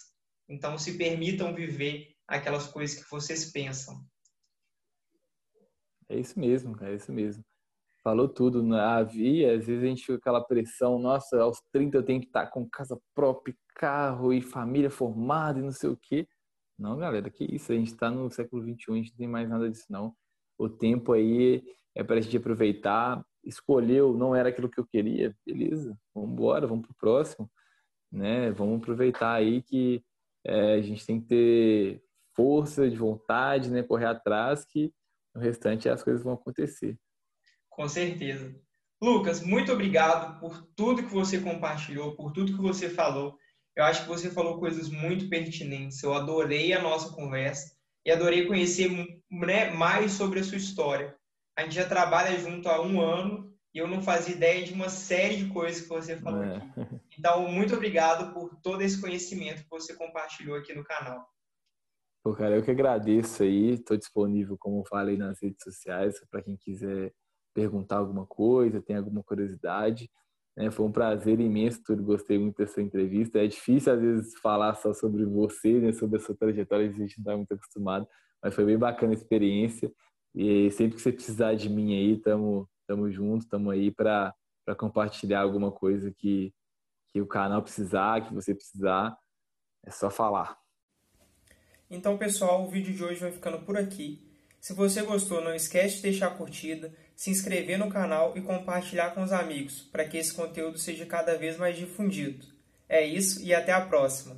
Então, 0.50 0.76
se 0.76 0.98
permitam 0.98 1.54
viver 1.54 2.16
aquelas 2.28 2.66
coisas 2.66 3.00
que 3.00 3.12
vocês 3.12 3.52
pensam. 3.52 4.04
É 6.10 6.18
isso 6.18 6.40
mesmo, 6.40 6.76
é 6.84 6.96
isso 6.96 7.14
mesmo. 7.14 7.44
Falou 8.04 8.28
tudo. 8.28 8.62
Né? 8.62 8.80
Havia, 8.80 9.56
às 9.56 9.66
vezes 9.66 9.84
a 9.84 9.88
gente 9.88 10.02
fica 10.02 10.16
aquela 10.16 10.42
pressão, 10.42 11.00
nossa, 11.00 11.42
aos 11.42 11.62
30 11.72 11.98
eu 11.98 12.04
tenho 12.04 12.20
que 12.20 12.28
estar 12.28 12.48
com 12.48 12.70
casa 12.70 13.00
própria, 13.16 13.56
carro 13.76 14.34
e 14.34 14.42
família 14.42 14.90
formada 14.90 15.60
e 15.60 15.64
não 15.64 15.72
sei 15.72 15.90
o 15.90 15.98
quê. 15.98 16.28
Não, 16.78 16.98
galera, 16.98 17.30
que 17.30 17.44
isso, 17.46 17.72
a 17.72 17.76
gente 17.76 17.94
está 17.94 18.10
no 18.10 18.30
século 18.30 18.62
XXI, 18.64 18.92
a 18.92 18.96
gente 18.96 19.12
não 19.12 19.18
tem 19.18 19.28
mais 19.28 19.50
nada 19.50 19.70
disso, 19.70 19.86
não. 19.90 20.14
O 20.58 20.68
tempo 20.70 21.14
aí 21.14 21.64
é 21.96 22.04
para 22.04 22.18
a 22.18 22.22
gente 22.22 22.36
aproveitar. 22.38 23.24
Escolheu, 23.44 24.18
não 24.18 24.36
era 24.36 24.50
aquilo 24.50 24.70
que 24.70 24.80
eu 24.80 24.86
queria, 24.86 25.36
beleza, 25.46 25.98
vamos 26.14 26.32
embora, 26.32 26.66
vamos 26.68 26.86
pro 26.86 26.96
próximo, 26.96 27.50
né? 28.12 28.52
Vamos 28.52 28.82
aproveitar 28.82 29.34
aí 29.34 29.62
que 29.62 30.04
é, 30.46 30.76
a 30.76 30.82
gente 30.82 31.06
tem 31.06 31.20
que 31.22 31.28
ter 31.28 32.04
força 32.36 32.90
de 32.90 32.96
vontade, 32.96 33.70
né? 33.70 33.84
Correr 33.84 34.06
atrás 34.06 34.66
que 34.66 34.94
o 35.36 35.40
restante 35.40 35.90
as 35.90 36.04
coisas 36.04 36.24
vão 36.24 36.34
acontecer. 36.34 36.98
Com 37.76 37.88
certeza. 37.88 38.56
Lucas, 39.02 39.42
muito 39.42 39.72
obrigado 39.72 40.40
por 40.40 40.62
tudo 40.76 41.04
que 41.04 41.14
você 41.14 41.40
compartilhou, 41.40 42.16
por 42.16 42.32
tudo 42.32 42.54
que 42.54 42.62
você 42.62 42.90
falou. 42.90 43.38
Eu 43.76 43.84
acho 43.84 44.04
que 44.04 44.08
você 44.08 44.30
falou 44.30 44.60
coisas 44.60 44.90
muito 44.90 45.28
pertinentes. 45.28 46.02
Eu 46.02 46.14
adorei 46.14 46.72
a 46.72 46.82
nossa 46.82 47.14
conversa 47.14 47.76
e 48.06 48.12
adorei 48.12 48.46
conhecer 48.46 48.90
né, 49.30 49.72
mais 49.72 50.12
sobre 50.14 50.40
a 50.40 50.44
sua 50.44 50.58
história. 50.58 51.16
A 51.58 51.64
gente 51.64 51.76
já 51.76 51.88
trabalha 51.88 52.40
junto 52.40 52.70
há 52.70 52.82
um 52.82 53.02
ano 53.02 53.52
e 53.74 53.80
eu 53.80 53.88
não 53.88 54.02
fazia 54.02 54.36
ideia 54.36 54.64
de 54.64 54.72
uma 54.72 54.90
série 54.90 55.38
de 55.38 55.50
coisas 55.50 55.82
que 55.82 55.90
você 55.90 56.16
falou 56.16 56.44
é. 56.44 56.58
aqui. 56.58 56.68
Então, 57.18 57.48
muito 57.48 57.76
obrigado 57.76 58.34
por 58.34 58.56
todo 58.62 58.82
esse 58.82 59.00
conhecimento 59.00 59.64
que 59.64 59.70
você 59.70 59.96
compartilhou 59.96 60.56
aqui 60.56 60.74
no 60.74 60.84
canal. 60.84 61.28
Pô, 62.24 62.34
cara, 62.34 62.56
eu 62.56 62.64
que 62.64 62.72
agradeço 62.72 63.44
aí. 63.44 63.72
Estou 63.72 63.98
disponível, 63.98 64.58
como 64.58 64.86
falei, 64.86 65.18
nas 65.18 65.42
redes 65.42 65.64
sociais, 65.64 66.20
para 66.30 66.42
quem 66.42 66.56
quiser 66.56 67.14
perguntar 67.54 67.98
alguma 67.98 68.26
coisa, 68.26 68.82
tem 68.82 68.96
alguma 68.96 69.24
curiosidade. 69.24 70.10
É, 70.56 70.70
foi 70.70 70.86
um 70.86 70.92
prazer 70.92 71.40
imenso, 71.40 71.82
tudo. 71.84 72.04
Gostei 72.04 72.38
muito 72.38 72.58
dessa 72.58 72.82
entrevista. 72.82 73.40
É 73.40 73.48
difícil, 73.48 73.94
às 73.94 74.00
vezes, 74.00 74.40
falar 74.40 74.76
só 74.76 74.94
sobre 74.94 75.26
você, 75.26 75.80
né, 75.80 75.92
sobre 75.94 76.18
a 76.18 76.20
sua 76.20 76.36
trajetória, 76.36 76.88
a 76.88 76.92
gente 76.92 77.18
não 77.18 77.24
está 77.24 77.38
muito 77.38 77.54
acostumado, 77.54 78.08
mas 78.42 78.54
foi 78.54 78.66
bem 78.66 78.78
bacana 78.78 79.14
a 79.14 79.16
experiência. 79.16 79.92
E 80.36 80.70
sempre 80.72 80.96
que 80.96 81.02
você 81.02 81.12
precisar 81.12 81.54
de 81.56 81.70
mim 81.70 81.94
aí, 81.96 82.14
estamos 82.14 82.68
Tamo 82.86 83.10
junto, 83.10 83.48
tamo 83.48 83.72
aí 83.72 83.92
para 83.92 84.34
para 84.66 84.76
compartilhar 84.76 85.42
alguma 85.42 85.74
coisa 85.74 86.10
que, 86.10 86.54
que 87.12 87.20
o 87.20 87.28
canal 87.28 87.62
precisar, 87.62 88.26
que 88.26 88.34
você 88.34 88.56
precisar, 88.56 89.14
é 89.86 89.92
só 89.92 90.10
falar. 90.10 90.58
Então, 91.90 92.18
pessoal, 92.18 92.64
o 92.64 92.70
vídeo 92.70 92.94
de 92.94 93.04
hoje 93.04 93.20
vai 93.20 93.30
ficando 93.34 93.60
por 93.66 93.76
aqui. 93.76 94.26
Se 94.62 94.72
você 94.72 95.02
gostou, 95.02 95.42
não 95.42 95.54
esquece 95.54 95.98
de 95.98 96.04
deixar 96.04 96.28
a 96.28 96.36
curtida, 96.36 96.96
se 97.16 97.30
inscrever 97.30 97.78
no 97.78 97.90
canal 97.90 98.34
e 98.36 98.42
compartilhar 98.42 99.12
com 99.12 99.24
os 99.24 99.32
amigos, 99.32 99.82
para 99.92 100.06
que 100.06 100.18
esse 100.18 100.34
conteúdo 100.34 100.78
seja 100.78 101.06
cada 101.06 101.38
vez 101.38 101.58
mais 101.58 101.78
difundido. 101.78 102.46
É 102.88 103.06
isso 103.06 103.42
e 103.42 103.54
até 103.54 103.72
a 103.72 103.82
próxima! 103.82 104.38